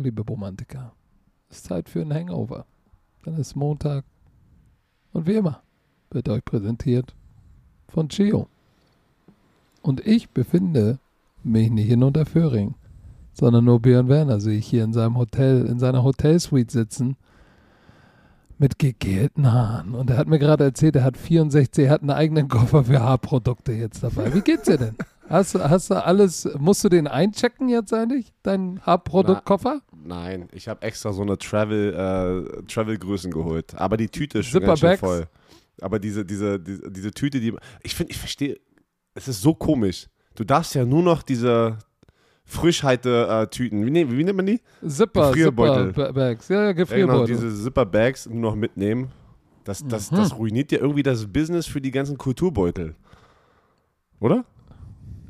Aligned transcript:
Morgen, 0.00 0.16
liebe 0.16 0.22
Romantiker. 0.22 0.92
Es 1.50 1.58
ist 1.58 1.66
Zeit 1.66 1.90
für 1.90 2.00
ein 2.00 2.14
Hangover. 2.14 2.64
Dann 3.22 3.34
ist 3.34 3.54
Montag. 3.54 4.02
Und 5.12 5.26
wie 5.26 5.34
immer 5.34 5.62
wird 6.10 6.30
euch 6.30 6.42
präsentiert 6.42 7.14
von 7.86 8.08
Chio. 8.08 8.48
Und 9.82 10.06
ich 10.06 10.30
befinde 10.30 11.00
mich 11.42 11.70
nicht 11.70 11.90
in 11.90 12.02
Unterföhring, 12.02 12.76
sondern 13.34 13.66
nur 13.66 13.80
Björn 13.80 14.08
Werner 14.08 14.40
sehe 14.40 14.56
ich 14.56 14.68
hier 14.68 14.84
in 14.84 14.94
seinem 14.94 15.18
Hotel, 15.18 15.66
in 15.66 15.78
seiner 15.78 16.02
Hotelsuite 16.02 16.72
sitzen 16.72 17.16
mit 18.56 18.78
gegelten 18.78 19.52
Haaren. 19.52 19.94
Und 19.94 20.08
er 20.08 20.16
hat 20.16 20.28
mir 20.28 20.38
gerade 20.38 20.64
erzählt, 20.64 20.96
er 20.96 21.04
hat 21.04 21.18
64, 21.18 21.84
er 21.84 21.90
hat 21.90 22.00
einen 22.00 22.10
eigenen 22.10 22.48
Koffer 22.48 22.84
für 22.84 23.00
Haarprodukte 23.00 23.72
jetzt 23.72 24.02
dabei. 24.02 24.32
Wie 24.32 24.40
geht's 24.40 24.64
dir 24.64 24.78
denn? 24.78 24.96
Hast, 25.30 25.54
hast 25.54 25.90
du 25.90 26.04
alles, 26.04 26.48
musst 26.58 26.82
du 26.82 26.88
den 26.88 27.06
einchecken 27.06 27.68
jetzt 27.68 27.94
eigentlich, 27.94 28.32
deinen 28.42 28.80
Haarproduktkoffer? 28.84 29.80
Nein, 30.04 30.48
ich 30.52 30.66
habe 30.68 30.82
extra 30.82 31.12
so 31.12 31.22
eine 31.22 31.38
Travel, 31.38 31.94
äh, 31.94 32.62
Travel-Größen 32.64 33.30
geholt. 33.30 33.74
Aber 33.76 33.96
die 33.96 34.08
Tüte 34.08 34.40
ist 34.40 34.46
schon 34.46 34.62
ganz 34.62 34.80
schön 34.80 34.98
voll. 34.98 35.26
Aber 35.80 35.98
diese, 36.00 36.24
diese, 36.24 36.58
diese, 36.58 36.90
diese 36.90 37.10
Tüte, 37.12 37.38
die. 37.40 37.54
Ich 37.82 37.94
finde, 37.94 38.10
ich 38.10 38.18
verstehe. 38.18 38.58
Es 39.14 39.28
ist 39.28 39.40
so 39.40 39.54
komisch. 39.54 40.08
Du 40.34 40.44
darfst 40.44 40.74
ja 40.74 40.84
nur 40.84 41.02
noch 41.02 41.22
diese 41.22 41.78
Frischhalte-Tüten. 42.44 43.84
Wie, 43.86 43.90
ne, 43.90 44.10
wie 44.10 44.24
nennt 44.24 44.36
man 44.36 44.46
die? 44.46 44.60
Zipper, 44.86 45.28
Gefrierbeutel. 45.28 45.88
Zipper-Bags. 45.94 46.48
Ja, 46.48 46.56
ja, 46.56 46.62
Ja, 46.62 46.72
genau, 46.72 46.84
Gefrierbeutel. 46.84 47.36
diese 47.36 47.62
Zipper-Bags 47.64 48.26
nur 48.28 48.40
noch 48.40 48.54
mitnehmen. 48.56 49.10
Das, 49.64 49.84
das, 49.86 50.10
Mhm. 50.10 50.16
das 50.16 50.36
ruiniert 50.36 50.72
ja 50.72 50.78
irgendwie 50.78 51.02
das 51.02 51.26
Business 51.26 51.66
für 51.66 51.80
die 51.80 51.90
ganzen 51.90 52.18
Kulturbeutel. 52.18 52.94
Oder? 54.18 54.44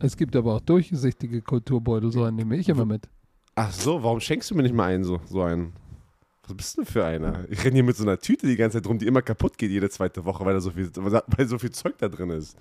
Es 0.00 0.16
gibt 0.16 0.34
aber 0.36 0.54
auch 0.56 0.60
durchsichtige 0.60 1.42
Kulturbeutel, 1.42 2.10
so 2.12 2.24
einen 2.24 2.36
nehme 2.36 2.56
ich 2.56 2.68
immer 2.68 2.84
mit. 2.84 3.08
Ach 3.54 3.72
so, 3.72 4.02
warum 4.02 4.20
schenkst 4.20 4.50
du 4.50 4.54
mir 4.54 4.62
nicht 4.62 4.74
mal 4.74 4.86
einen 4.92 5.04
so, 5.04 5.20
so 5.26 5.42
einen? 5.42 5.72
Was 6.46 6.56
bist 6.56 6.76
du 6.78 6.82
denn 6.82 6.92
für 6.92 7.04
einer? 7.04 7.44
Ich 7.50 7.62
renne 7.64 7.74
hier 7.74 7.84
mit 7.84 7.96
so 7.96 8.02
einer 8.04 8.18
Tüte 8.18 8.46
die 8.46 8.56
ganze 8.56 8.78
Zeit 8.78 8.88
rum, 8.88 8.98
die 8.98 9.06
immer 9.06 9.22
kaputt 9.22 9.56
geht 9.58 9.70
jede 9.70 9.88
zweite 9.90 10.24
Woche, 10.24 10.44
weil 10.44 10.54
da 10.54 10.60
so 10.60 10.70
viel, 10.70 10.90
weil 10.96 11.46
so 11.46 11.58
viel 11.58 11.70
Zeug 11.70 11.94
da 11.98 12.08
drin 12.08 12.30
ist. 12.30 12.56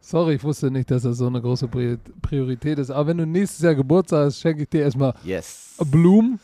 Sorry, 0.00 0.34
ich 0.34 0.44
wusste 0.44 0.70
nicht, 0.70 0.90
dass 0.90 1.02
das 1.02 1.18
so 1.18 1.26
eine 1.26 1.40
große 1.42 1.66
Pri- 1.66 1.98
Priorität 2.22 2.78
ist. 2.78 2.90
Aber 2.90 3.08
wenn 3.08 3.18
du 3.18 3.26
nächstes 3.26 3.60
Jahr 3.62 3.74
Geburtstag 3.74 4.26
hast, 4.26 4.40
schenke 4.40 4.62
ich 4.62 4.68
dir 4.68 4.82
erstmal 4.82 5.14
Yes. 5.24 5.76
Blumen 5.90 6.40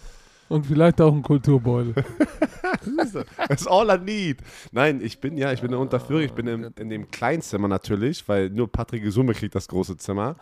und 0.49 0.67
vielleicht 0.67 1.01
auch 1.01 1.13
einen 1.13 1.23
Kulturbeutel. 1.23 1.95
That's 3.49 3.67
all 3.67 3.91
I 3.91 3.99
need. 3.99 4.39
Nein, 4.73 5.01
ich 5.03 5.21
bin 5.21 5.37
ja, 5.37 5.53
ich 5.53 5.61
bin 5.61 5.73
in 5.73 5.79
Unterführung, 5.79 6.23
ich 6.23 6.33
bin 6.33 6.47
in, 6.47 6.65
in 6.79 6.89
dem 6.89 7.11
Kleinzimmer 7.11 7.69
natürlich, 7.69 8.27
weil 8.29 8.51
nur 8.51 8.71
Patrick 8.71 9.03
Gesumme 9.03 9.35
kriegt 9.35 9.55
das 9.55 9.69
große 9.69 9.97
Zimmer. 9.97 10.37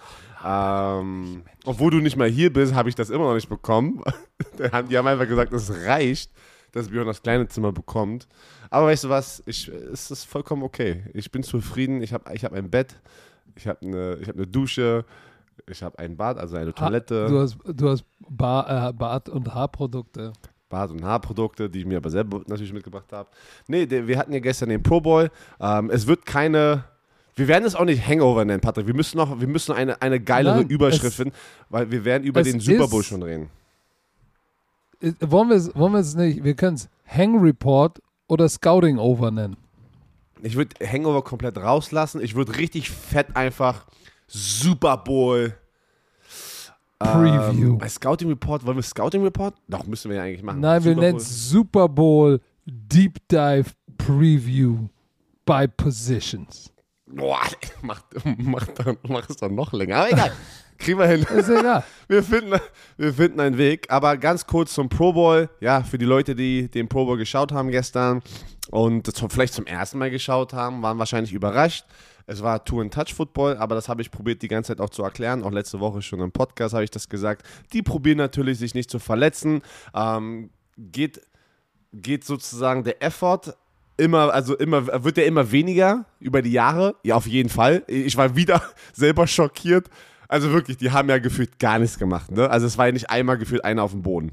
Ähm, 0.45 1.43
obwohl 1.65 1.91
du 1.91 1.99
nicht 1.99 2.17
mal 2.17 2.29
hier 2.29 2.53
bist, 2.53 2.75
habe 2.75 2.89
ich 2.89 2.95
das 2.95 3.11
immer 3.11 3.25
noch 3.25 3.35
nicht 3.35 3.49
bekommen. 3.49 4.03
Die 4.59 4.65
haben 4.65 4.89
die 4.89 4.99
haben 4.99 5.07
einfach 5.07 5.29
gesagt, 5.29 5.53
es 5.53 5.71
reicht, 5.87 6.31
dass 6.73 6.89
Björn 6.89 7.07
das 7.07 7.23
kleine 7.23 7.47
Zimmer 7.49 7.73
bekommt. 7.73 8.29
Aber 8.69 8.87
weißt 8.87 9.05
du 9.05 9.09
was, 9.09 9.43
ich, 9.47 9.69
es 9.69 10.11
ist 10.11 10.25
vollkommen 10.25 10.63
okay. 10.63 11.05
Ich 11.15 11.31
bin 11.31 11.43
zufrieden, 11.43 12.03
ich 12.03 12.13
habe 12.13 12.35
ich 12.35 12.45
hab 12.45 12.53
ein 12.53 12.69
Bett, 12.69 12.97
ich 13.55 13.67
habe 13.69 13.79
eine, 13.83 14.19
ich 14.21 14.29
hab 14.29 14.35
eine 14.35 14.47
Dusche, 14.47 15.05
ich 15.69 15.83
habe 15.83 15.99
ein 15.99 16.17
Bad, 16.17 16.39
also 16.39 16.57
eine 16.57 16.75
Toilette. 16.75 17.25
Ha, 17.25 17.29
du 17.29 17.41
hast, 17.41 17.57
du 17.67 17.89
hast 17.89 18.05
Bar, 18.29 18.89
äh, 18.89 18.93
Bad- 18.93 19.29
und 19.29 19.55
Haarprodukte. 19.55 20.33
Bad- 20.69 20.91
und 20.91 21.05
Haarprodukte, 21.05 21.71
die 21.71 21.81
ich 21.81 21.87
mir 21.87 21.99
aber 21.99 22.11
selber 22.11 22.43
natürlich 22.47 22.73
mitgebracht 22.73 23.13
habe. 23.13 23.29
Nee, 23.69 23.89
wir 23.89 24.19
hatten 24.19 24.33
ja 24.33 24.41
gestern 24.41 24.69
den 24.71 24.83
Pro 24.83 25.01
Bowl. 25.01 25.31
Ähm, 25.61 25.91
es 25.91 26.07
wird 26.07 26.27
keine. 26.27 26.85
Wir 27.37 27.49
werden 27.49 27.65
es 27.65 27.75
auch 27.75 27.85
nicht 27.85 28.07
Hangover 28.07 28.45
nennen, 28.45 28.61
Patrick. 28.61 28.87
Wir 28.87 28.95
müssen 28.95 29.17
noch, 29.17 29.41
wir 29.41 29.49
müssen 29.49 29.73
eine, 29.73 30.01
eine 30.01 30.21
geilere 30.21 30.59
Nein, 30.59 30.69
Überschrift 30.69 31.17
finden, 31.17 31.35
weil 31.69 31.91
wir 31.91 32.05
werden 32.05 32.23
über 32.25 32.43
den 32.43 32.61
Super 32.61 32.87
Bowl 32.89 33.01
ist- 33.01 33.07
schon 33.07 33.23
reden. 33.23 33.51
Wollen 35.21 35.49
wir 35.51 35.57
es 35.57 35.75
wollen 35.75 35.93
wir 35.93 35.99
es 36.01 36.15
nicht? 36.15 36.45
Wir 36.45 36.55
können 36.55 36.77
es 36.77 36.89
Hang 37.07 37.41
Report 37.43 38.01
oder 38.29 38.49
Scouting 38.49 38.99
Over 38.99 39.31
nennen. 39.31 39.57
Ich 40.43 40.57
würde 40.57 40.75
Hangover 40.87 41.23
komplett 41.23 41.59
rauslassen. 41.59 42.21
Ich 42.23 42.35
würde 42.35 42.57
richtig 42.57 42.91
fett 42.91 43.35
einfach 43.37 43.87
Super 44.27 44.97
Bowl. 44.97 45.55
Preview. 46.99 47.73
Ähm, 47.73 47.79
bei 47.79 47.89
Scouting 47.89 48.29
Report, 48.29 48.65
wollen 48.65 48.77
wir 48.77 48.83
Scouting 48.83 49.23
Report? 49.23 49.55
Doch, 49.69 49.87
müssen 49.87 50.11
wir 50.11 50.19
ja 50.19 50.23
eigentlich 50.23 50.43
machen. 50.43 50.61
Nein, 50.61 50.83
wir 50.85 50.97
nennen 50.97 51.19
es 51.19 51.51
Super 51.51 51.89
Bowl 51.89 52.41
Deep 52.65 53.19
Dive 53.29 53.71
Preview 53.99 54.89
by 55.45 55.69
Positions. 55.69 56.73
Boah, 57.07 57.41
mach, 57.83 58.03
mach, 58.39 58.67
mach 59.07 59.29
es 59.29 59.37
dann 59.37 59.55
noch 59.55 59.73
länger. 59.73 59.97
Aber 59.97 60.13
egal. 60.13 60.33
Kriegen 60.79 60.99
wir 60.99 61.07
hin. 61.07 61.23
Ist 61.23 61.49
egal. 61.49 61.85
Wir 62.09 62.23
finden, 62.23 62.59
wir 62.97 63.15
finden 63.15 63.41
einen 63.41 63.59
Weg. 63.59 63.87
Aber 63.91 64.17
ganz 64.17 64.47
kurz 64.47 64.75
zum 64.75 64.89
Pro 64.89 65.13
Bowl. 65.13 65.49
Ja, 65.61 65.83
für 65.83 65.99
die 65.99 66.05
Leute, 66.05 66.35
die 66.35 66.69
den 66.69 66.89
Pro 66.89 67.07
Bowl 67.07 67.17
geschaut 67.17 67.53
haben 67.53 67.71
gestern 67.71 68.23
und 68.71 69.07
das 69.07 69.33
vielleicht 69.33 69.55
zum 69.55 69.67
ersten 69.67 69.99
Mal 69.99 70.11
geschaut 70.11 70.53
haben, 70.53 70.83
waren 70.83 70.99
wahrscheinlich 70.99 71.33
überrascht. 71.33 71.85
Es 72.27 72.43
war 72.43 72.65
Two-and-Touch-Football, 72.65 73.59
aber 73.59 73.75
das 73.75 73.89
habe 73.89 74.01
ich 74.01 74.11
probiert, 74.11 74.41
die 74.43 74.49
ganze 74.49 74.69
Zeit 74.69 74.81
auch 74.81 74.91
zu 74.91 75.03
erklären. 75.03 75.43
Auch 75.43 75.53
letzte 75.53 75.81
Woche 75.81 76.01
schon 76.01 76.21
im 76.21 76.33
Podcast 76.33 76.75
habe 76.75 76.85
ich 76.85 76.91
das 76.91 77.09
gesagt. 77.09 77.47
Die 77.73 77.83
probieren 77.83 78.19
natürlich, 78.19 78.59
sich 78.59 78.75
nicht 78.75 78.91
zu 78.91 78.99
verletzen. 78.99 79.63
Ähm, 79.95 80.51
geht, 80.79 81.21
geht 81.93 82.25
sozusagen 82.25 82.85
der 82.85 83.03
Effort 83.03 83.55
immer, 83.97 84.33
also 84.33 84.57
immer, 84.57 85.05
wird 85.05 85.17
der 85.17 85.27
immer 85.27 85.53
weniger 85.53 86.07
über 86.19 86.41
die 86.43 86.53
Jahre? 86.53 86.97
Ja, 87.03 87.17
auf 87.17 87.27
jeden 87.27 87.49
Fall. 87.49 87.85
Ich 87.87 88.17
war 88.17 88.35
wieder 88.35 88.63
selber 88.93 89.27
schockiert. 89.27 89.89
Also 90.27 90.51
wirklich, 90.51 90.79
die 90.79 90.91
haben 90.91 91.09
ja 91.11 91.19
gefühlt 91.19 91.59
gar 91.59 91.79
nichts 91.79 91.99
gemacht. 91.99 92.31
Ne? 92.31 92.49
Also 92.49 92.67
es 92.67 92.79
war 92.79 92.87
ja 92.87 92.93
nicht 92.93 93.11
einmal 93.11 93.37
gefühlt 93.39 93.65
einer 93.65 93.83
auf 93.83 93.93
dem 93.93 94.03
Boden. 94.03 94.33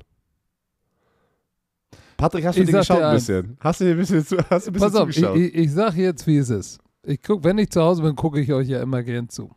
Patrick, 2.18 2.46
hast 2.46 2.58
du 2.58 2.62
Ich 2.62 2.68
den 2.68 2.74
sag 2.74 2.82
geschaut 2.82 3.00
dir 3.00 3.08
ein 3.08 3.16
bisschen? 3.16 3.58
Hast 3.60 3.82
du 3.82 3.86
dir 3.86 3.92
ein 3.92 3.98
bisschen, 3.98 4.26
zu, 4.26 4.38
hast 4.50 4.68
du 4.68 4.70
ein 4.70 4.74
bisschen 4.74 4.92
Pass 4.92 4.96
auf, 4.96 5.10
ich, 5.10 5.16
zugeschaut? 5.16 5.38
ich, 5.38 5.56
ich 5.56 5.72
sag 5.72 5.96
jetzt, 5.96 6.26
wie 6.28 6.38
es 6.38 6.50
ist. 6.50 6.80
Ich 7.04 7.22
guck, 7.22 7.44
wenn 7.44 7.58
ich 7.58 7.72
zu 7.72 7.82
Hause 7.82 8.04
bin, 8.04 8.16
gucke 8.16 8.40
ich 8.40 8.54
euch 8.54 8.68
ja 8.68 8.82
immer 8.82 9.02
gern 9.04 9.28
zu. 9.30 9.52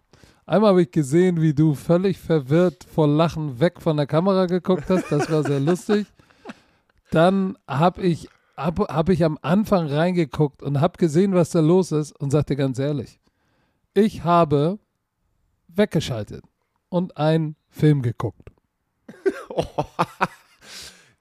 Einmal 0.47 0.71
habe 0.71 0.82
ich 0.82 0.91
gesehen, 0.91 1.41
wie 1.41 1.55
du 1.55 1.75
völlig 1.75 2.19
verwirrt 2.19 2.84
vor 2.84 3.06
Lachen 3.09 3.60
weg 3.60 3.81
von 3.81 3.97
der 3.97 4.06
Kamera 4.06 4.47
geguckt 4.47 4.84
hast. 4.88 5.10
Das 5.10 5.31
war 5.31 5.43
sehr 5.43 5.60
lustig. 5.60 6.06
Dann 7.10 7.56
habe 7.69 8.03
ich, 8.03 8.28
hab, 8.56 8.78
hab 8.78 9.09
ich 9.09 9.25
am 9.25 9.38
Anfang 9.43 9.87
reingeguckt 9.87 10.62
und 10.62 10.81
habe 10.81 10.99
gesehen, 10.99 11.34
was 11.34 11.50
da 11.50 11.60
los 11.60 11.93
ist 11.93 12.12
und 12.19 12.31
sagte 12.31 12.56
ganz 12.56 12.78
ehrlich, 12.78 13.21
ich 13.94 14.25
habe 14.25 14.78
weggeschaltet 15.69 16.44
und 16.88 17.16
einen 17.16 17.56
Film 17.69 18.03
geguckt. 18.03 18.50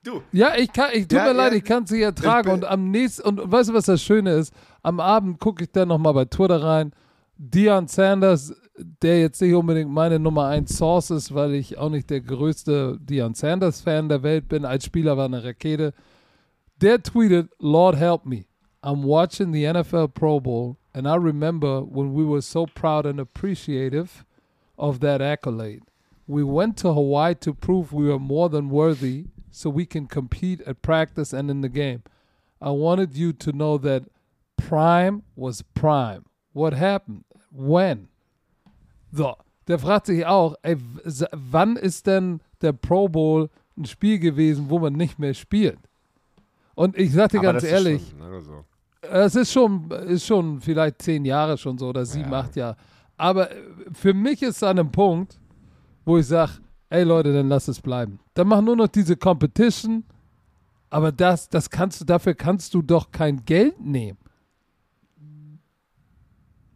Du, 0.02 0.22
Ja, 0.32 0.54
ich 0.56 0.70
kann, 0.70 0.90
ich 0.92 1.08
tut 1.08 1.12
Ja, 1.12 1.24
mir 1.24 1.32
leid, 1.32 1.52
ja. 1.52 1.58
ich 1.58 1.64
kann 1.64 1.84
es 1.84 1.90
nicht 1.90 2.02
ertragen. 2.02 2.50
Und 2.50 2.66
am 2.66 2.90
nächsten, 2.90 3.22
und 3.26 3.50
weißt 3.50 3.70
du, 3.70 3.74
was 3.74 3.86
das 3.86 4.02
Schöne 4.02 4.32
ist? 4.34 4.52
Am 4.84 5.00
Abend 5.00 5.40
gucke 5.40 5.64
ich 5.64 5.72
dann 5.72 5.88
nochmal 5.88 6.12
bei 6.12 6.26
Twitter 6.26 6.62
rein. 6.62 6.92
Deion 7.38 7.88
Sanders, 7.88 8.54
der 9.02 9.18
jetzt 9.18 9.40
nicht 9.40 9.54
unbedingt 9.54 9.90
meine 9.90 10.18
Nummer 10.18 10.46
1 10.48 10.76
Source 10.76 11.10
ist, 11.10 11.34
weil 11.34 11.54
ich 11.54 11.78
auch 11.78 11.88
nicht 11.88 12.10
der 12.10 12.20
größte 12.20 12.98
Deion 13.00 13.34
Sanders-Fan 13.34 14.10
der 14.10 14.22
Welt 14.22 14.46
bin. 14.46 14.66
Als 14.66 14.84
Spieler 14.84 15.16
war 15.16 15.24
eine 15.24 15.42
Rakete. 15.42 15.94
Der 16.82 17.02
tweetet, 17.02 17.50
Lord 17.58 17.96
help 17.96 18.26
me. 18.26 18.44
I'm 18.82 19.02
watching 19.02 19.54
the 19.54 19.64
NFL 19.64 20.08
Pro 20.08 20.38
Bowl 20.38 20.76
and 20.92 21.08
I 21.08 21.14
remember 21.14 21.80
when 21.80 22.12
we 22.12 22.22
were 22.22 22.42
so 22.42 22.66
proud 22.66 23.06
and 23.06 23.18
appreciative 23.18 24.26
of 24.76 25.00
that 25.00 25.22
accolade. 25.22 25.82
We 26.26 26.44
went 26.44 26.76
to 26.78 26.92
Hawaii 26.92 27.34
to 27.36 27.54
prove 27.54 27.90
we 27.94 28.08
were 28.08 28.18
more 28.18 28.50
than 28.50 28.68
worthy 28.68 29.28
so 29.50 29.70
we 29.70 29.86
can 29.86 30.06
compete 30.06 30.60
at 30.66 30.82
practice 30.82 31.32
and 31.32 31.50
in 31.50 31.62
the 31.62 31.70
game. 31.70 32.02
I 32.60 32.70
wanted 32.70 33.16
you 33.16 33.32
to 33.32 33.52
know 33.52 33.78
that 33.78 34.04
prime 34.56 35.22
was 35.36 35.62
prime. 35.74 36.22
What 36.52 36.74
happened? 36.78 37.24
When? 37.50 38.08
So, 39.12 39.34
der 39.68 39.78
fragt 39.78 40.06
sich 40.06 40.24
auch, 40.26 40.54
ey, 40.62 40.76
wann 41.32 41.76
ist 41.76 42.06
denn 42.06 42.40
der 42.60 42.72
Pro 42.72 43.08
Bowl 43.08 43.50
ein 43.76 43.84
Spiel 43.84 44.18
gewesen, 44.18 44.66
wo 44.70 44.78
man 44.78 44.92
nicht 44.94 45.18
mehr 45.18 45.34
spielt? 45.34 45.78
Und 46.74 46.96
ich 46.98 47.12
sag 47.12 47.30
dir 47.30 47.38
aber 47.38 47.52
ganz 47.52 47.62
das 47.62 47.70
ehrlich, 47.72 48.02
Ist 48.02 48.10
schon, 48.10 48.18
lange 48.20 48.40
so. 48.40 48.64
es 49.02 49.34
ist 49.36 49.52
schon, 49.52 49.90
ist 49.90 50.26
schon 50.26 50.60
vielleicht 50.60 51.02
zehn 51.02 51.24
Jahre 51.24 51.56
schon 51.56 51.78
so 51.78 51.88
oder 51.88 52.04
sieben, 52.04 52.32
Ja. 52.32 52.40
acht 52.40 52.56
Jahre. 52.56 52.76
Aber 53.16 53.50
äh, 53.50 53.54
für 53.92 54.12
mich 54.14 54.42
ist 54.42 54.56
es 54.56 54.62
an 54.64 54.78
einem 54.78 54.90
Punkt, 54.90 55.38
wo 56.04 56.18
ich 56.18 56.26
sage, 56.26 56.52
ey 56.90 57.04
Leute, 57.04 57.32
dann 57.32 57.48
lass 57.48 57.68
es 57.68 57.80
bleiben. 57.80 58.18
Dann 58.34 58.48
mach 58.48 58.60
nur 58.60 58.74
noch 58.76 58.88
diese 58.88 59.16
Competition, 59.16 60.04
aber 60.90 61.12
das, 61.12 61.48
das 61.48 61.70
kannst 61.70 62.00
du, 62.00 62.04
dafür 62.04 62.34
kannst 62.34 62.74
du 62.74 62.82
doch 62.82 63.10
kein 63.12 63.44
Geld 63.44 63.80
nehmen. 63.80 64.18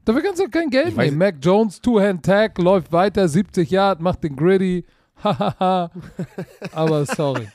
Dafür 0.08 0.22
kannst 0.22 0.40
du 0.40 0.48
kein 0.48 0.70
Geld 0.70 0.88
Ich 0.88 0.96
nehmen. 0.96 1.18
Mac 1.18 1.34
Jones, 1.42 1.82
Two-Hand-Tag, 1.82 2.56
läuft 2.56 2.90
weiter, 2.92 3.28
70 3.28 3.70
Yard, 3.70 4.00
macht 4.00 4.24
den 4.24 4.36
Gritty. 4.36 4.86
Hahaha. 5.22 5.90
aber 6.72 7.04
sorry. 7.04 7.46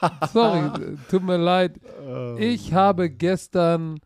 sorry, 0.32 0.96
tut 1.08 1.22
mir 1.22 1.36
leid. 1.36 1.78
Ich 2.38 2.74
habe 2.74 3.08
gestern 3.08 4.00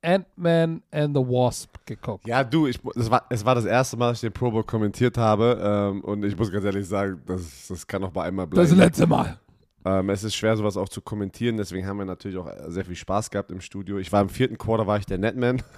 Ant-Man 0.00 0.84
and 0.92 1.16
the 1.16 1.22
Wasp 1.22 1.70
geguckt. 1.84 2.24
Ja, 2.28 2.44
du, 2.44 2.68
ich, 2.68 2.78
es, 2.94 3.10
war, 3.10 3.26
es 3.30 3.44
war 3.44 3.56
das 3.56 3.64
erste 3.64 3.96
Mal, 3.96 4.10
dass 4.10 4.18
ich 4.18 4.28
den 4.28 4.32
Pro 4.32 4.52
Bowl 4.52 4.62
kommentiert 4.62 5.18
habe. 5.18 5.58
Ähm, 5.60 6.04
und 6.04 6.24
ich 6.24 6.38
muss 6.38 6.52
ganz 6.52 6.64
ehrlich 6.64 6.86
sagen, 6.86 7.20
das, 7.26 7.66
das 7.66 7.84
kann 7.84 8.00
noch 8.00 8.12
bei 8.12 8.22
einmal 8.22 8.46
bleiben. 8.46 8.68
Das 8.68 8.78
letzte 8.78 9.08
Mal. 9.08 9.40
Ähm, 9.84 10.08
es 10.10 10.22
ist 10.22 10.36
schwer, 10.36 10.56
sowas 10.56 10.76
auch 10.76 10.88
zu 10.88 11.00
kommentieren. 11.00 11.56
Deswegen 11.56 11.84
haben 11.84 11.98
wir 11.98 12.04
natürlich 12.04 12.38
auch 12.38 12.48
sehr 12.68 12.84
viel 12.84 12.94
Spaß 12.94 13.28
gehabt 13.28 13.50
im 13.50 13.60
Studio. 13.60 13.98
Ich 13.98 14.12
war 14.12 14.22
im 14.22 14.28
vierten 14.28 14.56
Quarter, 14.56 14.86
war 14.86 14.98
ich 14.98 15.06
der 15.06 15.18
Netman. 15.18 15.64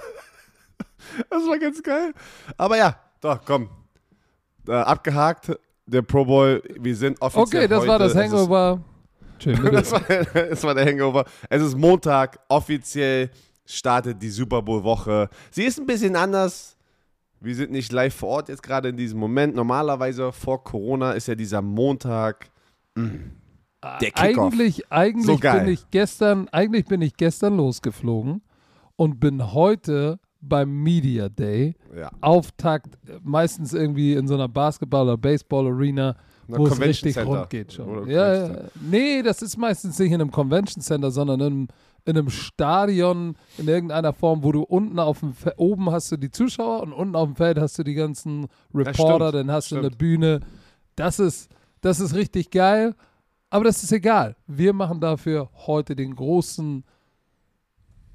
das 1.28 1.46
war 1.46 1.58
ganz 1.58 1.82
geil. 1.82 2.12
Aber 2.56 2.76
ja, 2.76 2.96
doch, 3.20 3.40
komm. 3.44 3.68
Äh, 4.68 4.72
abgehakt, 4.72 5.52
der 5.86 6.02
Pro 6.02 6.24
Bowl. 6.24 6.62
Wir 6.78 6.94
sind 6.94 7.20
offiziell 7.20 7.64
Okay, 7.64 7.68
das 7.68 7.80
heute, 7.80 7.88
war 7.88 7.98
das 7.98 8.14
Hangover. 8.14 8.80
Das, 9.42 9.90
war, 9.90 10.00
das 10.00 10.62
war 10.64 10.74
der 10.74 10.84
Hangover. 10.84 11.24
Es 11.48 11.62
ist 11.62 11.74
Montag, 11.74 12.38
offiziell 12.48 13.30
startet 13.64 14.20
die 14.20 14.28
Super 14.28 14.60
Bowl-Woche. 14.60 15.30
Sie 15.50 15.64
ist 15.64 15.78
ein 15.78 15.86
bisschen 15.86 16.14
anders. 16.14 16.76
Wir 17.40 17.54
sind 17.54 17.70
nicht 17.72 17.90
live 17.90 18.14
vor 18.14 18.28
Ort 18.28 18.48
jetzt 18.50 18.62
gerade 18.62 18.90
in 18.90 18.98
diesem 18.98 19.18
Moment. 19.18 19.54
Normalerweise 19.54 20.30
vor 20.30 20.62
Corona 20.62 21.12
ist 21.12 21.26
ja 21.26 21.34
dieser 21.34 21.62
Montag. 21.62 22.50
Der 22.96 24.10
Kickoff. 24.10 24.52
Eigentlich, 24.52 24.92
eigentlich 24.92 25.26
So 25.26 25.38
bin 25.38 25.68
ich 25.68 25.90
gestern, 25.90 26.48
eigentlich 26.50 26.84
bin 26.84 27.00
ich 27.00 27.16
gestern 27.16 27.56
losgeflogen 27.56 28.42
und 28.96 29.20
bin 29.20 29.54
heute 29.54 30.18
beim 30.40 30.70
Media 30.82 31.28
Day. 31.28 31.74
Ja. 31.96 32.10
Auftakt, 32.20 32.94
äh, 33.08 33.18
meistens 33.22 33.72
irgendwie 33.72 34.14
in 34.14 34.26
so 34.26 34.34
einer 34.34 34.48
Basketball- 34.48 35.04
oder 35.04 35.16
Baseball-Arena, 35.18 36.16
Na, 36.48 36.58
wo 36.58 36.66
es 36.66 36.80
richtig 36.80 37.14
Center. 37.14 37.30
rund 37.38 37.50
geht 37.50 37.72
schon. 37.72 38.08
Ja, 38.08 38.46
ja. 38.46 38.58
Nee, 38.80 39.22
das 39.22 39.42
ist 39.42 39.56
meistens 39.56 39.98
nicht 39.98 40.12
in 40.12 40.20
einem 40.20 40.30
Convention 40.30 40.82
Center, 40.82 41.10
sondern 41.10 41.40
in 41.40 41.46
einem, 41.46 41.68
in 42.06 42.16
einem 42.16 42.30
Stadion 42.30 43.36
in 43.58 43.68
irgendeiner 43.68 44.12
Form, 44.12 44.42
wo 44.42 44.52
du 44.52 44.62
unten 44.62 44.98
auf 44.98 45.20
dem 45.20 45.34
Fe 45.34 45.52
oben 45.58 45.90
hast 45.90 46.10
du 46.10 46.16
die 46.16 46.30
Zuschauer 46.30 46.82
und 46.82 46.92
unten 46.92 47.14
auf 47.14 47.28
dem 47.28 47.36
Feld 47.36 47.58
hast 47.58 47.78
du 47.78 47.82
die 47.82 47.94
ganzen 47.94 48.46
Reporter, 48.74 49.28
stimmt, 49.28 49.34
dann 49.34 49.50
hast 49.52 49.70
du 49.70 49.76
eine 49.76 49.86
stimmt. 49.86 49.98
Bühne. 49.98 50.40
Das 50.96 51.18
ist, 51.18 51.50
das 51.82 52.00
ist 52.00 52.14
richtig 52.14 52.50
geil, 52.50 52.94
aber 53.50 53.64
das 53.64 53.82
ist 53.82 53.92
egal. 53.92 54.36
Wir 54.46 54.72
machen 54.72 55.00
dafür 55.00 55.50
heute 55.66 55.94
den 55.94 56.14
großen 56.16 56.84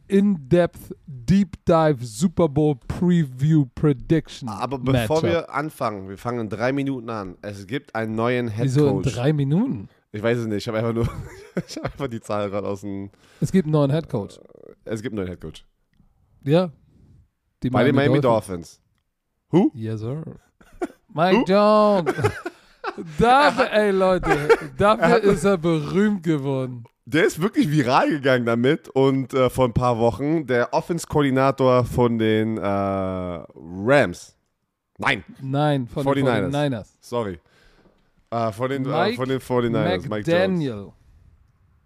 In-Depth 0.07 0.95
Deep 1.07 1.63
Dive 1.65 2.03
Super 2.05 2.47
Bowl 2.47 2.75
Preview 2.87 3.65
Prediction. 3.75 4.47
Aber 4.49 4.77
bevor 4.77 5.21
Matchup. 5.21 5.23
wir 5.23 5.53
anfangen, 5.53 6.09
wir 6.09 6.17
fangen 6.17 6.41
in 6.41 6.49
drei 6.49 6.71
Minuten 6.71 7.09
an. 7.09 7.37
Es 7.41 7.65
gibt 7.67 7.95
einen 7.95 8.15
neuen 8.15 8.49
Head 8.49 8.65
Wieso 8.65 8.87
in 8.87 8.95
Coach. 8.97 9.13
drei 9.15 9.33
Minuten? 9.33 9.89
Ich 10.11 10.21
weiß 10.23 10.37
es 10.37 10.47
nicht. 10.47 10.57
Ich 10.57 10.67
habe 10.67 10.77
einfach 10.77 10.93
nur, 10.93 11.07
ich 11.67 11.75
habe 11.77 11.85
einfach 11.87 12.07
die 12.07 12.21
Zahl 12.21 12.49
gerade 12.49 12.67
aus 12.67 12.81
dem. 12.81 13.09
Es 13.41 13.51
gibt 13.51 13.65
einen 13.65 13.73
neuen 13.73 13.91
Head 13.91 14.07
Coach. 14.09 14.39
Es 14.85 15.01
gibt 15.01 15.13
einen 15.13 15.25
neuen 15.25 15.29
Head 15.29 15.41
Coach. 15.41 15.65
Ja. 16.43 16.71
Die 17.63 17.69
Bei 17.69 17.83
den 17.83 17.95
Miami 17.95 18.21
Dolphins. 18.21 18.81
Dolphins. 19.51 19.71
Who? 19.71 19.71
Yes, 19.73 19.99
sir. 20.01 20.23
Mike 21.13 21.43
Jones. 21.47 22.13
dafür, 23.19 23.71
ey 23.71 23.91
Leute, 23.91 24.49
dafür 24.77 25.17
ist 25.23 25.43
er 25.43 25.57
berühmt 25.57 26.23
geworden. 26.23 26.83
Der 27.07 27.25
ist 27.25 27.39
wirklich 27.41 27.69
viral 27.69 28.09
gegangen 28.09 28.45
damit 28.45 28.89
und 28.89 29.33
äh, 29.33 29.49
vor 29.51 29.65
ein 29.65 29.73
paar 29.73 29.99
Wochen 29.99 30.47
der 30.47 30.73
Offense-Koordinator 30.73 31.85
von 31.85 32.17
den 32.17 32.57
äh, 32.57 32.61
Rams. 32.65 34.35
Nein, 34.97 35.23
Nein, 35.41 35.87
von 35.87 36.03
49ers. 36.05 36.49
den 36.51 36.73
49ers. 36.73 36.87
sorry. 37.01 37.39
Äh, 38.31 38.51
von, 38.51 38.69
den, 38.69 38.85
äh, 38.85 38.89
Mike 38.89 39.15
von 39.17 39.29
den 39.29 39.39
49ers, 39.39 39.69
Mike 39.83 39.95
Jones. 39.95 40.09
McDaniel. 40.09 40.91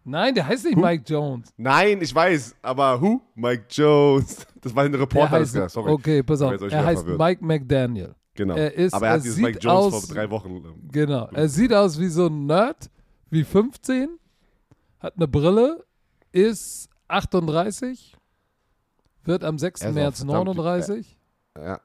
Nein, 0.06 0.34
der 0.36 0.48
heißt 0.48 0.66
nicht 0.66 0.78
Mike 0.78 1.04
Jones. 1.06 1.54
Nein, 1.58 2.02
ich 2.02 2.16
weiß, 2.16 2.56
aber 2.62 3.02
who? 3.02 3.22
Mike 3.36 3.66
Jones. 3.70 4.46
Das 4.62 4.76
war 4.76 4.84
ein 4.84 4.94
Er 4.94 5.00
Reporter, 5.00 5.40
das 5.40 5.50
heißt, 5.50 5.56
ja, 5.56 5.70
sorry. 5.70 5.90
okay, 5.92 6.22
pass 6.22 6.42
auf. 6.42 6.52
Er 6.70 6.86
heißt 6.86 7.04
verwirrt. 7.04 7.18
Mike 7.20 7.46
McDaniel. 7.46 8.14
Genau. 8.36 8.56
er 8.56 8.74
ist- 8.74 8.94
aber 8.94 9.06
er 9.06 9.12
er 9.12 9.16
hat 9.16 9.24
dieses 9.24 9.36
sieht 9.38 9.46
Mike 9.46 9.60
Jones 9.60 9.94
aus- 9.94 10.06
vor 10.08 10.16
drei 10.16 10.30
Wochen. 10.30 10.50
ähm, 10.50 10.90
Genau. 10.92 11.30
Er 11.32 11.48
sieht 11.48 11.74
aus 11.74 11.98
wie 11.98 12.08
so 12.10 12.28
ein 12.28 12.46
Nerd, 12.46 12.90
wie 13.30 13.46
15, 13.46 14.10
hat 15.00 15.16
eine 15.16 15.28
Brille, 15.28 15.86
ist 16.32 16.90
38, 17.08 18.16
wird 19.24 19.44
am 19.44 19.58
6. 19.58 19.82
Er 19.82 19.90
ist 19.90 19.92
auch 19.92 19.96
März 19.96 20.18
verdammt- 20.20 20.46
39. 20.58 21.18
Ja. 21.58 21.82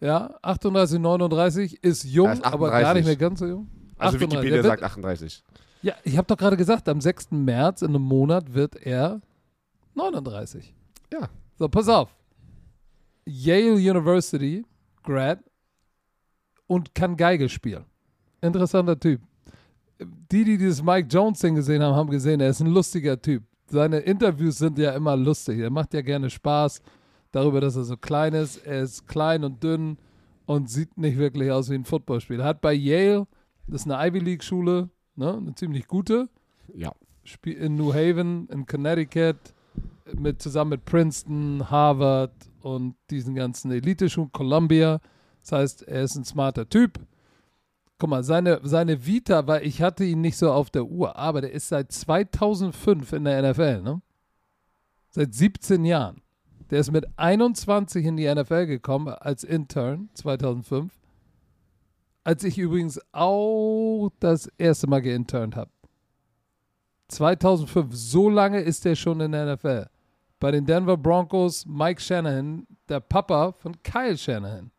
Ja, 0.00 0.34
38, 0.42 0.98
39, 0.98 1.84
ist 1.84 2.04
jung, 2.04 2.30
ist 2.32 2.44
aber 2.44 2.70
gar 2.70 2.80
38. 2.80 2.94
nicht 2.96 3.06
mehr 3.06 3.16
ganz 3.16 3.38
so 3.38 3.46
jung. 3.46 3.70
Also 3.98 4.16
38. 4.16 4.20
Wikipedia 4.42 4.62
sagt 4.62 4.82
38. 4.82 5.44
Ja, 5.82 5.94
ich 6.04 6.16
habe 6.16 6.26
doch 6.26 6.36
gerade 6.36 6.56
gesagt, 6.56 6.88
am 6.88 7.00
6. 7.00 7.30
März 7.30 7.82
in 7.82 7.88
einem 7.88 8.02
Monat 8.02 8.52
wird 8.52 8.76
er 8.76 9.20
39. 9.94 10.74
Ja. 11.12 11.28
So, 11.58 11.68
pass 11.68 11.88
auf. 11.88 12.14
Yale 13.24 13.74
University, 13.74 14.64
Grad, 15.04 15.38
und 16.66 16.94
kann 16.94 17.16
Geige 17.16 17.48
spielen. 17.48 17.84
Interessanter 18.40 18.98
Typ. 18.98 19.20
Die, 20.30 20.44
die 20.44 20.58
dieses 20.58 20.82
Mike 20.82 21.08
Jones-Ding 21.10 21.54
gesehen 21.54 21.82
haben, 21.82 21.94
haben 21.94 22.10
gesehen, 22.10 22.40
er 22.40 22.50
ist 22.50 22.60
ein 22.60 22.68
lustiger 22.72 23.20
Typ. 23.20 23.42
Seine 23.66 23.98
Interviews 23.98 24.58
sind 24.58 24.78
ja 24.78 24.92
immer 24.92 25.16
lustig. 25.16 25.58
Er 25.58 25.70
macht 25.70 25.94
ja 25.94 26.02
gerne 26.02 26.28
Spaß 26.28 26.82
darüber, 27.30 27.60
dass 27.60 27.76
er 27.76 27.84
so 27.84 27.96
klein 27.96 28.34
ist. 28.34 28.66
Er 28.66 28.82
ist 28.82 29.06
klein 29.08 29.44
und 29.44 29.62
dünn 29.62 29.96
und 30.46 30.68
sieht 30.68 30.96
nicht 30.98 31.16
wirklich 31.16 31.50
aus 31.50 31.70
wie 31.70 31.74
ein 31.74 31.84
Footballspieler. 31.84 32.44
Hat 32.44 32.60
bei 32.60 32.74
Yale, 32.74 33.26
das 33.66 33.82
ist 33.82 33.90
eine 33.90 34.08
Ivy 34.08 34.18
League-Schule, 34.18 34.90
ne, 35.16 35.34
eine 35.36 35.54
ziemlich 35.54 35.86
gute, 35.86 36.28
Ja. 36.74 36.92
Spiel 37.24 37.54
in 37.54 37.76
New 37.76 37.92
Haven, 37.94 38.48
in 38.48 38.66
Connecticut, 38.66 39.36
mit, 40.18 40.42
zusammen 40.42 40.70
mit 40.70 40.84
Princeton, 40.84 41.70
Harvard 41.70 42.32
und 42.62 42.96
diesen 43.10 43.34
ganzen 43.34 43.70
Elite-Schulen, 43.70 44.32
Columbia. 44.32 45.00
Das 45.42 45.52
heißt, 45.52 45.82
er 45.88 46.02
ist 46.02 46.16
ein 46.16 46.24
smarter 46.24 46.68
Typ. 46.68 46.98
Guck 48.02 48.10
mal, 48.10 48.24
seine, 48.24 48.58
seine 48.64 49.06
Vita, 49.06 49.46
weil 49.46 49.64
ich 49.64 49.80
hatte 49.80 50.02
ihn 50.02 50.22
nicht 50.22 50.36
so 50.36 50.50
auf 50.50 50.70
der 50.70 50.86
Uhr, 50.86 51.14
aber 51.14 51.40
der 51.40 51.52
ist 51.52 51.68
seit 51.68 51.92
2005 51.92 53.12
in 53.12 53.22
der 53.22 53.48
NFL, 53.48 53.80
ne? 53.80 54.02
Seit 55.10 55.32
17 55.32 55.84
Jahren. 55.84 56.20
Der 56.70 56.80
ist 56.80 56.90
mit 56.90 57.06
21 57.16 58.04
in 58.04 58.16
die 58.16 58.28
NFL 58.28 58.66
gekommen 58.66 59.06
als 59.06 59.44
Intern 59.44 60.08
2005. 60.14 60.92
Als 62.24 62.42
ich 62.42 62.58
übrigens 62.58 63.00
auch 63.12 64.10
das 64.18 64.48
erste 64.58 64.88
Mal 64.88 65.02
geinternt 65.02 65.54
habe. 65.54 65.70
2005, 67.06 67.94
so 67.94 68.28
lange 68.28 68.62
ist 68.62 68.84
er 68.84 68.96
schon 68.96 69.20
in 69.20 69.30
der 69.30 69.54
NFL. 69.54 69.86
Bei 70.40 70.50
den 70.50 70.66
Denver 70.66 70.96
Broncos, 70.96 71.64
Mike 71.66 72.00
Shanahan, 72.00 72.66
der 72.88 72.98
Papa 72.98 73.52
von 73.52 73.80
Kyle 73.84 74.18
Shanahan. 74.18 74.72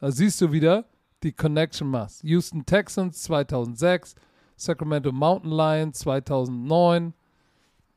Da 0.00 0.10
siehst 0.10 0.40
du 0.40 0.50
wieder 0.50 0.86
die 1.22 1.32
Connection 1.32 1.88
machst. 1.88 2.22
Houston 2.22 2.64
Texans 2.64 3.22
2006, 3.22 4.14
Sacramento 4.56 5.12
Mountain 5.12 5.50
Lions 5.50 5.98
2009, 6.00 7.14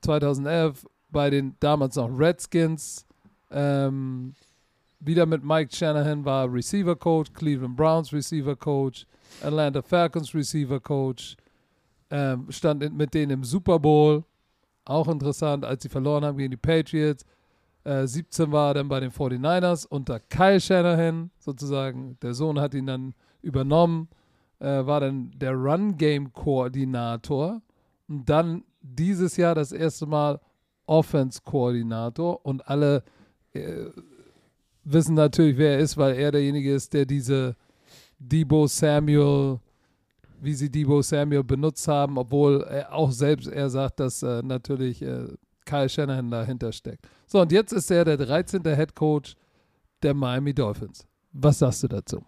2011 0.01 0.86
bei 1.10 1.29
den 1.29 1.55
damals 1.60 1.96
noch 1.96 2.10
Redskins. 2.10 3.05
Ähm, 3.51 4.34
wieder 5.00 5.25
mit 5.25 5.44
Mike 5.44 5.75
Shanahan 5.75 6.25
war 6.25 6.51
Receiver 6.51 6.96
Coach, 6.96 7.32
Cleveland 7.34 7.75
Browns 7.75 8.12
Receiver 8.12 8.55
Coach, 8.55 9.05
Atlanta 9.41 9.82
Falcons 9.82 10.34
Receiver 10.34 10.79
Coach. 10.79 11.38
Ähm, 12.10 12.48
stand 12.50 12.96
mit 12.96 13.13
denen 13.13 13.32
im 13.32 13.44
Super 13.44 13.79
Bowl. 13.79 14.24
Auch 14.86 15.08
interessant, 15.08 15.65
als 15.65 15.84
sie 15.84 15.89
verloren 15.89 16.24
haben 16.24 16.38
gegen 16.38 16.51
die 16.51 16.58
Patriots. 16.58 17.25
Äh, 17.86 18.08
17 18.08 18.51
war 18.51 18.72
er 18.72 18.74
dann 18.74 18.89
bei 18.89 19.00
den 19.00 19.12
49ers 19.12 19.88
unter 19.88 20.20
Kyle 20.20 20.60
Shanahan 20.60 21.30
sozusagen. 21.38 22.18
Der 22.22 22.34
Sohn 22.34 22.60
hat 22.60 22.74
ihn 22.74 22.88
dann 22.88 23.13
übernommen, 23.42 24.10
äh, 24.60 24.86
war 24.86 25.00
dann 25.00 25.32
der 25.38 25.54
Run-Game-Koordinator 25.54 27.62
und 28.08 28.27
dann 28.27 28.63
dieses 28.82 29.38
Jahr 29.38 29.56
das 29.56 29.72
erste 29.72 30.08
Mal 30.08 30.42
Offense-Koordinator 30.88 32.44
und 32.44 32.68
alle 32.68 33.04
äh, 33.54 33.86
wissen 34.84 35.15
natürlich, 35.15 35.58
wer 35.58 35.74
er 35.74 35.80
ist, 35.80 35.98
weil 35.98 36.15
er 36.15 36.32
derjenige 36.32 36.74
ist, 36.74 36.94
der 36.94 37.06
diese 37.06 37.56
Debo 38.18 38.65
Samuel, 38.65 39.60
wie 40.42 40.54
sie 40.54 40.72
Debo 40.72 41.04
Samuel 41.04 41.44
benutzt 41.44 41.88
haben, 41.88 42.18
obwohl 42.18 42.63
er 42.63 42.94
auch 42.94 43.12
selbst 43.12 43.48
er 43.48 43.70
sagt, 43.70 44.00
dass 44.00 44.24
äh, 44.24 44.42
natürlich 44.44 45.01
äh, 45.01 45.27
Kyle 45.65 45.89
Shanahan 45.89 46.32
dahinter 46.32 46.72
steckt. 46.72 47.06
So, 47.27 47.41
und 47.41 47.51
jetzt 47.51 47.72
ist 47.72 47.89
er 47.89 48.05
der 48.05 48.17
13. 48.17 48.63
Head 48.63 48.94
Coach 48.94 49.36
der 50.03 50.13
Miami 50.13 50.53
Dolphins. 50.53 51.08
Was 51.32 51.60
sagst 51.60 51.84
du 51.84 51.88
dazu? 51.88 52.24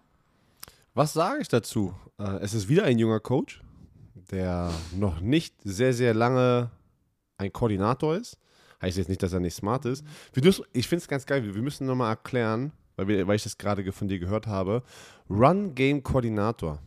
Was 0.94 1.12
sage 1.12 1.40
ich 1.40 1.48
dazu? 1.48 1.94
Äh, 2.18 2.38
es 2.40 2.52
ist 2.52 2.68
wieder 2.68 2.84
ein 2.84 2.98
junger 2.98 3.20
Coach, 3.20 3.62
der 4.32 4.72
noch 4.96 5.20
nicht 5.20 5.54
sehr, 5.62 5.94
sehr 5.94 6.14
lange 6.14 6.70
ein 7.36 7.52
Koordinator 7.52 8.16
ist. 8.16 8.36
Heißt 8.82 8.98
jetzt 8.98 9.08
nicht, 9.08 9.22
dass 9.22 9.32
er 9.32 9.40
nicht 9.40 9.54
smart 9.54 9.84
ist. 9.84 10.04
Müssen, 10.34 10.64
ich 10.72 10.88
finde 10.88 11.02
es 11.02 11.08
ganz 11.08 11.26
geil. 11.26 11.54
Wir 11.54 11.62
müssen 11.62 11.86
nochmal 11.86 12.10
erklären, 12.10 12.72
weil, 12.96 13.06
wir, 13.06 13.26
weil 13.28 13.36
ich 13.36 13.44
das 13.44 13.56
gerade 13.56 13.90
von 13.92 14.08
dir 14.08 14.18
gehört 14.18 14.48
habe. 14.48 14.82
Run-Game-Koordinator. 15.30 16.80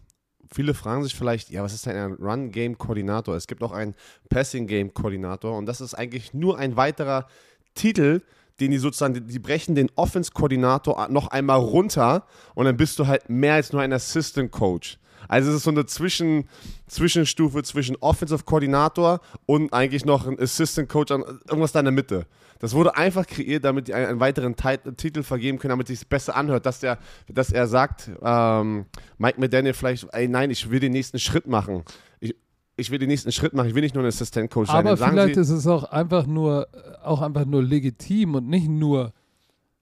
Viele 0.54 0.74
fragen 0.74 1.04
sich 1.04 1.16
vielleicht, 1.16 1.50
ja, 1.50 1.64
was 1.64 1.74
ist 1.74 1.86
denn 1.86 1.96
ein 1.96 2.14
Run-Game-Koordinator? 2.14 3.36
Es 3.36 3.48
gibt 3.48 3.64
auch 3.64 3.72
einen 3.72 3.96
Passing-Game-Koordinator 4.30 5.58
und 5.58 5.66
das 5.66 5.80
ist 5.80 5.94
eigentlich 5.94 6.34
nur 6.34 6.58
ein 6.58 6.76
weiterer 6.76 7.28
Titel, 7.74 8.22
den 8.60 8.72
die 8.72 8.78
sozusagen, 8.78 9.28
die, 9.28 9.40
brechen 9.40 9.76
den 9.76 9.90
Offense-Koordinator 9.96 11.08
noch 11.10 11.28
einmal 11.28 11.60
runter 11.60 12.26
und 12.54 12.66
dann 12.66 12.78
bist 12.78 13.00
du 13.00 13.08
halt 13.08 13.30
mehr 13.30 13.56
als 13.56 13.74
nur 13.74 13.82
ein 13.82 13.92
Assistant-Coach. 13.92 15.00
Also 15.28 15.50
es 15.50 15.58
ist 15.58 15.64
so 15.64 15.72
eine 15.72 15.86
Zwischen, 15.86 16.48
Zwischenstufe 16.88 17.64
zwischen 17.64 17.96
Offensive 17.98 18.44
Koordinator 18.44 19.22
und 19.46 19.74
eigentlich 19.74 20.06
noch 20.06 20.28
ein 20.28 20.40
Assistant 20.40 20.90
Coach, 20.90 21.12
irgendwas 21.12 21.72
da 21.72 21.80
in 21.80 21.86
der 21.86 21.94
Mitte. 21.94 22.26
Das 22.60 22.74
wurde 22.74 22.96
einfach 22.96 23.26
kreiert, 23.26 23.66
damit 23.66 23.88
die 23.88 23.94
einen, 23.94 24.08
einen 24.08 24.20
weiteren 24.20 24.56
Titel 24.98 25.24
vergeben 25.24 25.58
können, 25.58 25.70
damit 25.70 25.90
es 25.90 26.00
sich 26.00 26.08
besser 26.08 26.36
anhört, 26.36 26.66
dass, 26.66 26.80
der, 26.80 27.00
dass 27.28 27.52
er 27.52 27.68
sagt, 27.68 28.10
ähm, 28.22 28.86
Mike 29.18 29.40
McDaniel 29.40 29.74
vielleicht, 29.74 30.08
ey 30.12 30.28
nein, 30.28 30.52
ich 30.52 30.70
will 30.70 30.80
den 30.80 30.92
nächsten 30.92 31.18
Schritt 31.18 31.48
machen. 31.48 31.84
Ich, 32.20 32.36
ich 32.82 32.92
will 32.92 33.00
den 33.00 33.10
nächsten 33.10 33.32
Schritt 33.32 33.54
machen, 33.54 33.68
ich 33.70 33.76
will 33.76 33.82
nicht 33.82 33.96
nur 33.96 34.04
ein 34.04 34.08
Assistant 34.08 34.52
Coach 34.52 34.70
sein. 34.70 34.86
Aber 34.86 34.98
vielleicht 34.98 35.38
ist 35.38 35.50
es 35.50 35.66
auch 35.68 35.86
einfach 35.86 36.26
nur, 36.26 36.68
auch 37.04 37.22
einfach 37.22 37.46
nur 37.46 37.64
legitim 37.64 38.36
und 38.36 38.48
nicht 38.48 38.68
nur 38.68 39.14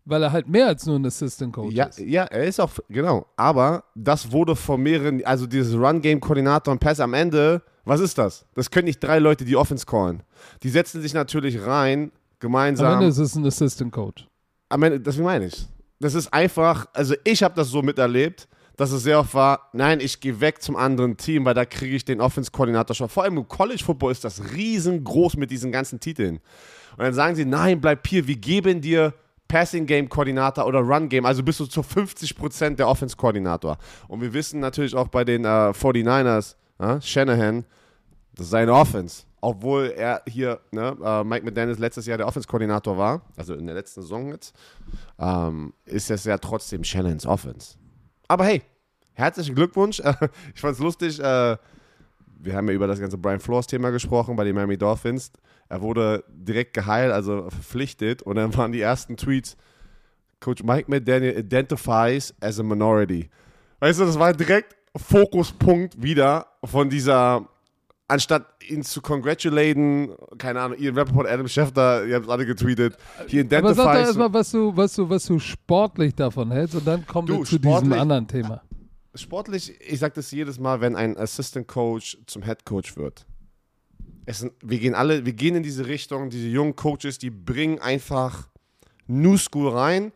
weil 0.10 0.24
er 0.24 0.32
halt 0.32 0.48
mehr 0.48 0.68
als 0.68 0.86
nur 0.86 0.98
ein 0.98 1.06
Assistant 1.06 1.53
Coach 1.53 1.74
ja, 1.74 1.86
ist. 1.86 2.00
Ja, 2.00 2.24
er 2.24 2.46
ist 2.46 2.60
auch, 2.60 2.72
genau. 2.89 3.27
Aber 3.36 3.84
das 3.96 4.32
wurde 4.32 4.56
von 4.56 4.82
mehreren, 4.82 5.24
also 5.24 5.46
dieses 5.46 5.75
Run-Game-Koordinator 5.75 6.72
und 6.72 6.79
Pass 6.79 7.00
am 7.00 7.13
Ende, 7.13 7.62
was 7.86 8.00
ist 8.00 8.18
das? 8.18 8.46
Das 8.56 8.72
können 8.72 8.86
nicht 8.86 9.00
drei 9.00 9.20
Leute, 9.20 9.46
die 9.46 9.56
Offense 9.56 9.86
callen. 9.86 10.24
Die 10.63 10.70
setzen 10.70 11.01
sich 11.01 11.13
natürlich 11.13 11.63
rein, 11.63 12.12
gemeinsam. 12.39 12.88
Am 12.88 12.94
Ende 12.94 13.08
ist 13.08 13.20
es 13.20 13.36
ein 13.36 13.46
Assistant 13.46 13.91
Coach. 13.91 14.27
Am 14.70 14.82
Ende, 14.84 15.00
das 15.00 15.18
meine 15.18 15.46
ich. 15.46 15.68
Das 16.00 16.15
ist 16.15 16.34
einfach, 16.34 16.88
also 16.94 17.13
ich 17.24 17.44
habe 17.44 17.53
das 17.56 17.70
so 17.70 17.82
miterlebt, 17.82 18.48
dass 18.79 18.91
es 18.91 19.03
sehr 19.03 19.19
oft 19.19 19.33
war, 19.33 19.69
nein, 19.74 20.00
ich 20.00 20.21
gehe 20.21 20.39
weg 20.39 20.62
zum 20.62 20.77
anderen 20.77 21.17
Team, 21.17 21.43
weil 21.43 21.53
da 21.53 21.65
kriege 21.65 21.98
ich 21.98 22.05
den 22.05 22.21
Offense-Koordinator 22.21 22.95
schon. 22.95 23.09
Vor 23.09 23.24
allem 23.24 23.36
im 23.36 23.45
College-Football 23.45 24.13
ist 24.13 24.24
das 24.24 24.53
riesengroß 24.53 25.36
mit 25.36 25.51
diesen 25.51 25.74
ganzen 25.74 26.00
Titeln. 26.00 26.38
Und 26.95 27.03
dann 27.03 27.13
sagen 27.13 27.36
sie, 27.36 27.43
nein, 27.43 27.81
bleib 27.81 28.07
hier, 28.07 28.25
wir 28.25 28.38
geben 28.38 28.79
dir 28.79 29.13
Passing 29.50 29.86
Game 29.86 30.07
Koordinator 30.07 30.65
oder 30.65 30.79
Run 30.79 31.09
Game, 31.09 31.25
also 31.25 31.43
bist 31.43 31.59
du 31.59 31.65
zu 31.65 31.81
50% 31.81 32.75
der 32.75 32.88
Offense 32.88 33.17
Koordinator. 33.17 33.77
Und 34.07 34.21
wir 34.21 34.31
wissen 34.31 34.62
natürlich 34.62 34.95
auch 34.95 35.09
bei 35.09 35.25
den 35.25 35.43
äh, 35.43 35.71
49ers, 35.71 36.55
äh, 36.79 37.01
Shanahan, 37.01 37.65
das 38.33 38.45
ist 38.45 38.51
seine 38.51 38.74
Offense. 38.74 39.24
Obwohl 39.41 39.93
er 39.93 40.21
hier, 40.25 40.62
ne, 40.71 40.95
äh, 41.03 41.24
Mike 41.25 41.43
McDaniels 41.43 41.79
letztes 41.79 42.05
Jahr 42.05 42.17
der 42.17 42.27
Offense-Koordinator 42.27 42.98
war, 42.98 43.24
also 43.36 43.55
in 43.55 43.65
der 43.65 43.75
letzten 43.75 44.03
Saison 44.03 44.29
jetzt, 44.29 44.55
ähm, 45.19 45.74
ist 45.83 46.09
es 46.09 46.24
ja 46.24 46.38
trotzdem 46.38 46.86
Shannons 46.86 47.25
Offense. 47.25 47.78
Aber 48.29 48.45
hey, 48.45 48.62
herzlichen 49.13 49.55
Glückwunsch. 49.55 50.00
ich 50.55 50.62
fand's 50.62 50.79
lustig. 50.79 51.19
Äh, 51.19 51.57
wir 52.41 52.55
haben 52.55 52.67
ja 52.67 52.74
über 52.74 52.88
das 52.88 53.00
ganze 53.00 53.17
Brian 53.17 53.39
Flores-Thema 53.39 53.89
gesprochen 53.89 54.36
bei 54.36 54.43
den 54.43 54.55
Miami 54.55 54.77
Dolphins. 54.77 55.31
Er 55.67 55.81
wurde 55.81 56.24
direkt 56.29 56.75
geheilt, 56.75 57.12
also 57.12 57.50
verpflichtet. 57.50 58.21
Und 58.21 58.36
dann 58.36 58.55
waren 58.55 58.71
die 58.71 58.81
ersten 58.81 59.17
Tweets: 59.17 59.57
Coach 60.39 60.63
Mike 60.63 60.89
McDaniel 60.89 61.38
identifies 61.38 62.33
as 62.39 62.59
a 62.59 62.63
minority. 62.63 63.31
Weißt 63.79 64.00
du, 64.00 64.05
das 64.05 64.19
war 64.19 64.31
direkt 64.33 64.77
Fokuspunkt 64.95 66.01
wieder 66.01 66.45
von 66.63 66.88
dieser, 66.88 67.50
anstatt 68.09 68.45
ihn 68.67 68.83
zu 68.83 69.01
congratulaten, 69.01 70.13
keine 70.37 70.61
Ahnung, 70.61 70.77
Ian 70.77 70.97
Rappaport, 70.97 71.27
Adam 71.27 71.47
Schefter, 71.47 72.05
ihr 72.05 72.15
habt 72.15 72.25
es 72.25 72.31
alle 72.31 72.45
getweetet, 72.45 72.97
he 73.27 73.39
identifies. 73.39 73.63
Aber 73.63 73.73
sag 73.75 73.93
doch 73.93 73.99
erstmal, 73.99 74.33
was 74.33 74.51
du, 74.51 74.75
was, 74.75 74.95
du, 74.95 75.09
was 75.09 75.25
du 75.25 75.39
sportlich 75.39 76.15
davon 76.15 76.51
hältst 76.51 76.75
und 76.75 76.85
dann 76.85 77.05
kommen 77.05 77.27
du, 77.27 77.39
wir 77.39 77.45
zu 77.45 77.59
diesem 77.59 77.93
anderen 77.93 78.27
Thema. 78.27 78.61
Sportlich, 79.15 79.73
ich 79.81 79.99
sage 79.99 80.13
das 80.15 80.29
jedes 80.31 80.59
Mal, 80.59 80.81
wenn 80.81 80.95
ein 80.95 81.17
Assistant 81.17 81.67
Coach 81.67 82.17
zum 82.25 82.43
Head 82.43 82.65
Coach 82.65 82.97
wird 82.97 83.25
es, 84.29 84.45
wir 84.61 84.79
gehen 84.79 84.93
alle, 84.93 85.25
wir 85.25 85.33
gehen 85.33 85.55
in 85.55 85.63
diese 85.63 85.87
Richtung, 85.87 86.29
diese 86.29 86.47
jungen 86.47 86.75
Coaches, 86.75 87.17
die 87.17 87.31
bringen 87.31 87.79
einfach 87.79 88.47
New 89.07 89.37
School 89.37 89.69
rein. 89.69 90.11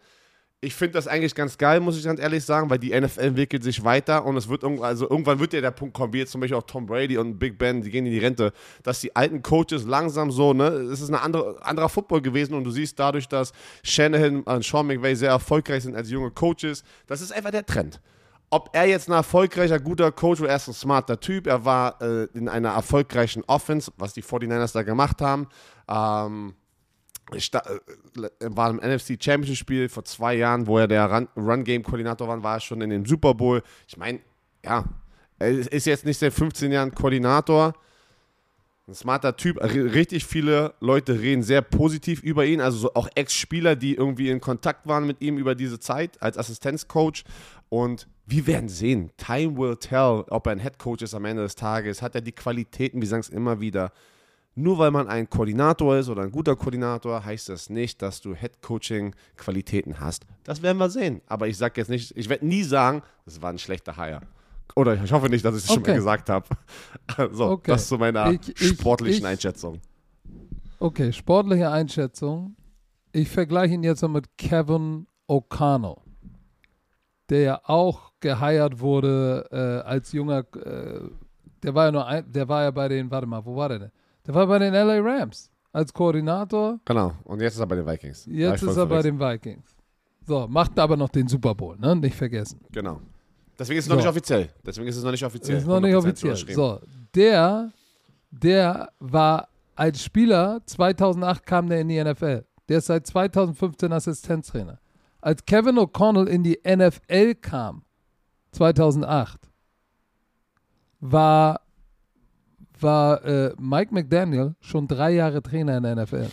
Ich 0.64 0.76
finde 0.76 0.94
das 0.94 1.08
eigentlich 1.08 1.36
ganz 1.36 1.58
geil, 1.58 1.80
muss 1.82 1.98
ich 1.98 2.06
ganz 2.06 2.22
ehrlich 2.22 2.46
sagen, 2.46 2.70
weil 2.70 2.80
die 2.80 2.98
NFL 2.98 3.20
entwickelt 3.20 3.64
sich 3.64 3.84
weiter 3.84 4.26
und 4.26 4.38
es 4.38 4.48
wird 4.48 4.64
irgendwann, 4.64 4.88
also 4.88 5.10
irgendwann 5.10 5.40
wird 5.40 5.54
ja 5.54 5.62
der 5.62 5.72
Punkt 5.72 5.94
kommen, 5.94 6.14
wie 6.14 6.20
jetzt 6.20 6.32
zum 6.32 6.40
Beispiel 6.40 6.58
auch 6.58 6.64
Tom 6.64 6.86
Brady 6.86 7.18
und 7.18 7.38
Big 7.38 7.58
Ben, 7.58 7.82
die 7.82 7.90
gehen 7.90 8.06
in 8.06 8.14
die 8.14 8.20
Rente, 8.20 8.54
dass 8.82 9.02
die 9.02 9.14
alten 9.16 9.42
Coaches 9.42 9.84
langsam 9.86 10.32
so, 10.32 10.54
ne, 10.54 10.68
es 10.68 11.02
ist 11.02 11.10
ein 11.10 11.16
andere, 11.16 11.64
anderer 11.66 11.90
Football 11.90 12.22
gewesen 12.22 12.54
und 12.54 12.64
du 12.64 12.72
siehst 12.72 12.98
dadurch, 12.98 13.28
dass 13.28 13.52
Shanahan 13.84 14.44
und 14.44 14.64
Sean 14.64 14.88
McVay 14.88 15.16
sehr 15.16 15.32
erfolgreich 15.32 15.84
sind 15.84 15.96
als 15.96 16.10
junge 16.10 16.32
Coaches, 16.32 16.84
das 17.08 17.22
ist 17.22 17.34
einfach 17.34 17.52
der 17.52 17.66
Trend 17.66 18.00
ob 18.50 18.70
er 18.74 18.86
jetzt 18.86 19.10
ein 19.10 19.14
erfolgreicher, 19.14 19.80
guter 19.80 20.12
Coach 20.12 20.40
war, 20.40 20.48
er 20.48 20.58
ist 20.58 20.68
ein 20.68 20.76
smarter 20.76 21.20
Typ, 21.20 21.48
er 21.48 21.66
war 21.66 22.00
äh, 22.04 22.26
in 22.36 22.48
einer 22.48 22.70
erfolgreichen 22.70 23.44
Offense, 23.48 23.92
was 23.98 24.14
die 24.14 24.22
49ers 24.22 24.74
da 24.74 24.84
gemacht 24.84 25.22
haben. 25.22 25.48
Ähm, 25.88 26.54
äh, 26.54 26.63
war 27.30 28.70
im 28.70 28.78
NFC 28.78 29.18
Championship 29.22 29.58
Spiel 29.58 29.90
vor 29.90 30.06
zwei 30.06 30.36
Jahren, 30.36 30.68
wo 30.68 30.78
er 30.78 30.88
der 30.88 31.28
Run-Game-Koordinator 31.36 32.28
war, 32.28 32.44
war 32.44 32.58
er 32.58 32.60
schon 32.60 32.82
in 32.82 32.90
dem 32.90 33.06
Super 33.06 33.34
Bowl. 33.34 33.64
Ich 33.88 33.98
meine, 33.98 34.20
ja, 34.64 34.86
er 35.40 35.50
ist 35.50 35.86
jetzt 35.86 36.06
nicht 36.06 36.20
seit 36.20 36.34
15 36.34 36.72
Jahren 36.72 36.94
Koordinator. 36.94 37.74
Ein 38.88 38.96
smarter 38.96 39.38
Typ. 39.38 39.64
Richtig 39.64 40.26
viele 40.26 40.74
Leute 40.82 41.20
reden 41.22 41.42
sehr 41.42 41.62
positiv 41.62 42.22
über 42.22 42.46
ihn. 42.46 42.60
Also 42.60 42.94
auch 42.94 43.08
Ex-Spieler, 43.16 43.78
die 43.78 43.96
irgendwie 43.96 44.30
in 44.30 44.42
Kontakt 44.42 44.86
waren 44.88 45.08
mit 45.08 45.22
ihm 45.22 45.38
über 45.38 45.56
diese 45.56 45.80
Zeit 45.80 46.22
als 46.22 46.38
Assistenzcoach. 46.38 47.24
Und 47.70 48.08
wir 48.26 48.46
werden 48.46 48.68
sehen. 48.68 49.12
Time 49.18 49.58
will 49.58 49.78
tell, 49.78 50.26
ob 50.30 50.48
er 50.48 50.52
ein 50.52 50.60
Head 50.60 50.80
Coach 50.80 51.02
ist 51.02 51.14
am 51.14 51.26
Ende 51.26 51.44
des 51.44 51.56
Tages. 51.56 52.02
Hat 52.02 52.16
er 52.16 52.22
die 52.22 52.34
Qualitäten, 52.34 53.00
wir 53.02 53.08
sagen 53.08 53.22
es 53.22 53.30
immer 53.30 53.62
wieder. 53.62 53.94
Nur 54.56 54.78
weil 54.78 54.92
man 54.92 55.08
ein 55.08 55.30
Koordinator 55.30 55.98
ist 55.98 56.10
oder 56.10 56.22
ein 56.24 56.32
guter 56.32 56.56
Koordinator, 56.56 57.26
heißt 57.26 57.50
das 57.50 57.70
nicht, 57.70 58.02
dass 58.02 58.22
du 58.22 58.36
Head 58.36 58.62
Coaching 58.62 59.16
Qualitäten 59.36 60.00
hast. 60.00 60.26
Das 60.44 60.62
werden 60.62 60.78
wir 60.78 60.90
sehen. 60.90 61.22
Aber 61.28 61.48
ich 61.48 61.58
sage 61.58 61.82
jetzt 61.82 61.90
nicht, 61.90 62.16
ich 62.16 62.30
werde 62.30 62.46
nie 62.46 62.64
sagen, 62.64 63.02
das 63.26 63.42
war 63.42 63.50
ein 63.50 63.58
schlechter 63.58 63.98
Hire. 63.98 64.22
Oder 64.76 65.04
ich 65.04 65.12
hoffe 65.12 65.30
nicht, 65.30 65.44
dass 65.44 65.56
ich 65.56 65.64
es 65.64 65.70
okay. 65.70 65.80
schon 65.80 65.84
mal 65.84 65.96
gesagt 65.96 66.30
habe. 66.30 66.48
So, 67.32 67.46
okay. 67.50 67.72
das 67.72 67.88
zu 67.88 67.98
meiner 67.98 68.32
ich, 68.32 68.58
sportlichen 68.58 69.20
ich, 69.24 69.26
Einschätzung. 69.26 69.80
Okay, 70.80 71.12
sportliche 71.12 71.70
Einschätzung. 71.70 72.56
Ich 73.12 73.30
vergleiche 73.30 73.74
ihn 73.74 73.84
jetzt 73.84 74.02
noch 74.02 74.10
mit 74.10 74.38
Kevin 74.38 75.06
O'Connell 75.28 75.98
der 77.30 77.42
ja 77.42 77.62
auch 77.64 78.12
geheiert 78.20 78.80
wurde 78.80 79.48
äh, 79.52 79.88
als 79.88 80.12
junger, 80.12 80.46
äh, 80.56 81.02
der 81.64 81.76
war 81.76 81.86
ja 81.86 81.92
nur 81.92 82.06
ein, 82.06 82.32
der 82.32 82.48
war 82.48 82.64
ja 82.64 82.72
bei 82.72 82.88
den, 82.88 83.10
warte 83.10 83.28
mal, 83.28 83.46
wo 83.46 83.56
war 83.56 83.70
der 83.70 83.80
denn? 83.80 83.92
Der 84.26 84.34
war 84.34 84.48
bei 84.48 84.60
den 84.60 84.74
LA 84.74 85.00
Rams 85.00 85.52
als 85.72 85.94
Koordinator. 85.94 86.80
Genau, 86.86 87.14
und 87.24 87.42
jetzt 87.42 87.56
ist 87.56 87.60
er 87.60 87.68
bei 87.68 87.76
den 87.76 87.86
Vikings. 87.86 88.26
Jetzt 88.26 88.64
ist 88.64 88.78
er 88.78 88.86
bei 88.86 89.02
den 89.02 89.20
Vikings. 89.20 89.76
So, 90.26 90.48
macht 90.48 90.78
aber 90.80 90.96
noch 90.96 91.10
den 91.10 91.28
Super 91.28 91.54
Bowl, 91.54 91.78
ne? 91.78 91.96
Nicht 91.96 92.16
vergessen. 92.16 92.62
Genau. 92.72 93.02
Deswegen 93.60 93.80
ist 93.80 93.86
es 93.86 93.90
so. 93.90 93.96
noch 93.96 94.02
nicht 94.02 94.10
offiziell. 94.10 94.50
Deswegen 94.66 94.88
ist 94.88 94.98
es 94.98 95.04
noch 95.04 95.12
nicht 95.12 95.26
offiziell. 95.26 95.58
Ist 95.58 95.68
noch 95.68 95.80
nicht 95.80 95.96
offiziell. 95.96 96.36
So, 96.36 96.80
der, 97.14 97.72
der 98.32 98.90
war 99.00 99.50
als 99.76 100.04
Spieler, 100.04 100.62
2008 100.66 101.46
kam 101.46 101.68
der 101.68 101.82
in 101.82 101.90
die 101.90 102.04
NFL. 102.04 102.46
Der 102.70 102.78
ist 102.78 102.86
seit 102.86 103.06
2015 103.06 103.92
Assistenztrainer 103.92 104.80
als 105.24 105.46
Kevin 105.46 105.78
O'Connell 105.78 106.28
in 106.28 106.44
die 106.44 106.60
NFL 106.68 107.36
kam, 107.36 107.84
2008, 108.52 109.50
war, 111.00 111.62
war 112.84 113.26
äh, 113.26 113.54
Mike 113.58 113.92
McDaniel 113.94 114.56
schon 114.60 114.88
drei 114.88 115.12
Jahre 115.12 115.42
Trainer 115.42 115.78
in 115.78 115.84
der 115.84 115.96
NFL. 115.96 116.30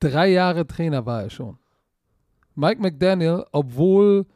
Drei 0.00 0.28
Jahre 0.28 0.66
Trainer 0.66 1.06
war 1.06 1.22
er 1.22 1.30
schon. 1.30 1.58
Mike 2.54 2.82
McDaniel, 2.82 3.46
obwohl 3.52 4.26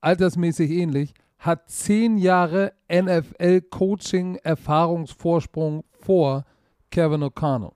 altersmäßig 0.00 0.70
ähnlich, 0.70 1.14
hat 1.38 1.70
zehn 1.70 2.18
Jahre 2.18 2.72
NFL-Coaching-Erfahrungsvorsprung 2.90 5.84
vor 5.90 6.44
Kevin 6.90 7.22
O'Connell 7.22 7.70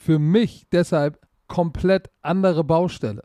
für 0.00 0.18
mich 0.18 0.66
deshalb 0.72 1.20
komplett 1.46 2.10
andere 2.22 2.64
Baustelle. 2.64 3.22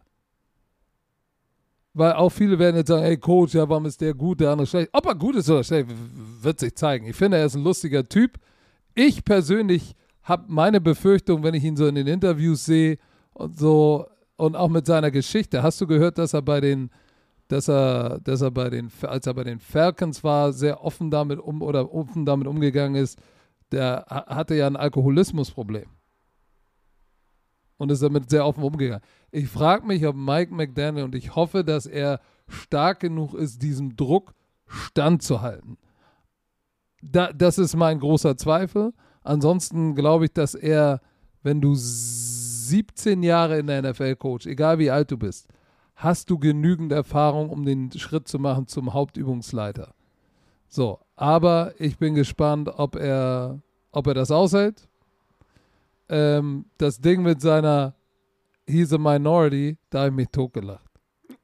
Weil 1.97 2.11
auch 2.11 2.29
viele 2.29 2.59
werden 2.59 2.75
jetzt 2.75 2.89
sagen, 2.89 3.03
hey 3.03 3.15
Coach, 3.15 3.53
ja, 3.55 3.69
warum 3.69 3.85
ist 3.85 4.01
der 4.01 4.13
gut, 4.13 4.41
der 4.41 4.51
andere 4.51 4.67
schlecht? 4.67 4.89
Ob 4.91 5.05
er 5.05 5.15
gut 5.15 5.37
ist 5.37 5.49
oder 5.49 5.63
schlecht, 5.63 5.87
wird 6.41 6.59
sich 6.59 6.75
zeigen. 6.75 7.07
Ich 7.07 7.15
finde, 7.15 7.37
er 7.37 7.45
ist 7.45 7.55
ein 7.55 7.63
lustiger 7.63 8.03
Typ. 8.03 8.37
Ich 8.95 9.23
persönlich 9.23 9.95
habe 10.21 10.43
meine 10.47 10.81
Befürchtung, 10.81 11.41
wenn 11.41 11.53
ich 11.53 11.63
ihn 11.63 11.77
so 11.77 11.87
in 11.87 11.95
den 11.95 12.07
Interviews 12.07 12.65
sehe 12.65 12.97
und 13.33 13.57
so 13.57 14.07
und 14.35 14.57
auch 14.57 14.67
mit 14.67 14.85
seiner 14.85 15.09
Geschichte. 15.09 15.63
Hast 15.63 15.79
du 15.79 15.87
gehört, 15.87 16.17
dass 16.17 16.33
er 16.33 16.41
bei 16.41 16.59
den, 16.59 16.89
dass 17.47 17.69
er, 17.69 18.19
dass 18.19 18.41
er 18.41 18.51
bei 18.51 18.69
den, 18.69 18.91
als 19.03 19.25
er 19.25 19.33
bei 19.33 19.45
den 19.45 19.59
Falcons 19.61 20.21
war, 20.21 20.51
sehr 20.51 20.83
offen 20.83 21.09
damit 21.09 21.39
um 21.39 21.61
oder 21.61 21.93
offen 21.93 22.25
damit 22.25 22.47
umgegangen 22.47 23.01
ist? 23.01 23.17
Der 23.71 24.05
hatte 24.09 24.55
ja 24.55 24.67
ein 24.67 24.75
Alkoholismusproblem 24.75 25.87
und 27.77 27.89
ist 27.89 28.03
damit 28.03 28.29
sehr 28.29 28.45
offen 28.45 28.63
umgegangen. 28.63 29.03
Ich 29.35 29.49
frage 29.49 29.85
mich, 29.85 30.07
ob 30.07 30.15
Mike 30.15 30.55
McDaniel 30.55 31.03
und 31.03 31.13
ich 31.13 31.35
hoffe, 31.35 31.65
dass 31.65 31.85
er 31.85 32.21
stark 32.47 33.01
genug 33.01 33.33
ist, 33.33 33.61
diesem 33.61 33.97
Druck 33.97 34.33
standzuhalten. 34.65 35.77
Da, 37.01 37.33
das 37.33 37.57
ist 37.57 37.75
mein 37.75 37.99
großer 37.99 38.37
Zweifel. 38.37 38.93
Ansonsten 39.23 39.93
glaube 39.93 40.25
ich, 40.25 40.31
dass 40.31 40.55
er, 40.55 41.01
wenn 41.43 41.59
du 41.59 41.73
17 41.75 43.23
Jahre 43.23 43.59
in 43.59 43.67
der 43.67 43.81
NFL 43.81 44.15
coach, 44.15 44.45
egal 44.45 44.79
wie 44.79 44.89
alt 44.89 45.11
du 45.11 45.17
bist, 45.17 45.49
hast 45.95 46.29
du 46.29 46.39
genügend 46.39 46.93
Erfahrung, 46.93 47.49
um 47.49 47.65
den 47.65 47.91
Schritt 47.91 48.29
zu 48.29 48.39
machen 48.39 48.67
zum 48.67 48.93
Hauptübungsleiter. 48.93 49.95
So, 50.69 50.99
aber 51.17 51.73
ich 51.77 51.97
bin 51.97 52.15
gespannt, 52.15 52.69
ob 52.77 52.95
er, 52.95 53.59
ob 53.91 54.07
er 54.07 54.13
das 54.13 54.31
aushält. 54.31 54.87
Ähm, 56.07 56.67
das 56.77 57.01
Ding 57.01 57.21
mit 57.21 57.41
seiner 57.41 57.95
He's 58.67 58.91
a 58.93 58.97
Minority, 58.97 59.77
da 59.89 59.99
habe 59.99 60.09
ich 60.09 60.15
mich 60.15 60.27
totgelacht. 60.29 60.89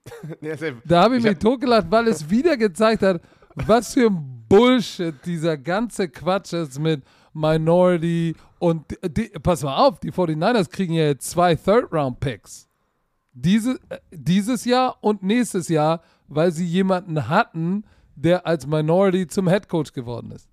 da 0.85 1.03
habe 1.03 1.15
ich, 1.15 1.19
ich 1.19 1.23
mich 1.23 1.33
hab 1.33 1.39
totgelacht, 1.39 1.91
weil 1.91 2.07
es 2.07 2.29
wieder 2.29 2.57
gezeigt 2.57 3.03
hat, 3.03 3.21
was 3.55 3.93
für 3.93 4.07
ein 4.07 4.45
Bullshit 4.47 5.15
dieser 5.25 5.57
ganze 5.57 6.09
Quatsch 6.09 6.53
ist 6.53 6.79
mit 6.79 7.03
Minority 7.33 8.35
und 8.59 8.85
die, 9.03 9.29
pass 9.41 9.63
mal 9.63 9.77
auf, 9.77 9.99
die 9.99 10.11
49ers 10.11 10.69
kriegen 10.69 10.93
ja 10.93 11.05
jetzt 11.05 11.29
zwei 11.29 11.55
Third-Round-Picks. 11.55 12.67
Diese, 13.33 13.79
äh, 13.89 13.99
dieses 14.11 14.65
Jahr 14.65 14.97
und 15.01 15.23
nächstes 15.23 15.69
Jahr, 15.69 16.01
weil 16.27 16.51
sie 16.51 16.65
jemanden 16.65 17.29
hatten, 17.29 17.85
der 18.15 18.45
als 18.45 18.67
Minority 18.67 19.27
zum 19.27 19.47
Head 19.47 19.69
Coach 19.69 19.93
geworden 19.93 20.31
ist. 20.31 20.49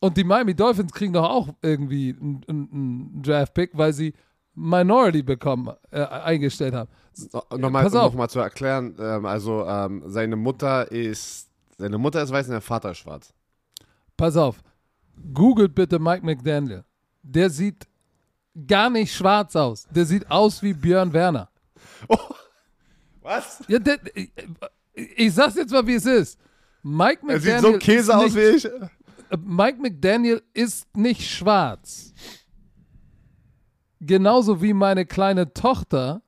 Und 0.00 0.16
die 0.16 0.24
Miami 0.24 0.54
Dolphins 0.54 0.92
kriegen 0.92 1.12
doch 1.12 1.28
auch 1.28 1.48
irgendwie 1.60 2.16
einen, 2.18 2.44
einen 2.48 3.22
Draft-Pick, 3.22 3.72
weil 3.74 3.92
sie 3.92 4.14
Minority 4.60 5.22
bekommen, 5.22 5.74
äh, 5.90 6.02
eingestellt 6.02 6.74
haben. 6.74 6.90
Nochmal 7.56 7.88
noch 7.88 8.14
mal 8.14 8.28
zu 8.28 8.40
erklären, 8.40 8.94
ähm, 8.98 9.24
also 9.26 9.64
ähm, 9.66 10.02
seine 10.06 10.36
Mutter 10.36 10.90
ist, 10.92 11.48
seine 11.78 11.98
Mutter 11.98 12.22
ist 12.22 12.30
weiß 12.30 12.46
und 12.46 12.52
der 12.52 12.60
Vater 12.60 12.90
ist 12.90 12.98
schwarz. 12.98 13.32
Pass 14.16 14.36
auf, 14.36 14.62
googelt 15.32 15.74
bitte 15.74 15.98
Mike 15.98 16.24
McDaniel. 16.24 16.84
Der 17.22 17.48
sieht 17.48 17.86
gar 18.66 18.90
nicht 18.90 19.14
schwarz 19.14 19.56
aus. 19.56 19.86
Der 19.90 20.04
sieht 20.04 20.30
aus 20.30 20.62
wie 20.62 20.74
Björn 20.74 21.12
Werner. 21.12 21.48
Oh, 22.08 22.16
was? 23.20 23.62
Ja, 23.68 23.78
der, 23.78 23.98
ich, 24.14 24.30
ich 24.94 25.34
sag's 25.34 25.54
jetzt 25.54 25.70
mal, 25.70 25.86
wie 25.86 25.94
es 25.94 26.06
ist. 26.06 26.38
Mike 26.82 27.24
McDaniel. 27.24 27.50
Er 27.50 27.60
sieht 27.60 27.72
so 27.72 27.78
Käse 27.78 28.16
aus 28.16 28.34
wie 28.34 28.40
ich. 28.40 28.68
Mike 29.38 29.78
McDaniel 29.80 30.42
ist 30.54 30.96
nicht 30.96 31.28
schwarz. 31.28 32.14
Genauso 34.00 34.62
wie 34.62 34.72
meine 34.72 35.06
kleine 35.06 35.52
Tochter 35.52 36.22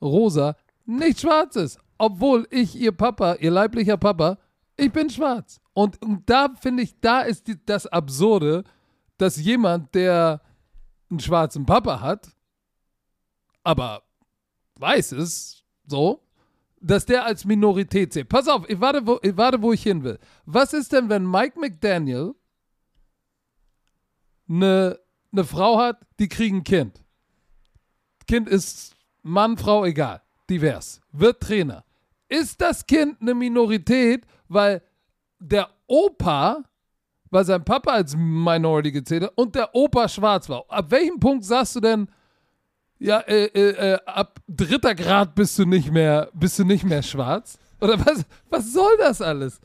Rosa 0.00 0.56
nicht 0.84 1.20
schwarz 1.20 1.56
ist. 1.56 1.80
Obwohl 1.98 2.46
ich 2.50 2.76
ihr 2.76 2.92
Papa, 2.92 3.34
ihr 3.34 3.50
leiblicher 3.50 3.96
Papa, 3.96 4.38
ich 4.76 4.92
bin 4.92 5.10
schwarz. 5.10 5.60
Und, 5.72 6.00
und 6.02 6.28
da 6.28 6.48
finde 6.60 6.82
ich, 6.82 7.00
da 7.00 7.22
ist 7.22 7.48
die, 7.48 7.64
das 7.64 7.86
Absurde, 7.86 8.64
dass 9.18 9.36
jemand, 9.36 9.94
der 9.94 10.42
einen 11.10 11.20
schwarzen 11.20 11.66
Papa 11.66 12.00
hat, 12.00 12.30
aber 13.62 14.02
weiß 14.78 15.12
es 15.12 15.64
so, 15.86 16.22
dass 16.80 17.06
der 17.06 17.24
als 17.24 17.44
Minorität 17.44 18.12
sieht. 18.12 18.28
Pass 18.28 18.48
auf, 18.48 18.68
ich 18.68 18.80
warte, 18.80 19.06
wo 19.06 19.18
ich, 19.22 19.36
warte, 19.36 19.62
wo 19.62 19.72
ich 19.72 19.82
hin 19.82 20.04
will. 20.04 20.18
Was 20.44 20.72
ist 20.72 20.92
denn, 20.92 21.08
wenn 21.08 21.28
Mike 21.28 21.58
McDaniel 21.58 22.34
eine, 24.48 24.98
eine 25.32 25.44
Frau 25.44 25.78
hat, 25.78 25.98
die 26.18 26.28
kriegen 26.28 26.58
ein 26.58 26.64
Kind? 26.64 27.02
Kind 28.26 28.48
ist 28.48 28.94
Mann, 29.22 29.56
Frau, 29.56 29.84
egal, 29.84 30.22
divers, 30.48 31.00
wird 31.12 31.42
Trainer. 31.42 31.84
Ist 32.28 32.60
das 32.60 32.86
Kind 32.86 33.20
eine 33.20 33.34
Minorität, 33.34 34.26
weil 34.48 34.82
der 35.38 35.68
Opa, 35.86 36.62
weil 37.30 37.44
sein 37.44 37.64
Papa 37.64 37.92
als 37.92 38.16
Minority 38.16 38.92
gezählt 38.92 39.24
hat 39.24 39.32
und 39.36 39.54
der 39.54 39.74
Opa 39.74 40.08
schwarz 40.08 40.48
war? 40.48 40.64
Ab 40.68 40.90
welchem 40.90 41.20
Punkt 41.20 41.44
sagst 41.44 41.76
du 41.76 41.80
denn, 41.80 42.08
ja, 42.98 43.20
äh, 43.20 43.46
äh, 43.46 43.92
äh, 43.92 43.98
ab 44.06 44.38
dritter 44.48 44.94
Grad 44.94 45.34
bist 45.34 45.58
du 45.58 45.66
nicht 45.66 45.90
mehr, 45.92 46.30
bist 46.32 46.58
du 46.58 46.64
nicht 46.64 46.84
mehr 46.84 47.02
schwarz? 47.02 47.58
Oder 47.80 47.98
was, 48.04 48.24
was 48.48 48.72
soll 48.72 48.96
das 48.98 49.20
alles? 49.20 49.60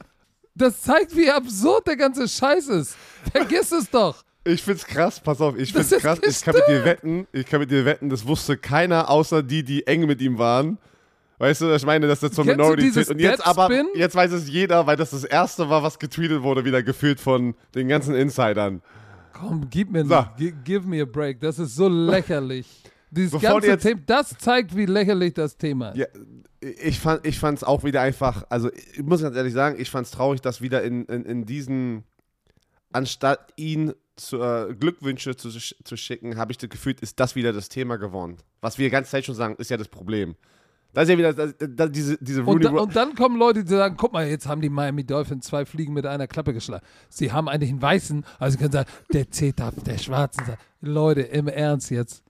Das 0.54 0.82
zeigt, 0.82 1.16
wie 1.16 1.32
absurd 1.32 1.88
der 1.88 1.96
ganze 1.96 2.28
Scheiß 2.28 2.68
ist. 2.68 2.98
Vergiss 3.32 3.72
es 3.72 3.90
doch. 3.90 4.24
Ich 4.44 4.64
find's 4.64 4.86
krass, 4.86 5.20
pass 5.20 5.40
auf, 5.40 5.58
ich 5.58 5.72
find's 5.72 5.92
krass. 5.92 6.20
Ich 6.28 6.42
kann 6.42 6.56
mit 6.56 6.68
dir 6.68 6.84
wetten, 6.84 7.28
ich 7.32 7.46
kann 7.46 7.60
mit 7.60 7.70
dir 7.70 7.86
wetten, 7.86 8.10
das 8.10 8.26
wusste 8.26 8.58
keiner 8.58 9.10
außer 9.10 9.44
die, 9.44 9.64
die 9.64 9.86
eng 9.86 10.08
mit 10.08 10.22
ihm 10.22 10.38
waren. 10.38 10.80
Weißt 11.38 11.62
du, 11.62 11.74
ich 11.74 11.86
meine, 11.86 12.08
dass 12.08 12.20
das 12.20 12.34
zur 12.34 12.46
Minority 12.46 12.92
zählt. 12.92 13.10
Und 13.10 13.20
jetzt 13.20 13.46
aber, 13.46 13.70
jetzt 13.96 14.16
weiß 14.16 14.32
es 14.32 14.48
jeder, 14.48 14.86
weil 14.86 14.96
das 14.96 15.10
das 15.10 15.24
erste 15.24 15.70
war, 15.70 15.82
was 15.82 15.98
getweetet 15.98 16.44
wurde, 16.44 16.66
wieder 16.66 16.84
gefühlt 16.84 17.20
von 17.20 17.56
den 17.74 17.88
ganzen 17.88 18.14
Insidern. 18.14 18.82
Komm, 19.34 19.68
gib 19.70 19.92
mir, 19.92 20.06
so. 20.06 20.24
give 20.64 20.88
me 20.88 21.02
a 21.02 21.06
break. 21.06 21.40
Das 21.40 21.58
ist 21.58 21.76
so 21.76 21.88
lächerlich. 21.88 22.68
Dieses 23.12 23.32
Bevor 23.32 23.54
ganze 23.54 23.68
jetzt, 23.68 23.82
Thema, 23.84 24.02
das 24.06 24.38
zeigt, 24.38 24.76
wie 24.76 24.86
lächerlich 24.86 25.34
das 25.34 25.58
Thema 25.58 25.90
ist. 25.90 25.98
Ja, 25.98 26.06
ich 26.82 27.00
fand 27.00 27.58
es 27.58 27.64
auch 27.64 27.84
wieder 27.84 28.02
einfach, 28.02 28.44
also 28.50 28.72
ich 28.72 29.04
muss 29.04 29.22
ganz 29.22 29.36
ehrlich 29.36 29.54
sagen, 29.54 29.78
ich 29.80 29.90
fand 29.90 30.06
es 30.06 30.12
traurig, 30.12 30.42
dass 30.42 30.62
wieder 30.62 30.84
in, 30.84 31.06
in, 31.06 31.26
in 31.26 31.46
diesen, 31.46 32.04
anstatt 32.94 33.52
ihn 33.58 33.94
zu, 34.16 34.42
äh, 34.42 34.74
Glückwünsche 34.74 35.36
zu, 35.36 35.50
zu 35.50 35.98
schicken, 35.98 36.38
habe 36.38 36.52
ich 36.52 36.58
das 36.58 36.70
Gefühl, 36.70 36.96
ist 37.02 37.20
das 37.20 37.36
wieder 37.36 37.54
das 37.54 37.70
Thema 37.70 37.98
geworden. 37.98 38.38
Was 38.62 38.78
wir 38.78 38.88
die 38.88 38.92
ganze 38.92 39.12
Zeit 39.12 39.26
schon 39.26 39.36
sagen, 39.36 39.56
ist 39.58 39.70
ja 39.70 39.78
das 39.78 39.88
Problem. 39.88 40.36
Da 40.94 41.04
ist 41.04 41.10
ja 41.10 41.18
wieder 41.18 41.34
das, 41.34 41.56
das, 41.58 41.92
diese, 41.92 42.18
diese 42.20 42.44
und, 42.44 42.64
da, 42.66 42.72
und, 42.72 42.96
dann 42.96 43.16
kommen 43.16 43.38
Leute, 43.38 43.64
die 43.64 43.70
sagen: 43.70 43.96
guck 43.98 44.12
mal, 44.12 44.28
jetzt 44.28 44.48
haben 44.48 44.62
die 44.62 44.70
Miami 44.70 45.06
Dolphins 45.06 45.46
zwei 45.46 45.66
Fliegen 45.66 45.94
mit 45.94 46.06
einer 46.06 46.28
Klappe 46.28 46.54
geschlagen. 46.54 46.86
Sie 47.08 47.32
haben 47.32 47.48
eigentlich 47.48 47.70
einen 47.70 47.82
Weißen, 47.82 48.26
also 48.40 48.52
sie 48.52 48.58
können 48.58 48.74
sagen, 48.74 48.90
der 49.14 49.26
auf 49.68 49.84
der 49.86 49.98
Schwarzen. 49.98 50.44
Leute, 50.82 51.22
im 51.22 51.48
Ernst 51.48 51.92
jetzt. 51.92 52.24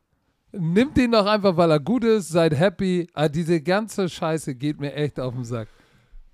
Nimmt 0.52 0.98
ihn 0.98 1.12
doch 1.12 1.26
einfach, 1.26 1.56
weil 1.58 1.72
er 1.72 1.80
gut 1.80 2.04
ist, 2.04 2.30
seid 2.30 2.54
happy. 2.58 3.08
Aber 3.14 3.26
ah, 3.26 3.30
diese 3.30 3.62
ganze 3.62 4.10
Scheiße 4.10 4.54
geht 4.54 4.80
mir 4.80 4.94
echt 4.94 5.20
auf 5.20 5.34
den 5.34 5.46
Sack. 5.46 5.70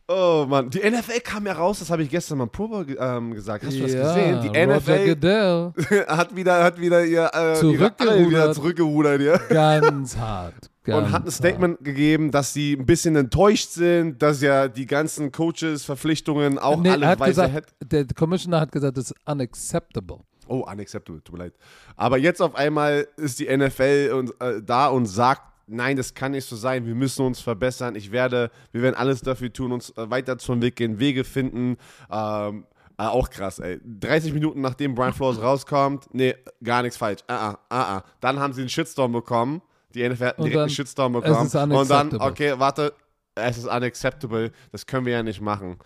Oh 0.09 0.45
Mann, 0.47 0.69
die 0.69 0.79
NFL 0.79 1.19
kam 1.21 1.45
ja 1.45 1.53
raus, 1.53 1.79
das 1.79 1.89
habe 1.89 2.01
ich 2.01 2.09
gestern 2.09 2.37
mal 2.37 2.47
Probe 2.47 2.95
ähm, 2.97 3.33
gesagt. 3.33 3.65
Hast 3.65 3.77
du 3.77 3.81
das 3.81 3.91
gesehen? 3.91 4.41
Die 4.41 4.49
NFL 4.49 6.05
hat 6.07 6.33
wieder, 6.33 6.63
hat 6.63 6.79
wieder 6.79 7.03
ihr 7.03 7.29
äh, 7.33 7.55
zurückgerudert. 7.55 8.29
Wieder 8.29 8.53
zurückgerudert 8.53 9.21
ja. 9.21 9.37
Ganz 9.79 10.15
hart. 10.15 10.71
Ganz 10.83 10.97
und 11.07 11.11
hat 11.11 11.25
ein 11.25 11.31
Statement 11.31 11.75
hart. 11.75 11.83
gegeben, 11.83 12.31
dass 12.31 12.53
sie 12.53 12.77
ein 12.77 12.85
bisschen 12.85 13.17
enttäuscht 13.17 13.71
sind, 13.71 14.21
dass 14.21 14.41
ja 14.41 14.69
die 14.69 14.85
ganzen 14.85 15.33
Coaches, 15.33 15.83
Verpflichtungen 15.83 16.57
auch 16.57 16.79
nee, 16.79 16.89
alle 16.89 17.19
weise 17.19 17.41
gesagt, 17.41 17.73
Der 17.83 18.05
Commissioner 18.05 18.61
hat 18.61 18.71
gesagt, 18.71 18.95
das 18.95 19.11
ist 19.11 19.15
unacceptable. 19.25 20.19
Oh, 20.47 20.65
unacceptable, 20.71 21.21
tut 21.21 21.37
mir 21.37 21.45
leid. 21.45 21.53
Aber 21.97 22.17
jetzt 22.17 22.41
auf 22.41 22.55
einmal 22.55 23.09
ist 23.17 23.41
die 23.41 23.55
NFL 23.55 24.13
und, 24.15 24.41
äh, 24.41 24.61
da 24.63 24.87
und 24.87 25.05
sagt, 25.05 25.41
nein, 25.67 25.97
das 25.97 26.13
kann 26.13 26.31
nicht 26.31 26.47
so 26.47 26.55
sein, 26.55 26.85
wir 26.85 26.95
müssen 26.95 27.25
uns 27.25 27.39
verbessern. 27.39 27.95
Ich 27.95 28.11
werde, 28.11 28.51
wir 28.71 28.81
werden 28.81 28.95
alles 28.95 29.21
dafür 29.21 29.51
tun, 29.51 29.71
uns 29.71 29.91
äh, 29.91 30.09
weiter 30.09 30.37
zu 30.37 30.53
entwickeln, 30.53 30.99
Wege 30.99 31.23
finden. 31.23 31.77
Ähm, 32.11 32.65
äh, 32.97 33.03
auch 33.03 33.29
krass, 33.29 33.59
ey. 33.59 33.79
30 33.83 34.33
Minuten 34.33 34.61
nachdem 34.61 34.95
Brian 34.95 35.13
Flores 35.13 35.41
rauskommt, 35.41 36.07
nee, 36.13 36.35
gar 36.63 36.81
nichts 36.81 36.97
falsch. 36.97 37.21
Ah, 37.27 37.49
ah, 37.51 37.59
ah, 37.69 37.97
ah. 37.97 38.03
Dann 38.21 38.39
haben 38.39 38.53
sie 38.53 38.61
einen 38.61 38.69
Shitstorm 38.69 39.11
bekommen. 39.11 39.61
Die 39.93 40.07
NFL 40.07 40.25
hat 40.25 40.39
direkt 40.39 40.57
einen 40.57 40.69
Shitstorm 40.69 41.13
bekommen. 41.13 41.49
Und 41.75 41.89
dann, 41.89 42.15
okay, 42.19 42.53
warte, 42.57 42.93
es 43.35 43.57
ist 43.57 43.65
unacceptable. 43.65 44.51
Das 44.71 44.85
können 44.85 45.05
wir 45.05 45.13
ja 45.13 45.23
nicht 45.23 45.41
machen. 45.41 45.77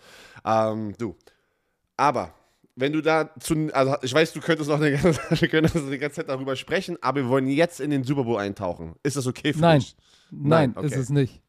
Ähm, 0.44 0.94
du. 0.98 1.16
Aber 1.96 2.32
wenn 2.74 2.92
du 2.92 3.02
da 3.02 3.30
zu, 3.38 3.68
also 3.72 3.96
ich 4.02 4.12
weiß, 4.12 4.32
du 4.32 4.40
könntest 4.40 4.70
noch 4.70 4.80
eine 4.80 4.92
ganze, 4.92 5.20
wir 5.40 5.48
können 5.48 5.70
die 5.90 5.98
ganze 5.98 6.16
Zeit 6.16 6.28
darüber 6.28 6.56
sprechen, 6.56 6.96
aber 7.00 7.22
wir 7.22 7.28
wollen 7.28 7.48
jetzt 7.48 7.80
in 7.80 7.90
den 7.90 8.04
Super 8.04 8.24
Bowl 8.24 8.38
eintauchen. 8.38 8.94
Ist 9.02 9.16
das 9.16 9.26
okay 9.26 9.52
für 9.52 9.60
Nein. 9.60 9.80
dich? 9.80 9.96
Nein, 10.30 10.48
Nein 10.48 10.76
okay. 10.76 10.86
ist 10.86 10.96
es 10.96 11.10
nicht. 11.10 11.42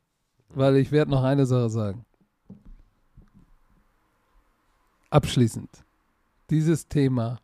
Weil 0.50 0.78
ich 0.78 0.92
werde 0.92 1.12
noch 1.12 1.24
eine 1.24 1.46
Sache 1.46 1.70
sagen. 1.70 2.06
Abschließend. 5.10 5.70
Dieses 6.50 6.88
Thema 6.88 7.40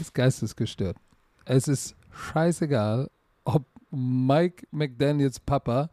ist 0.00 0.14
geistesgestört. 0.14 0.96
Es 1.44 1.68
ist 1.68 1.96
scheißegal, 2.10 3.10
ob 3.44 3.66
Mike 3.90 4.66
McDaniels 4.70 5.40
Papa 5.40 5.90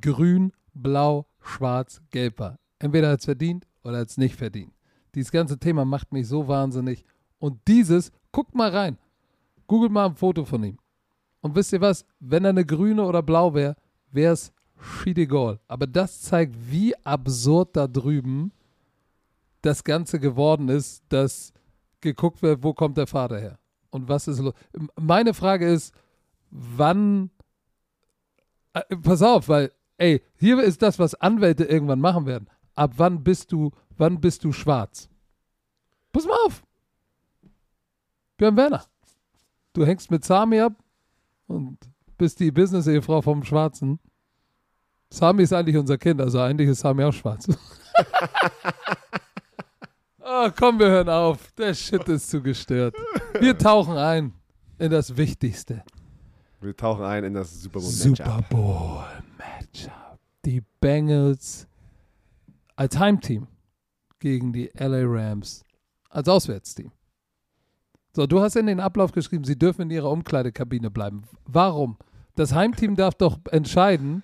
grün, 0.00 0.52
blau, 0.74 1.26
schwarz, 1.40 2.02
gelb 2.10 2.38
war. 2.38 2.58
Entweder 2.78 3.10
hat 3.10 3.20
es 3.20 3.24
verdient 3.24 3.66
oder 3.82 3.98
hat 3.98 4.08
es 4.08 4.16
nicht 4.16 4.36
verdient. 4.36 4.73
Dieses 5.14 5.30
ganze 5.30 5.58
Thema 5.58 5.84
macht 5.84 6.12
mich 6.12 6.28
so 6.28 6.48
wahnsinnig. 6.48 7.04
Und 7.38 7.60
dieses, 7.68 8.10
guckt 8.32 8.54
mal 8.54 8.70
rein. 8.70 8.98
Googelt 9.66 9.92
mal 9.92 10.06
ein 10.06 10.16
Foto 10.16 10.44
von 10.44 10.64
ihm. 10.64 10.78
Und 11.40 11.54
wisst 11.54 11.72
ihr 11.72 11.80
was? 11.80 12.04
Wenn 12.20 12.44
er 12.44 12.50
eine 12.50 12.64
grüne 12.64 13.04
oder 13.04 13.22
blau 13.22 13.54
wäre, 13.54 13.76
wäre 14.10 14.32
es 14.32 14.52
Goal. 15.28 15.60
Aber 15.68 15.86
das 15.86 16.22
zeigt, 16.22 16.54
wie 16.70 16.94
absurd 17.04 17.76
da 17.76 17.86
drüben 17.86 18.52
das 19.62 19.84
Ganze 19.84 20.20
geworden 20.20 20.68
ist, 20.68 21.02
dass 21.08 21.52
geguckt 22.00 22.42
wird, 22.42 22.62
wo 22.62 22.74
kommt 22.74 22.96
der 22.96 23.06
Vater 23.06 23.38
her? 23.38 23.58
Und 23.90 24.08
was 24.08 24.28
ist 24.28 24.38
los? 24.38 24.54
Meine 25.00 25.34
Frage 25.34 25.66
ist, 25.66 25.94
wann. 26.50 27.30
Äh, 28.72 28.96
pass 28.96 29.22
auf, 29.22 29.48
weil, 29.48 29.72
ey, 29.98 30.22
hier 30.36 30.60
ist 30.62 30.82
das, 30.82 30.98
was 30.98 31.14
Anwälte 31.14 31.64
irgendwann 31.64 32.00
machen 32.00 32.26
werden. 32.26 32.48
Ab 32.74 32.94
wann 32.96 33.22
bist 33.22 33.52
du 33.52 33.70
wann 33.96 34.20
bist 34.20 34.44
du 34.44 34.52
schwarz? 34.52 35.08
Pass 36.12 36.26
mal 36.26 36.36
auf. 36.46 36.62
Björn 38.36 38.56
Werner. 38.56 38.84
Du 39.72 39.84
hängst 39.84 40.10
mit 40.10 40.24
Sami 40.24 40.60
ab 40.60 40.72
und 41.46 41.78
bist 42.16 42.38
die 42.40 42.50
Business-Ehefrau 42.50 43.22
vom 43.22 43.42
Schwarzen. 43.44 43.98
Sami 45.10 45.42
ist 45.42 45.52
eigentlich 45.52 45.76
unser 45.76 45.98
Kind, 45.98 46.20
also 46.20 46.40
eigentlich 46.40 46.68
ist 46.68 46.80
Sami 46.80 47.04
auch 47.04 47.12
schwarz. 47.12 47.46
oh, 50.20 50.50
komm, 50.56 50.78
wir 50.78 50.88
hören 50.88 51.08
auf. 51.08 51.52
Der 51.52 51.74
Shit 51.74 52.08
ist 52.08 52.30
zu 52.30 52.42
gestört. 52.42 52.94
Wir 53.38 53.56
tauchen 53.58 53.96
ein 53.96 54.32
in 54.78 54.90
das 54.90 55.16
Wichtigste. 55.16 55.84
Wir 56.60 56.76
tauchen 56.76 57.04
ein 57.04 57.24
in 57.24 57.34
das 57.34 57.62
Super 57.62 57.80
Bowl 57.80 57.90
Matchup. 57.90 58.16
Super 58.16 58.42
Bowl 58.50 59.04
Matchup. 59.38 60.18
Die 60.44 60.62
Bengals 60.80 61.68
als 62.76 62.98
Heimteam 62.98 63.46
gegen 64.24 64.54
die 64.54 64.70
LA 64.74 65.02
Rams 65.04 65.62
als 66.08 66.28
Auswärtsteam. 66.28 66.90
So, 68.16 68.26
du 68.26 68.40
hast 68.40 68.56
in 68.56 68.66
den 68.66 68.80
Ablauf 68.80 69.12
geschrieben, 69.12 69.44
sie 69.44 69.58
dürfen 69.58 69.82
in 69.82 69.90
ihrer 69.90 70.10
Umkleidekabine 70.10 70.90
bleiben. 70.90 71.24
Warum? 71.44 71.98
Das 72.34 72.54
Heimteam 72.54 72.96
darf 73.02 73.14
doch 73.14 73.38
entscheiden, 73.50 74.22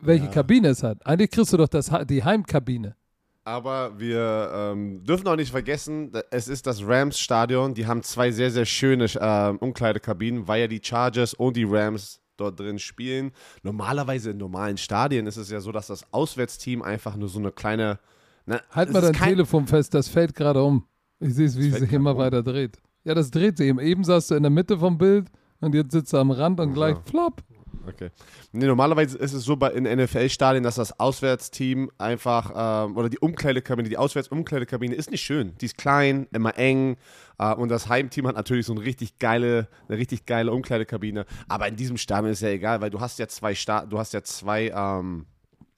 welche 0.00 0.24
Ja. 0.24 0.30
Kabine 0.30 0.68
es 0.68 0.82
hat. 0.82 1.04
Eigentlich 1.06 1.30
kriegst 1.30 1.52
du 1.52 1.58
doch 1.58 1.68
das, 1.68 1.90
die 2.08 2.24
Heimkabine. 2.24 2.96
Aber 3.44 3.98
wir 3.98 4.50
ähm, 4.54 5.04
dürfen 5.04 5.26
auch 5.28 5.36
nicht 5.36 5.50
vergessen, 5.50 6.12
es 6.30 6.48
ist 6.48 6.66
das 6.66 6.82
Rams-Stadion. 6.86 7.74
Die 7.74 7.86
haben 7.86 8.02
zwei 8.02 8.30
sehr, 8.30 8.50
sehr 8.50 8.64
schöne 8.64 9.06
ähm, 9.20 9.58
Umkleidekabinen, 9.58 10.48
weil 10.48 10.62
ja 10.62 10.66
die 10.68 10.80
Chargers 10.82 11.34
und 11.34 11.56
die 11.56 11.64
Rams 11.64 12.20
dort 12.38 12.58
drin 12.58 12.78
spielen. 12.78 13.32
Normalerweise 13.62 14.30
in 14.30 14.38
normalen 14.38 14.78
Stadien 14.78 15.26
ist 15.26 15.36
es 15.36 15.50
ja 15.50 15.60
so, 15.60 15.72
dass 15.72 15.88
das 15.88 16.10
Auswärtsteam 16.12 16.80
einfach 16.80 17.16
nur 17.16 17.28
so 17.28 17.38
eine 17.38 17.52
kleine. 17.52 17.98
Ne, 18.46 18.60
Halt 18.70 18.92
mal 18.92 19.00
dein 19.00 19.12
kein- 19.12 19.30
Telefon 19.30 19.66
fest, 19.66 19.94
das 19.94 20.08
fällt 20.08 20.34
gerade 20.34 20.62
um. 20.62 20.84
Ich 21.20 21.34
sehe 21.34 21.46
es, 21.46 21.56
wie 21.58 21.68
es 21.68 21.76
sich 21.78 21.92
immer 21.92 22.12
um. 22.12 22.18
weiter 22.18 22.42
dreht. 22.42 22.78
Ja, 23.04 23.14
das 23.14 23.30
dreht 23.30 23.56
sich 23.56 23.68
eben. 23.68 23.78
Eben 23.80 24.04
saß 24.04 24.28
du 24.28 24.34
in 24.34 24.42
der 24.42 24.50
Mitte 24.50 24.78
vom 24.78 24.98
Bild 24.98 25.28
und 25.60 25.74
jetzt 25.74 25.92
sitzt 25.92 26.12
du 26.12 26.18
am 26.18 26.30
Rand 26.30 26.58
und 26.60 26.72
gleich 26.74 26.96
Ja. 26.96 27.02
flop. 27.08 27.42
Okay. 27.84 28.10
Nee, 28.52 28.66
normalerweise 28.66 29.18
ist 29.18 29.32
es 29.32 29.42
so 29.42 29.56
bei, 29.56 29.70
in 29.70 29.82
NFL-Stadien, 29.84 30.62
dass 30.62 30.76
das 30.76 31.00
Auswärtsteam 31.00 31.90
einfach, 31.98 32.52
ähm, 32.86 32.96
oder 32.96 33.08
die 33.08 33.18
Umkleidekabine, 33.18 33.88
die 33.88 33.96
Auswärtsumkleidekabine 33.96 34.94
ist 34.94 35.10
nicht 35.10 35.22
schön. 35.22 35.54
Die 35.60 35.64
ist 35.66 35.76
klein, 35.78 36.28
immer 36.32 36.56
eng 36.58 36.96
äh, 37.38 37.52
und 37.54 37.70
das 37.70 37.88
Heimteam 37.88 38.28
hat 38.28 38.36
natürlich 38.36 38.66
so 38.66 38.72
eine 38.72 38.82
richtig 38.84 39.18
geile, 39.18 39.66
eine 39.88 39.98
richtig 39.98 40.26
geile 40.26 40.52
Umkleidekabine. 40.52 41.26
Aber 41.48 41.66
in 41.66 41.74
diesem 41.74 41.96
Stadion 41.96 42.30
ist 42.30 42.42
ja 42.42 42.50
egal, 42.50 42.80
weil 42.80 42.90
du 42.90 43.00
hast 43.00 43.18
ja 43.18 43.26
zwei 43.26 43.54
Sta 43.54 43.84
du 43.84 43.98
hast 43.98 44.12
ja 44.12 44.22
zwei, 44.22 44.68
ähm, 44.74 45.26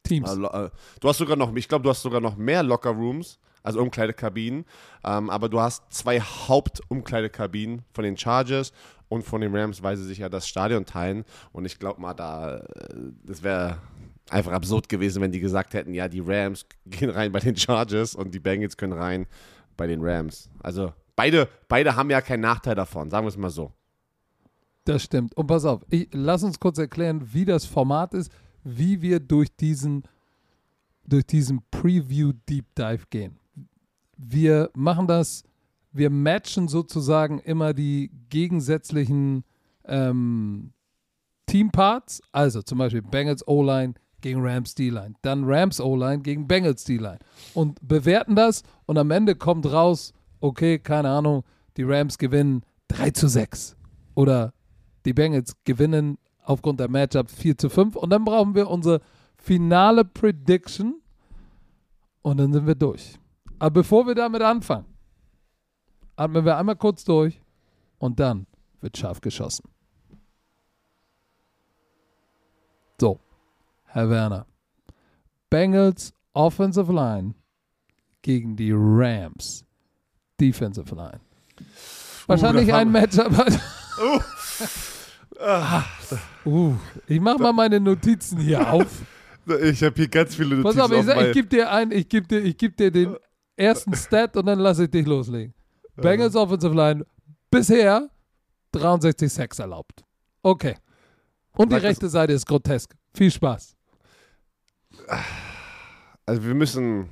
Teams. 0.04 0.30
äh, 0.30 0.66
äh, 0.66 0.70
du 1.00 1.08
hast 1.08 1.18
sogar 1.18 1.36
noch, 1.36 1.54
ich 1.56 1.68
glaube, 1.68 1.82
du 1.82 1.90
hast 1.90 2.02
sogar 2.02 2.20
noch 2.20 2.36
mehr 2.36 2.62
Locker-Rooms, 2.62 3.38
also 3.62 3.80
Umkleidekabinen, 3.80 4.64
ähm, 5.04 5.30
aber 5.30 5.48
du 5.48 5.60
hast 5.60 5.92
zwei 5.92 6.20
Hauptumkleidekabinen 6.20 7.82
von 7.92 8.04
den 8.04 8.16
Chargers 8.16 8.72
und 9.08 9.22
von 9.22 9.40
den 9.40 9.54
Rams, 9.54 9.82
weil 9.82 9.96
sie 9.96 10.04
sich 10.04 10.18
ja 10.18 10.28
das 10.28 10.46
Stadion 10.46 10.84
teilen. 10.84 11.24
Und 11.52 11.64
ich 11.64 11.78
glaube 11.78 12.00
mal, 12.00 12.14
da, 12.14 12.58
äh, 12.58 12.62
das 13.24 13.42
wäre 13.42 13.78
einfach 14.30 14.52
absurd 14.52 14.88
gewesen, 14.88 15.22
wenn 15.22 15.32
die 15.32 15.40
gesagt 15.40 15.74
hätten, 15.74 15.94
ja, 15.94 16.08
die 16.08 16.22
Rams 16.24 16.66
gehen 16.86 17.10
rein 17.10 17.32
bei 17.32 17.40
den 17.40 17.56
Chargers 17.56 18.14
und 18.14 18.34
die 18.34 18.40
Bengals 18.40 18.76
können 18.76 18.92
rein 18.92 19.26
bei 19.76 19.86
den 19.86 20.00
Rams. 20.02 20.48
Also 20.62 20.92
beide, 21.16 21.48
beide 21.68 21.96
haben 21.96 22.10
ja 22.10 22.20
keinen 22.20 22.40
Nachteil 22.40 22.74
davon, 22.74 23.10
sagen 23.10 23.24
wir 23.24 23.30
es 23.30 23.36
mal 23.36 23.50
so. 23.50 23.72
Das 24.84 25.02
stimmt. 25.02 25.34
Und 25.36 25.46
pass 25.46 25.64
auf, 25.64 25.80
ich, 25.88 26.08
lass 26.12 26.42
uns 26.42 26.60
kurz 26.60 26.76
erklären, 26.78 27.26
wie 27.32 27.46
das 27.46 27.64
Format 27.64 28.12
ist, 28.12 28.30
wie 28.64 29.02
wir 29.02 29.20
durch 29.20 29.54
diesen, 29.54 30.02
durch 31.06 31.26
diesen 31.26 31.62
Preview 31.70 32.32
Deep 32.48 32.74
Dive 32.74 33.04
gehen. 33.10 33.38
Wir 34.16 34.70
machen 34.74 35.06
das, 35.06 35.44
wir 35.92 36.10
matchen 36.10 36.68
sozusagen 36.68 37.38
immer 37.40 37.74
die 37.74 38.10
gegensätzlichen 38.30 39.44
ähm, 39.84 40.72
Teamparts, 41.46 42.22
also 42.32 42.62
zum 42.62 42.78
Beispiel 42.78 43.02
Bengals 43.02 43.46
O-Line 43.46 43.94
gegen 44.20 44.40
Rams 44.42 44.74
D-Line, 44.74 45.14
dann 45.20 45.44
Rams 45.44 45.80
O-Line 45.80 46.22
gegen 46.22 46.48
Bengals 46.48 46.84
D-Line 46.84 47.18
und 47.52 47.86
bewerten 47.86 48.34
das 48.34 48.62
und 48.86 48.96
am 48.96 49.10
Ende 49.10 49.34
kommt 49.34 49.70
raus, 49.70 50.14
okay, 50.40 50.78
keine 50.78 51.10
Ahnung, 51.10 51.44
die 51.76 51.82
Rams 51.82 52.16
gewinnen 52.16 52.62
3 52.88 53.10
zu 53.10 53.28
6 53.28 53.76
oder 54.14 54.54
die 55.04 55.12
Bengals 55.12 55.54
gewinnen 55.64 56.16
aufgrund 56.44 56.80
der 56.80 56.88
Matchup 56.88 57.30
4 57.30 57.58
zu 57.58 57.68
5 57.68 57.96
und 57.96 58.10
dann 58.10 58.24
brauchen 58.24 58.54
wir 58.54 58.70
unsere 58.70 59.00
finale 59.36 60.04
Prediction 60.04 61.00
und 62.22 62.36
dann 62.36 62.52
sind 62.52 62.66
wir 62.66 62.74
durch. 62.74 63.18
Aber 63.58 63.70
bevor 63.70 64.06
wir 64.06 64.14
damit 64.14 64.42
anfangen, 64.42 64.86
atmen 66.16 66.44
wir 66.44 66.56
einmal 66.56 66.76
kurz 66.76 67.04
durch 67.04 67.40
und 67.98 68.20
dann 68.20 68.46
wird 68.80 68.96
scharf 68.96 69.20
geschossen. 69.20 69.64
So, 73.00 73.18
Herr 73.84 74.08
Werner. 74.08 74.46
Bengals 75.50 76.12
Offensive 76.32 76.92
Line 76.92 77.34
gegen 78.22 78.56
die 78.56 78.72
Rams 78.74 79.64
Defensive 80.40 80.94
Line. 80.94 81.20
Wahrscheinlich 82.26 82.68
das 82.68 82.76
ein 82.76 82.90
Matchup. 82.90 83.32
Hat. 85.40 85.84
Uh, 86.44 86.74
ich 87.06 87.20
mache 87.20 87.38
mal 87.38 87.52
meine 87.52 87.80
Notizen 87.80 88.38
hier 88.38 88.68
auf. 88.72 88.86
Ich 89.62 89.82
habe 89.82 89.94
hier 89.96 90.08
ganz 90.08 90.34
viele 90.34 90.62
Pass 90.62 90.74
Notizen 90.76 90.80
auf, 90.80 90.92
ich, 90.92 90.98
auf 90.98 91.04
sag- 91.06 91.16
ich 91.16 91.22
meinem- 91.22 91.32
gebe 91.32 91.48
dir 91.48 91.70
ein, 91.70 91.90
ich 91.92 92.08
gebe 92.08 92.26
dir, 92.26 92.38
ich 92.40 92.56
geb 92.56 92.76
dir 92.76 92.90
den 92.90 93.16
ersten 93.56 93.94
Stat 93.94 94.36
und 94.36 94.46
dann 94.46 94.58
lasse 94.58 94.84
ich 94.84 94.90
dich 94.90 95.06
loslegen. 95.06 95.52
Bengals 95.96 96.34
Offensive 96.34 96.74
Line 96.74 97.04
bisher 97.50 98.08
63 98.72 99.32
Sacks 99.32 99.58
erlaubt. 99.58 100.02
Okay. 100.42 100.74
Und 101.56 101.70
die 101.70 101.76
rechte 101.76 102.08
Seite 102.08 102.32
ist 102.32 102.46
grotesk. 102.46 102.94
Viel 103.14 103.30
Spaß. 103.30 103.76
Also 106.26 106.42
wir 106.44 106.54
müssen 106.54 107.08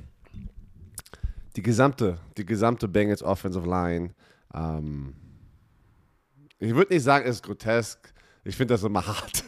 die 1.54 1.62
gesamte, 1.62 2.18
die 2.36 2.46
gesamte 2.46 2.88
Bengals 2.88 3.22
Offensive 3.22 3.68
Line, 3.68 4.10
ähm, 4.54 5.14
ich 6.62 6.74
würde 6.74 6.94
nicht 6.94 7.02
sagen, 7.02 7.26
es 7.28 7.36
ist 7.36 7.42
grotesk. 7.42 8.12
Ich 8.44 8.56
finde 8.56 8.74
das 8.74 8.82
immer 8.84 9.06
hart. 9.06 9.44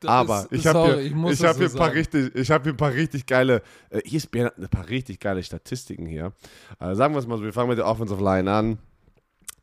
Das 0.00 0.10
Aber 0.10 0.40
ist- 0.42 0.52
ich 0.52 0.66
habe 0.66 1.00
hier, 1.00 1.30
ich 1.30 1.44
hab 1.44 1.54
so 1.56 1.60
hier, 1.60 1.70
ein 1.70 1.76
paar 1.76 1.92
richtig, 1.92 2.34
ich 2.34 2.50
hab 2.50 2.62
hier 2.62 2.72
ein 2.72 2.76
paar 2.76 2.92
richtig 2.92 3.26
geile, 3.26 3.62
äh, 3.90 4.00
hier 4.04 4.18
ist 4.18 4.30
Bernhard 4.30 4.58
ein 4.58 4.68
paar 4.68 4.88
richtig 4.88 5.18
geile 5.20 5.42
Statistiken 5.42 6.06
hier. 6.06 6.32
Äh, 6.78 6.94
sagen 6.94 7.14
wir 7.14 7.18
es 7.18 7.26
mal 7.26 7.38
so, 7.38 7.44
wir 7.44 7.52
fangen 7.52 7.70
mit 7.70 7.78
der 7.78 7.86
Offensive 7.86 8.22
Line 8.22 8.50
an. 8.52 8.78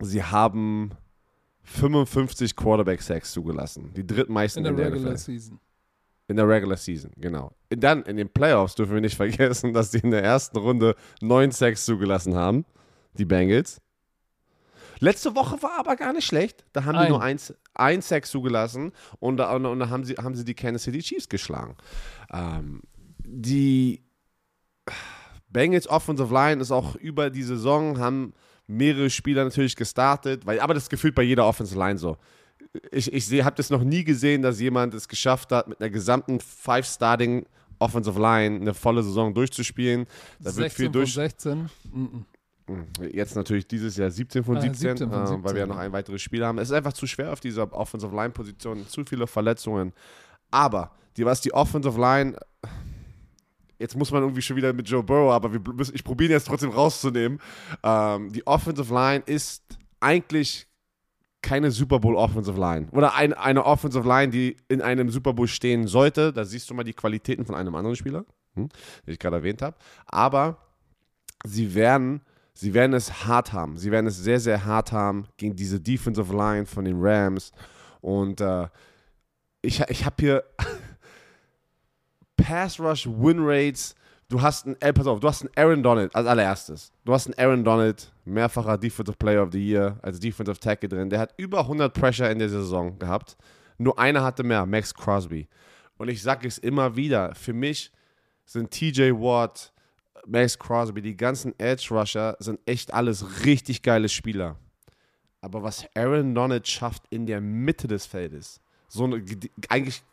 Sie 0.02 0.24
haben 0.24 0.92
55 1.64 2.56
Quarterback 2.56 3.02
Sacks 3.02 3.32
zugelassen, 3.32 3.92
die 3.96 4.06
drittmeisten 4.06 4.66
in 4.66 4.72
in, 4.72 4.78
der 4.78 4.86
der, 4.86 4.94
Regular 4.96 5.14
NFL. 5.14 5.22
Season. 5.24 5.60
In 6.28 6.36
der 6.38 6.48
Regular 6.48 6.78
Season, 6.78 7.12
genau. 7.18 7.52
Dann 7.70 8.04
in 8.04 8.18
den 8.18 8.30
Playoffs 8.30 8.76
dürfen 8.76 8.94
wir 8.96 9.02
nicht 9.02 9.16
vergessen, 9.18 9.74
dass 9.74 9.92
sie 9.92 10.00
in 10.00 10.12
der 10.12 10.24
ersten 10.24 10.58
Runde 10.58 10.96
9 11.22 11.52
Sacks 11.52 11.86
zugelassen 11.86 12.36
haben, 12.36 12.66
die 13.14 13.26
Bengals. 13.26 13.80
Letzte 15.00 15.36
Woche 15.36 15.62
war 15.62 15.80
aber 15.80 15.96
gar 15.96 16.14
nicht 16.14 16.26
schlecht. 16.26 16.66
Da 16.74 16.86
haben 16.86 16.96
Ein. 16.96 17.06
die 17.06 17.10
nur 17.12 17.22
eins, 17.22 17.54
ein 17.74 18.02
Sack 18.02 18.26
zugelassen 18.26 18.92
und 19.20 19.38
da, 19.38 19.54
und, 19.56 19.66
und 19.66 19.80
da 19.80 19.90
haben, 19.90 20.04
sie, 20.04 20.16
haben 20.16 20.36
sie 20.36 20.46
die 20.46 20.54
Kansas 20.54 20.84
City 20.84 21.00
Chiefs 21.00 21.30
geschlagen. 21.30 21.76
Ähm, 22.32 22.82
die 23.20 24.04
Bengals 25.50 25.88
Offensive 25.88 26.34
Line 26.34 26.62
ist 26.62 26.72
auch 26.72 26.96
über 26.96 27.30
die 27.30 27.44
Saison, 27.44 28.00
haben 28.00 28.34
mehrere 28.68 29.10
Spieler 29.10 29.44
natürlich 29.44 29.76
gestartet, 29.76 30.46
weil, 30.46 30.60
aber 30.60 30.74
das 30.74 30.90
gefühlt 30.90 31.16
bei 31.16 31.24
jeder 31.24 31.46
Offensive 31.46 31.80
Line 31.80 31.98
so. 31.98 32.18
Ich, 32.92 33.12
ich 33.14 33.44
habe 33.44 33.56
das 33.56 33.70
noch 33.70 33.84
nie 33.84 34.04
gesehen, 34.04 34.42
dass 34.42 34.60
jemand 34.60 34.94
es 34.94 35.08
geschafft 35.08 35.52
hat, 35.52 35.68
mit 35.68 35.80
einer 35.80 35.90
gesamten 35.90 36.40
Five-Starting 36.40 37.46
Offensive 37.80 38.20
Line 38.20 38.58
eine 38.58 38.74
volle 38.74 39.04
Saison 39.04 39.34
durchzuspielen. 39.34 40.08
Da 40.40 40.56
wird 40.56 40.72
16 40.72 40.72
viel 40.72 40.86
von 40.86 40.94
durch. 40.94 41.14
16. 41.14 41.70
Mhm. 41.94 42.26
Jetzt 43.12 43.36
natürlich 43.36 43.68
dieses 43.68 43.96
Jahr 43.98 44.10
17 44.10 44.44
von 44.44 44.58
Ah, 44.58 44.62
17, 44.62 44.98
17 44.98 45.10
von 45.10 45.18
äh, 45.20 45.22
weil 45.22 45.28
17, 45.28 45.54
wir 45.54 45.60
ja 45.60 45.68
noch 45.68 45.78
ein 45.78 45.92
weiteres 45.92 46.22
Spiel 46.22 46.44
haben. 46.44 46.58
Es 46.58 46.70
ist 46.70 46.74
einfach 46.74 46.94
zu 46.94 47.06
schwer 47.06 47.32
auf 47.32 47.40
dieser 47.40 47.72
Offensive 47.74 48.16
Line 48.16 48.32
Position, 48.32 48.88
zu 48.88 49.04
viele 49.06 49.28
Verletzungen. 49.28 49.94
Aber 50.50 50.92
die, 51.18 51.26
was 51.26 51.42
die 51.42 51.54
Offensive 51.54 52.00
Line, 52.00 52.36
jetzt 53.78 53.96
muss 53.96 54.12
man 54.12 54.24
irgendwie 54.24 54.42
schon 54.42 54.56
wieder 54.56 54.74
mit 54.74 54.90
Joe 54.90 55.04
Burrow, 55.04 55.32
aber 55.32 55.54
wir, 55.54 55.62
ich 55.94 56.04
probiere 56.04 56.32
ihn 56.32 56.34
jetzt 56.34 56.48
trotzdem 56.48 56.72
rauszunehmen. 56.72 57.40
Ähm, 57.84 58.32
die 58.32 58.46
Offensive 58.48 58.94
Line 58.94 59.24
ist 59.26 59.64
eigentlich 60.00 60.68
keine 61.46 61.70
Super 61.70 62.00
Bowl 62.00 62.16
Offensive 62.16 62.60
Line 62.60 62.88
oder 62.92 63.14
ein, 63.14 63.34
eine 63.34 63.64
Offensive 63.66 64.08
Line, 64.08 64.32
die 64.32 64.58
in 64.68 64.82
einem 64.82 65.12
Super 65.12 65.34
Bowl 65.34 65.48
stehen 65.48 65.86
sollte. 65.86 66.34
Da 66.34 66.44
siehst 66.44 66.70
du 66.70 66.74
mal 66.74 66.84
die 66.84 66.94
Qualitäten 66.94 67.46
von 67.46 67.54
einem 67.54 67.76
anderen 67.76 67.96
Spieler, 67.96 68.26
hm, 68.56 68.70
den 69.06 69.14
ich 69.14 69.20
gerade 69.20 69.38
erwähnt 69.38 69.62
habe. 69.62 69.78
Aber 70.08 70.58
sie 71.46 71.76
werden, 71.76 72.22
sie 72.56 72.74
werden 72.74 72.94
es 72.94 73.26
hart 73.26 73.54
haben. 73.54 73.78
Sie 73.78 73.92
werden 73.92 74.08
es 74.08 74.18
sehr, 74.18 74.40
sehr 74.40 74.66
hart 74.66 74.92
haben 74.92 75.28
gegen 75.38 75.56
diese 75.56 75.80
Defensive 75.80 76.36
Line 76.36 76.66
von 76.66 76.86
den 76.86 76.98
Rams. 77.00 77.52
Und 78.02 78.42
äh, 78.42 78.68
ich, 79.62 79.80
ich 79.82 80.06
habe 80.06 80.16
hier 80.20 80.44
Pass 82.38 82.80
Rush 82.80 83.08
Win 83.08 83.38
Rates 83.42 83.96
Du 84.28 84.42
hast 84.42 84.66
einen, 84.66 84.76
ey, 84.80 84.92
pass 84.92 85.06
auf, 85.06 85.20
du 85.20 85.28
hast 85.28 85.44
einen 85.44 85.52
Aaron 85.56 85.84
Donald 85.84 86.16
als 86.16 86.26
allererstes. 86.26 86.92
Du 87.04 87.14
hast 87.14 87.28
einen 87.28 87.36
Aaron 87.38 87.64
Donald, 87.64 88.12
mehrfacher 88.26 88.78
Defensive 88.78 89.18
Player 89.18 89.44
of 89.44 89.52
the 89.52 89.64
Year, 89.64 90.00
als 90.02 90.20
Defensive 90.20 90.60
Tackle 90.60 90.90
drin. 90.90 91.10
Der 91.12 91.20
hat 91.20 91.36
über 91.38 91.60
100 91.60 91.94
Pressure 91.94 92.30
in 92.32 92.40
der 92.40 92.50
Saison 92.50 92.98
gehabt. 92.98 93.38
Nur 93.78 94.00
einer 94.00 94.24
hatte 94.24 94.44
mehr, 94.44 94.66
Max 94.66 94.94
Crosby. 94.94 95.48
Und 95.98 96.10
ich 96.10 96.24
sage 96.24 96.48
es 96.48 96.58
immer 96.58 96.96
wieder, 96.96 97.36
für 97.36 97.54
mich 97.54 97.92
sind 98.46 98.72
TJ 98.72 99.12
Watt, 99.12 99.72
Max 100.28 100.58
Crosby, 100.58 101.02
die 101.02 101.18
ganzen 101.18 101.58
Edge 101.60 101.88
Rusher 101.92 102.36
sind 102.40 102.60
echt 102.66 102.94
alles 102.94 103.46
richtig 103.46 103.82
geile 103.82 104.10
Spieler. 104.10 104.58
Aber 105.42 105.62
was 105.64 105.86
Aaron 105.96 106.34
Donald 106.34 106.68
schafft 106.68 107.04
in 107.10 107.26
der 107.26 107.42
Mitte 107.42 107.88
des 107.88 108.06
Feldes, 108.06 108.60
so 108.88 109.04
eine, 109.04 109.24
eigentlich 109.70 110.04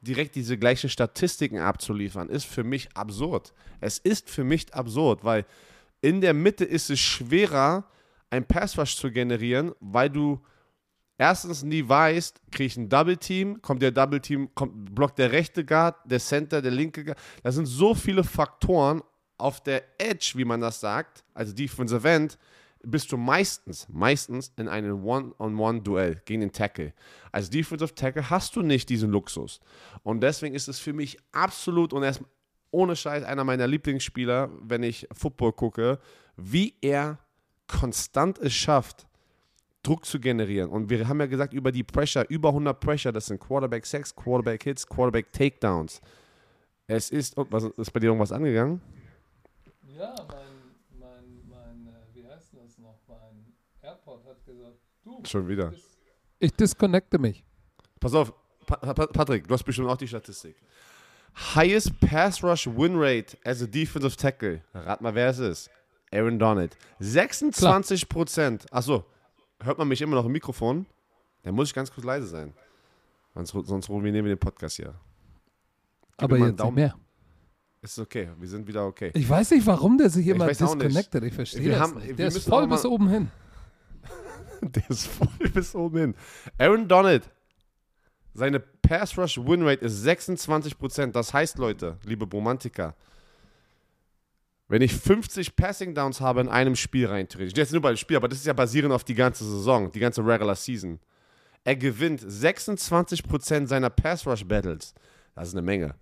direkt 0.00 0.36
diese 0.36 0.56
gleichen 0.56 0.88
Statistiken 0.88 1.58
abzuliefern, 1.58 2.28
ist 2.28 2.46
für 2.46 2.64
mich 2.64 2.88
absurd. 2.94 3.52
Es 3.80 3.98
ist 3.98 4.30
für 4.30 4.44
mich 4.44 4.72
absurd, 4.72 5.24
weil 5.24 5.44
in 6.00 6.20
der 6.20 6.34
Mitte 6.34 6.64
ist 6.64 6.90
es 6.90 7.00
schwerer, 7.00 7.84
ein 8.30 8.44
Passrush 8.44 8.96
zu 8.96 9.10
generieren, 9.10 9.72
weil 9.80 10.10
du 10.10 10.40
erstens 11.16 11.62
nie 11.62 11.86
weißt, 11.86 12.40
kriege 12.52 12.66
ich 12.66 12.76
ein 12.76 12.88
Double 12.88 13.16
Team, 13.16 13.60
kommt 13.60 13.82
der 13.82 13.90
Double 13.90 14.20
Team, 14.20 14.54
kommt, 14.54 14.94
blockt 14.94 15.18
der 15.18 15.32
rechte 15.32 15.64
Guard, 15.64 15.96
der 16.04 16.20
Center, 16.20 16.62
der 16.62 16.70
linke 16.70 17.04
Guard. 17.04 17.18
Das 17.42 17.56
sind 17.56 17.66
so 17.66 17.94
viele 17.94 18.22
Faktoren 18.22 19.02
auf 19.38 19.62
der 19.62 19.82
Edge, 19.98 20.32
wie 20.34 20.44
man 20.44 20.60
das 20.60 20.80
sagt, 20.80 21.24
also 21.34 21.52
Defensive 21.52 22.08
End, 22.08 22.38
bist 22.82 23.10
du 23.10 23.16
meistens, 23.16 23.88
meistens 23.88 24.52
in 24.56 24.68
einem 24.68 25.04
One-on-One-Duell 25.04 26.22
gegen 26.24 26.42
den 26.42 26.52
Tackle. 26.52 26.92
Als 27.32 27.50
Defensive 27.50 27.94
Tackle 27.94 28.30
hast 28.30 28.54
du 28.56 28.62
nicht 28.62 28.88
diesen 28.88 29.10
Luxus. 29.10 29.60
Und 30.02 30.20
deswegen 30.20 30.54
ist 30.54 30.68
es 30.68 30.78
für 30.78 30.92
mich 30.92 31.18
absolut 31.32 31.92
und 31.92 32.02
erst 32.02 32.22
ohne 32.70 32.96
Scheiß 32.96 33.24
einer 33.24 33.44
meiner 33.44 33.66
Lieblingsspieler, 33.66 34.50
wenn 34.60 34.82
ich 34.82 35.08
Football 35.12 35.52
gucke, 35.52 35.98
wie 36.36 36.74
er 36.80 37.18
konstant 37.66 38.38
es 38.38 38.52
schafft, 38.52 39.06
Druck 39.82 40.04
zu 40.04 40.20
generieren. 40.20 40.70
Und 40.70 40.90
wir 40.90 41.08
haben 41.08 41.20
ja 41.20 41.26
gesagt, 41.26 41.52
über 41.54 41.72
die 41.72 41.84
Pressure, 41.84 42.26
über 42.28 42.48
100 42.48 42.78
Pressure, 42.78 43.12
das 43.12 43.26
sind 43.26 43.40
Quarterback 43.40 43.86
Sacks, 43.86 44.14
Quarterback 44.14 44.62
Hits, 44.62 44.86
Quarterback 44.86 45.32
Takedowns. 45.32 46.00
Es 46.86 47.10
ist, 47.10 47.36
oh, 47.38 47.46
was, 47.50 47.64
ist 47.64 47.92
bei 47.92 48.00
dir 48.00 48.06
irgendwas 48.06 48.32
angegangen? 48.32 48.80
Ja, 49.98 50.14
mein, 50.28 51.00
mein, 51.00 51.48
mein, 51.48 51.92
äh, 51.92 52.14
wie 52.14 52.24
heißt 52.24 52.54
das 52.54 52.78
noch? 52.78 53.00
Mein 53.08 53.52
AirPod 53.82 54.24
hat 54.26 54.44
gesagt, 54.46 54.78
du. 55.02 55.20
Schon 55.24 55.48
wieder. 55.48 55.72
Ich 56.38 56.52
disconnecte 56.52 57.18
mich. 57.18 57.44
Pass 57.98 58.14
auf, 58.14 58.32
pa 58.64 58.76
pa 58.76 59.06
Patrick, 59.08 59.48
du 59.48 59.54
hast 59.54 59.64
bestimmt 59.64 59.88
auch 59.88 59.96
die 59.96 60.06
Statistik. 60.06 60.54
Highest 61.56 61.98
Pass 61.98 62.44
Rush 62.44 62.68
Win 62.68 62.94
Rate 62.94 63.36
as 63.44 63.60
a 63.60 63.66
Defensive 63.66 64.16
Tackle. 64.16 64.62
Rat 64.72 65.00
mal, 65.00 65.16
wer 65.16 65.30
es 65.30 65.40
ist. 65.40 65.70
Aaron 66.12 66.38
Donald. 66.38 66.76
26 67.00 68.08
Prozent. 68.08 68.72
Achso, 68.72 69.04
hört 69.58 69.78
man 69.78 69.88
mich 69.88 70.00
immer 70.00 70.14
noch 70.14 70.26
im 70.26 70.32
Mikrofon? 70.32 70.86
Dann 71.42 71.56
muss 71.56 71.68
ich 71.70 71.74
ganz 71.74 71.92
kurz 71.92 72.06
leise 72.06 72.28
sein. 72.28 72.54
Sonst, 73.34 73.50
sonst 73.66 73.88
ruinieren 73.88 74.24
wir 74.24 74.34
den 74.34 74.38
Podcast 74.38 74.76
hier. 74.76 74.94
Gib 76.18 76.22
Aber 76.22 76.38
jetzt 76.38 76.62
nicht 76.62 76.74
mehr. 76.74 76.94
Ist 77.88 77.98
okay, 77.98 78.28
wir 78.38 78.46
sind 78.46 78.68
wieder 78.68 78.84
okay. 78.84 79.10
Ich 79.14 79.26
weiß 79.26 79.52
nicht, 79.52 79.64
warum 79.66 79.96
der 79.96 80.10
sich 80.10 80.26
immer 80.26 80.46
disconnected. 80.46 81.24
Ich 81.24 81.32
verstehe 81.32 81.64
wir 81.64 81.70
das 81.70 81.80
haben, 81.80 81.98
nicht. 81.98 82.18
Der 82.18 82.28
ist 82.28 82.46
voll 82.46 82.68
bis 82.68 82.84
oben 82.84 83.08
hin. 83.08 83.30
der 84.60 84.90
ist 84.90 85.06
voll 85.06 85.48
bis 85.54 85.74
oben 85.74 85.98
hin. 85.98 86.14
Aaron 86.58 86.86
Donald, 86.86 87.22
seine 88.34 88.60
Pass 88.60 89.16
Rush 89.16 89.38
Win 89.38 89.62
Rate 89.62 89.86
ist 89.86 90.04
26%. 90.04 91.12
Das 91.12 91.32
heißt, 91.32 91.56
Leute, 91.56 91.96
liebe 92.04 92.26
Romantiker, 92.26 92.94
wenn 94.68 94.82
ich 94.82 94.94
50 94.94 95.56
Passing 95.56 95.94
Downs 95.94 96.20
habe 96.20 96.42
in 96.42 96.48
einem 96.50 96.76
Spiel 96.76 97.06
rein, 97.06 97.26
theoretisch, 97.26 97.56
jetzt 97.56 97.72
nur 97.72 97.80
bei 97.80 97.92
dem 97.92 97.96
Spiel, 97.96 98.18
aber 98.18 98.28
das 98.28 98.40
ist 98.40 98.46
ja 98.46 98.52
basierend 98.52 98.92
auf 98.92 99.04
die 99.04 99.14
ganze 99.14 99.44
Saison, 99.44 99.90
die 99.90 100.00
ganze 100.00 100.20
Regular 100.20 100.56
Season. 100.56 100.98
Er 101.64 101.76
gewinnt 101.76 102.20
26% 102.20 103.66
seiner 103.66 103.88
Pass 103.88 104.26
Rush 104.26 104.44
Battles. 104.44 104.92
Das 105.34 105.48
ist 105.48 105.54
eine 105.54 105.62
Menge. 105.62 105.94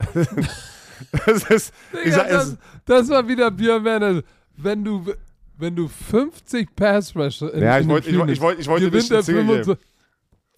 das, 1.26 1.44
ist, 1.44 1.74
Digga, 1.92 2.16
sag, 2.16 2.28
das, 2.28 2.56
das, 2.84 3.08
war 3.08 3.26
wieder 3.26 3.50
Björn 3.50 4.22
Wenn 4.56 4.84
du, 4.84 5.04
wenn 5.56 5.76
du 5.76 5.88
50 5.88 6.74
Pass 6.74 7.14
Rush 7.14 7.42
in, 7.42 7.62
Ja, 7.62 7.78
ich 7.78 7.88
wollte 7.88 8.10
ich 8.10 8.18
wollt, 8.18 8.30
ich 8.30 8.40
wollt, 8.40 8.60
ich 8.60 8.68
wollt 8.68 8.92
nicht 8.92 9.10
der 9.10 9.22
25, 9.22 9.76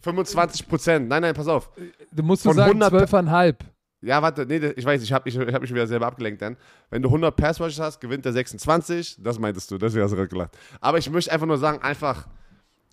25 0.00 0.68
Prozent. 0.68 1.08
Nein, 1.08 1.22
nein, 1.22 1.34
pass 1.34 1.48
auf. 1.48 1.70
Du 2.12 2.22
musst 2.22 2.44
du 2.44 2.52
sagen 2.52 2.82
12,5. 2.82 3.56
Ja, 4.02 4.22
warte, 4.22 4.46
nee, 4.46 4.58
ich 4.76 4.84
weiß, 4.84 5.02
ich 5.02 5.12
habe 5.12 5.28
ich, 5.28 5.36
ich 5.36 5.54
hab 5.54 5.62
mich 5.62 5.72
wieder 5.72 5.86
selber 5.86 6.06
abgelenkt 6.06 6.40
dann. 6.42 6.56
Wenn 6.90 7.02
du 7.02 7.08
100 7.08 7.34
Pass 7.34 7.60
Rushes 7.60 7.80
hast, 7.80 8.00
gewinnt 8.00 8.24
der 8.24 8.32
26. 8.32 9.16
Das 9.18 9.38
meintest 9.38 9.70
du, 9.70 9.78
deswegen 9.78 10.04
hast 10.04 10.12
du 10.12 10.16
gerade 10.16 10.28
gelacht. 10.28 10.56
Aber 10.80 10.98
ich 10.98 11.10
möchte 11.10 11.32
einfach 11.32 11.46
nur 11.46 11.58
sagen, 11.58 11.82
einfach 11.82 12.28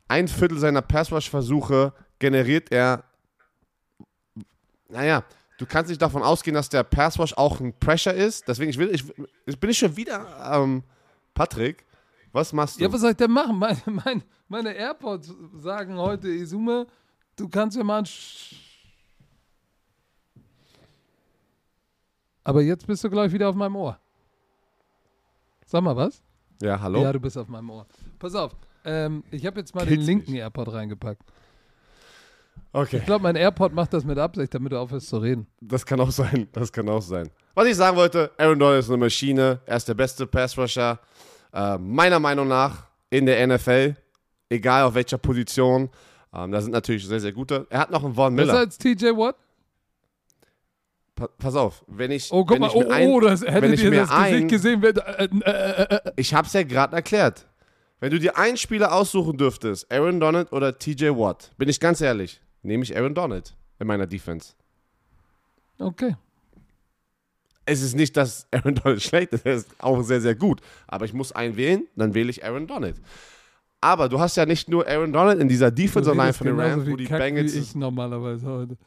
ein 0.08 0.28
Viertel 0.28 0.58
seiner 0.58 0.82
Pass 0.82 1.12
Rush 1.12 1.30
Versuche 1.30 1.94
generiert 2.20 2.72
er. 2.72 3.04
Naja, 4.90 5.24
du 5.58 5.66
kannst 5.66 5.90
nicht 5.90 6.02
davon 6.02 6.24
ausgehen, 6.24 6.54
dass 6.54 6.70
der 6.70 6.84
Pass 6.84 7.20
Rush 7.20 7.34
auch 7.34 7.60
ein 7.60 7.78
Pressure 7.80 8.14
ist. 8.14 8.48
Deswegen 8.48 8.70
ich 8.70 8.78
will, 8.78 8.90
ich, 8.90 9.04
ich 9.46 9.60
bin 9.60 9.70
ich 9.70 9.78
schon 9.78 9.96
wieder, 9.96 10.52
ähm, 10.54 10.84
Patrick. 11.34 11.86
Was 12.32 12.52
machst 12.52 12.80
du? 12.80 12.84
Ja, 12.84 12.92
was 12.92 13.02
soll 13.02 13.12
ich 13.12 13.18
denn 13.18 13.32
machen? 13.32 13.56
Meine, 13.60 13.80
meine, 13.86 14.22
meine 14.48 14.74
AirPods 14.74 15.32
sagen 15.56 15.98
heute, 15.98 16.30
Isume, 16.30 16.88
du 17.36 17.48
kannst 17.48 17.78
ja 17.78 17.84
mal 17.84 18.00
ein 18.00 18.08
Aber 22.44 22.62
jetzt 22.62 22.86
bist 22.86 23.04
du 23.04 23.10
gleich 23.10 23.32
wieder 23.32 23.50
auf 23.50 23.56
meinem 23.56 23.76
Ohr. 23.76 23.98
Sag 25.66 25.82
mal 25.82 25.96
was? 25.96 26.22
Ja, 26.62 26.80
hallo? 26.80 27.02
Ja, 27.02 27.14
du 27.14 27.20
bist 27.20 27.38
auf 27.38 27.48
meinem 27.48 27.70
Ohr. 27.70 27.86
Pass 28.20 28.36
auf, 28.36 28.56
ähm, 28.84 29.24
ich 29.32 29.46
habe 29.46 29.60
jetzt 29.60 29.74
mal 29.74 29.86
Kill's 29.86 30.00
den 30.00 30.06
linken 30.06 30.32
mich. 30.32 30.42
AirPod 30.42 30.72
reingepackt. 30.72 31.24
Okay. 32.76 32.98
Ich 32.98 33.06
glaube, 33.06 33.22
mein 33.22 33.36
AirPod 33.36 33.72
macht 33.72 33.94
das 33.94 34.04
mit 34.04 34.18
Absicht, 34.18 34.54
damit 34.54 34.72
du 34.72 34.80
aufhörst 34.80 35.08
zu 35.08 35.18
reden. 35.18 35.46
Das 35.62 35.86
kann 35.86 36.00
auch 36.00 36.12
sein, 36.12 36.48
das 36.52 36.72
kann 36.72 36.90
auch 36.90 37.02
sein. 37.02 37.30
Was 37.54 37.68
ich 37.68 37.76
sagen 37.76 37.96
wollte, 37.96 38.32
Aaron 38.38 38.58
Donald 38.58 38.80
ist 38.80 38.90
eine 38.90 38.98
Maschine, 38.98 39.60
er 39.66 39.78
ist 39.78 39.88
der 39.88 39.94
beste 39.94 40.26
Passrusher, 40.26 41.00
äh, 41.54 41.78
meiner 41.78 42.20
Meinung 42.20 42.48
nach 42.48 42.88
in 43.12 43.28
der 43.28 43.46
NFL, 43.46 43.96
egal 44.50 44.84
auf 44.84 44.96
welcher 44.96 45.20
Position. 45.20 45.90
Ähm, 46.34 46.52
da 46.52 46.62
sind 46.62 46.72
natürlich 46.72 47.06
sehr, 47.08 47.20
sehr 47.20 47.32
gute. 47.32 47.68
Er 47.70 47.80
hat 47.80 47.92
noch 47.92 48.04
einen 48.04 48.16
Von 48.16 48.34
Miller. 48.34 48.54
Besser 48.54 48.60
als 48.60 48.78
TJ 48.80 49.06
Watt? 49.10 49.36
pass 51.38 51.56
auf, 51.56 51.84
wenn 51.88 52.12
ich. 52.12 52.32
Oh, 52.32 52.44
guck 52.44 52.60
mal, 52.60 52.72
oh, 52.74 52.90
ein, 52.90 53.08
oh, 53.10 53.20
das 53.20 53.42
hättet 53.42 53.80
ihr 53.80 53.92
das 53.92 54.10
ein, 54.10 54.48
Gesicht 54.48 54.82
gesehen. 54.82 54.84
Äh, 54.84 54.90
äh, 54.90 55.28
äh, 55.46 55.96
äh, 55.96 56.12
ich 56.16 56.34
hab's 56.34 56.54
ja 56.54 56.64
gerade 56.64 56.96
erklärt. 56.96 57.46
Wenn 58.00 58.12
du 58.12 58.20
dir 58.20 58.38
einen 58.38 58.58
Spieler 58.58 58.94
aussuchen 58.94 59.38
dürftest, 59.38 59.90
Aaron 59.92 60.20
Donald 60.20 60.52
oder 60.52 60.78
TJ 60.78 61.10
Watt, 61.10 61.52
bin 61.58 61.70
ich 61.70 61.80
ganz 61.80 62.02
ehrlich, 62.02 62.42
nehme 62.64 62.84
ich 62.84 62.96
Aaron 62.98 63.14
Donald 63.14 63.56
in 63.80 63.88
meiner 63.88 64.08
Defense. 64.08 64.54
Okay. 65.78 66.16
Es 67.66 67.82
ist 67.82 67.96
nicht, 67.96 68.18
dass 68.18 68.48
Aaron 68.52 68.76
Donald 68.76 69.02
schlecht 69.04 69.34
ist, 69.34 69.46
er 69.46 69.56
ist 69.56 69.70
auch 69.80 70.02
sehr, 70.02 70.22
sehr 70.22 70.36
gut. 70.36 70.62
Aber 70.88 71.06
ich 71.06 71.14
muss 71.14 71.32
einen 71.32 71.56
wählen, 71.56 71.88
dann 71.96 72.14
wähle 72.14 72.30
ich 72.30 72.44
Aaron 72.44 72.68
Donald. 72.68 73.00
Aber 73.82 74.08
du 74.08 74.20
hast 74.20 74.38
ja 74.38 74.46
nicht 74.46 74.70
nur 74.70 74.88
Aaron 74.88 75.12
Donald 75.12 75.42
in 75.42 75.50
dieser 75.50 75.70
Defense 75.70 76.10
Line 76.12 76.34
von 76.34 76.48
den 76.48 76.60
Rams, 76.60 76.90
wo 76.90 76.96
die 76.96 77.06
Bengals. 77.06 77.54
Wie 77.54 77.60
ich 77.60 77.76
normalerweise 77.76 78.46
heute. 78.48 78.78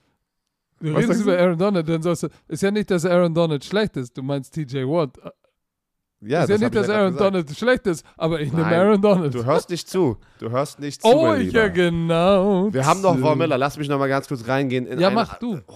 Du 0.81 0.93
Was 0.93 1.05
redest 1.05 1.23
über 1.23 1.39
Aaron 1.39 1.59
Donald, 1.59 1.89
dann 1.89 2.03
sagst 2.03 2.25
du, 2.25 2.29
ist 2.49 2.63
ja 2.63 2.71
nicht, 2.71 2.91
dass 2.91 3.05
Aaron 3.05 3.35
Donald 3.35 3.65
schlecht 3.65 3.97
ist, 3.97 4.17
du 4.17 4.23
meinst 4.23 4.55
TJ 4.55 4.85
Watt. 4.85 5.19
Ja, 6.27 6.43
ist 6.43 6.51
das 6.51 6.61
ja 6.61 6.69
nicht, 6.69 6.77
dass 6.77 6.89
Aaron 6.91 7.17
Donald 7.17 7.57
schlecht 7.57 7.87
ist, 7.87 8.05
aber 8.17 8.41
ich 8.41 8.53
nehme 8.53 8.67
Aaron 8.67 9.01
Donald. 9.01 9.35
Du 9.35 9.45
hörst 9.45 9.71
nicht 9.71 9.89
zu. 9.89 10.17
Du 10.39 10.51
hörst 10.51 10.81
nicht 10.81 11.01
zu. 11.03 11.09
Oh, 11.09 11.35
ich 11.35 11.53
ja 11.53 11.69
genau. 11.69 12.73
Wir 12.73 12.85
haben 12.85 13.01
noch 13.01 13.17
Von 13.19 13.39
Miller. 13.39 13.57
Lass 13.57 13.79
mich 13.79 13.89
noch 13.89 13.99
mal 13.99 14.09
ganz 14.09 14.27
kurz 14.27 14.47
reingehen. 14.47 14.87
ja, 14.99 15.07
eine, 15.07 15.15
mach 15.15 15.39
du. 15.39 15.61
Oh, 15.69 15.75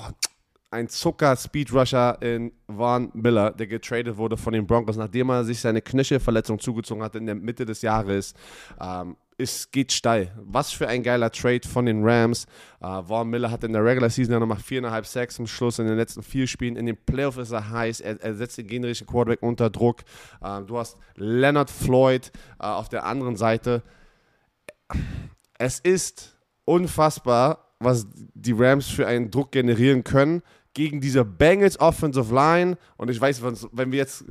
ein 0.71 0.89
Zucker-Speedrusher 0.89 2.21
in 2.21 2.53
Von 2.67 3.11
Miller, 3.15 3.51
der 3.53 3.67
getradet 3.67 4.17
wurde 4.17 4.37
von 4.37 4.53
den 4.53 4.67
Broncos, 4.67 4.97
nachdem 4.97 5.31
er 5.31 5.45
sich 5.45 5.61
seine 5.61 5.83
Knöchelverletzung 5.83 6.59
zugezogen 6.59 7.03
hat 7.03 7.17
in 7.17 7.27
der 7.27 7.35
Mitte 7.35 7.65
des 7.65 7.83
Jahres. 7.83 8.35
Ähm, 8.81 9.17
es 9.41 9.71
geht 9.71 9.93
steil. 9.93 10.33
Was 10.37 10.71
für 10.73 10.87
ein 10.89 11.03
geiler 11.03 11.31
Trade 11.31 11.67
von 11.67 11.87
den 11.87 12.05
Rams. 12.05 12.47
Uh, 12.83 13.03
Vaughn 13.03 13.29
Miller 13.29 13.51
hat 13.51 13.65
in 13.65 13.73
der 13.73 13.85
Regular 13.85 14.11
Season 14.11 14.33
ja 14.33 14.41
nochmal 14.41 14.59
viereinhalb 14.59 15.07
Sacks 15.07 15.37
zum 15.37 15.47
Schluss 15.47 15.79
in 15.79 15.87
den 15.87 15.97
letzten 15.97 16.23
vier 16.23 16.47
Spielen. 16.47 16.77
In 16.77 16.87
den 16.87 16.97
Playoffs 16.97 17.39
ist 17.39 17.51
er 17.51 17.71
heiß. 17.71 18.01
Er, 18.01 18.21
er 18.23 18.35
setzt 18.35 18.59
den 18.59 18.67
generischen 18.67 19.07
Quarterback 19.07 19.43
unter 19.43 19.71
Druck. 19.71 20.03
Uh, 20.43 20.61
du 20.61 20.79
hast 20.79 20.97
Leonard 21.17 21.71
Floyd 21.71 22.31
uh, 22.61 22.67
auf 22.67 22.89
der 22.89 23.05
anderen 23.05 23.37
Seite. 23.37 23.83
Es 25.59 25.81
ist 25.81 26.37
unfassbar, 26.65 27.75
was 27.79 28.07
die 28.15 28.53
Rams 28.53 28.89
für 28.89 29.07
einen 29.07 29.31
Druck 29.31 29.53
generieren 29.53 30.05
können 30.05 30.43
gegen 30.75 31.01
diese 31.01 31.25
Bengals 31.25 31.81
Offensive 31.81 32.35
Line. 32.35 32.77
Und 32.97 33.11
ich 33.11 33.21
weiß, 33.21 33.43
wenn 33.73 33.93
wir 33.93 33.99
jetzt 33.99 34.25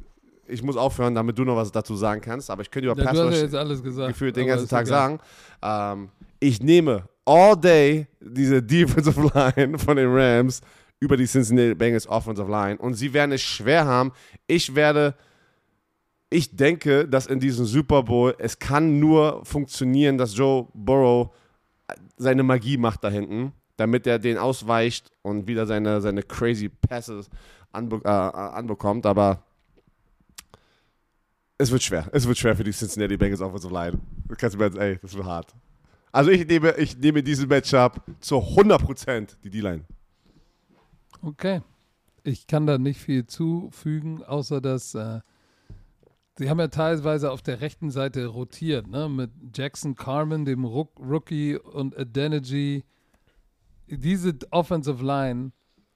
ich 0.50 0.64
muss 0.64 0.78
aufhören, 0.78 1.16
damit 1.16 1.38
du 1.38 1.44
noch 1.44 1.56
was 1.56 1.72
dazu 1.72 1.96
sagen 1.96 2.22
kannst, 2.22 2.50
aber 2.50 2.62
ich 2.62 2.72
könnte 2.72 2.90
über 2.90 3.02
ja, 3.02 3.12
Pass 3.12 3.82
gefühlt 4.08 4.36
den 4.36 4.48
ganzen 4.48 4.68
Tag 4.68 4.88
sagen. 4.88 5.20
Ähm, 5.62 6.10
ich 6.40 6.62
nehme 6.62 7.04
all 7.26 7.56
day 7.56 8.08
diese 8.20 8.62
Defensive 8.62 9.32
Line 9.34 9.78
von 9.78 9.98
den 9.98 10.10
Rams 10.10 10.62
über 11.00 11.16
die 11.16 11.26
Cincinnati 11.26 11.76
Bengals 11.76 12.08
Offensive 12.08 12.50
Line. 12.50 12.78
Und 12.78 12.96
sie 12.96 13.14
werden 13.14 13.32
es 13.32 13.42
schwer 13.42 13.86
haben. 13.86 14.12
Ich 14.48 14.76
werde, 14.76 15.16
ich 16.30 16.56
denke, 16.56 17.08
dass 17.08 17.28
in 17.28 17.40
diesem 17.40 17.66
Super 17.66 18.04
Bowl 18.04 18.36
es 18.38 18.58
kann 18.58 19.00
nur 19.00 19.44
funktionieren, 19.46 20.18
dass 20.18 20.36
Joe 20.36 20.68
Burrow 20.74 21.30
seine 22.18 22.44
Magie 22.44 22.78
macht 22.78 23.04
da 23.04 23.10
hinten, 23.10 23.54
damit 23.78 24.06
er 24.08 24.20
den 24.20 24.38
ausweicht 24.38 25.12
und 25.22 25.48
wieder 25.48 25.66
seine, 25.66 26.02
seine 26.02 26.24
crazy 26.24 26.70
Passes 26.70 27.30
anbe 27.72 28.02
äh, 28.04 28.10
anbekommt. 28.10 29.06
Aber 29.06 29.44
es 31.60 31.72
wird 31.72 31.84
schwer. 31.84 32.10
Es 32.14 32.26
wird 32.26 32.38
schwer 32.38 32.56
für 32.56 32.64
die 32.64 32.72
Cincinnati 32.72 33.18
Bengals 33.18 33.42
Offensive 33.42 33.74
Line. 33.74 34.00
Du 34.28 34.36
kannst 34.36 34.58
mir 34.58 34.66
jetzt, 34.66 34.78
ey, 34.78 34.98
das 35.02 35.14
wird 35.14 35.26
hart. 35.26 35.54
Also 36.12 36.32
ich 36.32 36.48
nehme, 36.48 36.76
ich 36.78 36.98
nehme 36.98 37.22
diesen 37.22 37.50
Matchup 37.50 38.02
zu 38.22 38.38
100% 38.38 39.36
die 39.44 39.50
D-Line. 39.50 39.84
Okay. 41.22 41.62
Ich 42.24 42.48
kann 42.48 42.66
da 42.66 42.78
nicht 42.78 43.00
viel 43.00 43.28
zufügen, 43.28 44.24
außer 44.24 44.62
dass 44.62 44.96
äh, 44.96 45.20
sie 46.38 46.50
haben 46.50 46.60
ja 46.60 46.70
teilweise 46.70 47.30
auf 47.32 47.42
der 47.42 47.62
rechten 47.62 47.92
Seite 47.92 48.26
rotiert, 48.28 48.88
ne? 48.88 49.10
Mit 49.10 49.32
Jackson 49.54 49.96
Carmen, 49.96 50.46
dem 50.46 50.64
Rook 50.64 50.98
Rookie 51.00 51.58
und 51.58 51.98
Adeniji. 51.98 52.84
Diese 53.88 54.34
Offensive 54.52 55.04
Line 55.04 55.52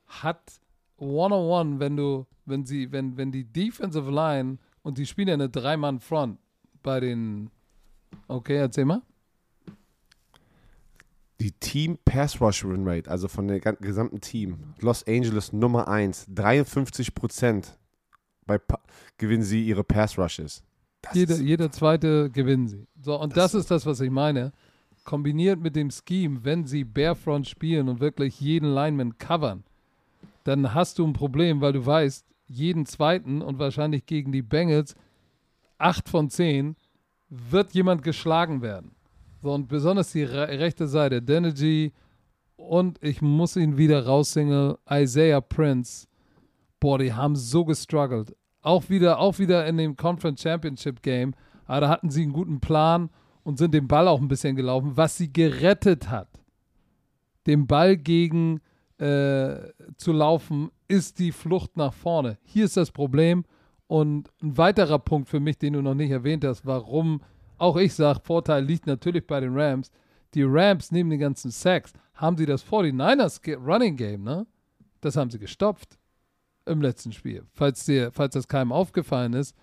hat 0.07 0.59
one-on-one, 0.97 1.79
wenn 1.79 1.95
du, 1.95 2.25
wenn 2.45 2.65
sie, 2.65 2.91
wenn, 2.91 3.15
wenn 3.17 3.31
die 3.31 3.45
Defensive 3.45 4.11
Line 4.11 4.57
und 4.83 4.97
die 4.97 5.05
spielen 5.05 5.29
ja 5.29 5.33
eine 5.33 5.49
Drei-Mann-Front 5.49 6.37
bei 6.83 6.99
den. 6.99 7.49
Okay, 8.27 8.57
erzähl 8.57 8.85
mal 8.85 9.01
die 11.43 11.51
Team 11.51 11.97
Pass 12.05 12.39
Rush 12.39 12.63
Win 12.63 12.87
Rate, 12.87 13.11
also 13.11 13.27
von 13.27 13.47
dem 13.49 13.59
gesamten 13.81 14.21
Team, 14.21 14.59
Los 14.79 15.05
Angeles 15.05 15.51
Nummer 15.51 15.89
1, 15.89 16.27
53 16.29 17.13
Prozent 17.13 17.77
gewinnen 19.17 19.43
sie 19.43 19.65
ihre 19.65 19.83
Pass 19.83 20.17
Rushes. 20.17 20.63
Jeder, 21.13 21.35
jeder 21.35 21.69
zweite 21.69 22.29
gewinnen 22.29 22.67
sie. 22.67 22.87
So, 23.01 23.19
und 23.19 23.35
das, 23.35 23.51
das 23.51 23.61
ist 23.61 23.71
das, 23.71 23.85
was 23.85 23.99
ich 23.99 24.09
meine. 24.09 24.53
Kombiniert 25.03 25.59
mit 25.59 25.75
dem 25.75 25.91
Scheme, 25.91 26.45
wenn 26.45 26.65
sie 26.65 26.85
Barefront 26.85 27.47
spielen 27.47 27.89
und 27.89 27.99
wirklich 27.99 28.39
jeden 28.39 28.73
Lineman 28.73 29.17
covern, 29.17 29.65
dann 30.45 30.73
hast 30.73 30.97
du 30.97 31.05
ein 31.05 31.11
Problem, 31.11 31.59
weil 31.59 31.73
du 31.73 31.85
weißt, 31.85 32.25
jeden 32.47 32.85
zweiten 32.85 33.41
und 33.41 33.59
wahrscheinlich 33.59 34.05
gegen 34.05 34.31
die 34.31 34.41
Bengals, 34.41 34.95
acht 35.77 36.09
von 36.09 36.29
zehn, 36.29 36.75
wird 37.29 37.73
jemand 37.73 38.03
geschlagen 38.03 38.61
werden. 38.61 38.95
So, 39.41 39.53
und 39.53 39.67
besonders 39.67 40.11
die 40.11 40.23
re 40.23 40.47
rechte 40.59 40.87
Seite, 40.87 41.21
Denergy 41.21 41.91
und 42.55 43.03
ich 43.03 43.21
muss 43.21 43.55
ihn 43.55 43.77
wieder 43.77 44.05
raussingen, 44.05 44.75
Isaiah 44.89 45.41
Prince. 45.41 46.07
Boah, 46.79 46.99
die 46.99 47.13
haben 47.13 47.35
so 47.35 47.65
gestruggelt. 47.65 48.35
Auch 48.61 48.89
wieder, 48.89 49.19
auch 49.19 49.39
wieder 49.39 49.67
in 49.67 49.77
dem 49.77 49.97
Conference 49.97 50.41
Championship 50.41 51.01
Game. 51.01 51.33
Aber 51.65 51.81
da 51.81 51.89
hatten 51.89 52.09
sie 52.09 52.23
einen 52.23 52.33
guten 52.33 52.59
Plan 52.59 53.09
und 53.43 53.57
sind 53.57 53.73
den 53.73 53.87
Ball 53.87 54.07
auch 54.07 54.21
ein 54.21 54.27
bisschen 54.27 54.55
gelaufen. 54.55 54.95
Was 54.95 55.17
sie 55.17 55.31
gerettet 55.31 56.09
hat, 56.09 56.29
den 57.47 57.67
Ball 57.67 57.97
gegen 57.97 58.61
äh, 58.97 59.55
zu 59.97 60.13
laufen, 60.13 60.69
ist 60.93 61.17
die 61.17 61.31
Flucht 61.31 61.75
nach 61.75 61.91
vorne. 61.91 62.37
Hier 62.43 62.65
ist 62.65 62.77
das 62.77 62.91
Problem. 62.91 63.45
Und 63.87 64.29
ein 64.41 64.57
weiterer 64.57 64.99
Punkt 64.99 65.27
für 65.27 65.39
mich, 65.39 65.57
den 65.57 65.73
du 65.73 65.81
noch 65.81 65.95
nicht 65.95 66.11
erwähnt 66.11 66.45
hast, 66.45 66.65
warum 66.65 67.21
auch 67.57 67.77
ich 67.77 67.93
sage, 67.95 68.19
Vorteil 68.23 68.63
liegt 68.63 68.85
natürlich 68.85 69.25
bei 69.25 69.39
den 69.39 69.57
Rams. 69.57 69.91
Die 70.35 70.43
Rams 70.43 70.91
neben 70.91 71.09
den 71.09 71.19
ganzen 71.19 71.49
Sacks 71.49 71.93
haben 72.13 72.37
sie 72.37 72.45
das 72.45 72.65
49ers 72.65 73.55
Running 73.55 73.95
Game, 73.95 74.23
ne? 74.23 74.45
Das 75.01 75.15
haben 75.15 75.31
sie 75.31 75.39
gestopft 75.39 75.97
im 76.65 76.81
letzten 76.81 77.11
Spiel. 77.11 77.43
Falls, 77.53 77.85
dir, 77.85 78.11
falls 78.11 78.35
das 78.35 78.47
keinem 78.47 78.71
aufgefallen 78.71 79.33
ist, 79.33 79.55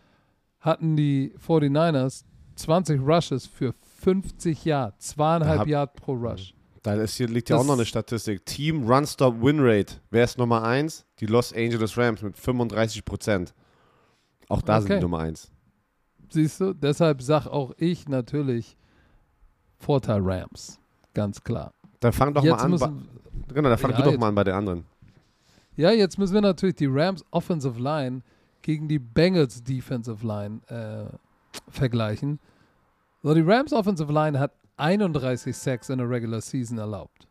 hatten 0.59 0.97
die 0.97 1.33
49ers 1.39 2.25
20 2.57 3.01
Rushes 3.01 3.47
für 3.47 3.73
50 4.01 4.65
Yard, 4.65 5.01
zweieinhalb 5.01 5.67
Yard 5.67 5.95
pro 5.95 6.13
Rush. 6.13 6.55
Da 6.83 6.95
ist 6.95 7.17
hier, 7.17 7.29
liegt 7.29 7.51
ja 7.51 7.57
auch 7.57 7.65
noch 7.65 7.75
eine 7.75 7.85
Statistik. 7.85 8.47
Team 8.47 8.91
Run-Stop 8.91 9.43
Win 9.43 9.59
Rate. 9.61 9.97
Wer 10.11 10.25
ist 10.25 10.39
Nummer 10.39 10.63
1? 10.63 11.05
Die 11.19 11.27
Los 11.27 11.53
Angeles 11.53 11.97
Rams 11.99 12.23
mit 12.23 12.37
35 12.39 13.05
Prozent. 13.05 13.55
Auch 14.49 14.63
da 14.63 14.79
okay. 14.79 14.87
sind 14.87 14.97
die 14.97 15.03
Nummer 15.03 15.19
1. 15.19 15.51
Siehst 16.31 16.61
du? 16.61 16.73
Deshalb 16.73 17.21
sag 17.23 17.47
auch 17.47 17.73
ich 17.77 18.09
natürlich 18.09 18.79
Vorteil 19.79 20.21
Rams. 20.23 20.81
Ganz 21.13 21.43
klar. 21.43 21.73
Dann 22.01 22.13
fang 22.13 22.33
doch 22.33 22.45
jetzt 22.45 22.57
mal 22.57 22.65
an. 22.65 22.71
Müssen, 22.71 23.09
genau, 23.49 23.69
dann 23.69 23.79
fang 23.79 23.91
ja, 23.91 23.97
du 23.99 24.03
doch 24.05 24.11
jetzt, 24.13 24.21
mal 24.21 24.29
an 24.29 24.35
bei 24.35 24.45
den 24.45 24.55
anderen. 24.55 24.85
Ja, 25.77 25.91
jetzt 25.91 26.19
müssen 26.19 26.35
wir 26.35 26.41
natürlich 26.41 26.77
die 26.77 26.87
Rams 26.87 27.25
Offensive 27.31 27.79
Line 27.81 28.23
gegen 28.63 28.89
die 28.89 28.99
Bengals 28.99 29.63
Defensive 29.63 30.27
Line 30.27 30.61
äh, 30.69 31.15
vergleichen. 31.69 32.39
So, 33.23 33.35
die 33.35 33.43
Rams 33.43 33.73
Offensive 33.73 34.13
Line 34.13 34.39
hat 34.39 34.53
31 34.81 35.57
Sacks 35.57 35.89
in 35.89 35.99
der 35.99 36.09
Regular 36.09 36.41
Season 36.41 36.79
erlaubt. 36.79 37.29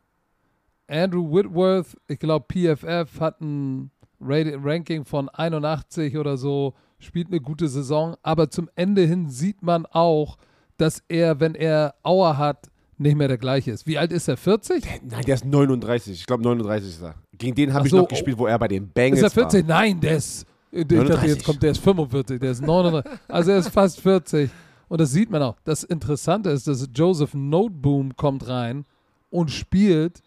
Andrew 0.88 1.30
Whitworth, 1.30 1.96
ich 2.08 2.18
glaube 2.18 2.46
PFF 2.48 3.20
hat 3.20 3.40
ein 3.40 3.90
Ranking 4.20 5.04
von 5.04 5.28
81 5.28 6.16
oder 6.16 6.36
so 6.36 6.74
spielt 6.98 7.28
eine 7.28 7.40
gute 7.40 7.68
Saison, 7.68 8.16
aber 8.22 8.50
zum 8.50 8.68
Ende 8.74 9.02
hin 9.02 9.28
sieht 9.28 9.62
man 9.62 9.86
auch, 9.86 10.36
dass 10.76 11.02
er, 11.08 11.40
wenn 11.40 11.54
er 11.54 11.94
Auer 12.02 12.36
hat, 12.36 12.70
nicht 12.98 13.16
mehr 13.16 13.28
der 13.28 13.38
gleiche 13.38 13.70
ist. 13.70 13.86
Wie 13.86 13.96
alt 13.96 14.12
ist 14.12 14.28
er? 14.28 14.36
40? 14.36 14.84
Nein, 15.04 15.22
der 15.22 15.34
ist 15.34 15.44
39. 15.44 16.20
Ich 16.20 16.26
glaube 16.26 16.42
39 16.42 16.88
ist 16.88 17.02
er. 17.02 17.14
Gegen 17.32 17.54
den 17.54 17.72
habe 17.72 17.86
ich 17.86 17.92
noch 17.94 18.06
gespielt, 18.06 18.36
wo 18.36 18.46
er 18.46 18.58
bei 18.58 18.68
den 18.68 18.88
Bengals 18.88 19.22
war. 19.22 19.28
Ist 19.28 19.36
er 19.36 19.42
40? 19.42 19.68
War. 19.68 19.80
Nein, 19.80 20.00
der 20.00 20.16
ist 20.16 20.46
ich 20.72 20.86
dachte, 20.86 21.26
jetzt 21.26 21.44
kommt, 21.44 21.62
der 21.62 21.72
ist 21.72 21.82
45, 21.82 22.38
der 22.38 22.52
ist 22.52 22.62
39. 22.62 23.10
Also 23.28 23.50
er 23.50 23.58
ist 23.58 23.70
fast 23.70 24.00
40. 24.00 24.50
Und 24.90 25.00
das 25.00 25.12
sieht 25.12 25.30
man 25.30 25.40
auch. 25.40 25.56
Das 25.62 25.84
Interessante 25.84 26.50
ist, 26.50 26.66
dass 26.66 26.88
Joseph 26.92 27.32
Noteboom 27.32 28.16
kommt 28.16 28.48
rein 28.48 28.84
und 29.30 29.52
spielt. 29.52 30.20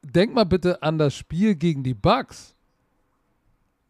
Denk 0.00 0.32
mal 0.32 0.44
bitte 0.44 0.80
an 0.80 0.96
das 0.96 1.12
Spiel 1.12 1.56
gegen 1.56 1.82
die 1.82 1.92
Bucks. 1.92 2.54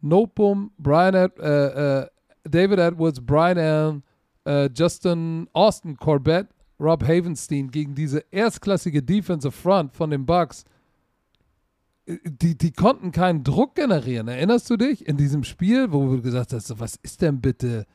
Noteboom, 0.01 0.71
Brian 0.79 1.13
äh, 1.13 1.21
äh, 1.27 2.07
David 2.43 2.79
Edwards, 2.79 3.21
Brian 3.23 3.59
Allen, 3.59 4.03
äh, 4.43 4.71
Justin 4.73 5.47
Austin 5.53 5.95
Corbett, 5.95 6.47
Rob 6.79 7.03
Havenstein 7.03 7.69
gegen 7.69 7.93
diese 7.93 8.23
erstklassige 8.31 9.03
Defensive 9.03 9.51
Front 9.51 9.93
von 9.93 10.09
den 10.09 10.25
Bucks. 10.25 10.65
Äh, 12.07 12.17
die, 12.25 12.57
die 12.57 12.71
konnten 12.71 13.11
keinen 13.11 13.43
Druck 13.43 13.75
generieren. 13.75 14.29
Erinnerst 14.29 14.67
du 14.71 14.77
dich 14.77 15.07
in 15.07 15.15
diesem 15.15 15.43
Spiel, 15.43 15.91
wo 15.91 16.15
du 16.15 16.23
gesagt 16.23 16.53
hast, 16.53 16.79
was 16.79 16.95
ist 17.03 17.21
denn 17.21 17.39
bitte, 17.39 17.85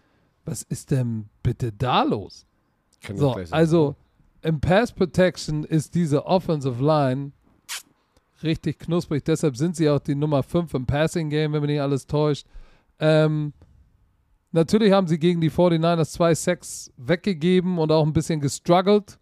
was 0.45 0.63
ist 0.63 0.91
denn 0.91 1.29
bitte 1.43 1.73
da 1.73 2.03
los? 2.03 2.47
So, 3.15 3.37
also 3.51 3.97
im 4.43 4.61
Pass 4.61 4.93
Protection 4.93 5.65
ist 5.65 5.95
diese 5.95 6.27
Offensive 6.27 6.83
Line 6.85 7.33
richtig 8.43 8.79
knusprig. 8.81 9.25
Deshalb 9.25 9.57
sind 9.57 9.77
sie 9.77 9.89
auch 9.89 10.01
die 10.01 10.15
Nummer 10.15 10.43
5 10.43 10.75
im 10.75 10.87
Passing 10.87 11.31
Game, 11.31 11.53
wenn 11.53 11.63
mich 11.63 11.71
nicht 11.71 11.81
alles 11.81 12.07
täuscht. 12.07 12.47
Ähm, 12.99 13.53
Natürlich 14.53 14.93
haben 14.93 15.07
sie 15.07 15.19
gegen 15.19 15.41
die 15.41 15.51
49ers 15.51 16.13
zwei 16.13 16.35
Sacks 16.35 16.93
weggegeben 16.99 17.79
und 17.79 17.91
auch 17.91 18.05
ein 18.05 18.13
bisschen 18.13 18.41
gestruggelt. 18.41 19.19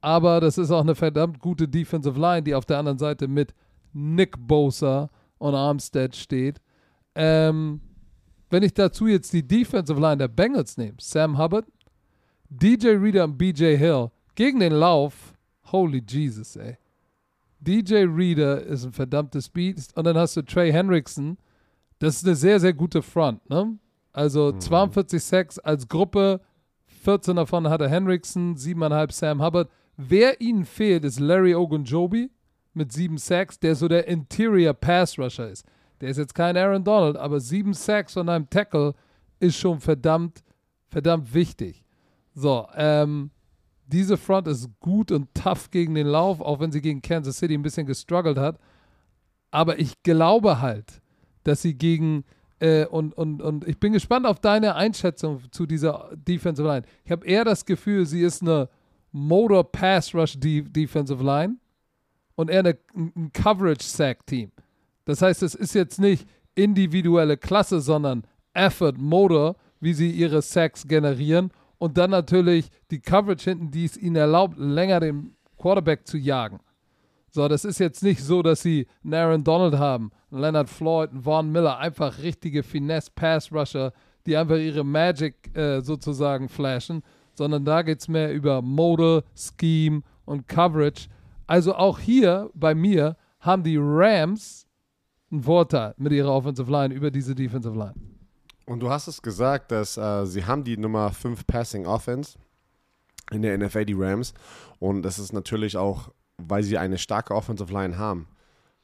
Aber 0.00 0.40
das 0.40 0.58
ist 0.58 0.72
auch 0.72 0.80
eine 0.80 0.96
verdammt 0.96 1.38
gute 1.38 1.68
Defensive 1.68 2.20
Line, 2.20 2.42
die 2.42 2.54
auf 2.54 2.66
der 2.66 2.78
anderen 2.78 2.98
Seite 2.98 3.28
mit 3.28 3.54
Nick 3.92 4.34
Bosa 4.36 5.08
und 5.38 5.54
Armstead 5.54 6.16
steht. 6.16 6.60
Ähm, 7.14 7.80
wenn 8.54 8.62
ich 8.62 8.72
dazu 8.72 9.08
jetzt 9.08 9.32
die 9.32 9.44
Defensive 9.44 10.00
Line 10.00 10.18
der 10.18 10.28
Bengals 10.28 10.76
nehme, 10.76 10.96
Sam 11.00 11.36
Hubbard, 11.36 11.66
DJ 12.48 12.90
Reader 12.90 13.24
und 13.24 13.36
BJ 13.36 13.76
Hill 13.76 14.12
gegen 14.36 14.60
den 14.60 14.74
Lauf, 14.74 15.34
holy 15.72 16.00
Jesus, 16.06 16.54
ey. 16.54 16.76
DJ 17.58 18.04
Reader 18.04 18.62
ist 18.62 18.84
ein 18.84 18.92
verdammtes 18.92 19.48
Beat. 19.48 19.88
Und 19.96 20.04
dann 20.04 20.16
hast 20.16 20.36
du 20.36 20.42
Trey 20.42 20.70
Hendrickson. 20.70 21.36
Das 21.98 22.16
ist 22.16 22.26
eine 22.26 22.36
sehr, 22.36 22.60
sehr 22.60 22.74
gute 22.74 23.02
Front, 23.02 23.50
ne? 23.50 23.76
Also 24.12 24.52
mhm. 24.52 24.60
42 24.60 25.20
Sacks 25.20 25.58
als 25.58 25.88
Gruppe, 25.88 26.40
14 27.02 27.34
davon 27.34 27.68
hatte 27.68 27.88
Henriksen, 27.88 28.54
7,5 28.54 29.12
Sam 29.12 29.42
Hubbard. 29.42 29.68
Wer 29.96 30.40
ihnen 30.40 30.64
fehlt, 30.64 31.04
ist 31.04 31.18
Larry 31.18 31.56
Ogunjobi 31.56 32.30
mit 32.72 32.92
7 32.92 33.18
Sacks, 33.18 33.58
der 33.58 33.74
so 33.74 33.88
der 33.88 34.06
Interior 34.06 34.74
Pass 34.74 35.18
Rusher 35.18 35.50
ist. 35.50 35.66
Der 36.00 36.10
ist 36.10 36.16
jetzt 36.16 36.34
kein 36.34 36.56
Aaron 36.56 36.84
Donald, 36.84 37.16
aber 37.16 37.40
7 37.40 37.72
Sacks 37.72 38.14
von 38.14 38.28
einem 38.28 38.48
Tackle 38.50 38.94
ist 39.40 39.56
schon 39.56 39.80
verdammt, 39.80 40.42
verdammt 40.88 41.32
wichtig. 41.32 41.84
So, 42.34 42.66
ähm, 42.74 43.30
diese 43.86 44.16
Front 44.16 44.48
ist 44.48 44.68
gut 44.80 45.12
und 45.12 45.32
tough 45.34 45.70
gegen 45.70 45.94
den 45.94 46.06
Lauf, 46.06 46.40
auch 46.40 46.60
wenn 46.60 46.72
sie 46.72 46.80
gegen 46.80 47.02
Kansas 47.02 47.38
City 47.38 47.54
ein 47.54 47.62
bisschen 47.62 47.86
gestruggelt 47.86 48.38
hat. 48.38 48.58
Aber 49.50 49.78
ich 49.78 50.02
glaube 50.02 50.60
halt, 50.60 51.00
dass 51.44 51.62
sie 51.62 51.74
gegen 51.74 52.24
äh, 52.60 52.86
und, 52.86 53.12
und, 53.14 53.42
und 53.42 53.68
ich 53.68 53.78
bin 53.78 53.92
gespannt 53.92 54.26
auf 54.26 54.40
deine 54.40 54.74
Einschätzung 54.74 55.42
zu 55.50 55.66
dieser 55.66 56.10
Defensive 56.14 56.66
Line. 56.66 56.86
Ich 57.04 57.12
habe 57.12 57.26
eher 57.26 57.44
das 57.44 57.64
Gefühl, 57.64 58.06
sie 58.06 58.22
ist 58.22 58.42
eine 58.42 58.68
Motor 59.12 59.70
Pass 59.70 60.14
Rush 60.14 60.36
Defensive 60.38 61.22
Line 61.22 61.56
und 62.36 62.50
eher 62.50 62.60
eine, 62.60 62.78
ein 62.94 63.30
Coverage 63.32 63.84
Sack 63.84 64.26
Team. 64.26 64.50
Das 65.04 65.22
heißt, 65.22 65.42
es 65.42 65.54
ist 65.54 65.74
jetzt 65.74 66.00
nicht 66.00 66.26
individuelle 66.54 67.36
Klasse, 67.36 67.80
sondern 67.80 68.24
Effort, 68.54 68.94
Motor, 68.96 69.56
wie 69.80 69.92
sie 69.92 70.10
ihre 70.10 70.40
Sacks 70.42 70.86
generieren 70.86 71.50
und 71.78 71.98
dann 71.98 72.10
natürlich 72.10 72.70
die 72.90 73.00
Coverage 73.00 73.50
hinten, 73.50 73.70
die 73.70 73.84
es 73.84 73.96
ihnen 73.96 74.16
erlaubt, 74.16 74.56
länger 74.56 75.00
den 75.00 75.36
Quarterback 75.58 76.06
zu 76.06 76.16
jagen. 76.16 76.60
So, 77.30 77.48
das 77.48 77.64
ist 77.64 77.80
jetzt 77.80 78.02
nicht 78.02 78.22
so, 78.22 78.42
dass 78.42 78.62
sie 78.62 78.86
einen 79.02 79.14
Aaron 79.14 79.44
Donald 79.44 79.74
haben, 79.74 80.12
einen 80.30 80.40
Leonard 80.40 80.70
Floyd, 80.70 81.10
einen 81.10 81.22
Vaughn 81.22 81.50
Miller, 81.50 81.78
einfach 81.78 82.22
richtige 82.22 82.62
Finesse-Pass-Rusher, 82.62 83.92
die 84.24 84.36
einfach 84.36 84.56
ihre 84.56 84.84
Magic 84.84 85.54
äh, 85.56 85.80
sozusagen 85.80 86.48
flashen, 86.48 87.02
sondern 87.34 87.64
da 87.64 87.82
geht 87.82 88.00
es 88.00 88.08
mehr 88.08 88.32
über 88.32 88.62
Model, 88.62 89.24
Scheme 89.34 90.02
und 90.24 90.46
Coverage. 90.46 91.08
Also 91.46 91.74
auch 91.74 91.98
hier 91.98 92.50
bei 92.54 92.74
mir 92.74 93.16
haben 93.40 93.64
die 93.64 93.78
Rams 93.80 94.66
einen 95.34 95.42
Vorteil 95.42 95.94
mit 95.98 96.12
ihrer 96.12 96.32
Offensive 96.32 96.70
Line 96.70 96.94
über 96.94 97.10
diese 97.10 97.34
Defensive 97.34 97.76
Line. 97.76 97.94
Und 98.66 98.80
du 98.80 98.88
hast 98.88 99.08
es 99.08 99.20
gesagt, 99.20 99.70
dass 99.70 99.96
äh, 99.96 100.24
sie 100.24 100.44
haben 100.44 100.64
die 100.64 100.76
Nummer 100.76 101.10
5 101.10 101.46
Passing 101.46 101.86
Offense 101.86 102.38
in 103.30 103.42
der 103.42 103.58
NFL, 103.58 103.84
die 103.84 103.94
Rams. 103.94 104.32
Und 104.78 105.02
das 105.02 105.18
ist 105.18 105.32
natürlich 105.32 105.76
auch, 105.76 106.10
weil 106.38 106.62
sie 106.62 106.78
eine 106.78 106.98
starke 106.98 107.34
Offensive 107.34 107.72
Line 107.72 107.98
haben. 107.98 108.26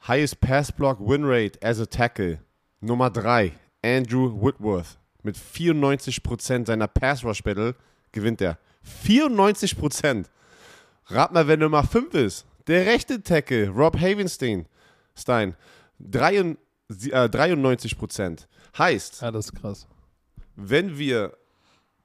Highest 0.07 0.40
Pass 0.40 0.72
Block 0.72 0.98
Win 1.01 1.24
Rate 1.24 1.59
as 1.62 1.80
a 1.80 1.86
Tackle. 1.86 2.40
Nummer 2.80 3.11
3, 3.11 3.53
Andrew 3.82 4.30
Whitworth. 4.42 4.98
Mit 5.22 5.36
94% 5.36 6.66
seiner 6.66 6.88
Pass 6.88 7.24
Rush 7.24 7.42
Battle 7.42 7.74
gewinnt 8.12 8.40
er. 8.40 8.59
94%. 9.05 10.26
Rat 11.07 11.32
mal, 11.32 11.46
wer 11.46 11.57
Nummer 11.57 11.84
5 11.84 12.14
ist. 12.14 12.46
Der 12.66 12.86
rechte 12.86 13.22
Tackle, 13.22 13.68
Rob 13.68 13.98
Havenstein. 13.98 14.66
Stein. 15.14 15.55
93, 16.01 17.12
äh, 17.12 17.28
93%. 17.28 18.48
Heißt, 18.76 19.22
Ja, 19.22 19.30
das 19.30 19.46
ist 19.46 19.55
krass. 19.61 19.86
wenn 20.57 20.98
wir 20.98 21.36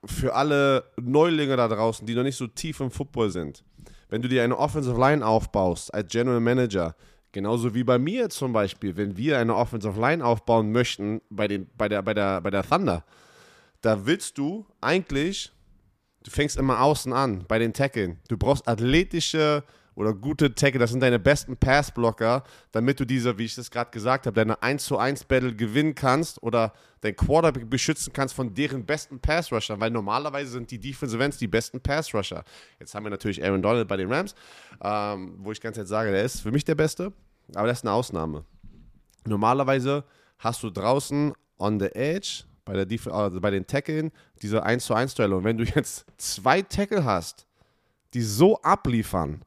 für 0.03 0.35
alle 0.35 0.83
Neulinge 1.01 1.55
da 1.57 1.67
draußen, 1.67 2.05
die 2.05 2.13
noch 2.15 2.23
nicht 2.23 2.37
so 2.37 2.47
tief 2.47 2.79
im 2.79 2.91
Football 2.91 3.29
sind, 3.31 3.63
wenn 4.09 4.21
du 4.21 4.27
dir 4.27 4.43
eine 4.43 4.57
Offensive 4.57 4.99
Line 4.99 5.25
aufbaust 5.25 5.93
als 5.93 6.11
General 6.11 6.39
Manager, 6.39 6.95
genauso 7.31 7.73
wie 7.73 7.83
bei 7.83 7.97
mir 7.97 8.29
zum 8.29 8.53
Beispiel, 8.53 8.95
wenn 8.97 9.17
wir 9.17 9.39
eine 9.39 9.55
Offensive 9.55 9.99
Line 9.99 10.23
aufbauen 10.23 10.71
möchten 10.71 11.21
bei, 11.29 11.47
den, 11.47 11.67
bei, 11.75 11.89
der, 11.89 12.01
bei, 12.03 12.13
der, 12.13 12.41
bei 12.41 12.51
der 12.51 12.63
Thunder, 12.63 13.03
da 13.81 14.05
willst 14.05 14.37
du 14.37 14.65
eigentlich, 14.79 15.51
du 16.23 16.31
fängst 16.31 16.57
immer 16.57 16.81
außen 16.81 17.11
an 17.13 17.45
bei 17.47 17.57
den 17.59 17.73
Tackeln. 17.73 18.19
Du 18.27 18.37
brauchst 18.37 18.67
athletische 18.67 19.63
oder 19.95 20.13
gute 20.13 20.53
Tackle, 20.53 20.79
das 20.79 20.91
sind 20.91 20.99
deine 20.99 21.19
besten 21.19 21.57
Passblocker, 21.57 22.43
damit 22.71 22.99
du 22.99 23.05
diese, 23.05 23.37
wie 23.37 23.45
ich 23.45 23.55
das 23.55 23.71
gerade 23.71 23.91
gesagt 23.91 24.25
habe, 24.27 24.35
deine 24.35 24.61
1 24.61 24.85
zu 24.85 24.97
1 24.97 25.23
Battle 25.23 25.55
gewinnen 25.55 25.95
kannst 25.95 26.41
oder 26.43 26.73
dein 27.01 27.15
Quarterback 27.15 27.69
beschützen 27.69 28.11
kannst 28.11 28.35
von 28.35 28.53
deren 28.53 28.85
besten 28.85 29.19
Passrusher, 29.19 29.79
weil 29.79 29.91
normalerweise 29.91 30.51
sind 30.51 30.69
die 30.71 30.79
Defensive 30.79 31.23
Ends 31.23 31.37
die 31.37 31.47
besten 31.47 31.79
Passrusher. 31.79 32.43
Jetzt 32.79 32.93
haben 32.93 33.05
wir 33.05 33.09
natürlich 33.09 33.43
Aaron 33.43 33.61
Donald 33.61 33.87
bei 33.87 33.97
den 33.97 34.11
Rams, 34.11 34.35
ähm, 34.83 35.35
wo 35.39 35.51
ich 35.51 35.61
ganz 35.61 35.77
jetzt 35.77 35.89
sage, 35.89 36.11
der 36.11 36.23
ist 36.23 36.41
für 36.41 36.51
mich 36.51 36.65
der 36.65 36.75
Beste, 36.75 37.13
aber 37.53 37.67
das 37.67 37.79
ist 37.79 37.85
eine 37.85 37.93
Ausnahme. 37.93 38.43
Normalerweise 39.25 40.03
hast 40.39 40.61
du 40.61 40.69
draußen 40.69 41.33
on 41.57 41.79
the 41.79 41.87
edge 41.87 42.43
bei, 42.65 42.73
der 42.73 42.85
Def 42.85 43.07
also 43.07 43.39
bei 43.39 43.51
den 43.51 43.65
Tackeln 43.65 44.11
diese 44.41 44.63
1 44.63 44.85
zu 44.85 44.93
1 44.93 45.15
Duelle 45.15 45.37
und 45.37 45.43
wenn 45.43 45.57
du 45.57 45.63
jetzt 45.63 46.05
zwei 46.17 46.61
Tackle 46.61 47.05
hast, 47.05 47.45
die 48.13 48.21
so 48.21 48.61
abliefern, 48.61 49.41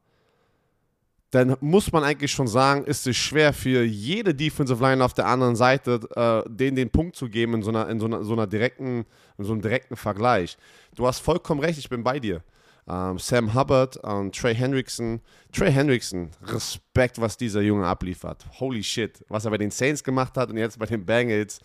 dann 1.31 1.55
muss 1.61 1.91
man 1.91 2.03
eigentlich 2.03 2.31
schon 2.31 2.47
sagen, 2.47 2.85
ist 2.85 3.05
es 3.05 3.15
schwer 3.15 3.53
für 3.53 3.83
jede 3.83 4.33
Defensive 4.33 4.83
Line 4.83 5.03
auf 5.03 5.13
der 5.13 5.27
anderen 5.27 5.55
Seite, 5.55 5.99
äh, 6.15 6.49
denen 6.49 6.75
den 6.75 6.89
Punkt 6.89 7.15
zu 7.15 7.29
geben 7.29 7.55
in 7.55 7.61
so 7.61 7.69
einer, 7.69 7.87
in 7.87 7.99
so 7.99 8.07
einer, 8.07 8.23
so 8.23 8.33
einer 8.33 8.47
direkten, 8.47 9.05
in 9.37 9.45
so 9.45 9.53
einem 9.53 9.61
direkten 9.61 9.95
Vergleich. 9.95 10.57
Du 10.95 11.05
hast 11.05 11.19
vollkommen 11.19 11.61
recht, 11.61 11.77
ich 11.77 11.89
bin 11.89 12.03
bei 12.03 12.19
dir. 12.19 12.41
Ähm, 12.87 13.19
Sam 13.19 13.53
Hubbard 13.53 13.97
und 13.97 14.35
Trey 14.35 14.55
Hendrickson. 14.55 15.21
Trey 15.51 15.71
Hendrickson, 15.71 16.31
Respekt, 16.41 17.21
was 17.21 17.37
dieser 17.37 17.61
Junge 17.61 17.85
abliefert. 17.85 18.45
Holy 18.59 18.83
shit, 18.83 19.23
was 19.29 19.45
er 19.45 19.51
bei 19.51 19.59
den 19.59 19.71
Saints 19.71 20.03
gemacht 20.03 20.35
hat 20.35 20.49
und 20.49 20.57
jetzt 20.57 20.79
bei 20.79 20.87
den 20.87 21.05
Bengals. 21.05 21.59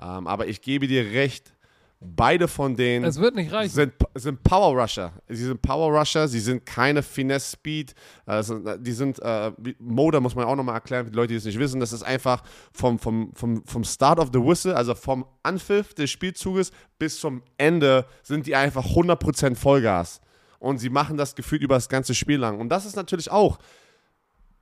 Ähm, 0.00 0.28
aber 0.28 0.46
ich 0.46 0.62
gebe 0.62 0.86
dir 0.86 1.02
recht, 1.12 1.52
beide 2.00 2.46
von 2.46 2.76
denen 2.76 3.04
Es 3.04 3.20
wird 3.20 3.34
nicht 3.34 3.52
reichen. 3.52 3.72
sind, 3.72 3.92
sind 4.14 4.42
Power 4.42 4.80
Rusher. 4.80 5.12
Sie 5.28 5.44
sind 5.44 5.60
Power 5.60 5.98
Rusher, 5.98 6.28
sie 6.28 6.40
sind 6.40 6.64
keine 6.64 7.02
Finesse 7.02 7.52
Speed. 7.52 7.94
Also, 8.24 8.58
die 8.76 8.92
sind, 8.92 9.18
äh, 9.20 9.52
Motor 9.78 10.20
muss 10.20 10.34
man 10.34 10.44
auch 10.44 10.54
nochmal 10.54 10.76
erklären, 10.76 11.06
für 11.06 11.10
die 11.10 11.16
Leute, 11.16 11.28
die 11.28 11.36
es 11.36 11.44
nicht 11.44 11.58
wissen. 11.58 11.80
Das 11.80 11.92
ist 11.92 12.02
einfach 12.02 12.42
vom, 12.72 12.98
vom, 12.98 13.32
vom, 13.34 13.64
vom 13.66 13.84
Start 13.84 14.20
of 14.20 14.30
the 14.32 14.40
Whistle, 14.40 14.76
also 14.76 14.94
vom 14.94 15.26
Anpfiff 15.42 15.94
des 15.94 16.10
Spielzuges 16.10 16.70
bis 16.98 17.18
zum 17.18 17.42
Ende, 17.56 18.06
sind 18.22 18.46
die 18.46 18.54
einfach 18.54 18.84
100% 18.84 19.56
Vollgas. 19.56 20.20
Und 20.60 20.78
sie 20.78 20.90
machen 20.90 21.16
das 21.16 21.34
gefühlt 21.34 21.62
über 21.62 21.74
das 21.74 21.88
ganze 21.88 22.14
Spiel 22.14 22.38
lang. 22.38 22.60
Und 22.60 22.68
das 22.68 22.84
ist 22.86 22.96
natürlich 22.96 23.30
auch 23.30 23.58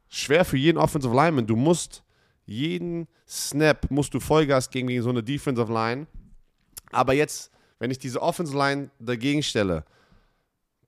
schwer 0.09 0.45
für 0.45 0.57
jeden 0.57 0.79
Offensive 0.79 1.15
Lineman. 1.15 1.47
Du 1.47 1.57
musst 1.57 2.03
jeden 2.47 3.09
Snap 3.29 3.91
musst 3.91 4.15
du 4.15 4.21
Vollgas 4.21 4.71
gegen, 4.71 4.87
gegen 4.87 5.03
so 5.03 5.11
eine 5.11 5.23
Defensive 5.23 5.73
Line. 5.73 6.07
Aber 6.97 7.13
jetzt, 7.13 7.51
wenn 7.79 7.91
ich 7.91 7.99
diese 7.99 8.23
Offensive 8.23 8.57
Line 8.57 8.91
dagegen 8.99 9.43
stelle, 9.43 9.85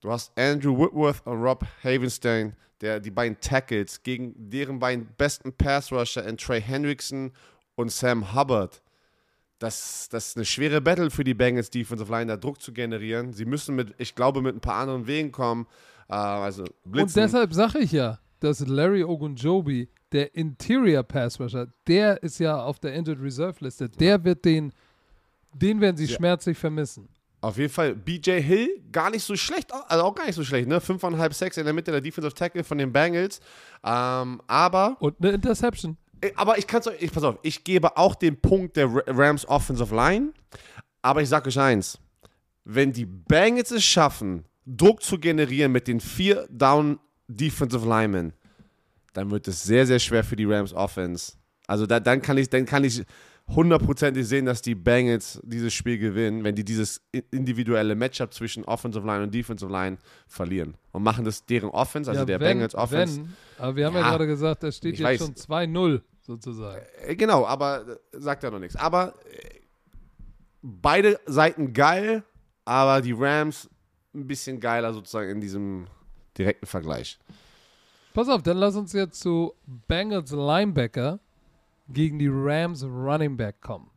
du 0.01 0.11
hast 0.11 0.33
Andrew 0.39 0.79
Whitworth 0.79 1.27
und 1.27 1.43
Rob 1.43 1.67
Havenstein, 1.85 2.57
der 2.81 2.99
die 2.99 3.11
beiden 3.11 3.39
Tackles 3.41 4.03
gegen 4.03 4.33
deren 4.51 4.79
beiden 4.79 5.07
besten 5.19 5.53
Pass 5.53 5.93
Rusher 5.93 6.25
in 6.27 6.39
Trey 6.39 6.63
Hendrickson 6.63 7.33
und 7.75 7.93
Sam 7.93 8.35
Hubbard. 8.35 8.83
Das, 9.59 10.09
das 10.11 10.29
ist 10.29 10.37
eine 10.37 10.47
schwere 10.47 10.81
Battle 10.81 11.11
für 11.11 11.25
die 11.25 11.35
Bengals 11.35 11.69
Defensive 11.69 12.11
Line, 12.11 12.27
da 12.27 12.37
Druck 12.37 12.63
zu 12.63 12.73
generieren. 12.73 13.35
Sie 13.35 13.45
müssen 13.45 13.75
mit, 13.75 13.95
ich 13.99 14.15
glaube, 14.15 14.41
mit 14.41 14.55
ein 14.55 14.61
paar 14.61 14.77
anderen 14.77 15.07
Wegen 15.07 15.31
kommen. 15.31 15.67
Äh, 16.09 16.15
also 16.15 16.65
Und 16.85 17.15
deshalb 17.15 17.53
sage 17.53 17.81
ich 17.81 17.93
ja, 17.93 18.19
dass 18.41 18.61
Larry 18.67 19.05
Ogunjobi, 19.05 19.89
der 20.13 20.35
Interior 20.35 21.03
Pass 21.03 21.39
Rusher, 21.39 21.67
der 21.87 22.23
ist 22.23 22.39
ja 22.39 22.63
auf 22.63 22.79
der 22.79 22.95
Injured 22.95 23.21
Reserve 23.21 23.57
Liste. 23.61 23.91
Der 23.91 24.25
wird 24.25 24.45
den, 24.45 24.73
den 25.53 25.81
werden 25.81 25.97
sie 25.97 26.05
Ja. 26.07 26.17
schmerzlich 26.17 26.57
vermissen. 26.59 27.09
Auf 27.41 27.57
jeden 27.57 27.73
Fall, 27.73 27.95
BJ 27.95 28.41
Hill, 28.41 28.69
gar 28.91 29.11
nicht 29.11 29.23
so 29.23 29.37
schlecht, 29.37 29.73
also 29.73 30.03
auch 30.05 30.15
gar 30.15 30.27
nicht 30.27 30.35
so 30.35 30.43
schlecht, 30.43 30.67
ne? 30.69 30.81
5,5 30.81 31.33
Sacks 31.33 31.57
in 31.57 31.65
der 31.65 31.73
Mitte 31.73 31.93
der 31.93 32.01
Defensive 32.01 32.35
Tackle 32.35 32.65
von 32.65 32.79
den 32.79 32.93
Bengals. 32.93 33.39
Ähm, 33.85 34.43
aber, 34.49 34.97
Und 34.99 35.15
eine 35.21 35.31
Interception. 35.31 35.97
aber 36.35 36.59
ich 36.59 36.67
kann 36.67 36.81
es 36.81 36.89
euch, 36.89 37.01
ich, 37.01 37.13
pass 37.13 37.23
auf, 37.23 37.39
ich 37.43 37.63
gebe 37.63 37.97
auch 37.97 38.17
den 38.17 38.41
Punkt 38.41 38.77
der 38.77 38.87
Ra- 38.93 39.03
Rams 39.07 39.47
Offensive 39.49 39.95
Line. 39.95 40.33
Aber 41.01 41.23
ich 41.23 41.29
sage 41.29 41.47
euch 41.49 41.59
eins: 41.61 41.97
Wenn 42.65 42.93
die 42.93 43.07
Bengals 43.07 43.71
es 43.71 43.85
schaffen, 43.85 44.45
Druck 44.67 45.01
zu 45.03 45.17
generieren 45.19 45.71
mit 45.71 45.87
den 45.87 46.01
vier 46.01 46.49
Down 46.51 46.99
Defensive 47.29 47.87
Linemen, 47.89 48.33
dann 49.13 49.31
wird 49.31 49.47
es 49.47 49.63
sehr, 49.63 49.87
sehr 49.87 50.01
schwer 50.01 50.25
für 50.25 50.35
die 50.35 50.45
Rams 50.45 50.75
Offense. 50.75 51.35
Also 51.69 51.87
da, 51.87 52.01
dann 52.01 52.21
kann 52.21 52.37
ich, 52.37 52.51
dann 52.51 52.67
kann 52.67 52.83
ich 52.83 53.05
hundertprozentig 53.49 54.27
sehen, 54.27 54.45
dass 54.45 54.61
die 54.63 54.75
Bengals 54.75 55.41
dieses 55.43 55.73
Spiel 55.73 55.99
gewinnen, 55.99 56.45
wenn 56.45 56.55
die 56.55 56.65
dieses 56.65 57.01
individuelle 57.31 57.95
Matchup 57.95 58.33
zwischen 58.35 58.65
Offensive 58.65 59.07
Line 59.07 59.23
und 59.25 59.35
Defensive 59.35 59.71
Line 59.71 59.99
verlieren 60.27 60.77
und 60.93 61.03
machen 61.03 61.25
das 61.25 61.45
deren 61.47 61.71
Offense, 61.71 62.11
also 62.11 62.23
ja, 62.23 62.27
der 62.27 62.41
wenn, 62.41 62.49
Bengals 62.59 62.75
Offense. 62.75 63.21
Wenn, 63.21 63.35
aber 63.59 63.77
wir 63.77 63.87
haben 63.87 63.95
ja, 63.95 64.01
Ja, 64.01 64.11
gerade 64.11 64.27
gesagt, 64.27 64.63
da 64.63 64.71
steht 64.71 64.99
jetzt 64.99 65.05
weiß. 65.05 65.19
schon 65.19 65.35
2-0 65.35 66.03
sozusagen. 66.21 66.85
Äh, 67.07 67.17
Genau, 67.17 67.47
aber 67.47 67.87
äh, 67.89 67.97
sagt 68.21 68.43
ja 68.43 68.51
noch 68.51 68.59
nichts. 68.59 68.77
Aber 68.77 69.15
äh, 69.31 69.61
beide 70.63 71.19
Seiten 71.27 71.73
geil, 71.73 72.23
aber 72.65 73.01
die 73.01 73.13
Rams 73.13 73.69
ein 74.15 74.27
bisschen 74.27 74.61
geiler 74.61 74.93
sozusagen 74.93 75.31
in 75.31 75.41
diesem 75.41 75.87
direkten 76.37 76.67
Vergleich. 76.67 77.19
Pass 78.15 78.29
auf, 78.29 78.43
dann 78.43 78.57
lass 78.57 78.77
uns 78.77 78.93
jetzt 78.93 79.21
zu 79.21 79.55
Bengals 79.87 80.33
Linebacker 80.33 81.21
gegen 81.89 82.19
die 82.19 82.29
Rams 82.31 82.85
Running 82.85 83.37
Back 83.37 83.61
kommen. 83.61 83.91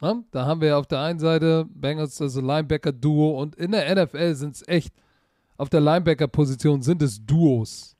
Na, 0.00 0.24
da 0.30 0.46
haben 0.46 0.60
wir 0.60 0.78
auf 0.78 0.86
der 0.86 1.00
einen 1.00 1.18
Seite 1.18 1.66
Bengals 1.68 2.16
das 2.16 2.34
Linebacker-Duo 2.34 3.40
und 3.40 3.54
in 3.56 3.72
der 3.72 3.94
NFL 3.94 4.34
sind 4.34 4.54
es 4.54 4.66
echt, 4.66 4.94
auf 5.56 5.68
der 5.68 5.80
Linebacker-Position 5.80 6.80
sind 6.80 7.02
es 7.02 7.24
Duos. 7.24 7.96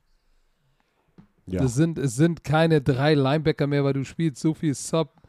Ja. 1.45 1.61
Das 1.61 1.75
sind, 1.75 1.99
es 1.99 2.15
sind 2.15 2.43
keine 2.43 2.81
drei 2.81 3.13
Linebacker 3.13 3.67
mehr, 3.67 3.83
weil 3.83 3.93
du 3.93 4.03
spielst 4.03 4.41
so 4.41 4.53
viel 4.53 4.73
Sub, 4.73 5.21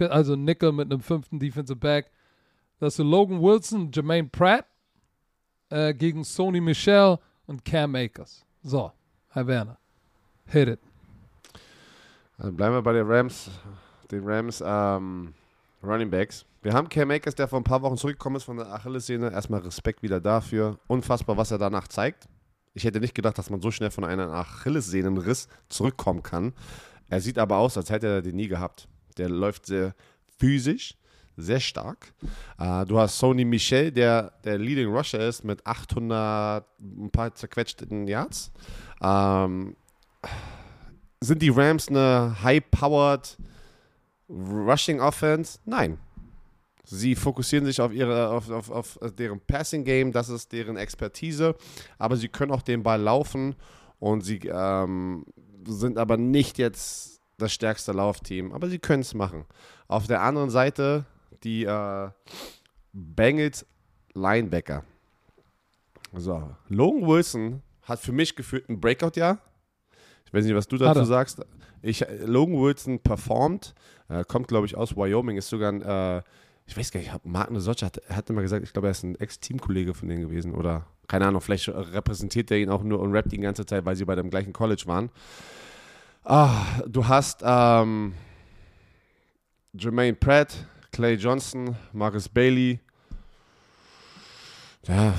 also 0.00 0.34
Nickel 0.34 0.72
mit 0.72 0.90
einem 0.90 1.00
fünften 1.00 1.38
Defensive 1.38 1.78
Back. 1.78 2.10
Das 2.80 2.98
ist 2.98 3.04
Logan 3.04 3.40
Wilson, 3.40 3.90
Jermaine 3.92 4.28
Pratt 4.28 4.66
äh, 5.70 5.94
gegen 5.94 6.24
Sony 6.24 6.60
Michel 6.60 7.18
und 7.46 7.64
Cam 7.64 7.94
Akers. 7.94 8.44
So, 8.62 8.92
Herr 9.28 9.46
Werner, 9.46 9.78
hit 10.46 10.68
it. 10.68 10.80
Also 12.38 12.52
bleiben 12.52 12.74
wir 12.74 12.82
bei 12.82 12.92
den 12.92 13.06
Rams, 13.06 13.50
den 14.12 14.22
Rams 14.24 14.62
ähm, 14.64 15.34
Running 15.82 16.08
Backs. 16.08 16.44
Wir 16.62 16.72
haben 16.72 16.88
Cam 16.88 17.10
Akers, 17.10 17.34
der 17.34 17.48
vor 17.48 17.58
ein 17.58 17.64
paar 17.64 17.82
Wochen 17.82 17.96
zurückgekommen 17.96 18.36
ist 18.36 18.44
von 18.44 18.56
der 18.56 18.72
Achillessehne. 18.72 19.32
Erstmal 19.32 19.60
Respekt 19.60 20.02
wieder 20.02 20.20
dafür. 20.20 20.78
Unfassbar, 20.86 21.36
was 21.36 21.50
er 21.50 21.58
danach 21.58 21.88
zeigt. 21.88 22.28
Ich 22.74 22.84
hätte 22.84 23.00
nicht 23.00 23.14
gedacht, 23.14 23.36
dass 23.38 23.50
man 23.50 23.60
so 23.60 23.72
schnell 23.72 23.90
von 23.90 24.04
einem 24.04 24.30
Achillessehnenriss 24.30 25.48
zurückkommen 25.68 26.22
kann. 26.22 26.52
Er 27.08 27.20
sieht 27.20 27.38
aber 27.38 27.56
aus, 27.56 27.76
als 27.76 27.90
hätte 27.90 28.06
er 28.06 28.22
den 28.22 28.36
nie 28.36 28.48
gehabt. 28.48 28.86
Der 29.16 29.28
läuft 29.28 29.66
sehr 29.66 29.94
physisch, 30.38 30.94
sehr 31.36 31.58
stark. 31.58 32.12
Äh, 32.58 32.86
du 32.86 33.00
hast 33.00 33.18
Sony 33.18 33.44
Michel, 33.44 33.90
der 33.90 34.32
der 34.44 34.58
Leading 34.58 34.94
Rusher 34.94 35.26
ist 35.26 35.42
mit 35.42 35.66
800 35.66 36.64
ein 36.80 37.10
paar 37.10 37.34
zerquetschten 37.34 38.06
Yards. 38.06 38.52
Ähm, 39.02 39.74
sind 41.20 41.42
die 41.42 41.48
Rams 41.48 41.88
eine 41.88 42.36
high-powered 42.42 43.36
Rushing 44.28 45.00
Offense? 45.00 45.58
Nein. 45.64 45.98
Sie 46.84 47.14
fokussieren 47.14 47.66
sich 47.66 47.80
auf, 47.80 47.92
ihre, 47.92 48.30
auf, 48.30 48.50
auf, 48.50 48.70
auf 48.70 48.98
deren 49.14 49.40
Passing 49.40 49.84
Game, 49.84 50.10
das 50.10 50.30
ist 50.30 50.52
deren 50.52 50.78
Expertise, 50.78 51.54
aber 51.98 52.16
sie 52.16 52.28
können 52.28 52.50
auch 52.50 52.62
den 52.62 52.82
Ball 52.82 53.00
laufen 53.00 53.56
und 53.98 54.22
sie 54.22 54.38
ähm, 54.50 55.26
sind 55.66 55.98
aber 55.98 56.16
nicht 56.16 56.56
jetzt 56.56 57.20
das 57.36 57.52
stärkste 57.52 57.92
Laufteam, 57.92 58.52
aber 58.52 58.68
sie 58.68 58.78
können 58.78 59.02
es 59.02 59.12
machen. 59.12 59.44
Auf 59.86 60.06
der 60.06 60.22
anderen 60.22 60.48
Seite 60.48 61.04
die 61.44 61.64
äh, 61.64 62.10
Bengals 62.92 63.66
Linebacker. 64.14 64.84
So, 66.14 66.50
Logan 66.68 67.06
Wilson 67.06 67.62
hat 67.82 68.00
für 68.00 68.12
mich 68.12 68.34
gefühlt 68.34 68.68
ein 68.68 68.80
Breakout-Jahr. 68.80 69.38
Ich 70.28 70.34
weiß 70.34 70.44
nicht, 70.44 70.54
was 70.54 70.68
du 70.68 70.76
dazu 70.76 71.04
sagst. 71.04 71.40
Ich, 71.80 72.04
Logan 72.26 72.60
Wilson 72.60 72.98
performt, 72.98 73.74
äh, 74.10 74.24
kommt, 74.24 74.46
glaube 74.48 74.66
ich, 74.66 74.76
aus 74.76 74.94
Wyoming, 74.94 75.38
ist 75.38 75.48
sogar 75.48 75.72
ein, 75.72 75.80
äh, 75.80 76.22
ich 76.66 76.76
weiß 76.76 76.90
gar 76.90 77.00
nicht, 77.00 77.10
Martin 77.24 77.58
Sotsch 77.60 77.82
hat, 77.82 78.02
hat 78.10 78.28
immer 78.28 78.42
gesagt, 78.42 78.62
ich 78.62 78.74
glaube, 78.74 78.88
er 78.88 78.90
ist 78.90 79.04
ein 79.04 79.14
Ex-Teamkollege 79.14 79.94
von 79.94 80.06
denen 80.08 80.20
gewesen 80.20 80.54
oder 80.54 80.84
keine 81.06 81.26
Ahnung, 81.26 81.40
vielleicht 81.40 81.66
repräsentiert 81.70 82.50
er 82.50 82.58
ihn 82.58 82.68
auch 82.68 82.82
nur 82.82 83.00
und 83.00 83.12
rappt 83.12 83.32
die 83.32 83.38
ganze 83.38 83.64
Zeit, 83.64 83.86
weil 83.86 83.96
sie 83.96 84.04
bei 84.04 84.14
dem 84.14 84.28
gleichen 84.28 84.52
College 84.52 84.82
waren. 84.84 85.10
Ah, 86.24 86.66
du 86.86 87.08
hast 87.08 87.40
ähm, 87.42 88.12
Jermaine 89.72 90.14
Pratt, 90.14 90.66
Clay 90.92 91.14
Johnson, 91.14 91.74
Marcus 91.94 92.28
Bailey. 92.28 92.80
Ja, 94.86 95.14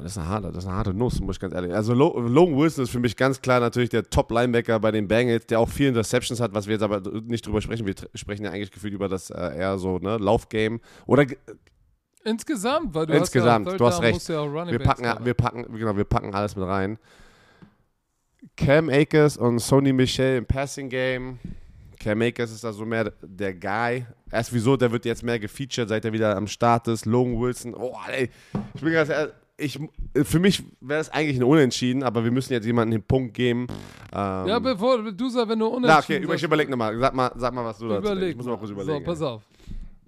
das 0.00 0.12
ist 0.12 0.18
eine 0.18 0.28
harte, 0.28 0.48
das 0.48 0.64
ist 0.64 0.68
eine 0.68 0.76
harte 0.76 0.94
Nuss, 0.94 1.20
muss 1.20 1.36
ich 1.36 1.40
ganz 1.40 1.54
ehrlich. 1.54 1.74
Also 1.74 1.94
Logan 1.94 2.56
Wilson 2.56 2.84
ist 2.84 2.90
für 2.90 3.00
mich 3.00 3.16
ganz 3.16 3.40
klar 3.40 3.60
natürlich 3.60 3.90
der 3.90 4.08
Top-Linebacker 4.08 4.78
bei 4.80 4.90
den 4.90 5.08
Bengals, 5.08 5.46
der 5.46 5.60
auch 5.60 5.68
viele 5.68 5.90
Interceptions 5.90 6.40
hat, 6.40 6.54
was 6.54 6.66
wir 6.66 6.74
jetzt 6.74 6.82
aber 6.82 7.00
nicht 7.22 7.46
drüber 7.46 7.60
sprechen. 7.60 7.86
Wir 7.86 7.94
sprechen 8.14 8.44
ja 8.44 8.50
eigentlich 8.50 8.70
gefühlt 8.70 8.94
über 8.94 9.08
das 9.08 9.30
äh, 9.30 9.58
eher 9.58 9.78
so 9.78 9.98
ne, 9.98 10.16
Laufgame. 10.16 10.80
Oder 11.06 11.26
Insgesamt, 12.22 12.94
weil 12.94 13.06
du 13.06 13.14
Insgesamt, 13.14 13.66
hast 13.66 13.72
ja, 13.72 13.78
du 13.78 13.86
hast 13.86 14.02
recht. 14.02 14.28
Ja 14.28 14.70
wir, 14.70 14.78
packen, 14.78 15.24
wir, 15.24 15.34
packen, 15.34 15.62
genau, 15.72 15.96
wir 15.96 16.04
packen 16.04 16.34
alles 16.34 16.54
mit 16.54 16.66
rein. 16.66 16.98
Cam 18.56 18.90
Akers 18.90 19.36
und 19.36 19.58
Sony 19.58 19.92
Michel 19.92 20.36
im 20.38 20.46
Passing 20.46 20.88
Game. 20.88 21.38
Cam 21.98 22.20
Akers 22.20 22.50
ist 22.50 22.64
da 22.64 22.72
so 22.72 22.84
mehr 22.84 23.12
der 23.22 23.54
Guy. 23.54 24.06
Erst 24.30 24.52
wieso, 24.52 24.76
der 24.76 24.92
wird 24.92 25.04
jetzt 25.06 25.22
mehr 25.22 25.38
gefeatured, 25.38 25.88
seit 25.88 26.04
er 26.04 26.12
wieder 26.12 26.36
am 26.36 26.46
Start 26.46 26.88
ist. 26.88 27.06
Logan 27.06 27.40
Wilson. 27.40 27.74
Oh, 27.74 27.96
ey. 28.10 28.30
Ich 28.74 28.80
bin 28.80 28.92
ganz 28.92 29.08
ehrlich, 29.08 29.34
ich, 29.60 29.78
für 30.24 30.38
mich 30.38 30.64
wäre 30.80 31.00
es 31.00 31.08
eigentlich 31.10 31.36
ein 31.36 31.44
Unentschieden, 31.44 32.02
aber 32.02 32.24
wir 32.24 32.30
müssen 32.30 32.52
jetzt 32.52 32.66
jemanden 32.66 32.92
den 32.92 33.02
Punkt 33.02 33.34
geben. 33.34 33.66
Ähm, 34.12 34.48
ja, 34.48 34.58
bevor 34.58 35.12
du 35.12 35.28
sagst, 35.28 35.48
wenn 35.48 35.58
du 35.58 35.66
unentschieden 35.66 36.22
Na, 36.22 36.28
okay, 36.28 36.36
ich 36.36 36.42
überleg 36.42 36.68
nochmal. 36.68 36.98
Sag 36.98 37.14
mal, 37.14 37.32
sag 37.36 37.54
mal, 37.54 37.64
was 37.64 37.78
du 37.78 37.88
dazu 37.88 38.14
denkst. 38.14 38.30
Ich 38.30 38.36
muss 38.36 38.46
mal 38.46 38.58
kurz 38.58 38.70
überlegen. 38.70 38.98
So, 38.98 39.04
pass 39.04 39.22
auf. 39.22 39.42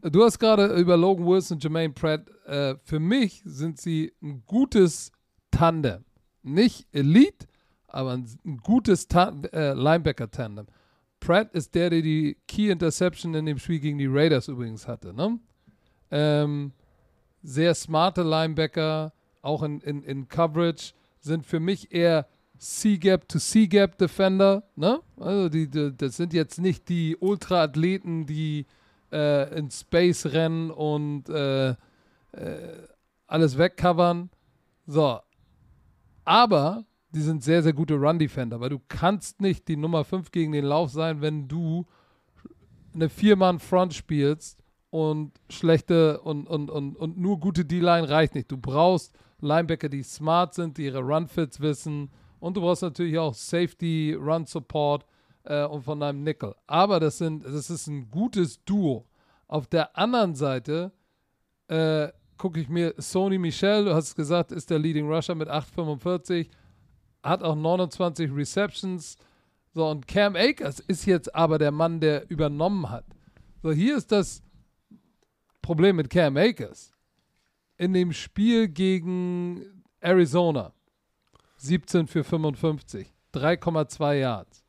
Du 0.02 0.24
hast 0.24 0.38
gerade 0.38 0.66
über 0.80 0.96
Logan 0.96 1.26
Wilson 1.26 1.56
und 1.56 1.62
Jermaine 1.62 1.92
Pratt. 1.92 2.28
Äh, 2.46 2.74
für 2.82 2.98
mich 2.98 3.42
sind 3.44 3.80
sie 3.80 4.12
ein 4.20 4.42
gutes 4.46 5.12
Tandem. 5.50 6.04
Nicht 6.42 6.88
Elite, 6.90 7.46
aber 7.86 8.12
ein, 8.12 8.26
gutes 8.62 9.06
äh, 9.14 9.74
Linebacker-Tandem. 9.74 10.66
Pratt 11.20 11.52
ist 11.52 11.74
der, 11.76 11.90
der 11.90 12.02
die 12.02 12.36
Key 12.48 12.70
Interception 12.70 13.32
in 13.34 13.46
dem 13.46 13.58
Spiel 13.58 13.78
gegen 13.78 13.98
die 13.98 14.08
Raiders 14.08 14.48
übrigens 14.48 14.88
hatte. 14.88 15.14
Ne? 15.14 15.38
Ähm, 16.10 16.72
sehr 17.42 17.74
smarte 17.74 18.22
Linebacker, 18.22 19.12
auch 19.42 19.62
in, 19.62 19.80
in, 19.80 20.02
in 20.02 20.28
Coverage, 20.28 20.94
sind 21.20 21.46
für 21.46 21.60
mich 21.60 21.92
eher 21.92 22.26
C-Gap 22.58 23.28
to 23.28 23.38
C-Gap 23.38 23.98
Defender. 23.98 24.62
Ne? 24.76 25.00
Also 25.18 25.48
die, 25.48 25.68
die, 25.68 25.94
das 25.96 26.16
sind 26.16 26.32
jetzt 26.32 26.60
nicht 26.60 26.88
die 26.88 27.16
Ultra-Athleten, 27.16 28.26
die 28.26 28.66
äh, 29.12 29.58
in 29.58 29.70
Space 29.70 30.26
rennen 30.26 30.70
und 30.70 31.28
äh, 31.28 31.70
äh, 31.70 31.74
alles 33.26 33.58
wegcovern. 33.58 34.30
So. 34.86 35.20
Aber 36.24 36.84
die 37.10 37.20
sind 37.20 37.42
sehr, 37.42 37.62
sehr 37.62 37.72
gute 37.72 37.94
Run-Defender, 37.94 38.60
weil 38.60 38.70
du 38.70 38.80
kannst 38.88 39.40
nicht 39.40 39.68
die 39.68 39.76
Nummer 39.76 40.04
5 40.04 40.30
gegen 40.30 40.52
den 40.52 40.64
Lauf 40.64 40.90
sein, 40.90 41.20
wenn 41.20 41.48
du 41.48 41.86
eine 42.94 43.08
Vier-Mann-Front 43.08 43.94
spielst 43.94 44.62
und 44.90 45.32
schlechte 45.48 46.20
und, 46.20 46.46
und, 46.46 46.70
und, 46.70 46.96
und 46.96 47.18
nur 47.18 47.40
gute 47.40 47.64
D-Line 47.64 48.08
reicht 48.08 48.34
nicht. 48.34 48.50
Du 48.50 48.56
brauchst 48.56 49.12
Linebacker, 49.42 49.88
die 49.88 50.02
smart 50.02 50.54
sind, 50.54 50.78
die 50.78 50.86
ihre 50.86 51.00
Run-Fits 51.00 51.60
wissen 51.60 52.10
und 52.40 52.56
du 52.56 52.60
brauchst 52.60 52.82
natürlich 52.82 53.18
auch 53.18 53.34
Safety, 53.34 54.16
Run-Support 54.18 55.04
äh, 55.44 55.64
und 55.64 55.82
von 55.82 56.00
deinem 56.00 56.22
Nickel. 56.22 56.54
Aber 56.66 56.98
das, 57.00 57.18
sind, 57.18 57.44
das 57.44 57.70
ist 57.70 57.86
ein 57.86 58.10
gutes 58.10 58.64
Duo. 58.64 59.06
Auf 59.46 59.66
der 59.66 59.96
anderen 59.96 60.34
Seite 60.34 60.92
äh, 61.68 62.08
gucke 62.38 62.60
ich 62.60 62.68
mir 62.68 62.94
Sony 62.98 63.38
Michel, 63.38 63.84
du 63.84 63.94
hast 63.94 64.08
es 64.08 64.14
gesagt, 64.14 64.50
ist 64.50 64.70
der 64.70 64.78
Leading 64.78 65.08
Rusher 65.08 65.34
mit 65.34 65.48
8,45 65.48 66.48
hat 67.22 67.42
auch 67.42 67.54
29 67.54 68.34
Receptions. 68.34 69.16
So, 69.74 69.88
und 69.88 70.06
Cam 70.06 70.36
Akers 70.36 70.80
ist 70.80 71.06
jetzt 71.06 71.34
aber 71.34 71.58
der 71.58 71.70
Mann, 71.70 72.00
der 72.00 72.28
übernommen 72.30 72.90
hat. 72.90 73.06
So, 73.62 73.72
hier 73.72 73.96
ist 73.96 74.12
das 74.12 74.42
Problem 75.62 75.96
mit 75.96 76.10
Cam 76.10 76.36
Akers. 76.36 76.91
In 77.82 77.94
dem 77.94 78.12
Spiel 78.12 78.68
gegen 78.68 79.82
Arizona 79.98 80.72
17 81.56 82.06
für 82.06 82.22
55, 82.22 83.12
3,2 83.34 84.20
Yards. 84.20 84.64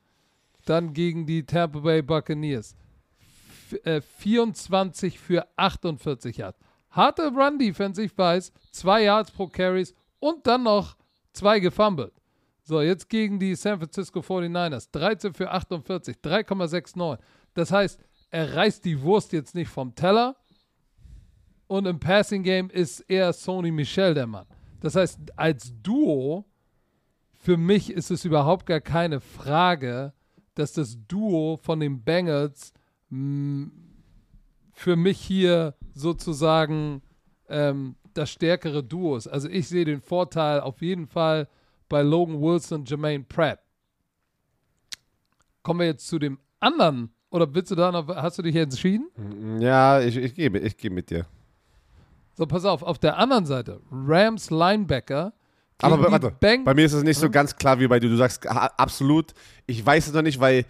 Dann 0.65 0.93
gegen 0.93 1.27
die 1.27 1.45
Tampa 1.45 1.81
Bay 1.81 2.01
Buccaneers 2.01 2.75
24 4.17 5.13
äh, 5.13 5.17
für 5.19 5.47
48 5.57 6.37
Yards. 6.37 6.57
Harte 6.89 7.27
Run-Defense, 7.27 8.01
ich 8.01 8.17
weiß, 8.17 8.51
2 8.71 9.03
Yards 9.03 9.29
pro 9.29 9.45
Carries 9.45 9.93
und 10.17 10.47
dann 10.47 10.63
noch 10.63 10.97
zwei 11.33 11.59
gefumbled. 11.59 12.13
So, 12.63 12.81
jetzt 12.81 13.09
gegen 13.09 13.37
die 13.37 13.53
San 13.53 13.77
Francisco 13.77 14.21
49ers. 14.21 14.89
13 14.91 15.35
für 15.35 15.51
48, 15.51 16.17
3,69. 16.17 17.19
Das 17.53 17.71
heißt, 17.71 17.99
er 18.31 18.55
reißt 18.55 18.83
die 18.83 18.99
Wurst 19.03 19.33
jetzt 19.33 19.53
nicht 19.53 19.69
vom 19.69 19.93
Teller. 19.93 20.35
Und 21.67 21.85
im 21.85 21.99
Passing 21.99 22.43
Game 22.43 22.69
ist 22.69 22.99
eher 23.01 23.33
Sony 23.33 23.71
Michel 23.71 24.13
der 24.13 24.27
Mann. 24.27 24.45
Das 24.81 24.95
heißt, 24.95 25.19
als 25.37 25.73
Duo, 25.81 26.45
für 27.39 27.57
mich 27.57 27.91
ist 27.91 28.11
es 28.11 28.25
überhaupt 28.25 28.65
gar 28.65 28.81
keine 28.81 29.21
Frage, 29.21 30.13
dass 30.55 30.73
das 30.73 30.97
Duo 31.07 31.57
von 31.57 31.79
den 31.79 32.03
Bengals 32.03 32.73
mh, 33.09 33.71
für 34.71 34.95
mich 34.95 35.19
hier 35.19 35.75
sozusagen 35.93 37.01
ähm, 37.47 37.95
das 38.13 38.29
stärkere 38.31 38.83
Duo 38.83 39.15
ist. 39.15 39.27
Also 39.27 39.49
ich 39.49 39.67
sehe 39.67 39.85
den 39.85 40.01
Vorteil 40.01 40.59
auf 40.59 40.81
jeden 40.81 41.07
Fall 41.07 41.47
bei 41.89 42.01
Logan 42.01 42.41
Wilson 42.41 42.81
und 42.81 42.89
Jermaine 42.89 43.23
Pratt. 43.23 43.59
Kommen 45.61 45.79
wir 45.79 45.87
jetzt 45.87 46.07
zu 46.07 46.19
dem 46.19 46.39
anderen. 46.59 47.13
Oder 47.29 47.53
willst 47.53 47.71
du 47.71 47.75
da 47.75 47.91
noch, 47.91 48.07
hast 48.07 48.37
du 48.37 48.41
dich 48.43 48.55
entschieden? 48.55 49.09
Ja, 49.59 49.99
ich, 50.01 50.17
ich 50.17 50.35
gehe 50.35 50.55
ich 50.59 50.77
geh 50.77 50.89
mit 50.89 51.09
dir. 51.09 51.25
So, 52.35 52.45
pass 52.45 52.65
auf, 52.65 52.81
auf 52.81 52.97
der 52.97 53.17
anderen 53.17 53.45
Seite, 53.45 53.79
Rams 53.91 54.49
Linebacker. 54.49 55.33
Aber 55.81 56.11
warte, 56.11 56.31
Bank 56.31 56.65
bei 56.65 56.73
mir 56.73 56.85
ist 56.85 56.93
es 56.93 57.03
nicht 57.03 57.19
so 57.19 57.29
ganz 57.29 57.55
klar 57.55 57.79
wie 57.79 57.87
bei 57.87 57.99
dir. 57.99 58.09
Du 58.09 58.15
sagst 58.15 58.47
absolut, 58.47 59.33
ich 59.65 59.85
weiß 59.85 60.07
es 60.07 60.13
noch 60.13 60.21
nicht, 60.21 60.39
weil 60.39 60.65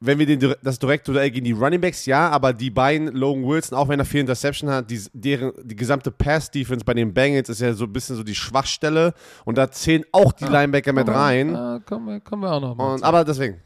wenn 0.00 0.18
wir 0.18 0.26
den, 0.26 0.54
das 0.62 0.78
Direktduell 0.78 1.30
gegen 1.30 1.46
die 1.46 1.52
Running 1.52 1.80
Backs, 1.80 2.04
ja, 2.04 2.28
aber 2.28 2.52
die 2.52 2.70
beiden, 2.70 3.08
Logan 3.08 3.44
Wilson, 3.44 3.78
auch 3.78 3.88
wenn 3.88 3.98
er 3.98 4.04
viel 4.04 4.20
Interception 4.20 4.68
hat, 4.68 4.90
die, 4.90 5.00
deren, 5.14 5.52
die 5.62 5.76
gesamte 5.76 6.10
Pass-Defense 6.10 6.84
bei 6.84 6.92
den 6.92 7.14
Bengals 7.14 7.48
ist 7.48 7.60
ja 7.60 7.72
so 7.72 7.84
ein 7.84 7.92
bisschen 7.92 8.16
so 8.16 8.22
die 8.22 8.34
Schwachstelle 8.34 9.14
und 9.44 9.56
da 9.56 9.70
zählen 9.70 10.04
auch 10.12 10.32
die 10.32 10.44
ah, 10.44 10.50
Linebacker 10.60 10.92
mit 10.92 11.08
rein. 11.08 11.56
Ah, 11.56 11.80
kommen, 11.86 12.06
wir, 12.06 12.20
kommen 12.20 12.42
wir 12.42 12.52
auch 12.52 12.60
noch 12.60 12.76
mal 12.76 12.94
und, 12.94 13.02
Aber 13.02 13.24
deswegen. 13.24 13.62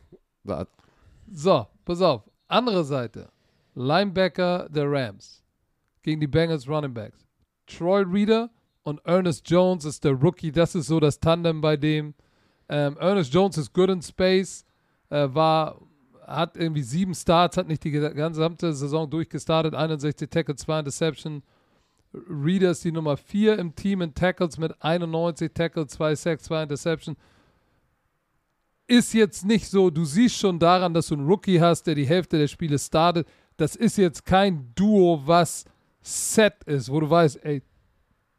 So, 1.33 1.67
pass 1.85 2.01
auf. 2.01 2.23
Andere 2.47 2.85
Seite. 2.85 3.29
Linebacker 3.75 4.69
der 4.71 4.91
Rams 4.91 5.43
gegen 6.09 6.21
die 6.23 6.27
Bengals 6.27 6.67
Running 6.67 6.95
Backs. 6.95 7.27
Troy 7.67 8.03
Reader 8.03 8.49
und 8.83 8.99
Ernest 9.05 9.49
Jones 9.51 9.85
ist 9.85 10.05
der 10.05 10.13
Rookie. 10.13 10.51
Das 10.51 10.75
ist 10.75 10.87
so 10.87 11.01
das 11.01 11.21
Tandem 11.21 11.61
bei 11.61 11.77
dem. 11.77 12.15
Ähm, 12.71 12.97
Ernest 12.99 13.35
Jones 13.35 13.59
ist 13.59 13.75
good 13.75 13.91
in 13.91 14.01
space, 14.01 14.65
äh, 15.11 15.29
war 15.31 15.83
hat 16.27 16.57
irgendwie 16.57 16.83
sieben 16.83 17.15
Starts, 17.15 17.59
hat 17.59 17.69
nicht 17.69 17.85
die 17.85 17.91
gesamte 17.91 18.73
Saison 18.73 19.09
durchgestartet, 19.09 19.75
61 19.75 20.31
Tackles, 20.31 20.61
2 20.63 20.79
Interception. 20.79 21.43
Reader 22.15 22.71
ist 22.71 22.85
die 22.85 22.93
Nummer 22.93 23.19
4 23.19 23.59
im 23.59 23.75
Team 23.75 24.01
in 24.01 24.15
Tackles 24.15 24.57
mit 24.57 24.83
91 24.83 25.53
Tackles, 25.53 25.93
2 25.93 26.15
Sacks, 26.15 26.45
2 26.45 26.63
Interception. 26.63 27.17
ist 28.87 29.13
jetzt 29.13 29.45
nicht 29.45 29.69
so, 29.69 29.91
du 29.91 30.07
siehst 30.07 30.37
schon 30.37 30.59
daran, 30.59 30.95
dass 30.95 31.09
du 31.09 31.17
einen 31.17 31.27
Rookie 31.27 31.61
hast, 31.61 31.87
der 31.87 31.95
die 31.95 32.07
Hälfte 32.07 32.39
der 32.39 32.49
Spiele 32.49 32.79
startet. 32.79 33.27
Das 33.59 33.75
ist 33.75 33.99
jetzt 33.99 34.25
kein 34.25 34.73
Duo, 34.75 35.23
was 35.27 35.65
set 36.09 36.65
ist, 36.65 36.91
wo 36.91 37.01
du 37.01 37.11
weißt, 37.11 37.45
ey, 37.45 37.63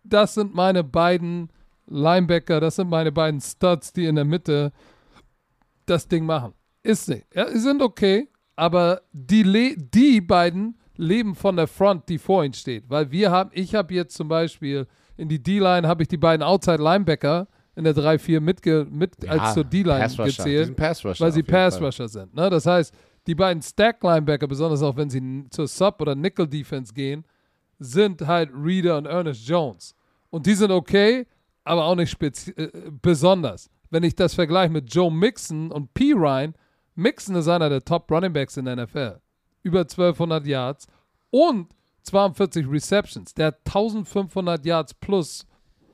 das 0.04 0.34
sind 0.34 0.54
meine 0.56 0.84
beiden 0.84 1.50
Linebacker, 1.88 2.60
das 2.60 2.78
sind 2.78 2.90
meine 2.90 3.12
beiden 3.12 3.40
Studs, 3.42 3.94
die 3.94 4.06
in 4.06 4.16
der 4.16 4.26
Mitte 4.26 4.72
das 5.86 6.08
Ding 6.08 6.26
machen. 6.26 6.54
Ist 6.84 7.10
nicht. 7.10 7.26
Ja, 7.34 7.48
sind 7.50 7.82
okay, 7.82 8.30
aber 8.56 9.02
die, 9.12 9.76
die 9.78 10.22
beiden 10.22 10.78
leben 10.96 11.36
von 11.36 11.56
der 11.56 11.68
Front, 11.68 12.10
die 12.10 12.18
vor 12.18 12.44
ihnen 12.44 12.54
steht. 12.54 12.90
Weil 12.90 13.12
wir 13.12 13.32
haben, 13.32 13.50
ich 13.54 13.76
habe 13.76 13.94
jetzt 13.94 14.16
zum 14.16 14.28
Beispiel 14.28 14.88
in 15.18 15.30
die 15.30 15.42
D-Line 15.42 15.88
habe 15.88 16.04
ich 16.04 16.08
die 16.08 16.18
beiden 16.18 16.44
Outside 16.44 16.82
Linebacker 16.82 17.48
in 17.76 17.84
der 17.84 17.96
3-4 17.96 18.40
mitge, 18.40 18.88
mit 18.90 19.24
ja, 19.24 19.32
als 19.32 19.54
zur 19.54 19.64
D-Line 19.64 20.08
gezählt, 20.08 20.78
weil 20.78 21.32
sie 21.32 21.44
Pass-Rusher 21.44 22.08
sind. 22.08 22.34
Ne? 22.34 22.50
Das 22.50 22.66
heißt, 22.66 22.94
die 23.28 23.36
beiden 23.36 23.62
Stack-Linebacker, 23.62 24.48
besonders 24.48 24.82
auch 24.82 24.96
wenn 24.98 25.10
sie 25.10 25.46
zur 25.50 25.68
Sub- 25.68 26.02
oder 26.02 26.16
Nickel-Defense 26.16 26.94
gehen, 26.94 27.24
sind 27.80 28.28
halt 28.28 28.52
Reader 28.54 28.98
und 28.98 29.06
Ernest 29.06 29.48
Jones. 29.48 29.96
Und 30.30 30.46
die 30.46 30.54
sind 30.54 30.72
okay, 30.72 31.26
aber 31.64 31.86
auch 31.86 31.96
nicht 31.96 32.22
äh, 32.22 32.70
besonders. 33.02 33.70
Wenn 33.90 34.04
ich 34.04 34.16
das 34.16 34.36
vergleiche 34.36 34.72
mit 34.72 34.94
Joe 34.94 35.12
Mixon 35.12 35.72
und 35.72 35.94
P. 35.94 36.14
Ryan, 36.14 36.54
Mixon 36.96 37.36
ist 37.36 37.48
einer 37.48 37.70
der 37.70 37.84
Top 37.84 38.12
Running 38.12 38.34
Backs 38.34 38.58
in 38.58 38.66
der 38.66 38.76
NFL. 38.76 39.20
Über 39.64 39.80
1200 39.80 40.46
Yards 40.46 40.88
und 41.32 41.70
42 42.04 42.70
Receptions. 42.70 43.34
Der 43.34 43.48
hat 43.48 43.60
1500 43.66 44.66
Yards 44.66 44.94
plus 44.94 45.46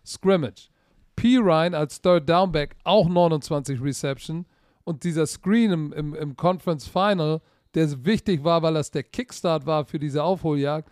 Scrimmage. 0.05 0.69
P. 1.15 1.37
Ryan 1.37 1.73
als 1.73 2.01
Third 2.01 2.27
Downback 2.27 2.75
auch 2.83 3.07
29 3.07 3.81
Reception. 3.81 4.45
Und 4.83 5.03
dieser 5.03 5.25
Screen 5.25 5.71
im, 5.71 5.93
im, 5.93 6.13
im 6.13 6.35
Conference 6.35 6.87
Final, 6.87 7.41
der 7.73 8.05
wichtig 8.05 8.43
war, 8.43 8.61
weil 8.61 8.75
das 8.75 8.91
der 8.91 9.03
Kickstart 9.03 9.65
war 9.65 9.85
für 9.85 9.99
diese 9.99 10.23
Aufholjagd, 10.23 10.89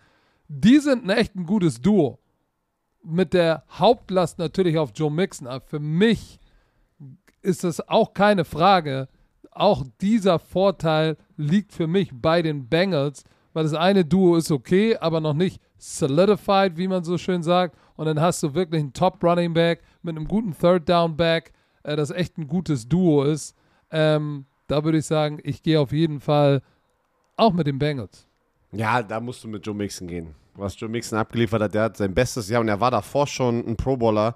die 0.48 0.78
sind 0.78 1.04
ein 1.04 1.10
echt 1.10 1.34
ein 1.34 1.46
gutes 1.46 1.80
Duo. 1.80 2.18
Mit 3.02 3.34
der 3.34 3.64
Hauptlast 3.70 4.38
natürlich 4.38 4.78
auf 4.78 4.92
Joe 4.94 5.10
Mixon. 5.10 5.46
Aber 5.46 5.60
für 5.60 5.80
mich 5.80 6.38
ist 7.42 7.64
das 7.64 7.86
auch 7.88 8.14
keine 8.14 8.44
Frage. 8.44 9.08
Auch 9.50 9.84
dieser 10.00 10.38
Vorteil 10.38 11.16
liegt 11.36 11.72
für 11.72 11.86
mich 11.86 12.10
bei 12.12 12.42
den 12.42 12.68
Bengals, 12.68 13.24
weil 13.52 13.64
das 13.64 13.74
eine 13.74 14.04
Duo 14.04 14.36
ist 14.36 14.50
okay, 14.50 14.96
aber 14.96 15.20
noch 15.20 15.34
nicht 15.34 15.60
solidified, 15.78 16.76
wie 16.76 16.88
man 16.88 17.04
so 17.04 17.18
schön 17.18 17.42
sagt. 17.42 17.76
Und 17.96 18.06
dann 18.06 18.20
hast 18.20 18.42
du 18.42 18.54
wirklich 18.54 18.80
einen 18.80 18.92
Top 18.92 19.22
Running 19.22 19.52
Back 19.52 19.82
mit 20.02 20.16
einem 20.16 20.26
guten 20.26 20.56
Third 20.56 20.88
Down 20.88 21.16
Back, 21.16 21.52
äh, 21.84 21.94
das 21.94 22.10
echt 22.10 22.38
ein 22.38 22.48
gutes 22.48 22.88
Duo 22.88 23.22
ist. 23.22 23.54
Ähm, 23.90 24.46
da 24.66 24.82
würde 24.82 24.98
ich 24.98 25.06
sagen, 25.06 25.38
ich 25.44 25.62
gehe 25.62 25.78
auf 25.78 25.92
jeden 25.92 26.20
Fall 26.20 26.62
auch 27.36 27.52
mit 27.52 27.66
den 27.66 27.78
Bengals. 27.78 28.26
Ja, 28.74 29.02
da 29.02 29.20
musst 29.20 29.44
du 29.44 29.48
mit 29.48 29.64
Joe 29.64 29.74
Mixon 29.74 30.08
gehen. 30.08 30.34
Was 30.54 30.78
Joe 30.78 30.90
Mixon 30.90 31.18
abgeliefert 31.18 31.62
hat, 31.62 31.74
der 31.74 31.82
hat 31.82 31.96
sein 31.96 32.14
bestes 32.14 32.48
Jahr 32.48 32.60
und 32.60 32.68
er 32.68 32.80
war 32.80 32.90
davor 32.90 33.26
schon 33.26 33.66
ein 33.66 33.76
Pro 33.76 33.96
Bowler. 33.96 34.34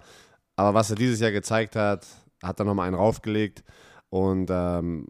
Aber 0.56 0.74
was 0.74 0.90
er 0.90 0.96
dieses 0.96 1.20
Jahr 1.20 1.30
gezeigt 1.30 1.76
hat, 1.76 2.06
hat 2.42 2.58
er 2.58 2.64
nochmal 2.64 2.86
einen 2.88 2.96
raufgelegt. 2.96 3.62
Und 4.10 4.48
ähm, 4.50 5.06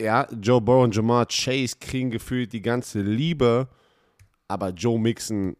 ja, 0.00 0.26
Joe 0.40 0.60
Burrow 0.60 0.84
und 0.84 0.94
Jamar 0.94 1.26
Chase 1.26 1.76
kriegen 1.80 2.10
gefühlt 2.10 2.52
die 2.52 2.62
ganze 2.62 3.00
Liebe. 3.00 3.68
Aber 4.48 4.70
Joe 4.70 4.98
Mixon 4.98 5.56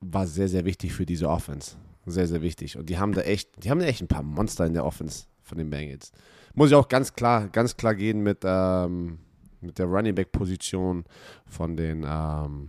war 0.00 0.26
sehr, 0.26 0.48
sehr 0.48 0.64
wichtig 0.64 0.92
für 0.92 1.06
diese 1.06 1.28
Offense. 1.28 1.76
Sehr, 2.06 2.26
sehr 2.26 2.42
wichtig. 2.42 2.76
Und 2.76 2.88
die 2.88 2.98
haben 2.98 3.12
da 3.12 3.22
echt, 3.22 3.64
die 3.64 3.70
haben 3.70 3.78
da 3.78 3.86
echt 3.86 4.00
ein 4.00 4.08
paar 4.08 4.22
Monster 4.22 4.66
in 4.66 4.74
der 4.74 4.84
Offense 4.84 5.26
von 5.42 5.58
den 5.58 5.70
Bengals. 5.70 6.12
Muss 6.54 6.70
ich 6.70 6.76
auch 6.76 6.88
ganz 6.88 7.14
klar, 7.14 7.48
ganz 7.48 7.76
klar 7.76 7.94
gehen 7.94 8.22
mit, 8.22 8.40
ähm, 8.44 9.18
mit 9.62 9.78
der 9.78 9.86
Running 9.86 10.14
Back 10.14 10.32
Position 10.32 11.04
von 11.46 11.76
den, 11.76 12.04
ähm, 12.06 12.68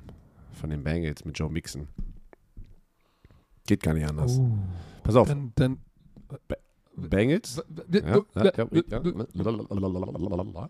von 0.52 0.70
den 0.70 0.84
Bengals 0.84 1.26
mit 1.26 1.38
Joe 1.38 1.50
Mixon. 1.50 1.88
Geht 3.66 3.82
gar 3.82 3.94
nicht 3.94 4.08
anders. 4.08 4.38
Uh, 4.38 4.58
Pass 5.04 5.16
auf. 5.16 5.28
Dann, 5.28 5.52
dann 5.56 5.80
Bengals? 6.96 7.64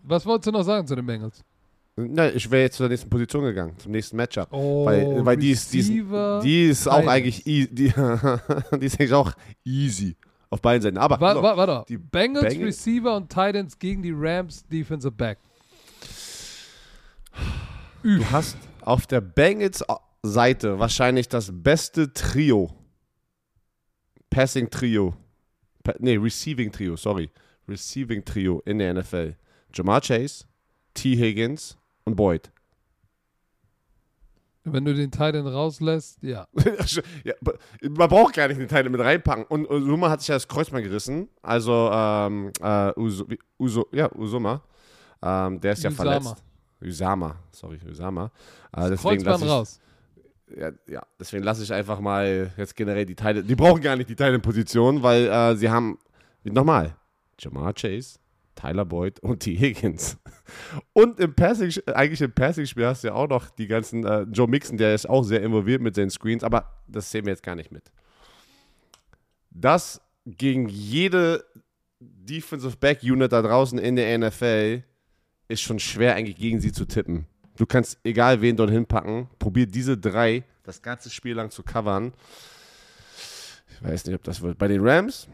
Was 0.04 0.26
wolltest 0.26 0.46
du 0.46 0.52
noch 0.52 0.62
sagen 0.62 0.86
zu 0.86 0.94
den 0.94 1.06
Bengals? 1.06 1.44
Na, 1.96 2.28
ich 2.28 2.50
wäre 2.50 2.62
jetzt 2.62 2.76
zur 2.76 2.88
nächsten 2.88 3.08
Position 3.08 3.44
gegangen, 3.44 3.78
zum 3.78 3.92
nächsten 3.92 4.16
Matchup. 4.16 4.48
Oh, 4.50 4.84
weil 4.84 5.24
weil 5.24 5.36
die, 5.36 5.52
ist, 5.52 5.72
die, 5.72 5.78
ist, 5.78 5.90
die 6.42 6.66
ist 6.66 6.88
auch 6.88 7.06
eigentlich 7.06 7.44
die, 7.44 7.68
die 7.70 7.86
ist 7.86 8.98
eigentlich 8.98 9.12
auch 9.12 9.32
easy 9.64 10.16
auf 10.50 10.60
beiden 10.60 10.82
Seiten. 10.82 10.98
Aber 10.98 11.20
warte, 11.20 11.40
warte, 11.40 11.56
warte. 11.56 11.84
Die 11.88 11.98
Bengals, 11.98 12.48
Bengals 12.48 12.66
Receiver 12.66 13.16
und 13.16 13.28
Titans 13.28 13.78
gegen 13.78 14.02
die 14.02 14.12
Rams 14.12 14.66
Defensive 14.66 15.12
Back. 15.12 15.38
Du 18.04 18.30
hast 18.30 18.58
auf 18.82 19.06
der 19.06 19.22
Bengals 19.22 19.82
Seite 20.22 20.78
wahrscheinlich 20.78 21.26
das 21.26 21.50
beste 21.50 22.12
Trio. 22.12 22.70
Passing 24.28 24.68
Trio. 24.68 25.14
Ne, 26.00 26.18
Receiving 26.18 26.70
Trio, 26.70 26.96
sorry. 26.96 27.30
Receiving 27.66 28.22
Trio 28.22 28.60
in 28.66 28.78
der 28.78 28.92
NFL. 28.92 29.36
Jamar 29.72 30.02
Chase, 30.02 30.44
T. 30.92 31.16
Higgins 31.16 31.78
und 32.04 32.14
Boyd. 32.14 32.50
Wenn 34.64 34.84
du 34.84 34.94
den 34.94 35.10
Titan 35.10 35.46
rauslässt, 35.46 36.22
ja. 36.22 36.46
ja. 37.24 37.34
Man 37.80 38.08
braucht 38.10 38.34
gar 38.34 38.48
nicht 38.48 38.60
den 38.60 38.68
Titan 38.68 38.92
mit 38.92 39.00
reinpacken. 39.00 39.44
Und 39.44 39.66
Usuma 39.70 40.10
hat 40.10 40.20
sich 40.20 40.28
ja 40.28 40.34
das 40.34 40.46
Kreuzband 40.46 40.84
gerissen. 40.84 41.30
Also, 41.40 41.90
ähm, 41.90 42.52
äh, 42.60 42.92
Uso, 43.00 43.26
Uso, 43.58 43.86
ja, 43.92 44.14
Usuma. 44.14 44.62
Ähm, 45.22 45.58
der 45.58 45.72
ist 45.72 45.82
ja 45.82 45.90
Usama. 45.90 46.20
verletzt. 46.20 46.44
Usama, 46.84 47.36
sorry, 47.50 47.78
Usama. 47.88 48.30
Äh, 48.76 48.90
deswegen 48.90 49.22
Kreuzband 49.22 49.50
raus. 49.50 49.80
Ja, 50.56 50.70
ja, 50.86 51.02
deswegen 51.18 51.42
lasse 51.42 51.62
ich 51.62 51.72
einfach 51.72 52.00
mal 52.00 52.52
jetzt 52.56 52.76
generell 52.76 53.06
die 53.06 53.14
Teile. 53.14 53.42
Die 53.42 53.54
brauchen 53.54 53.80
gar 53.80 53.96
nicht 53.96 54.10
die 54.10 54.16
Teile-Position, 54.16 55.02
weil 55.02 55.26
äh, 55.26 55.56
sie 55.56 55.70
haben, 55.70 55.98
nochmal, 56.44 56.96
Jamar 57.38 57.72
Chase, 57.72 58.18
Tyler 58.54 58.84
Boyd 58.84 59.20
und 59.20 59.40
T. 59.40 59.56
Higgins. 59.56 60.18
Und 60.92 61.18
im 61.18 61.34
Passing, 61.34 61.72
eigentlich 61.94 62.20
im 62.20 62.32
Passing-Spiel 62.32 62.86
hast 62.86 63.02
du 63.02 63.08
ja 63.08 63.14
auch 63.14 63.28
noch 63.28 63.50
die 63.50 63.66
ganzen, 63.66 64.04
äh, 64.04 64.22
Joe 64.30 64.46
Mixon, 64.46 64.76
der 64.76 64.94
ist 64.94 65.08
auch 65.08 65.22
sehr 65.22 65.42
involviert 65.42 65.80
mit 65.80 65.94
seinen 65.94 66.10
Screens, 66.10 66.44
aber 66.44 66.82
das 66.86 67.10
sehen 67.10 67.24
wir 67.24 67.32
jetzt 67.32 67.42
gar 67.42 67.56
nicht 67.56 67.72
mit. 67.72 67.90
Das 69.50 70.00
gegen 70.26 70.68
jede 70.68 71.44
Defensive 72.00 72.76
Back 72.76 73.02
Unit 73.02 73.32
da 73.32 73.42
draußen 73.42 73.78
in 73.78 73.96
der 73.96 74.18
NFL 74.18 74.82
ist 75.48 75.62
schon 75.62 75.78
schwer 75.78 76.14
eigentlich 76.14 76.36
gegen 76.36 76.60
sie 76.60 76.72
zu 76.72 76.86
tippen. 76.86 77.26
Du 77.56 77.66
kannst 77.66 77.98
egal 78.04 78.40
wen 78.40 78.56
dort 78.56 78.70
hinpacken, 78.70 79.28
probier 79.38 79.66
diese 79.66 79.96
drei 79.96 80.44
das 80.64 80.82
ganze 80.82 81.10
Spiel 81.10 81.34
lang 81.34 81.50
zu 81.50 81.62
covern. 81.62 82.12
Ich 83.68 83.82
weiß 83.82 84.06
nicht, 84.06 84.14
ob 84.14 84.22
das 84.22 84.40
wird. 84.40 84.58
Bei 84.58 84.68
den 84.68 84.86
Rams 84.86 85.28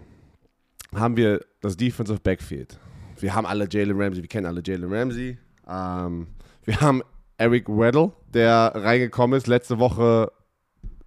haben 0.94 1.16
wir 1.16 1.44
das 1.60 1.76
Defensive 1.76 2.20
Backfield. 2.20 2.78
Wir 3.18 3.34
haben 3.34 3.46
alle 3.46 3.68
Jalen 3.70 4.00
Ramsey, 4.00 4.22
wir 4.22 4.28
kennen 4.28 4.46
alle 4.46 4.62
Jalen 4.64 4.92
Ramsey. 4.92 5.38
Ähm, 5.68 6.26
wir 6.64 6.80
haben 6.80 7.02
Eric 7.36 7.68
Weddle, 7.68 8.12
der 8.32 8.72
reingekommen 8.74 9.36
ist, 9.36 9.46
letzte 9.46 9.78
Woche 9.78 10.32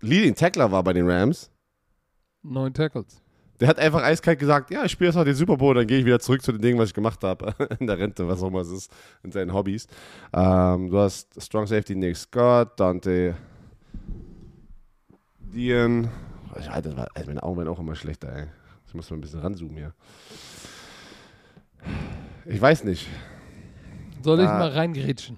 Leading 0.01 0.35
Tackler 0.35 0.71
war 0.71 0.83
bei 0.83 0.93
den 0.93 1.09
Rams. 1.09 1.49
Neun 2.41 2.73
Tackles. 2.73 3.22
Der 3.63 3.69
hat 3.69 3.79
einfach 3.79 4.03
eiskalt 4.03 4.39
gesagt, 4.39 4.71
ja, 4.71 4.83
ich 4.83 4.91
spiele 4.91 5.07
jetzt 5.07 5.15
noch 5.15 5.23
den 5.23 5.35
Super 5.35 5.55
Bowl, 5.55 5.73
dann 5.73 5.87
gehe 5.87 5.97
ich 5.97 6.03
wieder 6.05 6.19
zurück 6.19 6.41
zu 6.41 6.51
den 6.51 6.59
Dingen, 6.59 6.77
was 6.77 6.89
ich 6.89 6.93
gemacht 6.93 7.23
habe. 7.23 7.55
in 7.79 7.87
der 7.87 7.97
Rente, 7.97 8.27
was 8.27 8.43
auch 8.43 8.49
immer 8.49 8.59
es 8.59 8.67
ist, 8.67 8.91
in 9.23 9.31
seinen 9.31 9.53
Hobbys. 9.53 9.87
Ähm, 10.33 10.89
du 10.89 10.99
hast 10.99 11.41
Strong 11.41 11.67
Safety 11.67 11.95
Nick 11.95 12.17
Scott, 12.17 12.77
Dante 12.77 13.37
Dian. 15.39 16.09
Alter, 16.51 17.07
meine 17.25 17.41
Augen 17.41 17.57
werden 17.57 17.69
auch 17.69 17.79
immer 17.79 17.95
schlechter, 17.95 18.35
ey. 18.35 18.47
Ich 18.85 18.93
muss 18.93 19.09
mal 19.09 19.15
ein 19.15 19.21
bisschen 19.21 19.39
ranzoomen 19.39 19.77
hier. 19.77 19.93
Ich 22.43 22.59
weiß 22.59 22.83
nicht. 22.83 23.07
Soll 24.23 24.41
ich 24.41 24.45
mal 24.45 24.71
reingrätschen? 24.71 25.37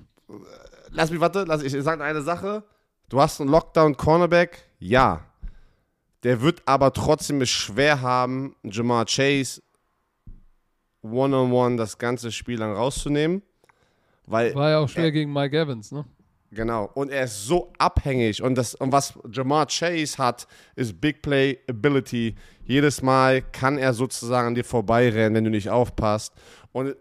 Lass 0.89 1.11
mich, 1.11 1.19
warte, 1.19 1.43
lass, 1.43 1.61
ich 1.61 1.73
sage 1.83 2.03
eine 2.03 2.23
Sache. 2.23 2.63
Du 3.07 3.21
hast 3.21 3.39
einen 3.39 3.51
Lockdown-Cornerback? 3.51 4.63
Ja. 4.79 5.25
Der 6.25 6.41
wird 6.41 6.63
aber 6.65 6.91
trotzdem 6.91 7.39
es 7.41 7.51
schwer 7.51 8.01
haben, 8.01 8.55
Jamar 8.63 9.05
Chase 9.05 9.61
one-on-one 11.03 11.53
-on 11.53 11.73
-one 11.73 11.77
das 11.77 11.99
ganze 11.99 12.31
Spiel 12.31 12.57
lang 12.57 12.73
rauszunehmen. 12.73 13.43
Weil 14.25 14.55
War 14.55 14.71
ja 14.71 14.79
auch 14.79 14.89
schwer 14.89 15.03
er, 15.03 15.11
gegen 15.11 15.31
Mike 15.31 15.55
Evans, 15.55 15.91
ne? 15.91 16.03
Genau. 16.49 16.89
Und 16.95 17.11
er 17.11 17.25
ist 17.25 17.45
so 17.45 17.71
abhängig. 17.77 18.41
Und, 18.41 18.55
das, 18.55 18.73
und 18.73 18.91
was 18.91 19.13
Jamar 19.31 19.67
Chase 19.67 20.17
hat, 20.17 20.47
ist 20.75 20.99
Big 20.99 21.21
Play 21.21 21.59
Ability. 21.69 22.33
Jedes 22.63 23.03
Mal 23.03 23.43
kann 23.43 23.77
er 23.77 23.93
sozusagen 23.93 24.47
an 24.47 24.55
dir 24.55 24.65
vorbeirennen, 24.65 25.35
wenn 25.35 25.43
du 25.43 25.51
nicht 25.51 25.69
aufpasst. 25.69 26.33
Und 26.71 26.95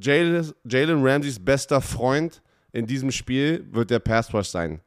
Jalen, 0.00 0.54
Ramseys 0.64 1.44
bester 1.44 1.80
Freund 1.80 2.40
in 2.70 2.86
diesem 2.86 3.10
Spiel 3.10 3.66
wird 3.72 3.90
der 3.90 3.98
Pass 3.98 4.32
Rush 4.32 4.46
sein. 4.46 4.80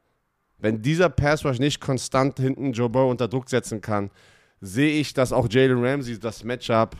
Wenn 0.62 0.80
dieser 0.80 1.08
Pass 1.08 1.44
Rush 1.44 1.58
nicht 1.58 1.80
konstant 1.80 2.38
hinten 2.38 2.72
Joe 2.72 2.88
Burrow 2.88 3.10
unter 3.10 3.26
Druck 3.26 3.50
setzen 3.50 3.80
kann, 3.80 4.10
sehe 4.60 5.00
ich, 5.00 5.12
dass 5.12 5.32
auch 5.32 5.48
Jalen 5.50 5.84
Ramsey 5.84 6.18
das 6.20 6.44
Matchup 6.44 6.96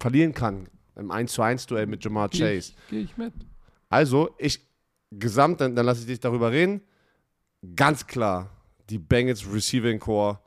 verlieren 0.00 0.32
kann 0.32 0.68
im 0.96 1.10
1 1.10 1.30
zu 1.30 1.42
1 1.42 1.66
Duell 1.66 1.86
mit 1.86 2.02
Jamar 2.02 2.30
Geh 2.30 2.38
Chase. 2.38 2.56
ich, 2.56 2.76
geh 2.88 3.00
ich 3.00 3.16
mit. 3.18 3.34
Also, 3.90 4.34
ich 4.38 4.58
gesamt, 5.10 5.60
dann, 5.60 5.76
dann 5.76 5.84
lasse 5.84 6.00
ich 6.00 6.06
dich 6.06 6.18
darüber 6.18 6.50
reden. 6.50 6.80
Ganz 7.76 8.06
klar, 8.06 8.48
die 8.88 8.98
Bengals 8.98 9.46
Receiving 9.46 9.98
Core, 9.98 10.38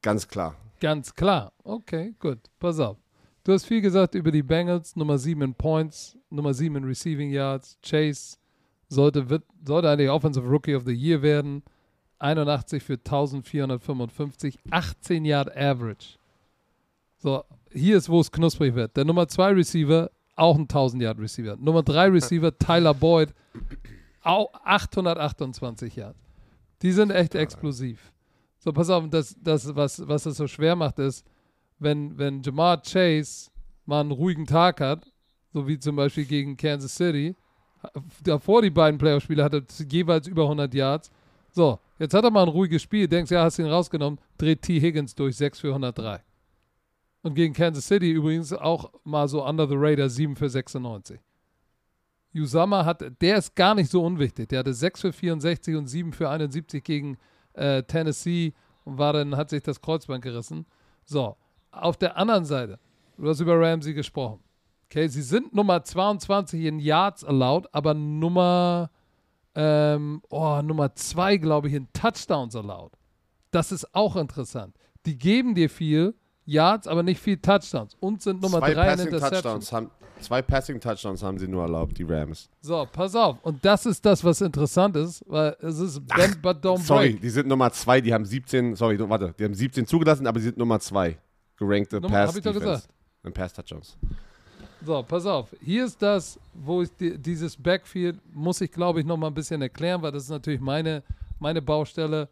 ganz 0.00 0.28
klar. 0.28 0.54
Ganz 0.80 1.12
klar. 1.12 1.52
Okay, 1.64 2.14
gut. 2.20 2.38
Pass 2.60 2.78
auf. 2.78 2.98
Du 3.42 3.52
hast 3.52 3.64
viel 3.64 3.80
gesagt 3.80 4.14
über 4.14 4.30
die 4.30 4.44
Bengals, 4.44 4.94
Nummer 4.94 5.18
7 5.18 5.42
in 5.42 5.54
Points, 5.54 6.16
Nummer 6.30 6.54
7 6.54 6.76
in 6.76 6.84
Receiving 6.84 7.30
Yards. 7.30 7.78
Chase 7.82 8.37
sollte, 8.88 9.28
wird, 9.28 9.44
sollte 9.64 9.90
eigentlich 9.90 10.10
Offensive 10.10 10.46
Rookie 10.46 10.74
of 10.74 10.84
the 10.84 10.92
Year 10.92 11.22
werden. 11.22 11.62
81 12.18 12.82
für 12.82 12.94
1455, 12.94 14.58
18 14.70 15.24
Yard 15.24 15.56
Average. 15.56 16.18
So, 17.18 17.44
hier 17.72 17.96
ist, 17.96 18.08
wo 18.08 18.20
es 18.20 18.30
knusprig 18.30 18.74
wird. 18.74 18.96
Der 18.96 19.04
Nummer 19.04 19.28
2 19.28 19.52
Receiver, 19.52 20.10
auch 20.34 20.56
ein 20.56 20.62
1000 20.62 21.02
Yard 21.02 21.18
Receiver. 21.18 21.56
Nummer 21.56 21.82
3 21.82 22.08
Receiver, 22.08 22.56
Tyler 22.58 22.94
Boyd, 22.94 23.34
auch 24.22 24.52
828 24.64 25.96
Yards. 25.96 26.18
Die 26.82 26.92
sind 26.92 27.10
echt 27.10 27.34
explosiv. 27.34 28.12
So, 28.58 28.72
pass 28.72 28.90
auf, 28.90 29.08
das, 29.10 29.36
das 29.40 29.74
was, 29.74 30.06
was 30.06 30.26
es 30.26 30.36
so 30.36 30.46
schwer 30.46 30.76
macht, 30.76 30.98
ist, 30.98 31.24
wenn, 31.78 32.18
wenn 32.18 32.42
Jamar 32.42 32.82
Chase 32.82 33.50
mal 33.86 34.00
einen 34.00 34.10
ruhigen 34.10 34.46
Tag 34.46 34.80
hat, 34.80 35.10
so 35.52 35.66
wie 35.66 35.78
zum 35.78 35.96
Beispiel 35.96 36.24
gegen 36.24 36.56
Kansas 36.56 36.94
City, 36.94 37.34
davor 38.24 38.62
die 38.62 38.70
beiden 38.70 38.98
Playoff-Spiele 38.98 39.44
hatte 39.44 39.64
jeweils 39.88 40.26
über 40.26 40.42
100 40.42 40.72
Yards. 40.74 41.10
So, 41.50 41.78
jetzt 41.98 42.14
hat 42.14 42.24
er 42.24 42.30
mal 42.30 42.42
ein 42.42 42.48
ruhiges 42.48 42.82
Spiel, 42.82 43.08
denkst, 43.08 43.30
ja, 43.30 43.42
hast 43.42 43.58
ihn 43.58 43.66
rausgenommen, 43.66 44.20
dreht 44.36 44.62
T. 44.62 44.80
Higgins 44.80 45.14
durch 45.14 45.36
6 45.36 45.60
für 45.60 45.68
103. 45.68 46.22
Und 47.22 47.34
gegen 47.34 47.54
Kansas 47.54 47.86
City 47.86 48.10
übrigens 48.10 48.52
auch 48.52 48.92
mal 49.04 49.28
so 49.28 49.44
under 49.44 49.66
the 49.66 49.74
radar 49.76 50.08
7 50.08 50.36
für 50.36 50.48
96. 50.48 51.20
Usama 52.34 52.84
hat, 52.84 53.04
der 53.20 53.38
ist 53.38 53.56
gar 53.56 53.74
nicht 53.74 53.90
so 53.90 54.04
unwichtig. 54.04 54.48
Der 54.50 54.60
hatte 54.60 54.74
6 54.74 55.00
für 55.00 55.12
64 55.12 55.76
und 55.76 55.86
7 55.86 56.12
für 56.12 56.28
71 56.28 56.84
gegen 56.84 57.18
äh, 57.54 57.82
Tennessee 57.82 58.52
und 58.84 58.98
war 58.98 59.12
dann, 59.12 59.36
hat 59.36 59.50
sich 59.50 59.62
das 59.62 59.80
Kreuzband 59.80 60.22
gerissen. 60.22 60.66
So, 61.04 61.36
auf 61.70 61.96
der 61.96 62.16
anderen 62.16 62.44
Seite, 62.44 62.78
du 63.16 63.28
hast 63.28 63.40
über 63.40 63.58
Ramsey 63.58 63.94
gesprochen. 63.94 64.40
Okay, 64.90 65.06
sie 65.08 65.22
sind 65.22 65.54
Nummer 65.54 65.84
22 65.84 66.64
in 66.64 66.78
Yards 66.78 67.22
allowed, 67.22 67.66
aber 67.74 67.92
Nummer, 67.92 68.90
ähm, 69.54 70.22
oh, 70.30 70.62
Nummer 70.62 70.94
2, 70.94 71.36
glaube 71.36 71.68
ich, 71.68 71.74
in 71.74 71.88
Touchdowns 71.92 72.56
allowed. 72.56 72.92
Das 73.50 73.70
ist 73.70 73.94
auch 73.94 74.16
interessant. 74.16 74.74
Die 75.04 75.18
geben 75.18 75.54
dir 75.54 75.68
viel 75.68 76.14
Yards, 76.46 76.86
aber 76.86 77.02
nicht 77.02 77.20
viel 77.20 77.36
Touchdowns. 77.36 77.94
Und 78.00 78.22
sind 78.22 78.40
Nummer 78.40 78.60
zwei 78.60 78.72
3 78.74 78.92
in 78.94 79.00
Interceptions. 79.00 79.30
Touchdowns 79.42 79.72
haben, 79.72 79.90
zwei 80.20 80.40
Passing 80.40 80.80
Touchdowns 80.80 81.22
haben 81.22 81.38
sie 81.38 81.48
nur 81.48 81.62
erlaubt, 81.62 81.98
die 81.98 82.04
Rams. 82.04 82.48
So, 82.62 82.86
pass 82.90 83.14
auf. 83.14 83.36
Und 83.42 83.62
das 83.62 83.84
ist 83.84 84.04
das, 84.06 84.24
was 84.24 84.40
interessant 84.40 84.96
ist, 84.96 85.22
weil 85.26 85.54
es 85.60 85.78
ist 85.78 86.00
bend 86.06 86.40
but 86.40 86.64
don't 86.64 86.78
Sorry, 86.78 87.10
break. 87.10 87.20
die 87.20 87.28
sind 87.30 87.46
Nummer 87.46 87.70
2, 87.70 88.00
die 88.00 88.14
haben 88.14 88.24
17, 88.24 88.74
sorry, 88.74 88.98
warte, 89.06 89.34
die 89.38 89.44
haben 89.44 89.52
17 89.54 89.86
zugelassen, 89.86 90.26
aber 90.26 90.40
sie 90.40 90.46
sind 90.46 90.56
Nummer 90.56 90.80
2. 90.80 91.18
Gerankte 91.56 92.00
Nummer- 92.00 92.08
Pass 92.08 92.30
hab 92.30 92.36
ich 92.38 92.42
doch 92.42 92.54
gesagt. 92.54 92.88
Und 93.22 93.34
Pass 93.34 93.52
Touchdowns. 93.52 93.98
So, 94.84 95.02
pass 95.02 95.26
auf. 95.26 95.54
Hier 95.60 95.84
ist 95.84 96.00
das, 96.00 96.38
wo 96.54 96.82
ich 96.82 96.90
die, 96.96 97.18
dieses 97.18 97.56
Backfield 97.56 98.20
muss 98.32 98.60
ich, 98.60 98.70
glaube 98.70 99.00
ich, 99.00 99.06
noch 99.06 99.16
mal 99.16 99.26
ein 99.26 99.34
bisschen 99.34 99.60
erklären, 99.60 100.02
weil 100.02 100.12
das 100.12 100.24
ist 100.24 100.30
natürlich 100.30 100.60
meine, 100.60 101.02
meine 101.40 101.60
Baustelle. 101.60 102.28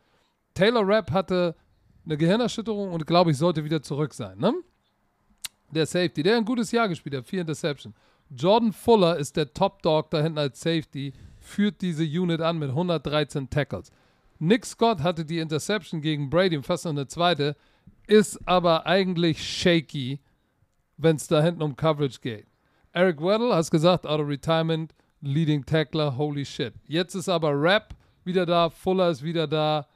Taylor 0.54 0.86
Rapp 0.86 1.10
hatte 1.10 1.56
eine 2.04 2.16
Gehirnerschütterung 2.16 2.92
und 2.92 3.06
glaube 3.06 3.32
ich, 3.32 3.36
sollte 3.36 3.64
wieder 3.64 3.82
zurück 3.82 4.14
sein. 4.14 4.38
Ne? 4.38 4.54
Der 5.70 5.86
Safety, 5.86 6.22
der 6.22 6.36
ein 6.36 6.44
gutes 6.44 6.70
Jahr 6.70 6.88
gespielt 6.88 7.16
hat, 7.16 7.26
vier 7.26 7.40
Interception. 7.40 7.94
Jordan 8.30 8.72
Fuller 8.72 9.16
ist 9.16 9.36
der 9.36 9.52
Top 9.52 9.82
Dog 9.82 10.10
da 10.10 10.22
hinten 10.22 10.38
als 10.38 10.60
Safety, 10.60 11.12
führt 11.40 11.80
diese 11.80 12.04
Unit 12.04 12.40
an 12.40 12.58
mit 12.58 12.70
113 12.70 13.50
Tackles. 13.50 13.90
Nick 14.38 14.66
Scott 14.66 15.00
hatte 15.00 15.24
die 15.24 15.38
Interception 15.38 16.00
gegen 16.00 16.30
Brady, 16.30 16.62
fast 16.62 16.84
noch 16.84 16.92
eine 16.92 17.06
zweite, 17.06 17.56
ist 18.06 18.38
aber 18.46 18.86
eigentlich 18.86 19.42
shaky 19.42 20.20
wenn 20.96 21.16
es 21.16 21.26
da 21.26 21.42
hinten 21.42 21.62
um 21.62 21.76
Coverage 21.76 22.20
geht. 22.20 22.46
Eric 22.92 23.20
Weddle, 23.20 23.54
hast 23.54 23.70
gesagt, 23.70 24.06
out 24.06 24.20
of 24.20 24.28
retirement, 24.28 24.94
leading 25.20 25.64
tackler, 25.64 26.16
holy 26.16 26.44
shit. 26.44 26.74
Jetzt 26.86 27.14
ist 27.14 27.28
aber 27.28 27.50
Rap 27.60 27.94
wieder 28.24 28.46
da, 28.46 28.70
Fuller 28.70 29.10
ist 29.10 29.22
wieder 29.22 29.46
da. 29.46 29.86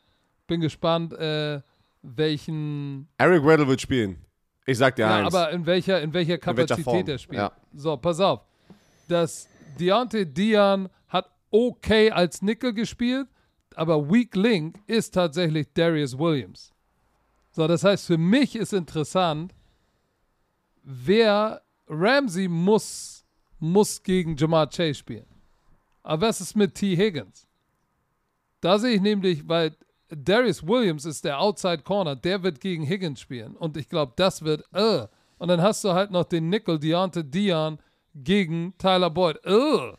Bin 0.46 0.61
gespannt, 0.61 1.12
äh, 1.14 1.61
welchen, 2.03 3.09
Eric 3.18 3.44
Weddle 3.44 3.66
wird 3.66 3.80
spielen. 3.80 4.24
Ich 4.66 4.78
sag 4.78 4.96
dir 4.96 5.03
ja, 5.03 5.16
eins. 5.16 5.34
aber 5.34 5.51
in 5.51 5.66
welcher, 5.66 6.01
in 6.01 6.12
welcher 6.12 6.38
Kapazität 6.38 7.09
er 7.09 7.18
spielt. 7.18 7.40
ja. 7.40 7.53
So, 7.74 7.96
pass 7.96 8.20
auf. 8.20 8.44
Das 9.09 9.48
Deontay 9.78 10.26
Dion 10.26 10.88
hat 11.09 11.30
okay 11.51 12.11
als 12.11 12.42
Nickel 12.42 12.72
gespielt, 12.72 13.26
aber 13.74 14.11
Weak 14.11 14.36
Link 14.36 14.78
ist 14.86 15.14
tatsächlich 15.14 15.72
Darius 15.72 16.18
Williams. 16.18 16.72
So, 17.53 17.66
das 17.66 17.82
heißt, 17.82 18.07
für 18.07 18.18
mich 18.18 18.55
ist 18.55 18.72
interessant, 18.72 19.53
wer 20.91 21.62
Ramsey 21.88 22.49
muss, 22.49 23.24
muss 23.59 24.03
gegen 24.03 24.36
Jamar 24.36 24.68
Chase 24.68 24.95
spielen. 24.95 25.26
Aber 26.03 26.28
was 26.28 26.41
ist 26.41 26.57
mit 26.57 26.74
T. 26.74 26.97
Higgins? 26.97 27.47
Da 28.61 28.78
sehe 28.78 28.97
ich 28.97 29.01
nämlich, 29.01 29.49
weil 29.49 29.76
Darius 30.09 30.66
Williams 30.66 31.05
ist 31.05 31.24
der 31.24 31.41
Outside 31.41 31.82
Corner, 31.82 32.16
der 32.16 32.43
wird 32.43 32.61
gegen 32.61 32.84
Higgins 32.84 33.20
spielen. 33.20 33.57
Und 33.57 33.76
ich 33.76 33.88
glaube, 33.88 34.12
das 34.16 34.43
wird, 34.43 34.64
äh. 34.72 35.07
Und 35.38 35.49
dann 35.49 35.62
hast 35.62 35.84
du 35.84 35.93
halt 35.93 36.11
noch 36.11 36.24
den 36.24 36.49
Nickel 36.49 36.78
Deontay 36.78 37.24
Dion 37.24 37.78
gegen 38.14 38.74
Tyler 38.76 39.11
Boyd. 39.11 39.45
Äh. 39.45 39.93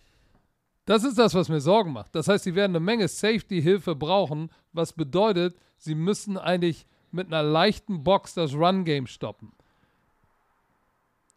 Das 0.86 1.04
ist 1.04 1.18
das, 1.18 1.34
was 1.34 1.50
mir 1.50 1.62
Sorgen 1.62 1.94
macht. 1.94 2.14
Das 2.14 2.28
heißt, 2.28 2.44
sie 2.44 2.56
werden 2.56 2.76
eine 2.76 2.84
Menge 2.84 3.08
Safety-Hilfe 3.08 3.96
brauchen, 3.96 4.50
was 4.74 4.94
bedeutet, 4.94 5.56
sie 5.78 5.96
müssen 5.96 6.38
eigentlich 6.38 6.86
mit 7.12 7.28
einer 7.28 7.44
leichten 7.44 8.04
Box 8.04 8.34
das 8.34 8.54
Run-Game 8.54 9.08
stoppen. 9.08 9.54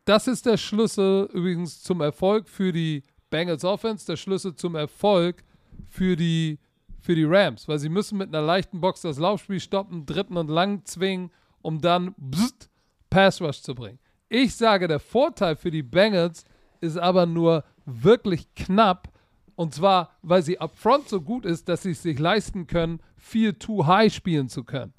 Das 0.05 0.27
ist 0.29 0.45
der 0.45 0.59
Schlüssel 0.59 1.31
übrigens 1.33 1.83
zum 1.83 2.03
Erfolg 2.03 2.49
für 2.49 2.73
die 2.73 3.03
Bengals 3.31 3.65
Offense, 3.65 4.05
der 4.05 4.17
Schlüssel 4.17 4.55
zum 4.55 4.75
Erfolg 4.75 5.43
für 5.89 6.15
die, 6.15 6.59
für 7.01 7.15
die 7.15 7.25
Rams, 7.25 7.67
weil 7.69 7.79
sie 7.79 7.89
müssen 7.89 8.19
mit 8.19 8.29
einer 8.29 8.45
leichten 8.45 8.81
Box 8.81 9.01
das 9.01 9.19
Laufspiel 9.19 9.61
stoppen, 9.61 10.05
dritten 10.05 10.37
und 10.37 10.49
lang 10.49 10.85
zwingen, 10.85 11.31
um 11.63 11.81
dann 11.81 12.15
bzzt, 12.19 12.71
Pass 13.09 13.41
Rush 13.41 13.63
zu 13.63 13.75
bringen. 13.75 13.99
Ich 14.29 14.55
sage, 14.55 14.89
der 14.89 15.01
Vorteil 15.01 15.57
für 15.57 15.71
die 15.71 15.83
Bengals 15.83 16.45
ist 16.81 16.99
aber 16.99 17.25
nur 17.25 17.65
wirklich 17.87 18.55
knapp, 18.55 19.09
und 19.57 19.73
zwar, 19.73 20.11
weil 20.21 20.43
sie 20.43 20.61
upfront 20.61 21.09
so 21.09 21.21
gut 21.21 21.47
ist, 21.47 21.69
dass 21.69 21.83
sie 21.83 21.93
es 21.93 22.03
sich 22.03 22.19
leisten 22.19 22.67
können, 22.67 23.01
viel 23.17 23.55
too 23.55 23.87
high 23.87 24.13
spielen 24.13 24.49
zu 24.49 24.65
können. 24.65 24.93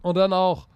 Und 0.00 0.16
dann 0.16 0.32
auch, 0.32 0.66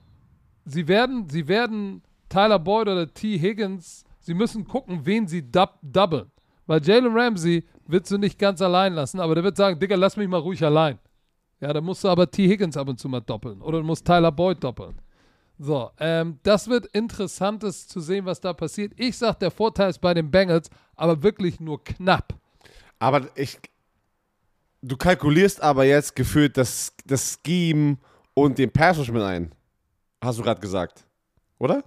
sie 0.66 0.86
werden, 0.86 1.28
sie 1.28 1.48
werden 1.48 2.02
Tyler 2.30 2.58
Boyd 2.58 2.88
oder 2.88 3.12
T. 3.12 3.38
Higgins, 3.38 4.04
sie 4.20 4.32
müssen 4.32 4.66
gucken, 4.66 5.04
wen 5.04 5.28
sie 5.28 5.42
dub 5.42 5.74
doublen. 5.82 6.30
Weil 6.66 6.82
Jalen 6.82 7.12
Ramsey 7.14 7.64
wird 7.86 8.10
du 8.10 8.16
nicht 8.16 8.38
ganz 8.38 8.62
allein 8.62 8.94
lassen, 8.94 9.20
aber 9.20 9.34
der 9.34 9.44
wird 9.44 9.56
sagen, 9.56 9.78
Digga, 9.78 9.96
lass 9.96 10.16
mich 10.16 10.28
mal 10.28 10.38
ruhig 10.40 10.64
allein. 10.64 10.98
Ja, 11.60 11.72
dann 11.72 11.84
musst 11.84 12.04
du 12.04 12.08
aber 12.08 12.30
T. 12.30 12.48
Higgins 12.48 12.76
ab 12.76 12.88
und 12.88 12.98
zu 12.98 13.08
mal 13.08 13.20
doppeln. 13.20 13.60
Oder 13.60 13.78
du 13.78 13.84
musst 13.84 14.06
Tyler 14.06 14.32
Boyd 14.32 14.64
doppeln. 14.64 14.94
So, 15.58 15.90
ähm, 15.98 16.38
das 16.42 16.68
wird 16.68 16.86
interessantes 16.86 17.86
zu 17.86 18.00
sehen, 18.00 18.24
was 18.24 18.40
da 18.40 18.54
passiert. 18.54 18.94
Ich 18.96 19.18
sag, 19.18 19.38
der 19.40 19.50
Vorteil 19.50 19.90
ist 19.90 20.00
bei 20.00 20.14
den 20.14 20.30
Bengals, 20.30 20.70
aber 20.96 21.22
wirklich 21.22 21.60
nur 21.60 21.84
knapp. 21.84 22.32
Aber 22.98 23.28
ich. 23.34 23.58
Du 24.80 24.96
kalkulierst 24.96 25.60
aber 25.62 25.84
jetzt 25.84 26.16
gefühlt 26.16 26.56
das, 26.56 26.94
das 27.04 27.38
Scheme 27.44 27.98
und 28.32 28.56
den 28.56 28.70
Pass 28.70 28.98
Rush 28.98 29.10
mit 29.10 29.20
ein. 29.20 29.52
Hast 30.22 30.38
du 30.38 30.42
gerade 30.42 30.62
gesagt. 30.62 31.04
Oder? 31.58 31.84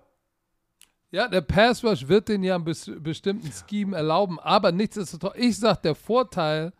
Ja, 1.14 1.28
der 1.28 1.42
Pass 1.42 1.84
Rush 1.84 2.08
wird 2.08 2.28
den 2.28 2.42
ja 2.44 2.56
einen 2.56 2.64
bes 2.64 2.90
bestimmten 3.00 3.52
Scheme 3.52 3.96
erlauben, 3.96 4.40
aber 4.40 4.72
nichtsdestotrotz, 4.72 5.36
ich 5.38 5.58
sag, 5.60 5.84
der 5.84 5.94
Vorteil 5.94 6.74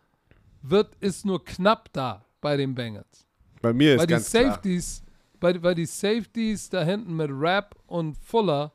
wird, 0.60 0.92
ist 0.98 1.24
nur 1.24 1.44
knapp 1.44 1.88
da 1.92 2.24
bei 2.40 2.56
den 2.56 2.74
Bengals. 2.74 3.28
Bei 3.62 3.72
mir 3.72 3.94
ist 3.94 4.00
Weil 4.00 4.06
die 4.08 4.14
ganz 4.14 4.30
klar. 4.30 4.44
Safeties, 4.50 5.02
bei, 5.38 5.62
weil 5.62 5.76
die 5.76 5.86
Safeties 5.86 6.68
da 6.68 6.82
hinten 6.82 7.14
mit 7.14 7.30
Rapp 7.32 7.76
und 7.86 8.16
Fuller, 8.18 8.72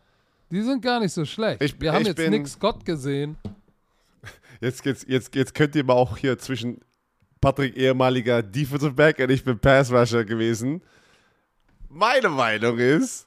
die 0.50 0.62
sind 0.62 0.82
gar 0.82 1.02
nicht 1.02 1.12
so 1.12 1.26
schlecht. 1.26 1.62
Ich- 1.62 1.80
Wir 1.82 1.92
haben 1.92 2.06
jetzt 2.06 2.18
Nick 2.18 2.48
Scott 2.48 2.86
gesehen. 2.86 3.36
Jetzt, 4.62 4.84
jetzt, 4.86 5.08
jetzt, 5.08 5.36
jetzt 5.36 5.56
könnt 5.56 5.74
ihr 5.76 5.86
mal 5.86 5.94
auch 5.94 6.18
hier 6.18 6.38
zwischen 6.38 6.82
Patrick 7.40 7.78
ehemaliger 7.78 8.44
Defensive 8.44 8.92
Back 8.92 9.20
und 9.20 9.30
ich 9.30 9.42
bin 9.44 9.58
Pass 9.58 9.90
Rusher 9.90 10.26
gewesen. 10.26 10.82
Meine 11.88 12.28
Meinung 12.28 12.78
ist, 12.78 13.26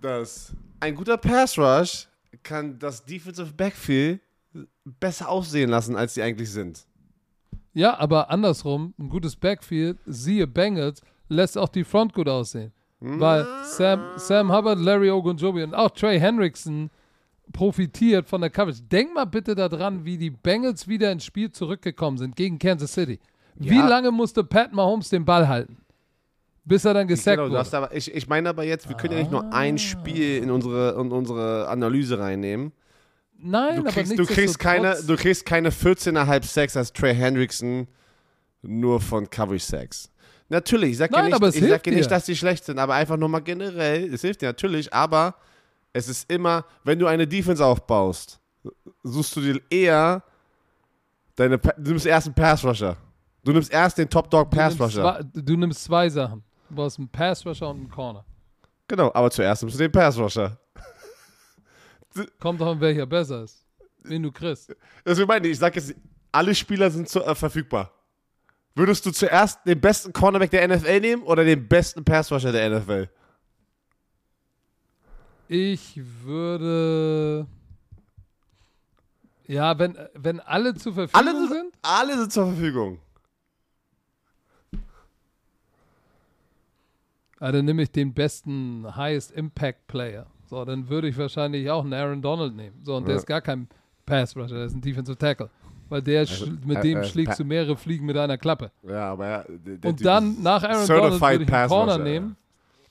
dass 0.00 0.52
ein 0.82 0.94
guter 0.96 1.16
Pass 1.16 1.56
Rush 1.58 2.08
kann 2.42 2.78
das 2.78 3.04
Defensive 3.04 3.52
Backfield 3.52 4.20
besser 4.84 5.28
aussehen 5.28 5.70
lassen, 5.70 5.96
als 5.96 6.14
sie 6.14 6.22
eigentlich 6.22 6.50
sind. 6.50 6.84
Ja, 7.72 7.98
aber 7.98 8.30
andersrum, 8.30 8.92
ein 8.98 9.08
gutes 9.08 9.36
Backfield, 9.36 9.98
siehe 10.06 10.46
Bengals, 10.46 11.00
lässt 11.28 11.56
auch 11.56 11.68
die 11.68 11.84
Front 11.84 12.12
gut 12.12 12.28
aussehen. 12.28 12.72
Weil 13.00 13.46
Sam, 13.64 14.00
Sam 14.16 14.52
Hubbard, 14.52 14.78
Larry 14.78 15.10
Ogunjobi 15.10 15.62
und 15.64 15.74
auch 15.74 15.90
Trey 15.90 16.20
Hendrickson 16.20 16.88
profitiert 17.52 18.28
von 18.28 18.40
der 18.40 18.50
Coverage. 18.50 18.82
Denk 18.82 19.12
mal 19.14 19.24
bitte 19.24 19.54
daran, 19.54 20.04
wie 20.04 20.16
die 20.18 20.30
Bengals 20.30 20.86
wieder 20.86 21.10
ins 21.10 21.24
Spiel 21.24 21.50
zurückgekommen 21.50 22.16
sind 22.18 22.36
gegen 22.36 22.58
Kansas 22.60 22.92
City. 22.92 23.18
Wie 23.56 23.76
Ja. 23.76 23.88
lange 23.88 24.10
musste 24.12 24.44
Pat 24.44 24.72
Mahomes 24.72 25.08
den 25.08 25.24
Ball 25.24 25.48
halten? 25.48 25.78
Bis 26.64 26.84
er 26.84 26.94
dann 26.94 27.08
gesackt 27.08 27.38
Genau, 27.38 27.48
wurde. 27.50 27.58
hast 27.58 27.74
aber, 27.74 27.94
ich, 27.94 28.14
ich 28.14 28.28
meine 28.28 28.48
aber 28.48 28.62
jetzt, 28.64 28.88
wir 28.88 28.96
können 28.96 29.14
ja 29.14 29.18
nicht 29.20 29.30
nur 29.32 29.42
Ah. 29.44 29.50
ein 29.50 29.78
Spiel 29.78 30.38
in 30.42 30.50
unsere, 30.50 30.92
in 31.00 31.10
unsere 31.10 31.68
Analyse 31.68 32.18
reinnehmen. 32.18 32.72
Nein, 33.36 33.74
Du 33.76 33.80
aber 33.82 33.90
kriegst, 33.90 34.16
du, 34.18 34.24
kriegst 34.24 34.58
keine, 34.60 34.96
du 35.04 35.16
kriegst 35.16 35.44
keine 35.44 35.70
14,5 35.70 36.44
Sacks 36.44 36.76
als 36.76 36.92
Trey 36.92 37.14
Hendrickson 37.14 37.88
nur 38.62 39.00
von 39.00 39.28
Coverage 39.28 39.64
Sacks. 39.64 40.08
Natürlich, 40.48 40.92
ich 40.92 40.98
sage 40.98 41.16
ja 41.16 41.22
nicht, 41.22 41.34
aber 41.34 41.48
ich 41.48 41.54
sag 41.54 41.84
ja 41.86 41.92
nicht 41.92 42.04
dir. 42.04 42.08
dass 42.10 42.26
die 42.26 42.36
schlecht 42.36 42.64
sind, 42.64 42.78
aber 42.78 42.94
einfach 42.94 43.16
nur 43.16 43.28
mal 43.28 43.40
generell, 43.40 44.12
es 44.14 44.20
hilft 44.20 44.42
dir 44.42 44.46
natürlich, 44.46 44.92
aber 44.92 45.34
es 45.92 46.08
ist 46.08 46.30
immer, 46.30 46.64
wenn 46.84 46.98
du 47.00 47.06
eine 47.06 47.26
Defense 47.26 47.64
aufbaust, 47.64 48.38
suchst 49.02 49.34
du 49.34 49.40
dir 49.40 49.60
eher 49.70 50.22
deine, 51.34 51.58
du 51.58 51.72
nimmst 51.90 52.06
erst 52.06 52.28
einen 52.28 52.34
Pass 52.34 52.64
Rusher. 52.64 52.96
Du 53.42 53.50
nimmst 53.52 53.72
erst 53.72 53.98
den 53.98 54.08
Top 54.08 54.30
Dog 54.30 54.50
Pass 54.50 54.78
Rusher. 54.78 55.24
du 55.34 55.56
nimmst 55.56 55.82
zwei 55.82 56.08
Sachen. 56.08 56.44
Du 56.72 56.76
brauchst 56.76 56.98
einen 56.98 57.10
Pass 57.10 57.44
Rusher 57.44 57.68
und 57.68 57.80
einen 57.80 57.90
Corner. 57.90 58.24
Genau, 58.88 59.12
aber 59.12 59.30
zuerst 59.30 59.62
nimmst 59.62 59.78
du 59.78 59.82
den 59.82 59.92
Pass 59.92 60.16
Rusher. 60.16 60.58
Kommt 62.40 62.62
doch 62.62 62.68
an, 62.68 62.80
welcher 62.80 63.04
besser 63.04 63.42
ist. 63.42 63.62
Wen 64.04 64.22
du 64.22 64.32
kriegst. 64.32 64.74
Deswegen 65.04 65.28
meine 65.28 65.46
ich, 65.48 65.52
ich 65.52 65.58
sage 65.58 65.78
jetzt, 65.78 65.94
alle 66.32 66.54
Spieler 66.54 66.90
sind 66.90 67.10
zu, 67.10 67.22
äh, 67.22 67.34
verfügbar. 67.34 67.92
Würdest 68.74 69.04
du 69.04 69.10
zuerst 69.10 69.58
den 69.66 69.82
besten 69.82 70.14
Cornerback 70.14 70.50
der 70.50 70.66
NFL 70.66 71.00
nehmen 71.00 71.22
oder 71.24 71.44
den 71.44 71.68
besten 71.68 72.06
Passrusher 72.06 72.52
der 72.52 72.70
NFL? 72.70 73.10
Ich 75.48 76.00
würde. 76.22 77.46
Ja, 79.46 79.78
wenn, 79.78 79.98
wenn 80.14 80.40
alle 80.40 80.74
zur 80.74 80.94
Verfügung 80.94 81.20
Alle 81.20 81.48
sind, 81.48 81.74
alle 81.82 82.16
sind 82.16 82.32
zur 82.32 82.46
Verfügung. 82.46 82.98
Ah, 87.44 87.50
dann 87.50 87.64
nehme 87.64 87.82
ich 87.82 87.90
den 87.90 88.14
besten 88.14 88.86
Highest 88.94 89.32
Impact 89.32 89.88
Player. 89.88 90.26
So, 90.46 90.64
dann 90.64 90.88
würde 90.88 91.08
ich 91.08 91.18
wahrscheinlich 91.18 91.68
auch 91.70 91.82
einen 91.82 91.92
Aaron 91.92 92.22
Donald 92.22 92.54
nehmen. 92.54 92.76
So, 92.84 92.94
und 92.96 93.04
der 93.08 93.14
Ja. 93.14 93.18
ist 93.20 93.26
gar 93.26 93.40
kein 93.40 93.66
Pass 94.06 94.36
Rusher, 94.36 94.54
der 94.54 94.66
ist 94.66 94.74
ein 94.76 94.80
Defensive 94.80 95.18
Tackle. 95.18 95.50
Weil 95.88 96.02
der 96.02 96.24
schl- 96.26 96.64
mit 96.64 96.78
äh, 96.78 96.82
dem 96.82 96.98
äh, 96.98 97.04
schlägst 97.04 97.40
du 97.40 97.44
mehrere 97.44 97.76
Fliegen 97.76 98.06
mit 98.06 98.16
einer 98.16 98.38
Klappe. 98.38 98.70
Ja, 98.84 99.10
aber 99.12 99.28
ja. 99.28 99.44
der- 99.48 99.76
der 99.76 99.90
Und 99.90 100.04
dann 100.04 100.40
nach 100.42 100.62
Aaron 100.62 100.86
Donald 100.86 101.20
würde 101.20 101.42
ich 101.44 101.52
einen 101.52 101.68
Corner 101.68 101.98
nehmen. 101.98 102.36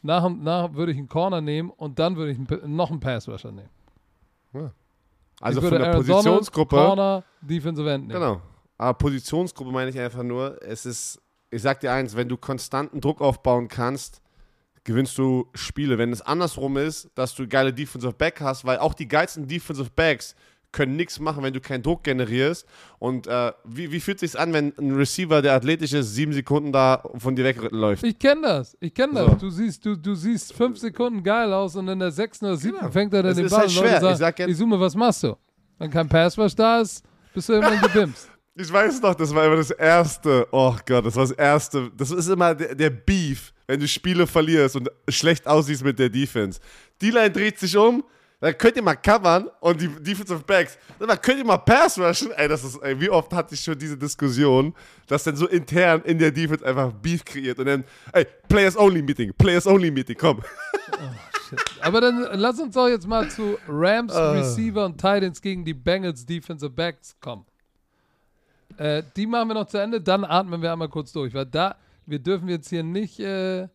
Nach, 0.04 0.30
nach 0.30 0.74
würde 0.74 0.92
ich 0.92 0.98
einen 0.98 1.08
Corner 1.10 1.40
nehmen 1.42 1.70
und 1.70 1.98
dann 1.98 2.16
würde 2.18 2.32
ich 2.32 2.38
einen, 2.38 2.76
noch 2.76 2.92
einen 2.92 3.00
Pass 3.00 3.28
Rusher 3.30 3.52
nehmen. 3.54 3.70
Also 5.40 5.62
ich 5.62 5.68
von 5.70 5.78
der 5.80 5.88
Aaron 5.90 6.06
Positionsgruppe. 6.06 6.76
Donald, 6.76 6.96
Corner, 6.98 7.24
Defensive 7.42 7.90
End 7.90 8.08
nehmen. 8.08 8.20
Genau. 8.20 8.42
Aber 8.78 8.94
Positionsgruppe 8.98 9.72
meine 9.72 9.90
ich 9.92 10.00
einfach 10.00 10.24
nur, 10.24 10.62
es 10.62 10.86
ist, 10.86 11.22
ich 11.50 11.62
sag 11.62 11.80
dir 11.80 11.92
eins, 11.94 12.16
wenn 12.16 12.28
du 12.28 12.38
konstanten 12.38 13.00
Druck 13.00 13.22
aufbauen 13.22 13.68
kannst, 13.68 14.22
gewinnst 14.84 15.18
du 15.18 15.48
Spiele. 15.54 15.98
Wenn 15.98 16.12
es 16.12 16.22
andersrum 16.22 16.78
ist, 16.78 17.10
dass 17.16 17.36
du 17.36 17.48
geile 17.48 17.74
Defensive 17.74 18.14
Back 18.14 18.42
hast, 18.42 18.66
weil 18.66 18.78
auch 18.80 18.94
die 18.94 19.08
geilsten 19.08 19.48
Defensive 19.48 19.90
Backs 19.96 20.36
können 20.74 20.96
nichts 20.96 21.20
machen, 21.20 21.44
wenn 21.44 21.54
du 21.54 21.60
keinen 21.60 21.84
Druck 21.84 22.04
generierst. 22.06 22.66
Und 22.98 23.28
äh, 23.28 23.52
wie, 23.66 23.92
wie 23.92 24.00
fühlt 24.00 24.20
sich 24.20 24.40
an, 24.40 24.54
wenn 24.54 24.72
ein 24.80 24.96
Receiver, 24.96 25.42
der 25.42 25.54
athletisch 25.54 25.92
ist, 25.92 26.16
sieben 26.16 26.32
Sekunden 26.32 26.72
da 26.72 27.04
von 27.18 27.36
dir 27.36 27.44
wegläuft? 27.44 28.04
Ich 28.06 28.18
kenne 28.18 28.42
das. 28.44 28.78
Ich 28.80 28.94
kenne 28.94 29.14
das. 29.16 29.26
So. 29.32 29.36
Du 29.36 29.50
siehst, 29.50 29.86
du, 29.86 29.98
du 29.98 30.16
siehst 30.16 30.54
fünf 30.54 30.78
Sekunden 30.78 31.24
geil 31.24 31.52
aus 31.52 31.76
und 31.76 31.90
in 31.90 32.00
der 32.00 32.12
sechsten 32.12 32.46
oder 32.46 32.56
siebten 32.56 32.80
Genau. 32.80 32.92
fängt 32.92 33.14
er 33.14 33.22
dann 33.22 33.32
Das 33.32 33.36
den 33.38 33.46
ist 33.48 33.52
Ball 33.52 33.60
halt 33.62 33.72
schwer. 33.72 34.00
sagen, 34.00 34.14
Ich 34.14 34.20
sag 34.20 34.40
jetzt- 34.40 34.50
ich 34.52 34.58
zoome, 34.58 34.80
was 34.80 34.96
machst 34.96 35.24
du? 35.24 35.36
Wenn 35.78 35.92
kein 35.92 36.08
Passwash 36.08 36.56
da 36.56 36.80
ist, 36.80 37.04
bist 37.34 37.50
du 37.50 37.54
irgendwann 37.54 37.82
gebimst. 37.94 38.31
Ich 38.56 38.72
weiß 38.72 39.02
noch, 39.02 39.16
das 39.16 39.34
war 39.34 39.46
immer 39.46 39.56
das 39.56 39.72
erste. 39.72 40.46
Oh 40.52 40.76
Gott, 40.86 41.06
das 41.06 41.16
war 41.16 41.24
das 41.24 41.32
erste. 41.32 41.90
Das 41.96 42.12
ist 42.12 42.28
immer 42.28 42.54
der, 42.54 42.76
der 42.76 42.90
Beef, 42.90 43.54
wenn 43.66 43.80
du 43.80 43.88
Spiele 43.88 44.28
verlierst 44.28 44.76
und 44.76 44.90
schlecht 45.08 45.48
aussiehst 45.48 45.84
mit 45.84 45.98
der 45.98 46.10
Defense. 46.10 46.60
Die 47.02 47.12
Line 47.12 47.32
dreht 47.32 47.58
sich 47.58 47.78
um, 47.78 48.04
dann 48.42 48.58
könnt 48.58 48.76
ihr 48.76 48.82
mal 48.84 48.96
covern 48.96 49.48
und 49.62 49.80
die 49.80 49.88
Defensive 49.88 50.44
Backs, 50.46 50.78
dann 51.00 51.22
könnt 51.22 51.38
ihr 51.40 51.46
mal 51.46 51.60
Pass 51.60 51.98
rushen. 51.98 52.32
Ey, 52.36 52.50
das 52.50 52.64
ist, 52.66 52.76
ey, 52.84 53.00
wie 53.00 53.10
oft 53.10 53.32
hatte 53.34 53.54
ich 53.56 53.62
schon 53.62 53.78
diese 53.80 53.98
Diskussion, 53.98 54.74
dass 55.08 55.24
dann 55.24 55.38
so 55.38 55.48
intern 55.48 56.02
in 56.04 56.20
der 56.20 56.32
Defense 56.32 56.66
einfach 56.66 56.92
Beef 56.92 57.24
kreiert 57.24 57.58
und 57.60 57.68
dann, 57.68 57.86
ey, 58.12 58.26
Players 58.50 58.76
Only 58.76 59.02
Meeting, 59.02 59.32
Players 59.38 59.66
Only 59.66 59.92
Meeting, 59.92 60.18
komm. 60.20 60.42
Aber 61.82 62.02
dann 62.02 62.28
lass 62.34 62.60
uns 62.60 62.74
doch 62.76 62.88
jetzt 62.90 63.08
mal 63.08 63.30
zu 63.30 63.58
Rams, 63.68 64.12
Ah. 64.14 64.32
Receiver 64.34 64.86
und 64.86 64.98
Titans 64.98 65.42
gegen 65.42 65.64
die 65.64 65.74
Bengals 65.74 66.26
Defensive 66.26 66.70
Backs 66.72 67.16
kommen. 67.22 67.46
Äh, 68.82 69.04
die 69.16 69.28
machen 69.28 69.50
wir 69.50 69.54
noch 69.54 69.68
zu 69.68 69.78
Ende, 69.78 70.02
dann 70.02 70.24
atmen 70.24 70.60
wir 70.60 70.74
einmal 70.74 70.90
kurz 70.90 71.12
durch, 71.12 71.36
weil 71.36 71.46
da, 71.46 71.76
wir 72.08 72.18
dürfen 72.18 72.50
jetzt 72.50 72.68
hier 72.68 72.82
nicht, 72.82 73.20
äh, 73.20 73.68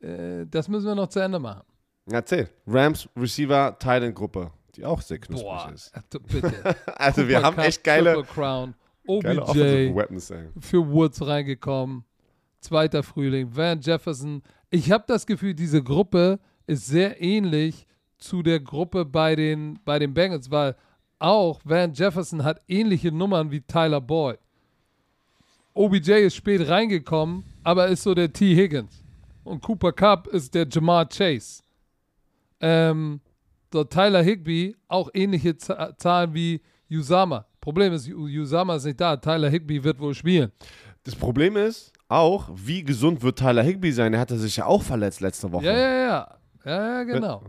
äh, 0.00 0.46
das 0.50 0.66
müssen 0.66 0.86
wir 0.86 0.96
noch 0.96 1.06
zu 1.06 1.20
Ende 1.20 1.38
machen. 1.38 1.62
Erzähl. 2.10 2.48
Rams, 2.66 3.08
Receiver, 3.16 3.76
Titan 3.78 4.12
Gruppe, 4.12 4.50
die 4.74 4.84
auch 4.84 5.00
sehr 5.00 5.18
knusprig 5.18 5.48
Boah, 5.48 5.72
ist. 5.72 5.92
äh, 5.94 6.18
bitte. 6.18 6.76
Also 6.96 7.28
wir 7.28 7.36
Cooper 7.36 7.46
haben 7.46 7.56
Cup, 7.56 7.64
echt 7.66 7.84
geile, 7.84 8.14
Triple 8.14 8.34
Crown, 8.34 8.74
OBJ, 9.06 9.94
Weapons. 9.94 10.32
Für 10.58 10.90
Woods 10.90 11.24
reingekommen. 11.24 12.04
Zweiter 12.58 13.04
Frühling, 13.04 13.54
Van 13.54 13.80
Jefferson. 13.80 14.42
Ich 14.70 14.90
habe 14.90 15.04
das 15.06 15.24
Gefühl, 15.24 15.54
diese 15.54 15.84
Gruppe 15.84 16.40
ist 16.66 16.86
sehr 16.86 17.22
ähnlich 17.22 17.86
zu 18.18 18.42
der 18.42 18.58
Gruppe 18.58 19.04
bei 19.04 19.36
den, 19.36 19.78
bei 19.84 20.00
den 20.00 20.14
Bengals, 20.14 20.50
weil 20.50 20.74
auch 21.22 21.60
Van 21.64 21.92
Jefferson 21.92 22.44
hat 22.44 22.60
ähnliche 22.68 23.12
Nummern 23.12 23.50
wie 23.50 23.60
Tyler 23.60 24.00
Boyd. 24.00 24.38
OBJ 25.74 26.12
ist 26.12 26.36
spät 26.36 26.68
reingekommen, 26.68 27.44
aber 27.62 27.88
ist 27.88 28.02
so 28.02 28.14
der 28.14 28.32
T. 28.32 28.54
Higgins. 28.54 29.02
Und 29.44 29.62
Cooper 29.62 29.92
Cup 29.92 30.26
ist 30.28 30.54
der 30.54 30.66
Jamar 30.68 31.08
Chase. 31.08 31.62
Ähm, 32.60 33.20
so 33.72 33.84
Tyler 33.84 34.22
Higby 34.22 34.76
auch 34.88 35.08
ähnliche 35.14 35.56
Z 35.56 35.98
Zahlen 35.98 36.34
wie 36.34 36.60
Usama. 36.90 37.46
Problem 37.60 37.92
ist, 37.92 38.08
Usama 38.08 38.76
ist 38.76 38.84
nicht 38.84 39.00
da. 39.00 39.16
Tyler 39.16 39.48
Higby 39.48 39.82
wird 39.82 39.98
wohl 39.98 40.14
spielen. 40.14 40.52
Das 41.04 41.16
Problem 41.16 41.56
ist 41.56 41.92
auch, 42.08 42.50
wie 42.54 42.84
gesund 42.84 43.22
wird 43.22 43.38
Tyler 43.38 43.62
Higby 43.62 43.92
sein? 43.92 44.12
Er 44.12 44.20
hatte 44.20 44.38
sich 44.38 44.56
ja 44.56 44.66
auch 44.66 44.82
verletzt 44.82 45.20
letzte 45.20 45.50
Woche. 45.50 45.64
Ja, 45.64 45.72
ja, 45.72 45.94
ja. 45.94 46.38
Ja, 46.64 46.98
ja, 46.98 47.02
genau. 47.04 47.42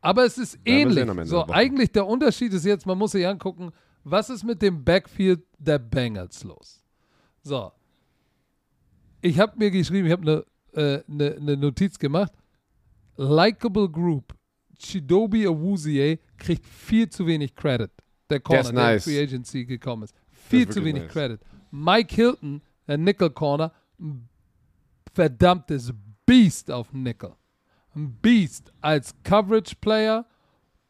Aber 0.00 0.24
es 0.24 0.38
ist 0.38 0.58
wir 0.64 0.72
ähnlich. 0.72 1.28
So, 1.28 1.44
der 1.44 1.54
eigentlich 1.54 1.92
der 1.92 2.06
Unterschied 2.06 2.52
ist 2.52 2.64
jetzt, 2.64 2.86
man 2.86 2.98
muss 2.98 3.12
sich 3.12 3.26
angucken, 3.26 3.72
was 4.04 4.30
ist 4.30 4.44
mit 4.44 4.62
dem 4.62 4.84
Backfield 4.84 5.42
der 5.58 5.78
Bengals 5.78 6.44
los? 6.44 6.84
So. 7.42 7.72
Ich 9.20 9.38
habe 9.38 9.58
mir 9.58 9.70
geschrieben, 9.70 10.06
ich 10.06 10.12
habe 10.12 10.22
eine 10.22 10.44
äh, 10.78 11.02
ne, 11.06 11.36
ne 11.40 11.56
Notiz 11.56 11.98
gemacht. 11.98 12.32
Likable 13.16 13.88
Group. 13.88 14.34
Chidobi 14.78 15.46
Awuzie 15.46 16.20
kriegt 16.36 16.64
viel 16.64 17.08
zu 17.08 17.26
wenig 17.26 17.54
Credit. 17.54 17.90
Der 18.30 18.40
Corner, 18.40 18.60
ist 18.60 18.72
der 18.72 18.78
in 18.78 18.94
nice. 18.94 19.04
Free 19.04 19.22
Agency 19.22 19.64
gekommen 19.64 20.04
ist. 20.04 20.14
Viel 20.30 20.68
zu 20.68 20.84
wenig 20.84 21.04
nice. 21.04 21.12
Credit. 21.12 21.40
Mike 21.70 22.14
Hilton, 22.14 22.62
der 22.86 22.98
Nickel 22.98 23.30
Corner, 23.30 23.72
ein 23.98 24.28
verdammtes 25.12 25.92
Beast 26.24 26.70
auf 26.70 26.92
Nickel. 26.92 27.34
Ein 27.98 28.16
Beast 28.22 28.72
als 28.80 29.12
Coverage 29.24 29.74
Player. 29.80 30.24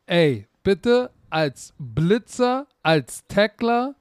Ey, 0.04 0.46
bitte 0.62 1.10
als 1.30 1.72
Blitzer, 1.78 2.66
als 2.82 3.26
Tackler. 3.28 3.96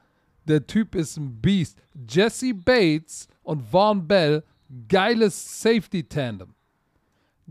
Der 0.46 0.68
Typ 0.68 0.94
ist 0.94 1.16
ein 1.16 1.40
Beast. 1.42 1.82
Jesse 2.10 2.54
Bates 2.54 3.30
und 3.44 3.62
Vaughn 3.62 4.06
Bell, 4.06 4.44
geiles 4.90 5.62
Safety 5.62 6.04
Tandem. 6.04 6.54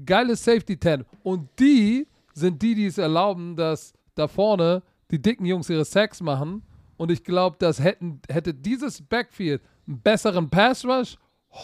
Geiles 0.04 0.44
Safety 0.44 0.76
Tandem. 0.76 1.06
Und 1.22 1.48
die 1.58 2.06
sind 2.34 2.60
die, 2.60 2.74
die 2.74 2.86
es 2.86 2.98
erlauben, 2.98 3.56
dass 3.56 3.94
da 4.14 4.28
vorne 4.28 4.82
die 5.10 5.22
dicken 5.22 5.46
Jungs 5.46 5.70
ihre 5.70 5.86
Sacks 5.86 6.20
machen. 6.20 6.64
Und 6.98 7.10
ich 7.10 7.24
glaube, 7.24 7.56
das 7.58 7.82
hätten, 7.82 8.20
hätte 8.28 8.52
dieses 8.52 9.00
Backfield 9.00 9.62
einen 9.86 10.02
besseren 10.02 10.50
Pass 10.50 10.84
Rush. 10.84 11.16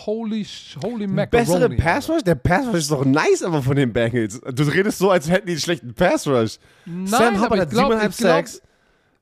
Holy, 0.06 0.46
holy 0.82 1.06
Macaroni. 1.06 1.28
Bessere. 1.28 1.76
Pass 1.76 2.08
Rush? 2.08 2.22
Der 2.22 2.34
Pass 2.34 2.66
Rush 2.66 2.74
ist 2.76 2.90
doch 2.90 3.04
nice, 3.04 3.42
aber 3.42 3.62
von 3.62 3.76
den 3.76 3.92
Bengals. 3.92 4.40
Du 4.40 4.62
redest 4.64 4.98
so, 4.98 5.10
als 5.10 5.28
hätten 5.28 5.46
die 5.46 5.52
einen 5.52 5.60
schlechten 5.60 5.92
Pass 5.94 6.26
Rush. 6.26 6.58
Nein, 6.86 7.06
Sam 7.06 7.34
aber 7.36 7.44
Hubbard 7.44 7.54
ich 7.54 7.60
hat 7.60 7.70
glaub- 7.70 7.84
siebeneinhalb 7.84 8.10
ich 8.12 8.16
glaub- 8.16 8.30
Sacks. 8.32 8.62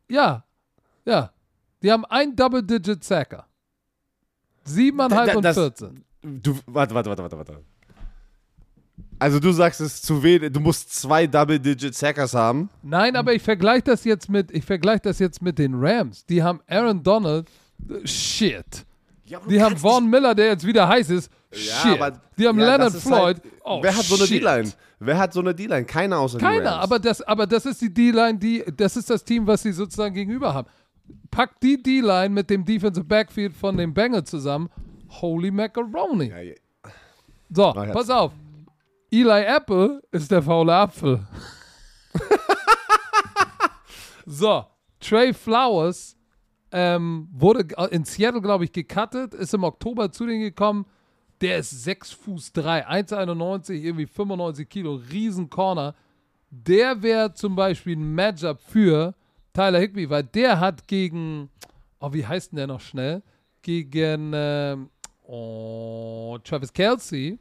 Ja, 0.08 0.44
ja. 1.04 1.32
Die 1.82 1.90
haben 1.90 2.04
ein 2.06 2.36
Double-Digit-Sacker. 2.36 3.46
Siebeneinhalb 4.64 5.30
Da- 5.32 5.36
und 5.36 5.42
das- 5.44 5.56
14. 5.56 6.04
Du, 6.22 6.58
warte, 6.66 6.94
warte, 6.94 7.08
warte, 7.10 7.22
warte, 7.22 7.36
warte. 7.38 7.60
Also 9.18 9.38
du 9.38 9.52
sagst 9.52 9.80
es 9.80 10.00
zu 10.00 10.22
wenig, 10.22 10.52
du 10.52 10.60
musst 10.60 10.94
zwei 10.94 11.26
Double-Digit 11.26 11.94
Sackers 11.94 12.32
haben. 12.34 12.70
Nein, 12.82 13.16
aber 13.16 13.34
ich 13.34 13.42
vergleiche 13.42 13.82
das 13.82 14.04
jetzt 14.04 14.28
mit, 14.30 14.50
ich 14.50 14.64
vergleiche 14.64 15.00
das 15.02 15.18
jetzt 15.18 15.42
mit 15.42 15.58
den 15.58 15.74
Rams. 15.74 16.24
Die 16.26 16.42
haben 16.42 16.60
Aaron 16.66 17.02
Donald, 17.02 17.48
äh, 17.88 18.06
shit. 19.38 19.50
Die 19.50 19.62
haben 19.62 19.76
Vaughn 19.76 20.08
Miller, 20.08 20.34
der 20.34 20.46
jetzt 20.46 20.66
wieder 20.66 20.88
heiß 20.88 21.10
ist, 21.10 21.30
shit. 21.52 22.00
aber- 22.00 22.20
die 22.36 22.48
haben 22.48 22.58
ja, 22.58 22.66
Leonard 22.66 22.94
ist 22.94 23.02
Floyd, 23.02 23.22
halt- 23.22 23.42
oh 23.64 23.82
Wer 23.82 23.96
hat 23.96 24.04
so 24.04 24.14
eine. 24.16 24.26
D-Line? 24.26 24.72
Wer 24.98 25.18
hat 25.18 25.32
so 25.32 25.40
eine 25.40 25.54
D-Line? 25.54 25.84
Keiner 25.84 26.18
außer 26.18 26.38
Keiner, 26.38 26.80
aber 26.80 26.98
das, 26.98 27.22
aber 27.22 27.46
das 27.46 27.66
ist 27.66 27.80
die 27.80 27.92
D-Line, 27.92 28.38
die, 28.38 28.64
das 28.76 28.96
ist 28.96 29.08
das 29.10 29.24
Team, 29.24 29.46
was 29.46 29.62
sie 29.62 29.72
sozusagen 29.72 30.14
gegenüber 30.14 30.52
haben. 30.52 30.68
Pack 31.30 31.60
die 31.60 31.80
D-Line 31.82 32.30
mit 32.30 32.50
dem 32.50 32.64
Defensive 32.64 33.04
Backfield 33.04 33.54
von 33.56 33.76
den 33.76 33.94
Bengals 33.94 34.30
zusammen. 34.30 34.68
Holy 35.20 35.50
Macaroni. 35.50 36.28
Ja, 36.28 36.38
ja. 36.40 36.54
So, 37.50 37.74
jetzt. 37.74 37.92
pass 37.92 38.10
auf. 38.10 38.32
Eli 39.10 39.42
Apple 39.44 40.00
ist 40.12 40.30
der 40.30 40.40
faule 40.42 40.72
Apfel. 40.72 41.26
so, 44.26 44.64
Trey 45.00 45.32
Flowers 45.34 46.16
ähm, 46.72 47.28
wurde 47.32 47.66
in 47.90 48.04
Seattle, 48.04 48.40
glaube 48.40 48.64
ich, 48.64 48.72
gecuttet, 48.72 49.34
ist 49.34 49.54
im 49.54 49.64
Oktober 49.64 50.12
zu 50.12 50.26
denen 50.26 50.40
gekommen. 50.40 50.86
Der 51.40 51.58
ist 51.58 51.70
6 51.84 52.12
Fuß 52.12 52.52
3, 52.52 52.86
1,91, 52.88 53.72
irgendwie 53.72 54.06
95 54.06 54.68
Kilo, 54.68 54.94
riesen 55.10 55.48
Corner. 55.48 55.94
Der 56.50 57.02
wäre 57.02 57.32
zum 57.32 57.56
Beispiel 57.56 57.96
ein 57.96 58.14
Matchup 58.14 58.60
für 58.60 59.14
Tyler 59.52 59.78
Higby, 59.80 60.10
weil 60.10 60.24
der 60.24 60.60
hat 60.60 60.86
gegen, 60.86 61.48
oh, 61.98 62.12
wie 62.12 62.26
heißt 62.26 62.52
denn 62.52 62.58
der 62.58 62.66
noch 62.66 62.80
schnell? 62.80 63.22
Gegen 63.62 64.32
ähm, 64.34 64.90
oh, 65.24 66.38
Travis 66.44 66.72
Kelsey 66.72 67.38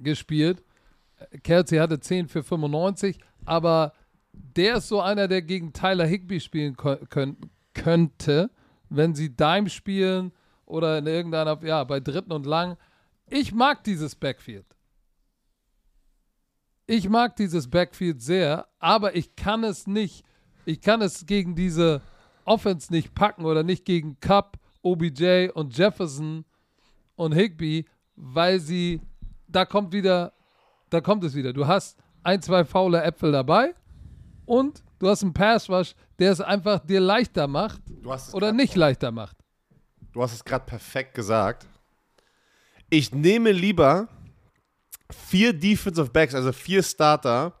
gespielt. 0.00 0.62
Kelsey 1.42 1.78
hatte 1.78 2.00
10 2.00 2.28
für 2.28 2.42
95, 2.42 3.18
aber 3.44 3.92
der 4.32 4.76
ist 4.76 4.88
so 4.88 5.00
einer, 5.00 5.28
der 5.28 5.42
gegen 5.42 5.72
Tyler 5.72 6.06
Higby 6.06 6.40
spielen 6.40 6.74
kö- 6.74 7.06
könnt, 7.08 7.38
könnte, 7.74 8.50
wenn 8.88 9.14
sie 9.14 9.34
Dime 9.34 9.68
spielen 9.70 10.32
oder 10.66 10.98
in 10.98 11.06
irgendeiner, 11.06 11.62
ja, 11.64 11.84
bei 11.84 12.00
dritten 12.00 12.32
und 12.32 12.46
lang. 12.46 12.76
Ich 13.28 13.52
mag 13.52 13.84
dieses 13.84 14.14
Backfield. 14.14 14.66
Ich 16.86 17.08
mag 17.08 17.36
dieses 17.36 17.68
Backfield 17.70 18.20
sehr, 18.20 18.66
aber 18.78 19.16
ich 19.16 19.36
kann 19.36 19.64
es 19.64 19.86
nicht, 19.86 20.24
ich 20.64 20.80
kann 20.80 21.00
es 21.00 21.26
gegen 21.26 21.54
diese 21.54 22.02
Offense 22.44 22.92
nicht 22.92 23.14
packen 23.14 23.44
oder 23.44 23.62
nicht 23.62 23.84
gegen 23.84 24.18
Cup, 24.20 24.58
OBJ 24.82 25.50
und 25.54 25.76
Jefferson 25.76 26.44
und 27.14 27.32
Higby, 27.32 27.86
weil 28.16 28.58
sie, 28.58 29.00
da 29.48 29.64
kommt 29.64 29.92
wieder, 29.92 30.32
da 30.90 31.00
kommt 31.00 31.24
es 31.24 31.34
wieder. 31.34 31.52
Du 31.52 31.66
hast 31.66 31.98
ein, 32.24 32.42
zwei 32.42 32.64
faule 32.64 33.02
Äpfel 33.02 33.32
dabei 33.32 33.74
und 34.44 34.82
du 34.98 35.08
hast 35.08 35.22
einen 35.22 35.32
Pass 35.32 35.70
Rush, 35.70 35.94
der 36.22 36.32
es 36.32 36.40
einfach 36.40 36.78
dir 36.78 37.00
leichter 37.00 37.48
macht 37.48 37.82
Du 37.86 38.12
hast 38.12 38.28
es 38.28 38.34
oder 38.34 38.52
nicht 38.52 38.76
leichter 38.76 39.10
macht. 39.10 39.36
Du 40.12 40.22
hast 40.22 40.32
es 40.32 40.44
gerade 40.44 40.64
perfekt 40.64 41.14
gesagt. 41.14 41.66
Ich 42.90 43.12
nehme 43.12 43.50
lieber 43.50 44.08
vier 45.10 45.52
Defensive 45.52 46.10
Backs, 46.10 46.34
also 46.34 46.52
vier 46.52 46.82
Starter, 46.82 47.54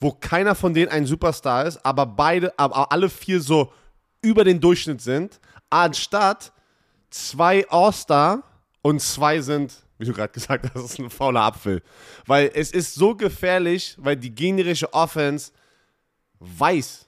wo 0.00 0.12
keiner 0.12 0.54
von 0.54 0.74
denen 0.74 0.90
ein 0.90 1.06
Superstar 1.06 1.64
ist, 1.66 1.84
aber 1.84 2.04
beide, 2.04 2.58
aber 2.58 2.92
alle 2.92 3.08
vier 3.08 3.40
so 3.40 3.72
über 4.20 4.44
den 4.44 4.60
Durchschnitt 4.60 5.00
sind, 5.00 5.40
anstatt 5.70 6.52
zwei 7.10 7.66
All-Star 7.70 8.42
und 8.82 9.00
zwei 9.00 9.40
sind, 9.40 9.74
wie 9.98 10.04
du 10.04 10.12
gerade 10.12 10.32
gesagt 10.34 10.64
hast, 10.64 10.74
das 10.74 10.92
ist 10.92 10.98
ein 10.98 11.08
fauler 11.08 11.42
Apfel. 11.42 11.82
Weil 12.26 12.50
es 12.52 12.72
ist 12.72 12.94
so 12.94 13.14
gefährlich, 13.14 13.96
weil 13.98 14.16
die 14.16 14.34
gegnerische 14.34 14.92
Offense 14.92 15.52
weiß, 16.40 17.05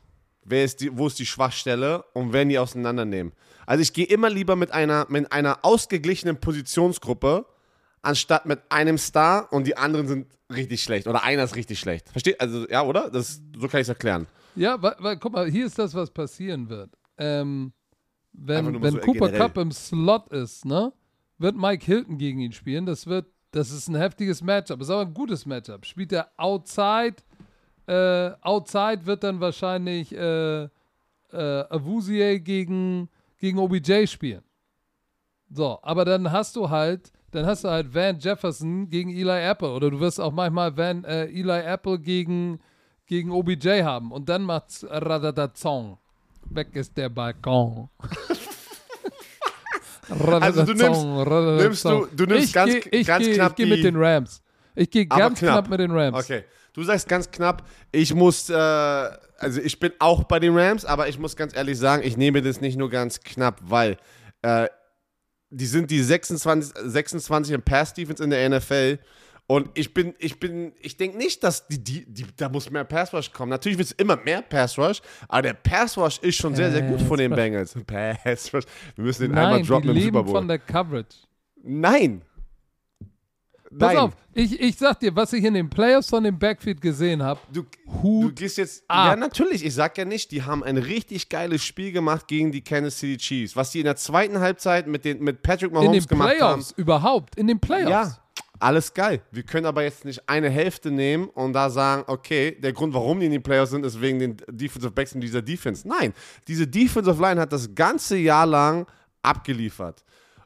wer 0.51 0.64
ist 0.64 0.80
die, 0.80 0.96
wo 0.96 1.07
ist 1.07 1.18
die 1.18 1.26
Schwachstelle 1.26 2.05
und 2.14 2.32
werden 2.32 2.49
die 2.49 2.59
auseinandernehmen. 2.59 3.32
Also 3.66 3.82
ich 3.82 3.92
gehe 3.92 4.07
immer 4.07 4.30
lieber 4.30 4.57
mit 4.57 4.70
einer, 4.70 5.07
mit 5.09 5.30
einer 5.32 5.59
ausgeglichenen 5.62 6.38
Positionsgruppe, 6.38 7.46
anstatt 8.03 8.46
mit 8.46 8.61
einem 8.70 8.99
Star 8.99 9.53
und 9.53 9.66
die 9.66 9.76
anderen 9.76 10.09
sind 10.09 10.26
richtig 10.53 10.82
schlecht. 10.82 11.07
Oder 11.07 11.22
einer 11.22 11.44
ist 11.44 11.57
richtig 11.57 11.78
schlecht. 11.78 12.09
Versteht? 12.09 12.40
Also, 12.40 12.66
ja, 12.68 12.82
oder? 12.82 13.11
Das, 13.11 13.40
so 13.59 13.68
kann 13.68 13.80
ich 13.80 13.84
es 13.84 13.88
erklären. 13.88 14.26
Ja, 14.55 14.80
weil, 14.80 14.96
weil, 14.99 15.16
guck 15.18 15.32
mal, 15.32 15.51
hier 15.51 15.66
ist 15.66 15.78
das, 15.78 15.94
was 15.94 16.11
passieren 16.11 16.68
wird. 16.68 16.90
Ähm, 17.18 17.72
wenn 18.32 18.80
wenn 18.82 18.94
so 18.94 18.99
Cooper 19.01 19.26
generell. 19.26 19.38
Cup 19.38 19.59
im 19.59 19.72
Slot 19.72 20.28
ist, 20.32 20.64
ne, 20.64 20.92
wird 21.38 21.57
Mike 21.57 21.84
Hilton 21.84 22.18
gegen 22.18 22.40
ihn 22.40 22.53
spielen. 22.53 22.86
Das 22.86 23.07
wird, 23.07 23.26
das 23.51 23.70
ist 23.70 23.88
ein 23.88 23.96
heftiges 23.96 24.42
Matchup. 24.42 24.80
Ist 24.80 24.90
aber 24.90 25.03
ein 25.03 25.14
gutes 25.14 25.46
Matchup. 25.46 25.84
Spielt 25.84 26.12
er 26.12 26.30
outside, 26.36 27.16
äh, 27.89 28.30
outside 28.43 29.07
wird 29.07 29.24
dann 29.24 29.41
wahrscheinlich 29.41 30.14
äh, 30.14 30.62
äh, 30.64 30.68
Avusier 31.32 32.39
gegen, 32.41 33.09
gegen 33.39 33.59
OBJ 33.59 34.07
spielen. 34.07 34.43
So, 35.51 35.78
aber 35.82 36.05
dann 36.05 36.30
hast 36.30 36.57
du 36.57 36.68
halt, 36.68 37.11
dann 37.30 37.47
hast 37.47 37.64
du 37.64 37.68
halt 37.70 37.95
Van 37.95 38.18
Jefferson 38.18 38.89
gegen 38.91 39.11
Eli 39.11 39.43
Apple 39.49 39.70
oder 39.70 39.91
du 39.91 39.99
wirst 40.01 40.20
auch 40.20 40.32
manchmal 40.32 40.76
Van 40.76 41.05
äh, 41.05 41.24
Eli 41.26 41.61
Apple 41.64 41.99
gegen, 41.99 42.61
gegen 43.07 43.30
OBJ 43.30 43.82
haben 43.82 44.12
und 44.12 44.28
dann 44.28 44.43
macht's 44.43 44.84
Radadatong. 44.89 45.97
Weg 46.51 46.74
ist 46.76 46.97
der 46.97 47.09
Balkon. 47.09 47.89
Also 50.11 50.64
du 50.64 50.72
nimmst- 50.72 51.05
nimmst 51.05 51.84
du- 51.84 52.07
du 52.16 52.24
nimmst 52.24 52.45
ich 52.47 52.53
ganz- 52.55 52.72
geh, 52.72 52.89
ich 52.99 53.07
ganz 53.07 53.26
geh, 53.26 53.34
knapp 53.34 53.51
Ich 53.51 53.57
gehe 53.57 53.66
mit 53.66 53.84
den 53.84 53.97
Rams. 53.97 54.43
Ich 54.74 54.91
gehe 54.91 55.07
ganz 55.07 55.39
knapp. 55.39 55.68
mit 55.68 55.80
den 55.80 55.91
Rams. 55.91 56.16
Okay. 56.24 56.45
Du 56.79 56.85
sagst 56.85 57.09
ganz 57.09 57.29
knapp, 57.33 57.66
ich 57.91 58.14
muss, 58.14 58.49
äh, 58.49 58.55
also 58.55 59.61
ich 59.61 59.81
bin 59.81 59.91
auch 59.99 60.22
bei 60.22 60.39
den 60.39 60.57
Rams, 60.57 60.85
aber 60.85 61.09
ich 61.09 61.18
muss 61.18 61.35
ganz 61.35 61.57
ehrlich 61.57 61.76
sagen, 61.76 62.05
ich 62.07 62.16
nehme 62.16 62.41
das 62.41 62.61
nicht 62.61 62.79
nur 62.79 62.89
ganz 62.89 63.18
knapp, 63.18 63.61
weil 63.64 63.97
äh, 64.43 64.68
die 65.51 65.66
sind 65.66 65.91
die 65.91 66.01
26, 66.01 66.72
26 66.81 67.55
im 67.55 67.62
Pass-Defense 67.62 68.22
in 68.22 68.31
der 68.31 68.49
NFL. 68.49 69.01
Und 69.49 69.70
ich 69.74 69.93
bin, 69.93 70.14
ich 70.20 70.39
bin, 70.39 70.72
ich 70.79 70.97
denke 70.97 71.18
nicht, 71.18 71.43
dass 71.43 71.66
die, 71.66 71.83
die, 71.83 72.05
die, 72.07 72.26
da 72.37 72.49
muss 72.49 72.70
mehr 72.70 72.85
Pass 72.85 73.12
Rush 73.12 73.33
kommen. 73.33 73.51
Natürlich 73.51 73.76
wird 73.76 73.89
es 73.89 73.95
immer 73.95 74.14
mehr 74.14 74.43
Pass 74.43 74.79
Rush, 74.79 75.03
aber 75.26 75.43
der 75.43 75.55
Pass 75.55 75.99
Rush 75.99 76.18
ist 76.18 76.37
schon 76.37 76.55
sehr, 76.55 76.70
sehr 76.70 76.83
gut 76.83 77.03
von 77.03 77.18
den 77.18 77.33
Pass 77.33 77.37
Bengals. 77.39 77.74
Pass 77.89 78.55
Rush. 78.55 78.64
Wir 78.95 79.05
müssen 79.05 79.22
den 79.22 79.31
einmal 79.33 79.55
Nein, 79.55 79.62
die 79.62 79.68
droppen 79.68 79.89
im 79.91 79.97
Super 79.97 80.05
leben 80.05 80.24
Bowl. 80.26 80.33
von 80.33 80.47
der 80.47 80.61
Coverage. 80.61 81.26
Nein. 81.64 82.22
Pass 83.71 83.95
Nein. 83.95 83.97
auf, 83.99 84.12
ich, 84.33 84.61
ich 84.61 84.77
sag 84.77 85.01
dir, 85.01 85.14
was 85.14 85.33
ich 85.33 85.45
in 85.45 85.55
den 85.55 85.69
Playoffs 85.69 86.09
von 86.09 86.25
dem 86.25 86.39
Backfield 86.39 86.81
gesehen 86.81 87.23
habe. 87.23 87.41
Du, 87.53 87.64
du 88.03 88.33
gehst 88.33 88.57
jetzt. 88.57 88.85
ab. 88.89 89.11
Ja, 89.11 89.16
natürlich. 89.16 89.64
Ich 89.64 89.75
sag 89.75 89.99
ja 89.99 90.05
nicht, 90.05 90.31
die 90.31 90.43
haben 90.43 90.64
ein 90.64 90.79
richtig 90.79 91.29
geiles 91.29 91.64
Spiel 91.64 91.93
gemacht 91.93 92.29
gegen 92.29 92.51
die 92.51 92.62
Kansas 92.62 92.99
City 92.99 93.19
Chiefs. 93.19 93.57
Was 93.57 93.73
die 93.73 93.81
in 93.81 93.85
der 93.85 93.97
zweiten 93.97 94.41
Halbzeit 94.41 94.87
mit, 94.87 95.05
den, 95.05 95.23
mit 95.23 95.43
Patrick 95.43 95.71
In 95.71 95.75
Mahomes 95.75 96.07
den 96.07 96.09
gemacht 96.09 96.37
Playoffs 96.37 96.71
überhaupt. 96.77 97.37
In 97.37 97.47
den 97.47 97.57
haben. 97.57 97.61
Playoffs. 97.61 97.91
Ja, 97.91 98.19
alles 98.61 98.95
geil. 98.95 99.23
Wir 99.31 99.43
können 99.43 99.66
aber 99.66 99.83
jetzt 99.83 100.05
nicht 100.05 100.29
eine 100.29 100.51
Hälfte 100.51 100.91
nehmen 100.91 101.29
und 101.29 101.53
da 101.53 101.71
sagen, 101.71 102.05
okay, 102.07 102.57
der 102.61 102.73
Grund, 102.73 102.95
warum 102.95 103.21
die 103.21 103.27
in 103.27 103.33
den 103.33 103.43
Playoffs 103.43 103.71
sind, 103.71 103.85
ist 103.85 104.01
wegen 104.01 104.19
den 104.19 104.37
Defensive 104.49 104.93
Backs 104.93 105.12
in 105.12 105.21
dieser 105.21 105.43
Defense. 105.43 105.87
Nein, 105.87 106.12
diese 106.47 106.66
Defensive 106.66 107.21
Line 107.21 107.41
hat 107.41 107.53
das 107.53 107.75
ganze 107.75 108.16
Jahr 108.16 108.47
lang 108.47 108.87
abgeliefert. 109.23 110.05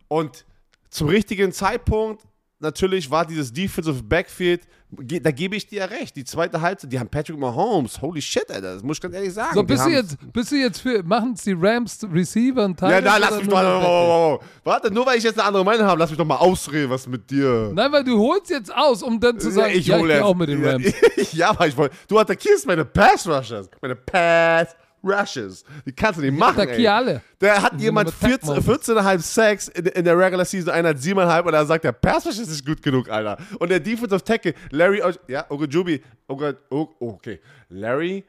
Und 0.09 0.45
zum 0.91 1.09
richtigen 1.09 1.53
Zeitpunkt, 1.53 2.23
natürlich 2.63 3.11
war 3.11 3.27
dieses 3.27 3.53
Defensive 3.53 4.03
Backfield, 4.03 4.63
da 4.91 5.31
gebe 5.31 5.57
ich 5.57 5.67
dir 5.67 5.79
ja 5.81 5.85
recht. 5.87 6.15
Die 6.17 6.25
zweite 6.25 6.61
Halbzeit, 6.61 6.93
die 6.93 6.99
haben 6.99 7.09
Patrick 7.09 7.39
Mahomes. 7.39 8.01
Holy 8.01 8.21
shit, 8.21 8.51
Alter, 8.51 8.75
das 8.75 8.83
muss 8.83 8.99
ich 8.99 9.01
ganz 9.03 9.15
ehrlich 9.15 9.33
sagen. 9.33 9.55
So, 9.55 9.63
bist 9.63 9.87
du 9.87 9.91
jetzt, 9.91 10.17
bist 10.33 10.53
du 10.53 10.57
jetzt 10.57 10.81
für, 10.81 11.03
machen 11.03 11.33
es 11.35 11.43
die 11.45 11.53
Rams 11.59 11.99
Receiver 12.13 12.65
und 12.65 12.79
Ja, 12.81 12.89
Titans 13.01 13.05
da, 13.05 13.17
lass 13.17 13.39
mich 13.39 13.47
Wow, 13.47 13.53
Backfield? 13.55 13.83
wow, 13.85 14.41
wow. 14.41 14.45
Warte, 14.65 14.91
nur 14.93 15.07
weil 15.07 15.17
ich 15.19 15.25
jetzt 15.25 15.39
eine 15.39 15.49
andere 15.49 15.65
Meinung 15.65 15.87
habe, 15.87 15.99
lass 15.99 16.11
mich 16.11 16.19
doch 16.19 16.27
mal 16.27 16.37
ausreden, 16.37 16.91
was 16.91 17.07
mit 17.07 17.31
dir. 17.31 17.71
Nein, 17.75 17.91
weil 17.91 18.05
du 18.05 18.19
holst 18.19 18.51
jetzt 18.51 18.75
aus, 18.75 19.03
um 19.03 19.19
dann 19.19 19.41
zu 19.41 19.51
sagen, 19.51 19.73
ja, 19.73 19.79
ich, 19.79 19.91
hole 19.91 20.03
gehe 20.03 20.11
jetzt- 20.17 20.23
auch 20.23 20.35
mit 20.35 20.49
den 20.51 20.63
ja, 20.63 20.73
Rams. 20.73 20.93
Ja, 21.33 21.51
aber 21.51 21.67
ich 21.67 21.77
wollte. 21.77 21.97
Du 22.09 22.19
attackierst 22.19 22.67
meine 22.67 22.85
Pass 22.85 23.27
Rushers. 23.27 23.71
Meine 23.81 23.97
Pass 23.97 24.77
Rushes. 25.03 25.65
Die 25.85 25.93
kannst 25.93 26.21
du 26.21 26.25
nicht 26.25 26.39
machen. 26.39 26.69
ey. 26.69 26.87
alle. 26.87 27.23
Da 27.39 27.63
hat 27.63 27.81
jemand 27.81 28.09
Attack 28.09 28.43
14 28.43 28.49
Mode. 28.49 28.61
14,5 28.61 29.19
Sacks 29.21 29.69
in, 29.69 29.87
in 29.87 30.05
der 30.05 30.19
Regular 30.19 30.45
Season, 30.45 30.73
einer 30.73 30.91
hat 30.91 30.97
7,5 30.97 31.43
und 31.43 31.55
er 31.55 31.67
sagt, 31.67 31.85
der 31.85 31.93
Pass 31.93 32.27
Rush 32.27 32.39
ist 32.39 32.51
nicht 32.51 32.67
gut 32.67 32.83
genug, 32.83 33.09
Alter. 33.11 33.37
Und 33.59 33.71
der 33.71 33.81
Defensive 33.81 34.23
Tackle, 34.23 34.55
Larry, 34.71 35.03
ja, 35.29 35.45
Ogojobi, 35.49 36.03
Ogo, 36.29 36.53
oh, 36.71 36.89
okay, 37.01 37.41
Larry 37.69 38.25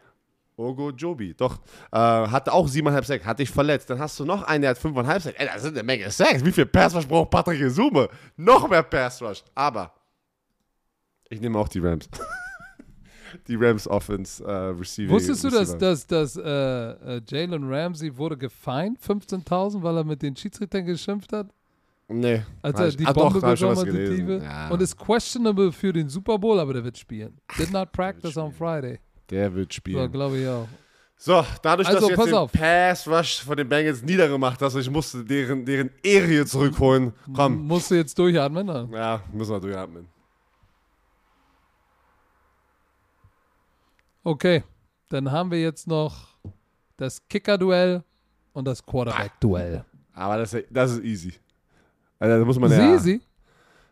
Ogojobi, 0.55 1.33
doch, 1.33 1.59
äh, 1.91 1.97
hatte 1.97 2.53
auch 2.53 2.67
7,5 2.67 3.03
Sacks, 3.05 3.25
hatte 3.25 3.43
ich 3.43 3.49
verletzt. 3.49 3.89
Dann 3.89 3.99
hast 3.99 4.19
du 4.19 4.25
noch 4.25 4.43
einen, 4.43 4.61
der 4.61 4.71
hat 4.71 4.77
5,5 4.77 5.19
Sacks. 5.19 5.39
Ey, 5.39 5.47
das 5.47 5.61
sind 5.63 5.73
eine 5.75 5.83
Menge 5.83 6.09
Sacks. 6.11 6.43
Wie 6.43 6.51
viel 6.51 6.65
Pass 6.65 6.95
Rush 6.95 7.07
braucht 7.07 7.29
Patrick 7.31 7.59
Isume? 7.59 8.09
Noch 8.37 8.69
mehr 8.69 8.83
Pass 8.83 9.21
Rush. 9.21 9.43
Aber 9.55 9.93
ich 11.29 11.41
nehme 11.41 11.57
auch 11.57 11.67
die 11.67 11.79
Rams. 11.79 12.07
die 13.47 13.55
Rams 13.55 13.87
Offense 13.87 14.43
äh, 14.43 14.51
Receiving. 14.51 15.09
Wusstest 15.11 15.43
du, 15.43 15.49
dass, 15.49 15.77
dass, 15.77 16.07
dass 16.07 16.35
äh, 16.35 16.41
äh, 17.17 17.21
Jalen 17.27 17.63
Ramsey 17.71 18.15
wurde 18.15 18.37
gefeind, 18.37 18.99
15.000, 18.99 19.81
weil 19.81 19.97
er 19.97 20.03
mit 20.03 20.21
den 20.21 20.35
Schiedsrichtern 20.35 20.85
geschimpft 20.85 21.33
hat? 21.33 21.47
Nee. 22.07 22.43
Als 22.61 22.79
er 22.79 22.87
ich- 22.87 22.97
die 22.97 23.05
ah, 23.05 23.13
doch, 23.13 23.31
Bombe 23.31 23.53
ich 23.53 23.59
schon 23.59 23.69
bekommen 23.69 23.87
hat, 23.87 24.09
die. 24.09 24.15
Tiefe. 24.15 24.41
Ja. 24.43 24.69
Und 24.69 24.81
ist 24.81 24.97
questionable 24.97 25.71
für 25.71 25.93
den 25.93 26.09
Super 26.09 26.37
Bowl, 26.37 26.59
aber 26.59 26.73
der 26.73 26.83
wird 26.83 26.97
spielen. 26.97 27.39
Did 27.57 27.71
not 27.71 27.91
practice 27.91 28.37
on 28.37 28.51
Friday. 28.51 28.99
Der 29.29 29.53
wird 29.53 29.71
So, 29.71 29.77
spielen. 29.77 30.11
glaube 30.11 30.37
ich 30.37 30.47
auch. 30.47 30.67
So, 31.15 31.43
dadurch, 31.61 31.87
Also, 31.87 32.01
dass 32.01 32.07
du 32.09 32.15
jetzt 32.15 32.27
den 32.27 32.33
auf. 32.35 32.51
Pass 32.51 33.07
Rush 33.07 33.43
von 33.43 33.55
den 33.55 33.69
Bengals 33.69 34.03
niedergemacht 34.03 34.61
hast, 34.61 34.75
ich 34.75 34.89
musste 34.89 35.23
deren, 35.23 35.63
deren 35.63 35.89
Ehre 36.03 36.27
hier 36.27 36.45
zurückholen. 36.45 37.13
Komm. 37.33 37.65
Musst 37.65 37.89
du 37.91 37.95
jetzt 37.95 38.19
durchatmen? 38.19 38.67
Ne? 38.67 38.89
Ja, 38.91 39.21
müssen 39.31 39.51
wir 39.53 39.59
durchatmen. 39.61 40.07
Okay, 44.23 44.63
dann 45.09 45.31
haben 45.31 45.51
wir 45.51 45.61
jetzt 45.61 45.87
noch 45.87 46.37
das 46.97 47.21
Kicker-Duell 47.27 48.03
und 48.53 48.65
das 48.67 48.85
Quarterback-Duell. 48.85 49.83
Aber 50.13 50.37
das, 50.37 50.55
das 50.69 50.91
ist 50.93 51.03
easy. 51.03 51.33
Also, 52.19 52.39
da 52.39 52.45
muss 52.45 52.59
man 52.59 52.71
Ist 52.71 52.77
ja. 52.77 52.93
easy. 52.95 53.21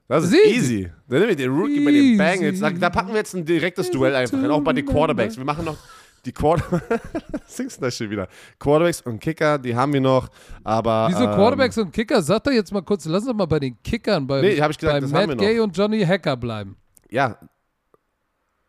Das 0.07 0.25
ist 0.25 0.33
Ist 0.33 0.45
easy. 0.45 0.91
Dann 1.07 1.19
nehmen 1.19 1.29
wir 1.29 1.35
den 1.35 1.51
Rookie 1.51 1.85
bei 1.85 1.91
den 1.91 2.03
Easy. 2.03 2.17
Bengals. 2.17 2.59
Da, 2.59 2.69
da 2.69 2.89
packen 2.89 3.09
wir 3.09 3.15
jetzt 3.17 3.33
ein 3.33 3.45
direktes 3.45 3.89
Duell 3.91 4.13
einfach 4.13 4.39
hin, 4.39 4.51
auch 4.51 4.61
bei 4.61 4.73
den 4.73 4.85
Quarterbacks. 4.85 5.37
Wir 5.37 5.45
machen 5.45 5.63
noch 5.63 5.77
die 6.25 6.33
Quarter 6.33 6.81
Singst 7.47 7.77
du 7.77 7.85
das 7.85 7.95
schon 7.95 8.09
wieder. 8.09 8.27
Quarterbacks 8.59 9.01
und 9.01 9.19
Kicker, 9.19 9.57
die 9.57 9.75
haben 9.75 9.93
wir 9.93 10.01
noch, 10.01 10.29
aber 10.63 11.07
Wieso 11.09 11.23
ähm, 11.23 11.31
Quarterbacks 11.31 11.77
und 11.77 11.91
Kicker? 11.91 12.21
Sag 12.21 12.43
doch 12.43 12.51
jetzt 12.51 12.71
mal 12.73 12.81
kurz, 12.81 13.05
lass 13.05 13.25
uns 13.25 13.35
mal 13.35 13.45
bei 13.45 13.59
den 13.59 13.81
Kickern, 13.81 14.27
bei, 14.27 14.41
Nee, 14.41 14.61
hab 14.61 14.69
ich 14.69 14.77
gesagt, 14.77 14.95
bei 14.95 14.99
das 14.99 15.13
haben 15.13 15.19
Matt 15.19 15.29
wir 15.29 15.35
noch. 15.35 15.41
Gay 15.43 15.59
und 15.59 15.75
Johnny 15.75 16.01
Hacker 16.03 16.35
bleiben. 16.37 16.75
Ja. 17.09 17.37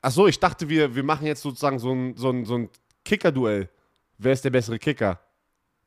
Ach 0.02 0.10
so, 0.10 0.26
ich 0.26 0.38
dachte, 0.40 0.68
wir, 0.68 0.94
wir 0.94 1.04
machen 1.04 1.26
jetzt 1.26 1.42
sozusagen 1.42 1.78
so 1.78 1.92
ein, 1.92 2.16
so 2.16 2.30
ein, 2.30 2.44
so 2.44 2.56
ein 2.56 2.68
Kicker-Duell. 3.04 3.68
Wer 4.18 4.32
ist 4.32 4.44
der 4.44 4.50
bessere 4.50 4.78
Kicker? 4.78 5.20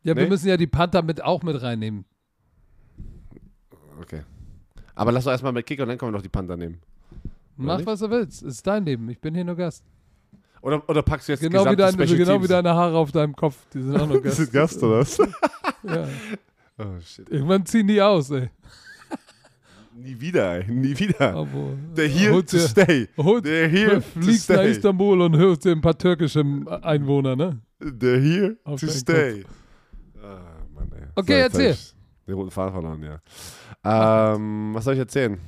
Ja, 0.03 0.15
wir 0.15 0.23
Nee? 0.23 0.29
müssen 0.29 0.47
ja 0.47 0.57
die 0.57 0.67
Panther 0.67 1.01
mit 1.01 1.21
auch 1.21 1.43
mit 1.43 1.61
reinnehmen. 1.61 2.05
Okay. 4.01 4.23
Aber 4.93 5.11
lass 5.11 5.23
doch 5.25 5.31
erstmal 5.31 5.51
mit 5.51 5.65
Kicker 5.65 5.83
und 5.83 5.89
dann 5.89 5.97
können 5.97 6.11
wir 6.13 6.17
noch 6.17 6.21
die 6.23 6.29
Panther 6.29 6.55
nehmen. 6.57 6.79
Mach, 7.57 7.77
nicht? 7.77 7.87
was 7.87 7.99
du 7.99 8.09
willst. 8.09 8.43
Ist 8.43 8.65
dein 8.65 8.85
Leben. 8.85 9.09
Ich 9.09 9.19
bin 9.19 9.33
hier 9.35 9.43
nur 9.45 9.55
Gast. 9.55 9.83
Oder, 10.61 10.87
oder 10.89 11.01
packst 11.03 11.27
du 11.27 11.33
jetzt 11.33 11.41
Genau 11.41 11.65
wie, 11.69 11.75
deine, 11.75 11.91
Special 11.93 12.17
genau 12.17 12.41
wie 12.43 12.47
deine 12.47 12.73
Haare 12.73 12.97
auf 12.97 13.11
deinem 13.11 13.35
Kopf. 13.35 13.55
Die 13.73 13.81
sind 13.81 13.95
auch 13.99 14.07
nur 14.07 14.21
Das 14.21 14.37
Gast. 14.37 14.39
ist 14.39 14.51
Gast, 14.51 14.83
oder 14.83 14.99
was? 14.99 15.17
ja. 15.83 16.07
Oh, 16.77 16.99
shit. 17.01 17.29
Irgendwann 17.29 17.65
ziehen 17.65 17.87
die 17.87 18.01
aus, 18.01 18.29
ey. 18.31 18.49
Nie 19.97 20.19
wieder. 20.19 20.63
Nie 20.65 20.97
wieder. 20.99 21.33
Aber, 21.33 21.73
They're 21.95 22.07
here 22.09 22.33
Holt 22.33 22.49
to 22.49 22.57
dir- 22.57 22.67
stay. 22.67 23.07
holt- 23.17 23.45
They're 23.45 23.67
here 23.69 23.95
to 23.95 24.01
Fliegst 24.01 24.49
nach 24.49 24.57
stay. 24.57 24.71
Istanbul 24.71 25.21
und 25.21 25.37
hörst 25.37 25.63
dir 25.63 25.71
ein 25.71 25.81
paar 25.81 25.97
türkische 25.97 26.41
Einwohner, 26.81 27.35
ne? 27.35 27.61
They're 27.79 28.19
here 28.19 28.57
Auf 28.65 28.81
to 28.81 28.87
stay. 28.87 29.45
Ah, 30.21 30.41
Mann. 30.73 30.89
Okay, 31.15 31.43
hab 31.43 31.51
erzähl. 31.53 31.71
ich 31.71 31.95
Den 32.27 32.33
roten 32.35 32.51
Faden 32.51 32.73
verloren, 32.73 33.03
ja. 33.03 34.33
Ähm, 34.35 34.73
was 34.73 34.83
soll 34.83 34.93
ich 34.95 34.99
erzählen? 34.99 35.39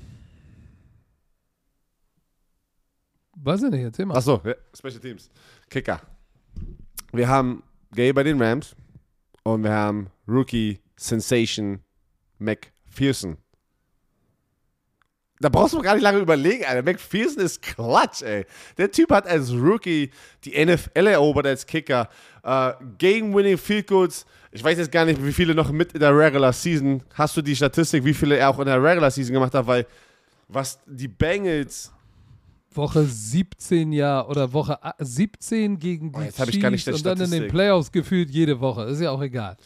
Weiß 3.36 3.64
ich 3.64 3.70
nicht, 3.70 3.84
erzähl 3.84 4.06
mal. 4.06 4.16
Achso, 4.18 4.41
ja, 4.43 4.54
Special 4.76 5.00
Teams. 5.00 5.30
Kicker. 5.70 6.02
Wir 7.12 7.28
haben 7.28 7.64
Gay 7.93 8.12
bei 8.14 8.24
den 8.24 8.41
Rams 8.41 8.76
und 9.43 9.64
wir 9.64 9.72
haben 9.72 10.08
Rookie 10.28 10.80
Sensation 10.95 11.80
McPherson. 12.39 13.38
Da 15.40 15.50
brauchst 15.50 15.74
du 15.74 15.82
gar 15.82 15.94
nicht 15.94 16.04
lange 16.04 16.18
überlegen, 16.20 16.66
Alter. 16.66 16.82
McPherson 16.84 17.44
ist 17.44 17.62
Klatsch, 17.62 18.24
ey. 18.24 18.46
Der 18.78 18.90
Typ 18.92 19.12
hat 19.12 19.28
als 19.28 19.52
Rookie 19.54 20.10
die 20.44 20.66
NFL 20.66 21.06
erobert 21.08 21.46
als 21.46 21.66
Kicker. 21.66 22.10
Äh, 22.44 22.72
Game-winning 22.98 23.58
Field 23.58 23.86
Goals. 23.88 24.26
Ich 24.52 24.64
weiß 24.64 24.78
jetzt 24.80 24.92
gar 24.92 25.06
nicht, 25.06 25.24
wie 25.24 25.34
viele 25.34 25.54
noch 25.54 25.72
mit 25.72 25.94
in 25.94 26.00
der 26.00 26.18
Regular 26.18 26.52
Season. 26.54 27.04
Hast 27.14 27.38
du 27.38 27.44
die 27.44 27.56
Statistik, 27.56 28.04
wie 28.04 28.14
viele 28.16 28.38
er 28.38 28.50
auch 28.50 28.58
in 28.60 28.66
der 28.66 28.82
Regular 28.82 29.12
Season 29.12 29.34
gemacht 29.34 29.54
hat? 29.54 29.68
Weil 29.68 29.86
was 30.48 30.80
die 30.88 31.08
Bengals 31.08 31.92
Woche 32.74 33.04
17 33.04 33.92
ja 33.92 34.26
oder 34.26 34.52
Woche 34.54 34.84
a- 34.84 34.94
17 35.00 35.78
gegen 35.80 36.12
die 36.12 36.20
Oh, 36.20 36.22
jetzt 36.24 36.40
hab 36.40 36.48
ich 36.50 36.60
gar 36.60 36.70
nicht 36.72 36.84
Chiefs 36.86 36.98
und 36.98 37.06
dann 37.06 37.22
in 37.22 37.32
den. 37.32 37.48
Playoffs 37.48 37.92
gefühlt 37.92 38.30
jede 38.32 38.60
Woche. 38.60 38.84
Ist 38.84 39.02
ja 39.02 39.12
auch 39.12 39.22
egal. 39.22 39.58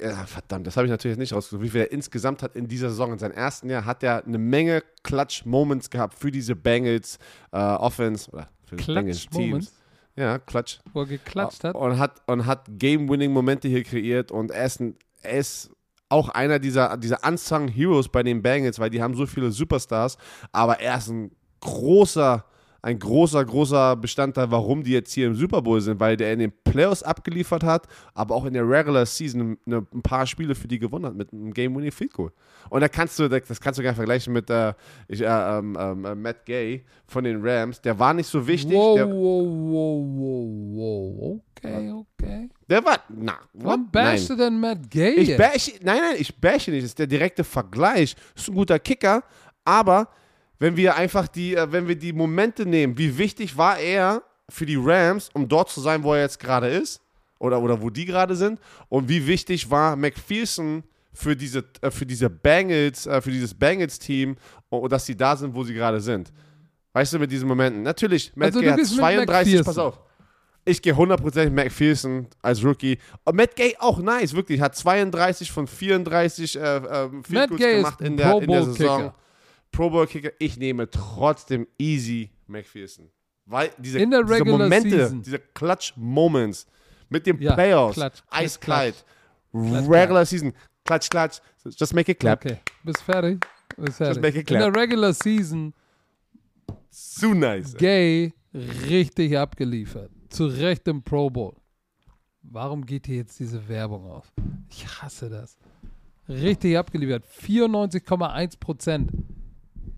Ja, 0.00 0.24
verdammt, 0.24 0.66
das 0.66 0.76
habe 0.76 0.86
ich 0.86 0.90
natürlich 0.90 1.18
nicht 1.18 1.34
rausgesucht. 1.34 1.62
Wie 1.62 1.68
viel 1.68 1.82
er 1.82 1.92
insgesamt 1.92 2.42
hat 2.42 2.56
in 2.56 2.68
dieser 2.68 2.88
Saison. 2.88 3.12
In 3.12 3.18
seinem 3.18 3.32
ersten 3.32 3.68
Jahr 3.68 3.84
hat 3.84 4.02
er 4.02 4.24
eine 4.24 4.38
Menge 4.38 4.82
Clutch-Moments 5.02 5.90
gehabt 5.90 6.18
für 6.18 6.30
diese 6.30 6.56
Bengals 6.56 7.18
äh, 7.52 7.58
Offense 7.58 8.30
oder 8.30 8.48
für 8.64 8.76
Clutch-Moments? 8.76 9.72
Ja, 10.16 10.38
Clutch. 10.38 10.80
Wo 10.92 11.00
er 11.00 11.06
geklatscht 11.06 11.64
hat. 11.64 11.74
Und 11.74 11.98
hat, 11.98 12.22
und 12.26 12.46
hat 12.46 12.66
Game-Winning-Momente 12.68 13.68
hier 13.68 13.82
kreiert 13.82 14.30
und 14.30 14.52
er 14.52 14.64
ist, 14.64 14.80
ein, 14.80 14.96
er 15.22 15.38
ist 15.38 15.70
auch 16.08 16.28
einer 16.28 16.58
dieser, 16.58 16.96
dieser 16.96 17.18
Unsung 17.26 17.68
Heroes 17.68 18.08
bei 18.08 18.22
den 18.22 18.40
Bengals, 18.40 18.78
weil 18.78 18.90
die 18.90 19.02
haben 19.02 19.14
so 19.14 19.26
viele 19.26 19.50
Superstars, 19.50 20.16
aber 20.52 20.80
er 20.80 20.98
ist 20.98 21.08
ein 21.08 21.32
großer, 21.60 22.44
ein 22.84 22.98
großer, 22.98 23.42
großer 23.42 23.96
Bestandteil, 23.96 24.50
warum 24.50 24.82
die 24.82 24.92
jetzt 24.92 25.14
hier 25.14 25.26
im 25.26 25.34
Super 25.34 25.62
Bowl 25.62 25.80
sind, 25.80 25.98
weil 26.00 26.18
der 26.18 26.34
in 26.34 26.38
den 26.38 26.52
Playoffs 26.64 27.02
abgeliefert 27.02 27.64
hat, 27.64 27.86
aber 28.12 28.34
auch 28.34 28.44
in 28.44 28.52
der 28.52 28.68
Regular 28.68 29.06
Season 29.06 29.56
eine, 29.64 29.86
ein 29.94 30.02
paar 30.02 30.26
Spiele 30.26 30.54
für 30.54 30.68
die 30.68 30.78
gewonnen 30.78 31.06
hat 31.06 31.14
mit 31.14 31.32
einem 31.32 31.54
Game-Winning 31.54 31.90
Field 31.90 32.12
Goal. 32.12 32.30
Und 32.68 32.82
da 32.82 32.88
kannst 32.88 33.18
du, 33.18 33.26
das 33.26 33.58
kannst 33.58 33.78
du 33.78 33.82
gar 33.82 33.92
nicht 33.92 33.96
vergleichen 33.96 34.34
mit 34.34 34.50
äh, 34.50 34.74
ich, 35.08 35.22
äh, 35.22 35.24
ähm, 35.24 35.78
ähm, 35.80 36.04
äh, 36.04 36.14
Matt 36.14 36.44
Gay 36.44 36.84
von 37.06 37.24
den 37.24 37.40
Rams. 37.42 37.80
Der 37.80 37.98
war 37.98 38.12
nicht 38.12 38.26
so 38.26 38.46
wichtig. 38.46 38.74
wow, 38.74 38.96
Der, 38.96 39.08
wow, 39.08 39.46
wow, 39.48 40.04
wow, 40.76 41.14
wow. 41.16 41.40
Okay, 41.56 41.90
okay. 41.90 42.50
der 42.68 42.84
war, 42.84 42.98
na, 43.08 43.38
what? 43.54 43.90
bashst 43.90 44.28
Nein. 44.28 44.38
du 44.38 44.44
denn 44.44 44.60
Matt 44.60 44.90
Gay 44.90 45.14
Ich 45.14 45.36
bashe, 45.38 45.72
nein, 45.80 46.00
nein, 46.00 46.16
ich 46.18 46.38
bashe 46.38 46.70
nicht. 46.70 46.82
Das 46.82 46.90
ist 46.90 46.98
der 46.98 47.06
direkte 47.06 47.44
Vergleich. 47.44 48.14
Ist 48.34 48.48
ein 48.48 48.54
guter 48.54 48.78
Kicker, 48.78 49.22
aber 49.64 50.08
wenn 50.58 50.76
wir 50.76 50.96
einfach 50.96 51.28
die, 51.28 51.54
äh, 51.54 51.70
wenn 51.70 51.88
wir 51.88 51.96
die 51.96 52.12
Momente 52.12 52.66
nehmen, 52.66 52.96
wie 52.98 53.16
wichtig 53.18 53.56
war 53.56 53.78
er 53.78 54.22
für 54.48 54.66
die 54.66 54.78
Rams, 54.80 55.30
um 55.32 55.48
dort 55.48 55.70
zu 55.70 55.80
sein, 55.80 56.02
wo 56.02 56.14
er 56.14 56.22
jetzt 56.22 56.38
gerade 56.38 56.68
ist, 56.68 57.00
oder, 57.38 57.60
oder 57.60 57.80
wo 57.80 57.90
die 57.90 58.04
gerade 58.04 58.36
sind, 58.36 58.60
und 58.88 59.08
wie 59.08 59.26
wichtig 59.26 59.70
war 59.70 59.96
McPherson 59.96 60.84
für 61.12 61.36
diese, 61.36 61.64
äh, 61.80 61.90
für 61.90 62.06
diese 62.06 62.28
Bengals, 62.28 63.06
äh, 63.06 63.20
für 63.20 63.30
dieses 63.30 63.54
Bengals-Team, 63.54 64.36
dass 64.88 65.06
sie 65.06 65.16
da 65.16 65.36
sind, 65.36 65.54
wo 65.54 65.62
sie 65.64 65.74
gerade 65.74 66.00
sind. 66.00 66.32
Weißt 66.92 67.12
du, 67.12 67.18
mit 67.18 67.30
diesen 67.30 67.48
Momenten. 67.48 67.82
Natürlich, 67.82 68.32
Matt 68.36 68.48
Also 68.48 68.60
Gay 68.60 68.70
hat 68.70 68.78
gehst 68.78 68.92
mit 68.92 69.00
32, 69.00 69.64
pass 69.64 69.78
auf. 69.78 70.00
Ich 70.64 70.80
gehe 70.80 70.94
100% 70.94 71.50
McPherson 71.50 72.26
als 72.40 72.64
Rookie. 72.64 72.98
Und 73.24 73.36
Matt 73.36 73.54
Gay 73.54 73.76
auch 73.78 73.98
nice, 73.98 74.34
wirklich. 74.34 74.60
Hat 74.60 74.74
32 74.74 75.50
von 75.52 75.66
34 75.66 76.56
äh, 76.56 76.80
Gay 77.56 77.76
gemacht 77.76 78.00
in 78.00 78.16
der, 78.16 78.40
in 78.40 78.48
der 78.48 78.62
Saison. 78.64 79.02
Kicker. 79.02 79.14
Pro 79.74 79.90
Bowl 79.90 80.06
Kicker. 80.06 80.30
Ich 80.38 80.56
nehme 80.56 80.88
trotzdem 80.90 81.66
easy 81.78 82.30
McPherson. 82.46 83.08
Weil 83.46 83.70
diese, 83.78 83.98
In 83.98 84.10
der 84.10 84.22
diese 84.24 84.44
Momente, 84.44 84.90
Season. 84.90 85.22
diese 85.22 85.38
Clutch-Moments 85.38 86.66
mit 87.10 87.26
den 87.26 87.40
Ja, 87.40 87.54
Playoffs, 87.54 87.94
Klatsch, 87.94 88.22
eiskalt, 88.30 89.04
Klatsch. 89.52 89.88
Regular 89.88 90.24
Season, 90.24 90.52
Klatsch, 90.84 91.10
Klatsch, 91.10 91.40
just 91.64 91.94
make 91.94 92.10
it 92.10 92.18
clap. 92.18 92.44
Okay, 92.44 92.58
bist 92.82 93.02
fertig? 93.02 93.44
Bist 93.76 93.98
fertig. 93.98 94.22
make 94.22 94.38
it 94.38 94.50
In 94.50 94.58
der 94.58 94.70
clap. 94.70 94.76
Regular 94.82 95.12
Season 95.12 95.74
Zu 96.90 97.34
nice. 97.34 97.74
Gay 97.76 98.32
richtig 98.54 99.36
abgeliefert. 99.36 100.10
Zu 100.30 100.46
Recht 100.46 100.88
im 100.88 101.02
Pro 101.02 101.28
Bowl. 101.28 101.54
Warum 102.42 102.84
geht 102.86 103.06
hier 103.06 103.16
jetzt 103.16 103.38
diese 103.40 103.68
Werbung 103.68 104.10
auf? 104.10 104.32
Ich 104.70 104.86
hasse 105.02 105.28
das. 105.28 105.58
Richtig 106.28 106.78
abgeliefert. 106.78 107.24
94,1 107.26 108.58
Prozent. 108.58 109.10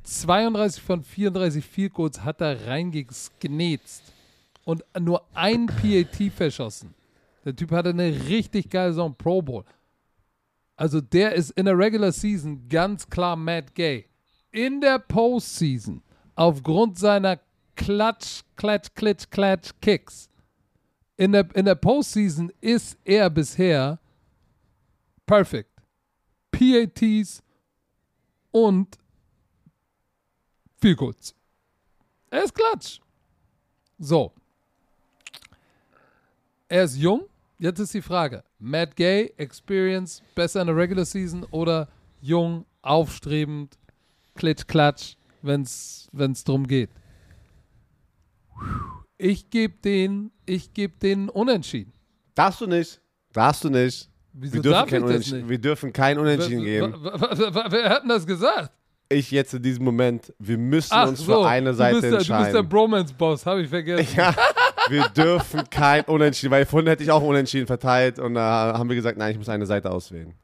32 0.06 0.82
von 0.82 1.02
34 1.02 1.64
Field 1.64 1.92
Goals 1.92 2.22
hat 2.22 2.40
er 2.40 2.66
reingeknetzt. 2.66 4.12
Und 4.64 4.84
nur 4.98 5.22
ein 5.34 5.66
PAT 5.66 6.32
verschossen. 6.32 6.94
Der 7.44 7.54
Typ 7.54 7.70
hatte 7.70 7.90
eine 7.90 8.10
richtig 8.28 8.68
geile 8.70 8.92
Saison 8.92 9.14
Pro 9.14 9.42
Bowl. 9.42 9.64
Also 10.76 11.00
der 11.00 11.34
ist 11.34 11.50
in 11.52 11.66
der 11.66 11.78
Regular 11.78 12.12
Season 12.12 12.68
ganz 12.68 13.08
klar 13.08 13.36
Matt 13.36 13.74
Gay. 13.74 14.06
In 14.50 14.80
der 14.80 14.98
Postseason, 14.98 16.02
aufgrund 16.34 16.98
seiner 16.98 17.38
Klatsch, 17.76 18.42
Klatsch, 18.56 18.88
Klitsch, 18.94 19.30
Klatsch, 19.30 19.70
Kicks, 19.80 20.28
in 21.16 21.32
der, 21.32 21.48
in 21.54 21.64
der 21.64 21.74
Postseason 21.74 22.52
ist 22.60 22.98
er 23.04 23.30
bisher 23.30 23.98
perfect. 25.24 25.70
PATs 26.50 27.42
und 28.50 28.98
viel 30.80 30.96
kurz. 30.96 31.34
Er 32.30 32.44
ist 32.44 32.54
Klatsch. 32.54 33.00
So. 33.98 34.32
Er 36.68 36.84
ist 36.84 36.96
jung. 36.96 37.24
Jetzt 37.58 37.78
ist 37.78 37.94
die 37.94 38.02
Frage: 38.02 38.44
Matt 38.58 38.96
Gay, 38.96 39.32
Experience, 39.36 40.22
besser 40.34 40.60
in 40.60 40.66
der 40.66 40.76
Regular 40.76 41.04
Season 41.04 41.44
oder 41.50 41.88
jung, 42.20 42.66
aufstrebend, 42.82 43.78
klitsch, 44.34 44.66
klatsch, 44.66 45.14
wenn 45.42 45.62
es 45.62 46.08
drum 46.44 46.66
geht? 46.66 46.90
Ich 49.16 49.48
gebe 49.48 49.74
den, 49.78 50.30
ich 50.44 50.74
gebe 50.74 50.98
den 50.98 51.28
unentschieden. 51.30 51.92
Darfst 52.34 52.60
du 52.60 52.66
nicht. 52.66 53.00
Darfst 53.32 53.64
du 53.64 53.70
nicht. 53.70 54.10
Wieso 54.32 54.54
Wir 54.54 54.62
dürfen, 54.62 54.72
darf 54.74 54.90
kein 54.90 55.02
Unentschieden, 55.02 55.38
nicht? 55.40 55.48
wir 55.48 55.58
dürfen 55.58 55.92
kein 55.94 56.18
Unentschieden 56.18 56.64
geben. 56.64 56.92
Wa- 57.02 57.20
wa- 57.20 57.54
wa- 57.54 57.66
Wer 57.70 57.88
hat 57.88 58.02
denn 58.02 58.10
das 58.10 58.26
gesagt? 58.26 58.70
Ich 59.08 59.30
jetzt 59.30 59.54
in 59.54 59.62
diesem 59.62 59.84
Moment, 59.84 60.34
wir 60.38 60.58
müssen 60.58 60.92
Ach 60.92 61.08
uns 61.08 61.20
so, 61.20 61.42
für 61.42 61.48
eine 61.48 61.74
Seite 61.74 61.96
du 61.96 62.00
der, 62.00 62.10
Du 62.10 62.16
bist 62.16 62.30
der 62.30 62.38
entscheiden. 62.38 62.68
Bromance-Boss, 62.68 63.46
habe 63.46 63.62
ich 63.62 63.68
vergessen. 63.68 64.16
ja, 64.16 64.34
wir 64.88 65.08
dürfen 65.10 65.62
kein 65.70 66.04
Unentschieden, 66.04 66.50
weil 66.50 66.66
vorhin 66.66 66.88
hätte 66.88 67.04
ich 67.04 67.10
auch 67.12 67.22
Unentschieden 67.22 67.66
verteilt 67.66 68.18
und 68.18 68.34
da 68.34 68.74
haben 68.76 68.88
wir 68.88 68.96
gesagt, 68.96 69.16
nein, 69.16 69.30
ich 69.32 69.38
muss 69.38 69.48
eine 69.48 69.66
Seite 69.66 69.90
auswählen. 69.92 70.34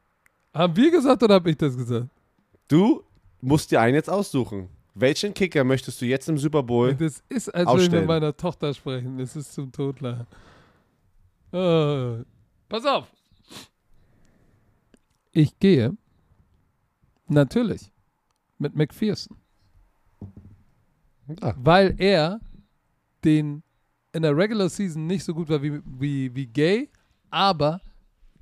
Haben 0.54 0.76
wir 0.76 0.90
gesagt 0.90 1.22
oder 1.22 1.34
habe 1.34 1.50
ich 1.50 1.56
das 1.56 1.76
gesagt? 1.76 2.06
Du 2.68 3.02
musst 3.40 3.70
dir 3.72 3.80
einen 3.80 3.94
jetzt 3.96 4.08
aussuchen. 4.10 4.68
Welchen 4.94 5.32
Kicker 5.34 5.64
möchtest 5.64 6.00
du 6.00 6.04
jetzt 6.04 6.28
im 6.28 6.38
Super 6.38 6.62
Bowl? 6.62 6.94
Das 6.94 7.22
ist, 7.28 7.48
als 7.48 7.68
würde 7.68 7.84
ich 7.84 7.90
mit 7.90 8.06
meiner 8.06 8.36
Tochter 8.36 8.74
sprechen. 8.74 9.18
Das 9.18 9.34
ist 9.34 9.54
zum 9.54 9.72
Totlachen. 9.72 10.26
Äh, 11.52 12.22
pass 12.68 12.84
auf. 12.86 13.06
Ich 15.32 15.58
gehe 15.58 15.96
natürlich 17.28 17.91
mit 18.62 18.74
McPherson, 18.74 19.36
Ah. 21.40 21.54
weil 21.56 21.94
er 21.98 22.40
den 23.24 23.62
in 24.12 24.22
der 24.22 24.36
Regular 24.36 24.68
Season 24.68 25.06
nicht 25.06 25.24
so 25.24 25.32
gut 25.32 25.48
war 25.48 25.62
wie, 25.62 25.80
wie, 25.98 26.34
wie 26.34 26.46
Gay, 26.46 26.90
aber 27.30 27.80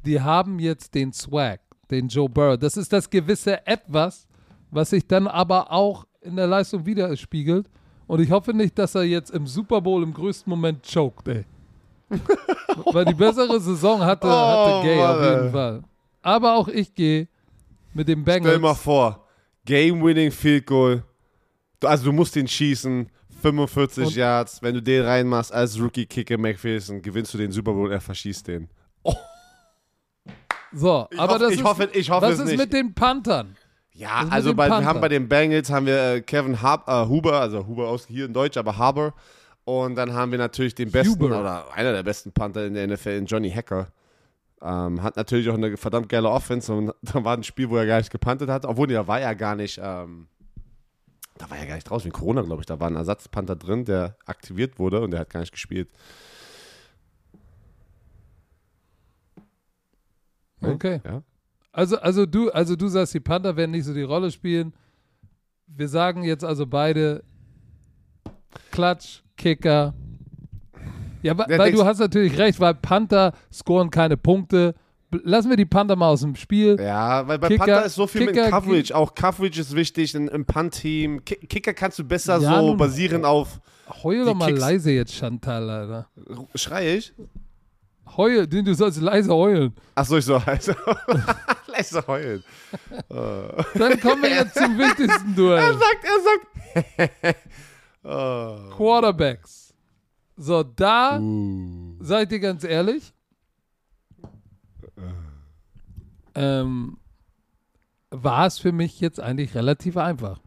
die 0.05 0.21
haben 0.21 0.59
jetzt 0.59 0.95
den 0.95 1.13
Swag, 1.13 1.61
den 1.91 2.09
Joe 2.09 2.29
Burrow. 2.29 2.59
Das 2.59 2.77
ist 2.77 2.93
das 2.93 3.09
gewisse 3.09 3.65
Etwas, 3.67 4.27
was 4.71 4.91
sich 4.91 5.07
dann 5.07 5.27
aber 5.29 5.71
auch 5.71 6.07
in 6.23 6.37
der 6.37 6.47
Leistung 6.47 6.85
widerspiegelt. 6.87 7.69
Und 8.07 8.21
ich 8.21 8.31
hoffe 8.31 8.53
nicht, 8.53 8.77
dass 8.79 8.95
er 8.97 9.05
jetzt 9.05 9.31
im 9.31 9.47
Super 9.47 9.81
Bowl 9.81 10.03
im 10.03 10.13
größten 10.13 10.51
Moment 10.51 10.83
choked, 10.85 11.29
ey. 11.29 11.45
Weil 12.93 13.05
die 13.05 13.15
bessere 13.15 13.61
Saison 13.61 14.01
hatte, 14.01 14.27
hatte 14.29 14.79
Oh, 14.79 14.83
Gay 14.83 15.01
auf 15.05 15.17
Mann, 15.21 15.31
jeden 15.31 15.45
ey. 15.47 15.51
Fall. 15.53 15.83
Aber 16.23 16.55
auch 16.57 16.67
ich 16.69 16.93
gehe 16.95 17.29
mit 17.95 18.09
dem 18.09 18.23
Stell 18.23 18.41
Bengals. 18.41 18.57
dir 18.57 18.61
mal 18.61 18.75
vor, 18.75 19.25
Game-Winning 19.71 20.33
Field 20.33 20.67
Goal. 20.67 21.05
Du, 21.79 21.87
also 21.87 22.07
du 22.07 22.13
musst 22.13 22.35
den 22.35 22.49
schießen, 22.49 23.09
45 23.41 24.05
Und- 24.07 24.17
Yards. 24.17 24.61
Wenn 24.63 24.75
du 24.75 24.83
den 24.83 25.05
reinmachst 25.05 25.53
als 25.53 25.81
Rookie-Kicker 25.81 26.37
McPherson, 26.39 27.01
gewinnst 27.01 27.33
du 27.35 27.39
den 27.39 27.53
Super 27.53 27.73
Bowl, 27.73 27.91
er 27.93 28.01
verschießt 28.01 28.49
den. 28.49 28.69
So, 30.73 31.07
Ich 31.11 31.19
aber 31.19 31.35
hoffe- 31.35 31.39
das 31.45 31.53
ich 31.53 31.59
ist, 31.61 31.65
hoffe- 31.65 31.91
ich 31.93 32.11
hoffe 32.11 32.27
was 32.27 32.35
es 32.35 32.39
ist 32.41 32.47
nicht. 32.47 32.59
mit 32.59 32.73
den 32.73 32.95
Panthern? 32.95 33.57
Ja, 33.93 34.27
also 34.31 34.55
bei, 34.55 34.69
wir 34.69 34.85
haben 34.85 35.01
bei 35.01 35.09
den 35.09 35.29
Bengals 35.29 35.71
haben 35.71 35.87
wir 35.87 36.15
äh, 36.15 36.21
Kevin 36.21 36.63
Hab, 36.63 36.89
äh, 36.89 37.07
Huber, 37.09 37.41
also 37.41 37.67
Huber 37.67 37.89
aus 37.89 38.07
hier 38.07 38.25
in 38.27 38.33
Deutsch, 38.33 38.57
aber 38.57 38.77
Haber. 38.77 39.15
Und 39.65 39.95
dann 39.97 40.13
haben 40.15 40.31
wir 40.33 40.39
natürlich 40.39 40.75
den 40.75 40.91
besten 40.91 41.15
Huber. 41.23 41.41
oder 41.41 41.73
einer 41.75 41.93
der 41.93 42.03
besten 42.03 42.33
Panther 42.33 42.67
in 42.67 42.75
der 42.75 42.85
NFL, 42.89 43.25
Johnny 43.27 43.51
Hacker. 43.51 43.89
Ähm, 44.62 45.03
hat 45.03 45.16
natürlich 45.16 45.49
auch 45.49 45.55
eine 45.55 45.77
verdammt 45.77 46.09
geile 46.09 46.28
Offense 46.28 46.73
und 46.73 46.93
da 47.03 47.24
war 47.24 47.37
ein 47.37 47.43
Spiel, 47.43 47.70
wo 47.70 47.77
er 47.77 47.87
gar 47.87 47.99
nicht 47.99 48.11
gepantet 48.11 48.51
hat, 48.51 48.66
obwohl 48.66 48.87
da 48.89 49.07
war 49.07 49.20
er 49.20 49.35
gar 49.35 49.57
nicht, 49.57 49.81
ähm, 49.82 50.28
da 51.39 51.49
war 51.49 51.57
er 51.57 51.66
gar 51.66 51.77
nicht 51.77 51.89
draußen, 51.89 52.05
wegen 52.05 52.19
Corona, 52.19 52.43
glaube 52.43 52.62
ich. 52.62 52.66
Da 52.66 52.78
war 52.78 52.91
ein 52.91 52.97
Ersatzpanther 52.97 53.57
drin, 53.57 53.85
der 53.85 54.16
aktiviert 54.27 54.78
wurde 54.78 55.01
und 55.01 55.12
der 55.12 55.20
hat 55.20 55.31
gar 55.31 55.41
nicht 55.41 55.53
gespielt. 55.53 55.89
Ne? 60.61 60.74
Okay. 60.74 61.01
Ja. 61.05 61.23
Also, 61.73 61.99
also 61.99 62.27
du, 62.27 62.51
also 62.51 62.77
du 62.77 62.89
sagst, 62.89 63.15
die 63.15 63.20
Panther 63.20 63.57
werden 63.57 63.70
nicht 63.70 63.85
so 63.85 63.95
die 63.95 64.03
Rolle 64.03 64.31
spielen. 64.31 64.74
Wir 65.66 65.89
sagen 65.89 66.24
jetzt 66.24 66.45
also 66.45 66.66
beide 66.66 67.23
Klatsch, 68.73 69.23
Kicker. 69.37 69.95
Ja, 71.23 71.35
Ja, 71.35 71.59
weil 71.59 71.73
du 71.73 71.85
hast 71.85 71.99
natürlich 71.99 72.37
recht, 72.39 72.59
weil 72.61 72.75
Panther 72.75 73.33
scoren 73.53 73.91
keine 73.91 74.17
Punkte. 74.17 74.75
Lassen 75.25 75.51
wir 75.51 75.57
die 75.57 75.67
Panther 75.67 75.97
mal 75.97 76.09
aus 76.09 76.21
dem 76.21 76.37
Spiel. 76.37 76.79
Ja, 76.81 77.27
weil 77.27 77.39
bei 77.39 77.49
Kicker- 77.49 77.65
Panther 77.67 77.85
ist 77.87 77.97
so 77.97 78.07
viel 78.07 78.27
Kicker 78.29 78.43
mit 78.43 78.51
Coverage. 78.53 78.95
Auch 78.95 79.15
Coverage 79.15 79.61
ist 79.61 79.75
wichtig 79.75 80.15
in- 80.15 80.29
im 80.29 80.45
Punt-Team. 80.45 81.25
Ki- 81.25 81.47
Kicker 81.49 81.75
kannst 81.75 81.99
du 81.99 82.05
besser 82.05 82.39
Ja, 82.41 82.61
so 82.61 82.69
nun- 82.69 82.77
basieren 82.77 83.25
auf. 83.25 83.61
Heul 84.05 84.25
doch 84.25 84.35
mal 84.35 84.47
Kicks- 84.47 84.61
leise 84.61 84.93
jetzt, 84.93 85.13
Chantal, 85.15 85.69
Alter. 85.69 86.07
Schrei 86.55 86.97
ich? 86.99 87.13
Heul, 88.17 88.47
du 88.47 88.63
du 88.63 88.73
sollst 88.75 89.01
leise 89.01 89.33
heulen. 89.35 89.73
Achso, 89.97 90.17
ich 90.17 90.25
so. 90.25 90.37
Also, 90.37 90.73
leise 91.67 92.05
heulen. 92.07 92.43
Äh. 93.09 93.15
Dann 93.79 94.01
kommen 94.01 94.23
wir 94.23 94.31
jetzt 94.31 94.55
zum 94.55 94.79
wichtigsten 94.79 95.35
Duell. 95.35 95.59
Er 95.59 95.73
sagt, 95.75 96.05
er 96.05 97.25
sagt. 97.25 97.37
oh. 98.05 98.77
Quarterbacks. 98.77 99.60
So, 100.43 100.62
da 100.62 101.19
Uh. 101.21 101.97
Seid 102.01 102.33
ihr 102.33 102.41
ganz 102.41 102.65
ehrlich? 102.65 103.12
Ähm, 106.35 106.97
war 108.11 108.47
es 108.47 108.59
für 108.59 108.73
mich 108.73 109.01
jetzt 109.01 109.21
eigentlich 109.21 109.55
relativ 109.55 109.99
einfach. 109.99 110.41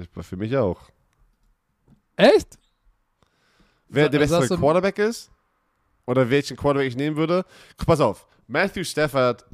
Ich- 0.00 0.24
Für 0.26 0.36
mich 0.36 0.56
auch. 0.56 0.80
Echt? 2.16 2.58
Wer 3.88 4.08
der 4.08 4.20
du- 4.26 4.58
Quarterback 4.58 4.98
ist? 4.98 5.30
Oder 6.06 6.28
welchen 6.28 6.56
Quarterback 6.56 6.88
ich 6.88 6.96
nehmen 6.96 7.16
würde? 7.16 7.44
Pass 7.86 8.00
auf. 8.00 8.26
Matthew 8.48 8.82
Stafford. 8.82 9.44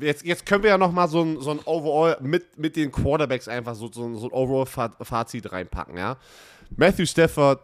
Jetzt, 0.00 0.24
jetzt 0.24 0.44
können 0.44 0.62
wir 0.64 0.70
ja 0.70 0.78
nochmal 0.78 1.08
so 1.08 1.22
ein, 1.22 1.40
so 1.40 1.50
ein 1.52 1.60
Overall 1.64 2.16
mit, 2.20 2.58
mit 2.58 2.74
den 2.76 2.90
Quarterbacks 2.90 3.46
einfach 3.48 3.74
so, 3.74 3.90
so, 3.92 4.04
ein- 4.04 4.16
so 4.16 4.26
ein 4.28 4.32
Overall-Fazit 4.32 5.52
reinpacken, 5.52 5.96
ja? 5.96 6.16
Matthew 6.76 7.06
Stafford, 7.06 7.60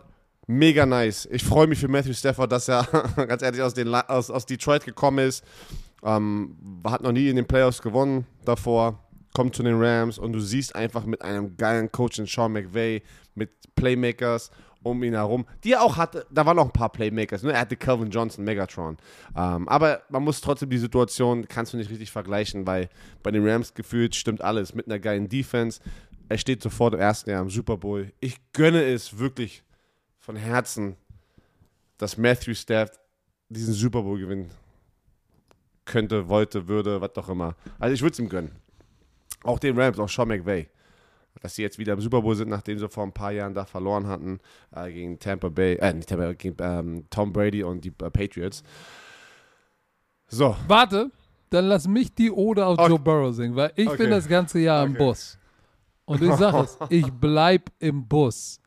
mega 0.46 0.86
nice. 0.86 1.26
Ich 1.32 1.42
freue 1.42 1.66
mich 1.66 1.78
für 1.80 1.88
Matthew 1.88 2.12
Stafford, 2.14 2.52
dass 2.52 2.68
er 2.68 2.84
ganz 3.26 3.42
ehrlich 3.42 3.62
aus, 3.62 3.74
den, 3.74 3.92
aus, 3.94 4.30
aus 4.30 4.46
Detroit 4.46 4.84
gekommen 4.84 5.26
ist. 5.26 5.44
Ähm, 6.04 6.56
hat 6.86 7.02
noch 7.02 7.12
nie 7.12 7.28
in 7.28 7.36
den 7.36 7.46
Playoffs 7.46 7.82
gewonnen 7.82 8.26
davor. 8.44 9.02
Kommt 9.34 9.54
zu 9.54 9.62
den 9.62 9.80
Rams 9.80 10.18
und 10.18 10.32
du 10.32 10.40
siehst 10.40 10.74
einfach 10.74 11.04
mit 11.06 11.22
einem 11.22 11.56
geilen 11.56 11.90
Coach 11.92 12.18
in 12.18 12.26
Sean 12.26 12.52
McVay, 12.52 13.02
mit 13.34 13.50
Playmakers 13.76 14.50
um 14.82 15.02
ihn 15.02 15.14
herum, 15.14 15.46
die 15.64 15.72
er 15.72 15.82
auch 15.82 15.96
hatte. 15.96 16.26
Da 16.30 16.46
waren 16.46 16.56
noch 16.56 16.64
ein 16.64 16.72
paar 16.72 16.90
Playmakers. 16.90 17.42
Ne? 17.42 17.52
Er 17.52 17.60
hatte 17.60 17.76
Calvin 17.76 18.10
Johnson, 18.10 18.44
Megatron. 18.44 18.96
Ähm, 19.36 19.68
aber 19.68 20.02
man 20.08 20.22
muss 20.22 20.40
trotzdem 20.40 20.70
die 20.70 20.78
Situation, 20.78 21.46
kannst 21.48 21.72
du 21.72 21.76
nicht 21.76 21.90
richtig 21.90 22.10
vergleichen, 22.10 22.66
weil 22.66 22.88
bei 23.22 23.30
den 23.30 23.46
Rams 23.46 23.74
gefühlt 23.74 24.14
stimmt 24.14 24.40
alles. 24.40 24.74
Mit 24.74 24.86
einer 24.86 24.98
geilen 24.98 25.28
Defense. 25.28 25.80
Er 26.28 26.38
steht 26.38 26.62
sofort 26.62 26.94
im 26.94 27.00
ersten 27.00 27.30
Jahr 27.30 27.42
im 27.42 27.50
Super 27.50 27.76
Bowl. 27.76 28.12
Ich 28.20 28.36
gönne 28.52 28.82
es 28.84 29.18
wirklich 29.18 29.62
von 30.18 30.36
Herzen, 30.36 30.96
dass 31.98 32.16
Matthew 32.16 32.54
Stafford 32.54 32.98
diesen 33.48 33.74
Super 33.74 34.02
Bowl 34.02 34.18
gewinnen 34.18 34.50
könnte, 35.84 36.28
wollte, 36.28 36.68
würde, 36.68 37.00
was 37.00 37.16
auch 37.16 37.28
immer. 37.28 37.56
Also 37.78 37.94
ich 37.94 38.00
würde 38.00 38.12
es 38.12 38.18
ihm 38.20 38.28
gönnen. 38.28 38.52
Auch 39.42 39.58
den 39.58 39.78
Rams, 39.78 39.98
auch 39.98 40.08
Sean 40.08 40.28
McVay. 40.28 40.68
Dass 41.42 41.54
sie 41.54 41.62
jetzt 41.62 41.78
wieder 41.78 41.92
im 41.94 42.00
Super 42.00 42.22
Bowl 42.22 42.34
sind, 42.34 42.48
nachdem 42.48 42.78
sie 42.78 42.88
vor 42.88 43.04
ein 43.04 43.12
paar 43.12 43.30
Jahren 43.32 43.54
da 43.54 43.64
verloren 43.64 44.06
hatten 44.08 44.40
äh, 44.74 44.92
gegen 44.92 45.18
Tampa 45.18 45.48
Bay, 45.48 45.74
äh, 45.76 45.92
nicht 45.92 46.08
Tampa 46.08 46.24
Bay, 46.26 46.34
gegen 46.34 46.56
ähm, 46.60 47.06
Tom 47.08 47.32
Brady 47.32 47.62
und 47.62 47.84
die 47.84 47.88
äh, 48.02 48.10
Patriots. 48.10 48.62
So, 50.28 50.56
Warte, 50.68 51.10
dann 51.50 51.66
lass 51.66 51.88
mich 51.88 52.14
die 52.14 52.30
Ode 52.30 52.64
auf 52.66 52.78
Okay. 52.78 52.88
Joe 52.90 52.98
Burrow 52.98 53.34
singen, 53.34 53.56
weil 53.56 53.72
ich 53.76 53.88
Okay. 53.88 53.96
bin 53.98 54.10
das 54.10 54.28
ganze 54.28 54.58
Jahr 54.60 54.84
im 54.84 54.92
Okay. 54.92 54.98
Bus. 54.98 55.38
Und 56.04 56.22
ich 56.22 56.34
sage 56.34 56.58
es, 56.64 56.78
ich 56.88 57.10
bleib 57.12 57.70
im 57.78 58.06
Bus. 58.06 58.60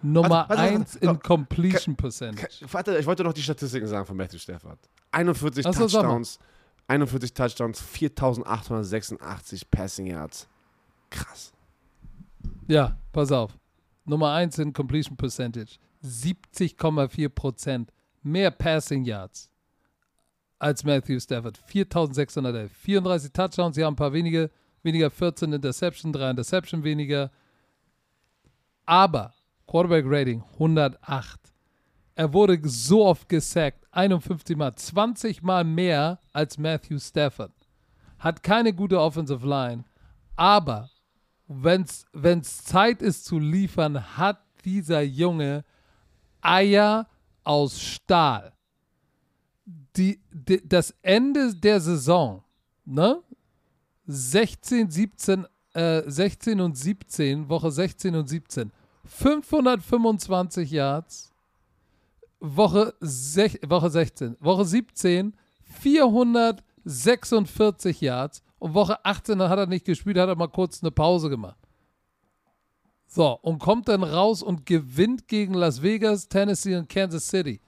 Nummer 0.00 0.30
Warte, 0.48 0.48
warte, 0.50 0.62
warte. 0.62 0.74
1 0.74 0.96
in 0.96 1.18
Completion 1.20 1.96
Percentage. 1.96 2.66
warte, 2.70 2.96
ich 2.98 3.06
wollte 3.06 3.24
noch 3.24 3.32
die 3.32 3.42
Statistiken 3.42 3.86
sagen 3.86 4.06
von 4.06 4.16
Matthew 4.16 4.38
Stafford. 4.38 4.78
41 5.10 5.66
Ach 5.66 5.72
so. 5.74 5.86
Touchdowns, 5.88 6.38
41 6.86 7.34
Touchdowns, 7.34 7.80
4886 7.80 9.70
Passing 9.70 10.06
Yards. 10.06 10.46
Krass. 11.10 11.52
Ja, 12.68 12.98
pass 13.12 13.32
auf. 13.32 13.58
Nummer 14.04 14.32
1 14.32 14.58
in 14.58 14.74
Completion 14.74 15.16
Percentage. 15.16 15.78
70,4 16.04 17.28
Prozent 17.30 17.92
mehr 18.22 18.50
Passing 18.50 19.04
Yards 19.04 19.50
als 20.58 20.84
Matthew 20.84 21.18
Stafford. 21.18 21.56
4611. 21.56 22.70
34 22.70 23.32
Touchdowns, 23.32 23.76
ja, 23.78 23.88
ein 23.88 23.96
paar 23.96 24.12
wenige, 24.12 24.50
weniger 24.82 25.10
14 25.10 25.52
Interception, 25.52 26.12
3 26.12 26.30
Interception 26.30 26.84
weniger. 26.84 27.30
Aber 28.84 29.32
Quarterback 29.66 30.04
Rating 30.06 30.44
108. 30.52 31.40
Er 32.16 32.32
wurde 32.34 32.58
so 32.64 33.06
oft 33.06 33.30
gesackt, 33.30 33.86
51 33.92 34.56
Mal, 34.58 34.74
20 34.74 35.42
Mal 35.42 35.64
mehr 35.64 36.18
als 36.34 36.58
Matthew 36.58 36.98
Stafford. 36.98 37.52
Hat 38.18 38.42
keine 38.42 38.74
gute 38.74 39.00
Offensive 39.00 39.46
Line, 39.46 39.84
aber 40.36 40.90
wenn 41.48 41.82
es 41.82 42.64
Zeit 42.64 43.02
ist 43.02 43.24
zu 43.24 43.38
liefern, 43.38 44.18
hat 44.18 44.44
dieser 44.64 45.00
Junge 45.00 45.64
Eier 46.42 47.08
aus 47.42 47.80
Stahl. 47.80 48.52
Die, 49.96 50.20
die, 50.30 50.60
das 50.66 50.94
Ende 51.02 51.54
der 51.54 51.80
Saison, 51.80 52.44
ne? 52.84 53.22
16, 54.06 54.90
17, 54.90 55.46
äh, 55.74 56.02
16 56.06 56.60
und 56.60 56.76
17, 56.76 57.48
Woche 57.48 57.70
16 57.70 58.14
und 58.14 58.28
17, 58.28 58.70
525 59.04 60.70
Yards, 60.70 61.32
Woche, 62.40 62.94
Woche 63.00 63.90
16, 63.90 64.36
Woche 64.40 64.64
17, 64.64 65.36
446 65.80 68.00
Yards 68.00 68.42
und 68.58 68.74
Woche 68.74 69.04
18 69.04 69.38
dann 69.38 69.50
hat 69.50 69.58
er 69.58 69.66
nicht 69.66 69.84
gespielt, 69.84 70.18
hat 70.18 70.28
er 70.28 70.36
mal 70.36 70.48
kurz 70.48 70.82
eine 70.82 70.90
Pause 70.90 71.30
gemacht. 71.30 71.58
So, 73.06 73.38
und 73.40 73.58
kommt 73.58 73.88
dann 73.88 74.02
raus 74.02 74.42
und 74.42 74.66
gewinnt 74.66 75.28
gegen 75.28 75.54
Las 75.54 75.82
Vegas, 75.82 76.28
Tennessee 76.28 76.76
und 76.76 76.88
Kansas 76.88 77.28
City. 77.28 77.60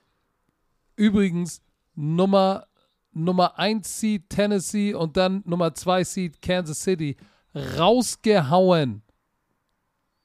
Übrigens, 0.97 1.63
Nummer, 1.95 2.67
Nummer 3.13 3.59
1 3.59 4.01
Seed 4.01 4.29
Tennessee 4.29 4.93
und 4.93 5.17
dann 5.17 5.43
Nummer 5.47 5.75
2 5.75 6.05
Seed 6.05 6.43
Kansas 6.43 6.83
City 6.83 7.17
rausgehauen 7.55 9.03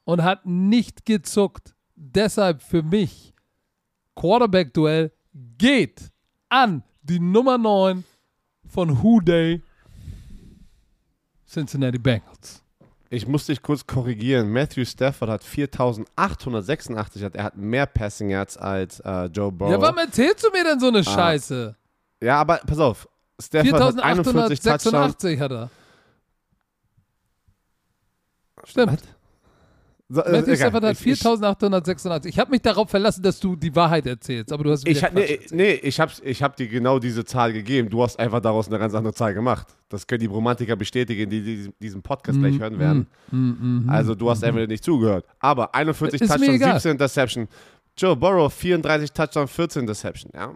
und 0.04 0.24
hat 0.24 0.46
nicht 0.46 1.06
gezuckt. 1.06 1.76
Deshalb 1.96 2.62
für 2.62 2.84
mich 2.84 3.34
Quarterback-Duell 4.16 5.14
geht 5.58 6.12
an 6.50 6.84
die 7.02 7.20
Nummer 7.20 7.58
9 7.58 8.04
von 8.68 9.02
Who 9.02 9.22
Day 9.22 9.62
Cincinnati 11.56 11.98
Bengals. 11.98 12.62
Ich 13.10 13.26
muss 13.28 13.46
dich 13.46 13.62
kurz 13.62 13.88
korrigieren. 13.88 14.52
Matthew 14.52 14.84
Stafford 14.84 15.30
hat 15.30 15.42
4.886. 15.42 17.34
Er 17.34 17.44
hat 17.46 17.56
mehr 17.56 17.86
Passing 17.86 18.30
Yards 18.30 18.58
als 18.58 19.00
äh, 19.00 19.26
Joe 19.28 19.52
Burrow. 19.54 19.72
Ja, 19.72 19.82
warum 19.82 19.98
erzählst 20.00 20.44
du 20.44 20.50
mir 20.52 20.66
denn 20.66 20.80
so 20.82 20.88
eine 20.88 21.02
Scheiße? 21.04 21.76
Ja, 22.22 22.42
aber 22.42 22.58
pass 22.58 22.80
auf. 22.80 23.08
Stafford 23.42 23.82
hat 23.82 24.00
41 24.04 24.60
Touchdowns. 24.60 24.84
4886 24.84 25.40
hat 25.40 25.52
er. 25.52 25.70
Stimmt. 28.66 29.15
So, 30.16 30.22
äh, 30.24 30.32
Matthew. 30.32 30.56
Stafford 30.56 30.84
hat 30.84 30.94
Ich- 30.94 31.00
ich- 31.08 31.20
4886. 31.20 32.30
Ich 32.34 32.40
habe 32.40 32.52
mich 32.52 32.62
darauf 32.62 32.90
verlassen, 32.90 33.22
dass 33.22 33.40
du 33.40 33.56
die 33.56 33.76
Wahrheit 33.76 34.06
erzählst, 34.06 34.52
aber 34.52 34.64
du 34.64 34.72
hast 34.72 34.88
Ich, 34.88 35.04
ha- 35.04 35.10
nee, 35.14 35.40
nee, 35.52 35.74
ich 35.74 36.00
habe 36.00 36.12
ich 36.24 36.42
hab 36.42 36.56
dir 36.56 36.68
genau 36.68 37.00
diese 37.00 37.26
Zahl 37.26 37.52
gegeben. 37.54 37.90
Du 37.90 38.02
hast 38.02 38.18
einfach 38.20 38.40
daraus 38.40 38.68
eine 38.68 38.80
ganz 38.80 38.94
andere 38.94 39.14
Zahl 39.14 39.34
gemacht. 39.34 39.68
Das 39.90 40.08
können 40.08 40.22
die 40.22 40.26
Romantiker 40.28 40.76
bestätigen, 40.76 41.30
die, 41.30 41.42
die 41.44 41.70
diesen 41.82 42.02
Podcast 42.02 42.40
Mm, 42.40 42.42
gleich 42.42 42.60
hören 42.60 42.80
werden. 42.80 43.88
also 43.90 44.16
du 44.16 44.30
hast 44.30 44.44
einfach 44.44 44.66
nicht 44.68 44.84
zugehört. 44.84 45.26
Aber 45.40 45.74
41 45.76 46.22
Ist 46.22 46.32
egal. 46.42 46.74
17 46.80 46.92
Interception. 46.92 47.48
Joe 47.98 48.16
Burrow 48.16 48.54
34 48.54 49.12
Touchdowns, 49.12 49.52
14 49.52 49.82
Interception. 49.82 50.32
Ja. 50.34 50.54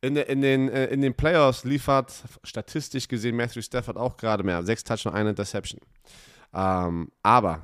In, 0.00 0.16
in, 0.16 0.40
den, 0.42 0.68
äh, 0.68 0.86
in 0.86 1.00
den 1.00 1.14
Playoffs 1.14 1.62
liefert 1.64 2.12
statistisch 2.42 3.06
gesehen 3.06 3.36
Matthew 3.36 3.62
Stafford 3.62 3.96
auch 3.96 4.16
gerade 4.16 4.42
mehr. 4.42 4.62
6 4.64 4.82
Touchdowns, 4.82 5.14
1 5.14 5.28
Interception. 5.30 5.80
Ähm, 6.54 7.08
aber 7.22 7.60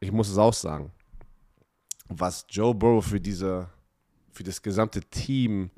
ich 0.00 0.10
muss 0.10 0.30
es 0.30 0.38
auch 0.38 0.54
sagen, 0.54 0.90
was 2.08 2.44
Joe 2.48 2.74
Burrow 2.74 3.04
für 3.04 3.20
diese, 3.20 3.68
für 4.32 4.42
das 4.42 4.60
gesamte 4.60 5.00
Team 5.02 5.70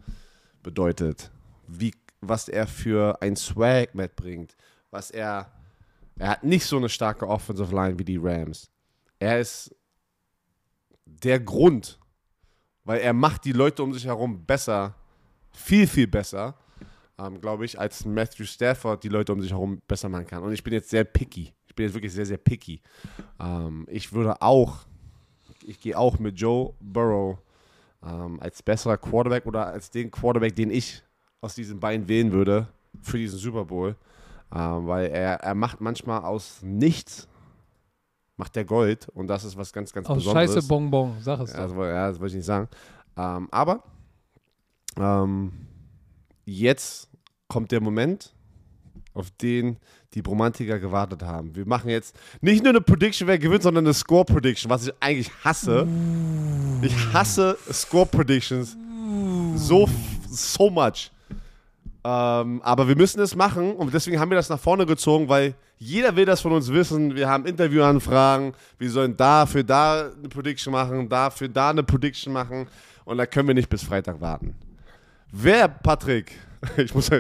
bedeutet, 0.62 1.31
wie, 1.66 1.93
was 2.20 2.49
er 2.49 2.66
für 2.66 3.20
ein 3.20 3.36
Swag 3.36 3.94
mitbringt, 3.94 4.57
was 4.90 5.11
er, 5.11 5.51
er 6.19 6.28
hat 6.31 6.44
nicht 6.44 6.65
so 6.65 6.77
eine 6.77 6.89
starke 6.89 7.27
Offensive 7.27 7.74
Line 7.74 7.99
wie 7.99 8.05
die 8.05 8.19
Rams. 8.19 8.70
Er 9.19 9.40
ist 9.40 9.74
der 11.05 11.40
Grund, 11.40 11.99
weil 12.85 13.01
er 13.01 13.12
macht 13.12 13.44
die 13.44 13.53
Leute 13.53 13.82
um 13.82 13.93
sich 13.93 14.07
herum 14.07 14.44
besser, 14.44 14.94
viel, 15.51 15.86
viel 15.86 16.07
besser, 16.07 16.57
ähm, 17.19 17.40
glaube 17.40 17.65
ich, 17.65 17.78
als 17.78 18.05
Matthew 18.05 18.44
Stafford 18.44 19.03
die 19.05 19.09
Leute 19.09 19.32
um 19.32 19.40
sich 19.40 19.51
herum 19.51 19.81
besser 19.86 20.09
machen 20.09 20.27
kann. 20.27 20.43
Und 20.43 20.53
ich 20.53 20.62
bin 20.62 20.73
jetzt 20.73 20.90
sehr 20.90 21.05
picky. 21.05 21.53
Ich 21.73 21.77
bin 21.77 21.86
jetzt 21.86 21.94
wirklich 21.94 22.12
sehr, 22.12 22.27
sehr 22.27 22.36
picky. 22.36 22.82
Ähm, 23.40 23.86
ich 23.90 24.12
würde 24.12 24.43
auch, 24.43 24.81
ich 25.65 25.81
gehe 25.81 25.97
auch 25.97 26.19
mit 26.19 26.39
Joe 26.39 26.74
Burrow 26.81 27.39
ähm, 28.07 28.39
als 28.40 28.62
besserer 28.62 28.99
Quarterback 28.99 29.47
oder 29.47 29.69
als 29.69 29.90
den 29.90 30.11
Quarterback, 30.11 30.55
den 30.55 30.70
ich 30.70 31.03
aus 31.40 31.55
diesen 31.55 31.81
beiden 31.81 32.07
wählen 32.09 32.31
würde 32.31 32.69
für 33.01 33.16
diesen 33.16 33.39
Super 33.39 33.65
Bowl. 33.65 33.97
Ähm, 34.55 34.86
weil 34.86 35.07
er, 35.07 35.36
er 35.40 35.55
macht 35.55 35.81
manchmal 35.81 36.20
aus 36.24 36.61
nichts, 36.62 37.27
macht 38.36 38.55
der 38.55 38.66
Gold 38.66 39.09
und 39.09 39.28
das 39.28 39.44
ist 39.44 39.57
was 39.57 39.73
ganz, 39.73 39.94
ganz 39.94 40.07
Aus 40.09 40.16
Besonderes. 40.19 40.55
Scheiße 40.57 40.69
Bonbon, 40.69 41.16
sag 41.20 41.40
es 41.40 41.53
Ja, 41.53 41.57
doch. 41.61 41.69
das, 41.69 41.74
woll- 41.74 41.89
ja, 41.89 42.09
das 42.11 42.20
wollte 42.20 42.32
ich 42.32 42.36
nicht 42.36 42.44
sagen. 42.44 42.69
Ähm, 43.16 43.49
aber 43.51 43.82
ähm, 44.99 45.53
jetzt 46.44 47.09
kommt 47.49 47.70
der 47.73 47.81
Moment, 47.81 48.35
auf 49.15 49.31
den 49.31 49.78
die 50.15 50.23
Bromantiker 50.23 50.79
gewartet 50.79 51.23
haben. 51.23 51.55
Wir 51.55 51.67
machen 51.67 51.89
jetzt 51.91 52.17
nicht 52.41 52.63
nur 52.63 52.71
eine 52.71 52.81
Prediction, 52.81 53.29
wer 53.29 53.39
gewinnt, 53.39 53.63
sondern 53.63 53.85
eine 53.85 53.95
Score-Prediction, 53.95 54.71
was 54.71 54.87
ich 54.87 54.95
eigentlich 55.01 55.31
hasse. 55.45 55.87
Ich 56.83 56.95
hasse 57.13 57.57
Score-Predictions 57.71 58.77
so, 59.55 59.89
so 60.29 60.71
much. 60.71 61.11
Ähm, 62.05 62.61
aber 62.63 62.89
wir 62.89 62.97
müssen 62.97 63.21
es 63.21 63.37
machen 63.37 63.77
und 63.77 63.95
deswegen 63.95 64.19
haben 64.19 64.31
wir 64.31 64.37
das 64.37 64.49
nach 64.49 64.59
vorne 64.59 64.87
gezogen, 64.87 65.29
weil 65.29 65.55
jeder 65.79 66.15
will 66.17 66.25
das 66.25 66.41
von 66.41 66.53
uns 66.53 66.73
wissen. 66.73 67.15
Wir 67.15 67.29
haben 67.29 67.47
Interviewanfragen, 67.47 68.55
wir 68.79 68.91
sollen 68.91 69.17
da 69.17 69.47
für 69.47 69.63
da 69.63 70.11
eine 70.11 70.29
Prediction 70.29 70.73
machen, 70.73 71.09
da 71.09 71.31
für 71.31 71.49
da 71.49 71.71
eine 71.71 71.85
Prediction 71.85 72.33
machen 72.33 72.67
und 73.05 73.19
da 73.19 73.27
können 73.27 73.49
wir 73.49 73.55
nicht 73.55 73.69
bis 73.69 73.85
Freitag 73.85 74.21
warten. 74.21 74.55
Wer, 75.31 75.69
Patrick? 75.69 76.33
Ich 76.77 76.95
muss 76.95 77.11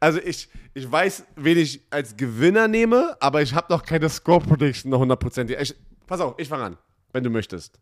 also 0.00 0.20
ich, 0.20 0.48
ich 0.74 0.90
weiß, 0.90 1.24
wen 1.36 1.58
ich 1.58 1.80
als 1.90 2.16
Gewinner 2.16 2.68
nehme, 2.68 3.16
aber 3.20 3.42
ich 3.42 3.52
habe 3.52 3.72
noch 3.72 3.82
keine 3.84 4.08
Score-Prediction 4.08 4.90
noch 4.90 5.00
hundertprozentig. 5.00 5.56
Ich- 5.58 5.74
Pass 6.06 6.20
auf, 6.20 6.34
ich 6.38 6.48
fange 6.48 6.62
an, 6.64 6.78
wenn 7.12 7.24
du 7.24 7.30
möchtest. 7.30 7.80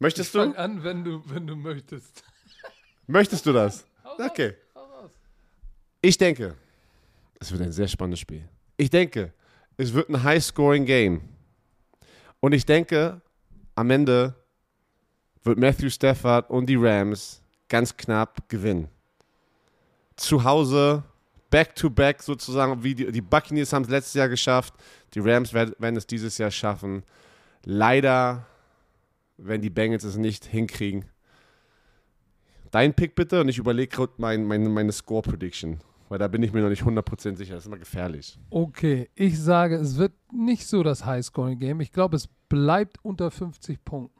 Möchtest 0.00 0.34
du? 0.34 0.40
Fang 0.40 0.56
an, 0.56 0.82
wenn 0.82 1.04
du, 1.04 1.22
wenn 1.26 1.46
du 1.46 1.54
möchtest. 1.54 2.24
Möchtest 3.06 3.46
du 3.46 3.52
das? 3.52 3.84
Okay. 4.18 4.54
Ich 6.00 6.18
denke, 6.18 6.56
es 7.38 7.52
wird 7.52 7.62
ein 7.62 7.70
sehr 7.72 7.86
spannendes 7.86 8.18
Spiel. 8.20 8.48
Ich 8.76 8.90
denke, 8.90 9.32
es 9.76 9.92
wird 9.92 10.08
ein 10.08 10.20
High-Scoring-Game. 10.24 11.20
Und 12.40 12.52
ich 12.52 12.66
denke, 12.66 13.20
am 13.76 13.90
Ende 13.90 14.34
wird 15.44 15.58
Matthew 15.58 15.90
Stafford 15.90 16.50
und 16.50 16.66
die 16.66 16.74
Rams 16.76 17.40
ganz 17.68 17.96
knapp 17.96 18.48
gewinnen. 18.48 18.88
Zu 20.18 20.44
Hause, 20.44 21.02
back-to-back 21.50 22.22
sozusagen, 22.22 22.84
wie 22.84 22.94
die, 22.94 23.10
die 23.10 23.20
Buccaneers 23.22 23.72
haben 23.72 23.84
es 23.84 23.90
letztes 23.90 24.14
Jahr 24.14 24.28
geschafft. 24.28 24.74
Die 25.14 25.20
Rams 25.20 25.54
werden, 25.54 25.74
werden 25.78 25.96
es 25.96 26.06
dieses 26.06 26.36
Jahr 26.36 26.50
schaffen. 26.50 27.02
Leider, 27.64 28.46
wenn 29.38 29.62
die 29.62 29.70
Bengals 29.70 30.04
es 30.04 30.16
nicht 30.16 30.44
hinkriegen, 30.44 31.06
Dein 32.70 32.94
Pick 32.94 33.14
bitte 33.14 33.40
und 33.40 33.48
ich 33.48 33.58
überlege 33.58 33.88
gerade 33.88 34.12
mein, 34.18 34.44
mein, 34.44 34.70
meine 34.72 34.92
Score-Prediction. 34.92 35.78
Weil 36.08 36.18
da 36.18 36.28
bin 36.28 36.42
ich 36.42 36.52
mir 36.52 36.62
noch 36.62 36.70
nicht 36.70 36.82
100% 36.82 37.36
sicher. 37.36 37.54
Das 37.54 37.64
ist 37.64 37.66
immer 37.66 37.78
gefährlich. 37.78 38.38
Okay, 38.50 39.10
ich 39.14 39.38
sage, 39.38 39.76
es 39.76 39.98
wird 39.98 40.12
nicht 40.32 40.66
so 40.66 40.82
das 40.82 41.04
High-Scoring-Game. 41.04 41.80
Ich 41.80 41.92
glaube, 41.92 42.16
es 42.16 42.28
bleibt 42.48 42.98
unter 43.04 43.30
50 43.30 43.84
Punkten. 43.84 44.17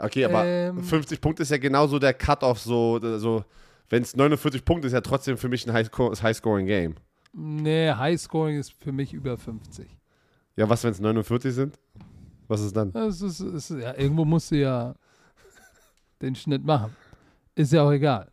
Okay, 0.00 0.24
aber 0.24 0.44
Ähm. 0.44 0.82
50 0.82 1.20
Punkte 1.20 1.42
ist 1.42 1.50
ja 1.50 1.58
genauso 1.58 1.98
der 1.98 2.14
Cut-Off. 2.14 2.60
So, 2.60 2.98
so, 3.18 3.44
Wenn 3.88 4.02
es 4.02 4.14
49 4.16 4.64
Punkte 4.64 4.86
ist, 4.86 4.92
ja 4.92 5.00
trotzdem 5.00 5.36
für 5.36 5.48
mich 5.48 5.66
ein 5.66 5.72
High- 5.72 5.90
High-Scoring-Game. 5.90 6.94
Nee, 7.32 7.92
High-Scoring 7.92 8.58
ist 8.58 8.72
für 8.82 8.92
mich 8.92 9.12
über 9.12 9.36
50. 9.36 9.88
Ja, 10.56 10.68
was, 10.68 10.82
wenn 10.84 10.90
es 10.92 11.00
49 11.00 11.54
sind? 11.54 11.78
Was 12.48 12.60
ist 12.60 12.76
dann? 12.76 12.94
Es 12.94 13.20
ist, 13.22 13.40
es 13.40 13.70
ist, 13.70 13.80
ja, 13.82 13.96
irgendwo 13.96 14.24
musst 14.24 14.50
du 14.50 14.56
ja 14.56 14.94
den 16.20 16.34
Schnitt 16.34 16.64
machen. 16.64 16.94
Ist 17.54 17.72
ja 17.72 17.82
auch 17.82 17.92
egal. 17.92 18.30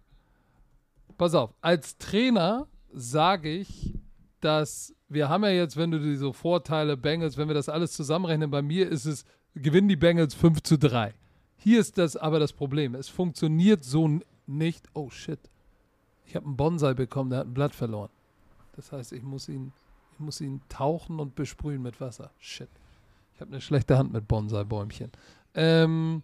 Pass 1.17 1.33
auf, 1.33 1.53
als 1.61 1.97
Trainer 1.97 2.67
sage 2.93 3.49
ich, 3.49 3.93
dass 4.39 4.93
wir 5.09 5.29
haben 5.29 5.43
ja 5.43 5.49
jetzt, 5.51 5.77
wenn 5.77 5.91
du 5.91 5.99
diese 5.99 6.33
Vorteile 6.33 6.97
Bengals, 6.97 7.37
wenn 7.37 7.47
wir 7.47 7.55
das 7.55 7.69
alles 7.69 7.93
zusammenrechnen, 7.93 8.49
bei 8.51 8.61
mir 8.61 8.89
ist 8.89 9.05
es, 9.05 9.23
gewinnen 9.55 9.87
die 9.87 9.95
Bengals 9.95 10.33
5 10.35 10.61
zu 10.63 10.77
3. 10.77 11.13
Hier 11.67 11.81
ist 11.81 11.97
das 11.97 12.15
aber 12.15 12.39
das 12.39 12.53
Problem. 12.53 12.95
Es 12.95 13.09
funktioniert 13.09 13.83
so 13.83 14.21
nicht. 14.45 14.87
Oh 14.93 15.09
shit. 15.09 15.49
Ich 16.25 16.33
habe 16.37 16.45
einen 16.45 16.55
Bonsai 16.55 16.93
bekommen, 16.93 17.29
der 17.29 17.39
hat 17.39 17.47
ein 17.47 17.53
Blatt 17.53 17.75
verloren. 17.75 18.09
Das 18.77 18.93
heißt, 18.93 19.11
ich 19.11 19.21
muss 19.21 19.49
ihn, 19.49 19.73
ich 20.13 20.19
muss 20.19 20.39
ihn 20.39 20.61
tauchen 20.69 21.19
und 21.19 21.35
besprühen 21.35 21.81
mit 21.81 21.99
Wasser. 21.99 22.31
Shit. 22.39 22.69
Ich 23.35 23.41
habe 23.41 23.51
eine 23.51 23.59
schlechte 23.59 23.97
Hand 23.97 24.13
mit 24.13 24.29
Bonsai-Bäumchen. 24.29 25.11
Ähm, 25.55 26.23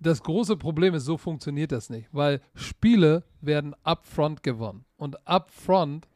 das 0.00 0.22
große 0.22 0.56
Problem 0.56 0.94
ist, 0.94 1.04
so 1.04 1.18
funktioniert 1.18 1.70
das 1.70 1.90
nicht, 1.90 2.08
weil 2.10 2.40
Spiele 2.54 3.24
werden 3.42 3.74
upfront 3.84 4.42
gewonnen. 4.42 4.86
Und 4.96 5.18
upfront 5.28 6.08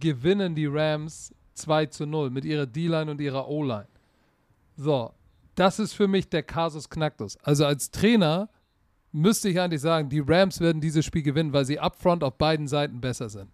gewinnen 0.00 0.54
die 0.54 0.66
Rams 0.66 1.34
2 1.54 1.86
zu 1.86 2.04
0 2.04 2.28
mit 2.28 2.44
ihrer 2.44 2.66
D-Line 2.66 3.10
und 3.10 3.22
ihrer 3.22 3.48
O-Line. 3.48 3.88
So, 4.76 5.14
das 5.54 5.78
ist 5.78 5.92
für 5.92 6.08
mich 6.08 6.28
der 6.28 6.42
Kasus 6.42 6.88
Knacktus. 6.88 7.36
Also 7.38 7.66
als 7.66 7.90
Trainer 7.90 8.48
müsste 9.12 9.48
ich 9.48 9.60
eigentlich 9.60 9.82
sagen, 9.82 10.08
die 10.08 10.22
Rams 10.26 10.60
werden 10.60 10.80
dieses 10.80 11.04
Spiel 11.04 11.22
gewinnen, 11.22 11.52
weil 11.52 11.64
sie 11.64 11.78
upfront 11.78 12.24
auf 12.24 12.38
beiden 12.38 12.66
Seiten 12.66 13.00
besser 13.00 13.28
sind. 13.28 13.50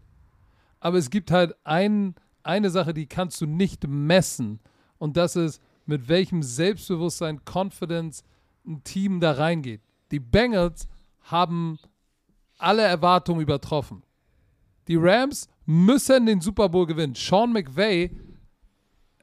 Aber 0.81 0.99
es 0.99 1.11
gibt 1.11 1.31
halt 1.31 1.55
ein, 1.65 2.15
eine 2.43 2.70
Sache, 2.70 2.95
die 2.95 3.07
kannst 3.07 3.41
du 3.41 3.47
nicht 3.47 3.87
messen. 3.89 4.61
Und 4.99 5.16
das 5.16 5.35
ist, 5.35 5.61
mit 5.87 6.09
welchem 6.09 6.43
Selbstbewusstsein, 6.43 7.41
Confidence 7.45 8.23
ein 8.66 8.85
Team 8.85 9.20
da 9.20 9.33
reingeht. 9.33 9.81
Die 10.11 10.20
Bengals 10.20 10.87
haben 11.23 11.79
alle 12.59 12.83
Erwartungen 12.83 13.41
übertroffen. 13.41 14.03
Die 14.87 14.97
Rams 14.97 15.49
müssen 15.66 16.27
den 16.27 16.41
Super 16.41 16.69
Bowl 16.69 16.87
gewinnen. 16.87 17.15
Sean 17.15 17.53
McVay 17.53 18.11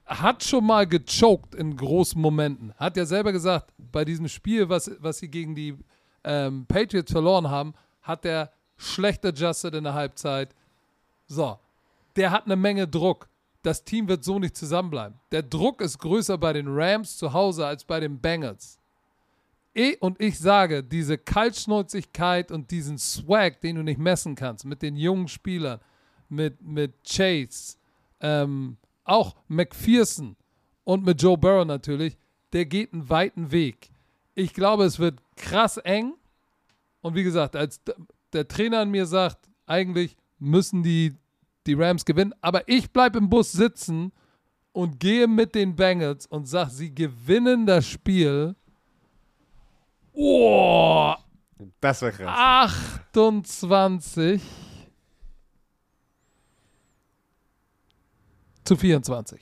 hat 0.05 0.43
schon 0.43 0.65
mal 0.65 0.85
gechoked 0.85 1.55
in 1.55 1.75
großen 1.75 2.21
Momenten. 2.21 2.73
Hat 2.77 2.95
ja 2.97 3.05
selber 3.05 3.31
gesagt, 3.31 3.73
bei 3.77 4.05
diesem 4.05 4.27
Spiel, 4.27 4.69
was, 4.69 4.91
was 4.99 5.19
sie 5.19 5.29
gegen 5.29 5.55
die 5.55 5.77
ähm, 6.23 6.65
Patriots 6.67 7.11
verloren 7.11 7.49
haben, 7.49 7.73
hat 8.01 8.25
er 8.25 8.51
schlecht 8.77 9.25
adjusted 9.25 9.73
in 9.73 9.83
der 9.85 9.93
Halbzeit, 9.93 10.53
So, 11.27 11.57
der 12.15 12.31
hat 12.31 12.45
eine 12.45 12.55
Menge 12.55 12.87
Druck. 12.87 13.27
Das 13.63 13.83
Team 13.83 14.07
wird 14.07 14.23
so 14.23 14.37
nicht 14.37 14.55
zusammenbleiben. 14.55 15.17
Der 15.31 15.41
Druck 15.41 15.81
ist 15.81 15.97
größer 15.97 16.37
bei 16.37 16.53
den 16.53 16.67
Rams 16.67 17.17
zu 17.17 17.33
Hause 17.33 17.65
als 17.65 17.83
bei 17.83 17.99
den 17.99 18.19
Bengals. 18.19 18.79
Ich, 19.73 19.99
und 20.01 20.21
ich 20.21 20.39
sage, 20.39 20.83
diese 20.83 21.17
Kaltschnäuzigkeit 21.17 22.51
und 22.51 22.69
diesen 22.69 22.97
Swag, 22.99 23.59
den 23.61 23.77
du 23.77 23.83
nicht 23.83 23.99
messen 23.99 24.35
kannst, 24.35 24.65
mit 24.65 24.81
den 24.81 24.95
jungen 24.95 25.27
Spielern, 25.27 25.79
mit, 26.29 26.61
mit 26.61 26.93
Chase, 27.03 27.75
ähm, 28.21 28.77
auch 29.05 29.35
McPherson 29.47 30.35
und 30.83 31.05
mit 31.05 31.21
Joe 31.21 31.37
Burrow 31.37 31.65
natürlich, 31.65 32.17
der 32.53 32.65
geht 32.65 32.93
einen 32.93 33.09
weiten 33.09 33.51
Weg. 33.51 33.89
Ich 34.33 34.53
glaube, 34.53 34.83
es 34.83 34.99
wird 34.99 35.19
krass 35.37 35.77
eng. 35.77 36.13
Und 37.01 37.15
wie 37.15 37.23
gesagt, 37.23 37.55
als 37.55 37.81
der 38.33 38.47
Trainer 38.47 38.79
an 38.79 38.91
mir 38.91 39.05
sagt, 39.05 39.49
eigentlich 39.65 40.17
müssen 40.39 40.83
die, 40.83 41.15
die 41.65 41.73
Rams 41.73 42.03
gewinnen, 42.05 42.33
aber 42.41 42.67
ich 42.67 42.91
bleibe 42.91 43.17
im 43.17 43.29
Bus 43.29 43.51
sitzen 43.51 44.11
und 44.73 44.99
gehe 44.99 45.27
mit 45.27 45.55
den 45.55 45.75
Bengals 45.75 46.25
und 46.25 46.47
sage, 46.47 46.71
sie 46.71 46.93
gewinnen 46.93 47.65
das 47.65 47.87
Spiel. 47.87 48.55
Oh, 50.13 51.13
Das 51.79 52.01
wäre 52.01 52.11
krass. 52.11 52.71
28 53.13 54.41
zu 58.65 58.75
24. 58.75 59.39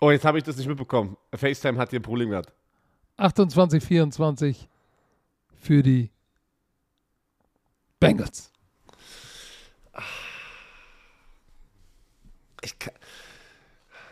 Oh, 0.00 0.10
jetzt 0.10 0.24
habe 0.24 0.38
ich 0.38 0.44
das 0.44 0.56
nicht 0.56 0.68
mitbekommen. 0.68 1.16
FaceTime 1.34 1.78
hat 1.78 1.90
hier 1.90 2.00
ein 2.00 2.02
Problem 2.02 2.30
gehabt. 2.30 2.52
28, 3.16 3.82
24 3.82 4.68
für 5.54 5.82
die 5.82 6.10
Bengals. 7.98 8.52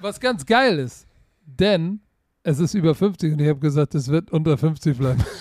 Was 0.01 0.19
ganz 0.21 0.47
geil 0.47 0.79
ist, 0.79 1.07
denn 1.45 2.01
es 2.43 2.59
ist 2.59 2.75
über 2.75 2.95
50 2.95 3.33
und 3.33 3.41
ich 3.41 3.49
habe 3.49 3.61
gesagt, 3.61 3.95
es 3.95 4.09
wird 4.09 4.31
unter 4.31 4.57
50 4.57 4.97
bleiben. 4.97 5.23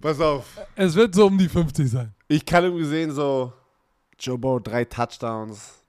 pass 0.00 0.20
auf. 0.20 0.58
Es 0.76 0.94
wird 0.94 1.14
so 1.14 1.26
um 1.26 1.36
die 1.38 1.48
50 1.48 1.90
sein. 1.90 2.14
Ich 2.28 2.44
kann 2.44 2.64
irgendwie 2.64 2.84
sehen, 2.84 3.10
so 3.10 3.52
Joe 4.18 4.38
Burrow 4.38 4.62
drei 4.62 4.84
Touchdowns 4.84 5.80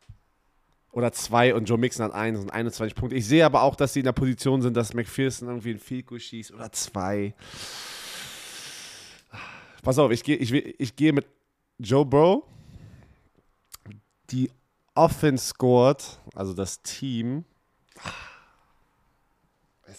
oder 0.92 1.12
zwei 1.12 1.54
und 1.54 1.66
Joe 1.66 1.78
Mixon 1.78 2.06
hat 2.06 2.14
eins 2.14 2.40
und 2.40 2.52
21 2.52 2.96
Punkte. 2.96 3.16
Ich 3.18 3.28
sehe 3.28 3.46
aber 3.46 3.64
auch, 3.64 3.76
dass 3.76 3.94
sie 3.94 4.00
in 4.00 4.06
der 4.06 4.14
Position 4.14 4.62
sind, 4.62 4.76
dass 4.78 4.94
McPherson 4.94 5.50
irgendwie 5.50 5.72
ein 5.72 5.80
Field 5.80 6.08
Goal 6.08 6.20
schießt 6.20 6.54
oder 6.54 6.72
zwei. 6.72 7.34
Pass 9.84 10.00
auf, 10.00 10.12
ich 10.12 10.24
gehe 10.24 10.38
ich, 10.38 10.52
ich 10.54 10.96
gehe 10.96 11.14
mit 11.14 11.26
Joe 11.78 12.06
Burrow. 12.06 12.44
Die 14.32 14.50
Offense 14.96 15.48
scored, 15.48 16.04
also 16.34 16.54
das 16.54 16.82
Team. 16.82 17.44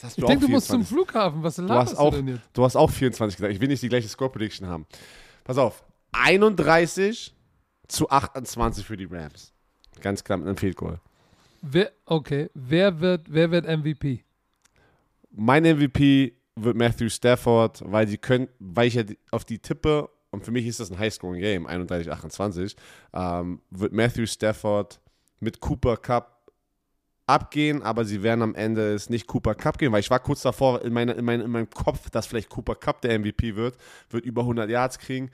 Ich 0.02 0.14
denke, 0.16 0.46
du 0.46 0.48
musst 0.52 0.66
zum 0.68 0.84
24. 0.84 0.88
Flughafen. 0.88 1.42
Was 1.42 1.56
Du 1.56 1.68
hast, 1.68 1.92
du, 1.92 1.98
auch, 1.98 2.10
denn 2.12 2.28
jetzt? 2.28 2.42
du 2.52 2.64
hast 2.64 2.76
auch 2.76 2.90
24 2.90 3.36
gesagt. 3.36 3.52
Ich 3.54 3.60
will 3.60 3.68
nicht 3.68 3.82
die 3.82 3.88
gleiche 3.88 4.08
Score 4.08 4.30
Prediction 4.30 4.66
haben. 4.66 4.86
Pass 5.44 5.58
auf. 5.58 5.84
31 6.12 7.35
zu 7.88 8.08
28 8.08 8.86
für 8.86 8.96
die 8.96 9.04
Rams. 9.04 9.52
Ganz 10.00 10.22
klar 10.22 10.38
mit 10.38 10.46
einem 10.46 10.56
Field 10.56 10.76
Goal. 10.76 11.00
Wer, 11.62 11.90
okay, 12.04 12.50
wer 12.54 13.00
wird, 13.00 13.26
wer 13.28 13.50
wird 13.50 13.66
MVP? 13.66 14.24
Mein 15.30 15.64
MVP 15.64 16.34
wird 16.54 16.76
Matthew 16.76 17.08
Stafford, 17.08 17.82
weil 17.84 18.06
die 18.06 18.18
können, 18.18 18.48
weil 18.58 18.88
ich 18.88 18.94
ja 18.94 19.04
auf 19.30 19.44
die 19.44 19.58
tippe 19.58 20.08
und 20.30 20.44
für 20.44 20.50
mich 20.50 20.66
ist 20.66 20.80
das 20.80 20.90
ein 20.90 20.98
High-Scoring 20.98 21.40
Game, 21.40 21.66
31, 21.66 22.10
28, 22.10 22.76
ähm, 23.12 23.60
wird 23.70 23.92
Matthew 23.92 24.26
Stafford 24.26 25.00
mit 25.40 25.60
Cooper 25.60 25.96
Cup 25.96 26.50
abgehen, 27.26 27.82
aber 27.82 28.04
sie 28.04 28.22
werden 28.22 28.42
am 28.42 28.54
Ende 28.54 28.94
es 28.94 29.10
nicht 29.10 29.26
Cooper 29.26 29.54
Cup 29.54 29.78
gehen, 29.78 29.92
weil 29.92 30.00
ich 30.00 30.10
war 30.10 30.20
kurz 30.20 30.42
davor 30.42 30.82
in, 30.82 30.92
meine, 30.92 31.12
in, 31.12 31.24
mein, 31.24 31.40
in 31.40 31.50
meinem 31.50 31.70
Kopf, 31.70 32.08
dass 32.10 32.26
vielleicht 32.26 32.48
Cooper 32.48 32.76
Cup 32.76 33.00
der 33.02 33.18
MVP 33.18 33.56
wird, 33.56 33.76
wird 34.10 34.24
über 34.24 34.42
100 34.42 34.70
Yards 34.70 34.98
kriegen. 34.98 35.30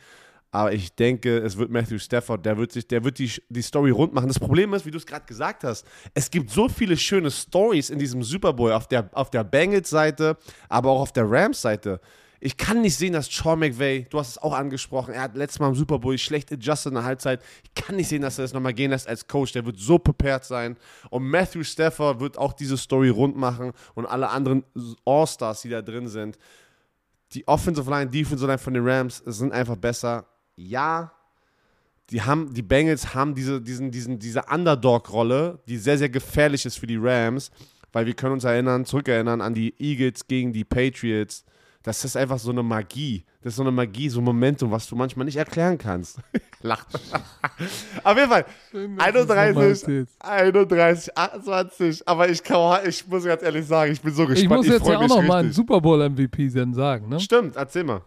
Aber 0.55 0.71
ich 0.71 0.95
denke, 0.95 1.39
es 1.39 1.57
wird 1.57 1.71
Matthew 1.71 1.99
Stafford, 1.99 2.45
der 2.45 2.59
wird 2.59 2.73
sich, 2.73 2.87
der 2.87 3.03
wird 3.03 3.19
die, 3.19 3.33
die 3.49 3.63
Story 3.63 3.91
rund 3.91 4.13
machen. 4.13 4.29
Das 4.29 4.39
Problem 4.39 4.75
ist, 4.75 4.85
wie 4.85 4.91
du 4.91 4.99
es 4.99 5.07
gerade 5.07 5.25
gesagt 5.25 5.65
hast, 5.65 5.87
es 6.13 6.31
gibt 6.31 6.51
so 6.51 6.69
viele 6.69 6.99
schöne 6.99 7.31
Stories 7.31 7.89
in 7.89 7.99
diesem 7.99 8.23
Super 8.23 8.53
Bowl 8.53 8.71
auf 8.71 8.87
der, 8.87 9.09
auf 9.13 9.31
der 9.31 9.45
Bengals-Seite, 9.45 10.37
aber 10.69 10.91
auch 10.91 11.01
auf 11.01 11.13
der 11.13 11.29
Rams-Seite. 11.29 12.01
Ich 12.39 12.59
kann 12.59 12.83
nicht 12.83 12.97
sehen, 12.97 13.15
dass 13.15 13.29
Sean 13.29 13.61
McVay, 13.61 14.05
du 14.11 14.19
hast 14.19 14.29
es 14.31 14.39
auch 14.39 14.53
angesprochen, 14.53 15.15
er 15.15 15.23
hat 15.23 15.37
letztes 15.37 15.59
Mal 15.59 15.69
im 15.69 15.75
Super 15.75 15.99
Bowl 15.99 16.19
schlecht 16.19 16.53
adjusted 16.53 16.91
in 16.91 16.97
der 16.97 17.05
Halbzeit. 17.05 17.41
Ich 17.63 17.73
kann 17.73 17.97
nicht 17.97 18.09
sehen, 18.09 18.21
dass 18.21 18.37
er 18.37 18.43
das 18.43 18.53
nochmal 18.53 18.75
gehen 18.75 18.91
lässt 18.91 19.09
als 19.09 19.27
Coach. 19.27 19.53
Der 19.53 19.65
wird 19.65 19.79
so 19.79 19.99
prepared 19.99 20.45
sein. 20.45 20.77
Und 21.09 21.23
Matthew 21.23 21.63
Stafford 21.63 22.21
wird 22.21 22.37
auch 22.37 22.53
diese 22.53 22.77
Story 22.77 23.09
rund 23.09 23.37
machen 23.37 23.73
und 23.95 24.05
alle 24.05 24.29
anderen 24.29 24.65
All-Stars, 25.07 25.63
die 25.63 25.71
da 25.71 25.81
drin 25.81 26.09
sind. 26.09 26.37
Die 27.33 27.49
Offensive 27.49 27.89
Line, 27.89 28.11
Defensive 28.11 28.47
Line 28.47 28.59
von 28.59 28.75
den 28.75 28.87
Rams 28.87 29.23
sind 29.25 29.53
einfach 29.53 29.77
besser. 29.77 30.27
Ja, 30.57 31.13
die 32.11 32.23
haben, 32.23 32.53
die 32.53 32.63
Bengals 32.63 33.15
haben 33.15 33.35
diese, 33.35 33.61
diesen, 33.61 33.91
diesen, 33.91 34.19
diese 34.19 34.43
Underdog-Rolle, 34.43 35.61
die 35.67 35.79
sehr, 35.79 35.97
sehr 35.99 36.09
gefährlich 36.11 36.67
ist 36.67 36.79
für 36.79 36.87
die 36.87 36.99
Rams, 37.01 37.51
weil 37.93 38.07
wir 38.07 38.15
können 38.15 38.35
uns 38.35 38.45
erinnern, 38.45 38.85
zurückerinnern 38.85 39.41
an 39.41 39.55
die 39.55 39.75
Eagles 39.79 40.27
gegen 40.27 40.53
die 40.53 40.65
Patriots. 40.65 41.45
Das 41.83 42.05
ist 42.05 42.17
einfach 42.17 42.39
so 42.39 42.51
eine 42.51 42.63
Magie. 42.63 43.25
Das 43.43 43.55
ist 43.55 43.57
so 43.57 43.63
eine 43.63 43.73
Magie, 43.73 44.09
so 44.09 44.21
ein 44.21 44.25
Momentum, 44.25 44.71
was 44.71 44.87
du 44.87 44.95
manchmal 44.95 45.25
nicht 45.25 45.37
erklären 45.37 45.77
kannst. 45.79 46.19
Lacht. 46.63 46.87
Auf 48.05 48.17
jeden 48.17 48.29
Fall, 48.29 48.45
31, 48.99 50.07
31, 50.21 51.17
28. 51.19 52.09
Aber 52.09 52.29
ich, 52.29 52.43
kann, 52.45 52.87
ich 52.87 53.07
muss 53.09 53.25
ganz 53.25 53.43
ehrlich 53.43 53.67
sagen, 53.67 53.91
ich 53.93 54.01
bin 54.01 54.15
so 54.15 54.23
Ich 54.25 54.29
gespannt. 54.29 54.59
muss 54.59 54.67
jetzt 54.69 54.83
freu 54.83 54.93
ja 54.93 54.99
auch 54.99 55.03
mich 55.03 55.09
noch 55.09 55.23
mal 55.23 55.41
einen. 55.41 55.53
Super 55.53 55.81
Bowl 55.81 56.09
MVP 56.09 56.51
dann 56.51 56.73
sagen, 56.73 57.09
ne? 57.09 57.19
Stimmt, 57.19 57.57
erzähl 57.57 57.83
mal. 57.85 58.03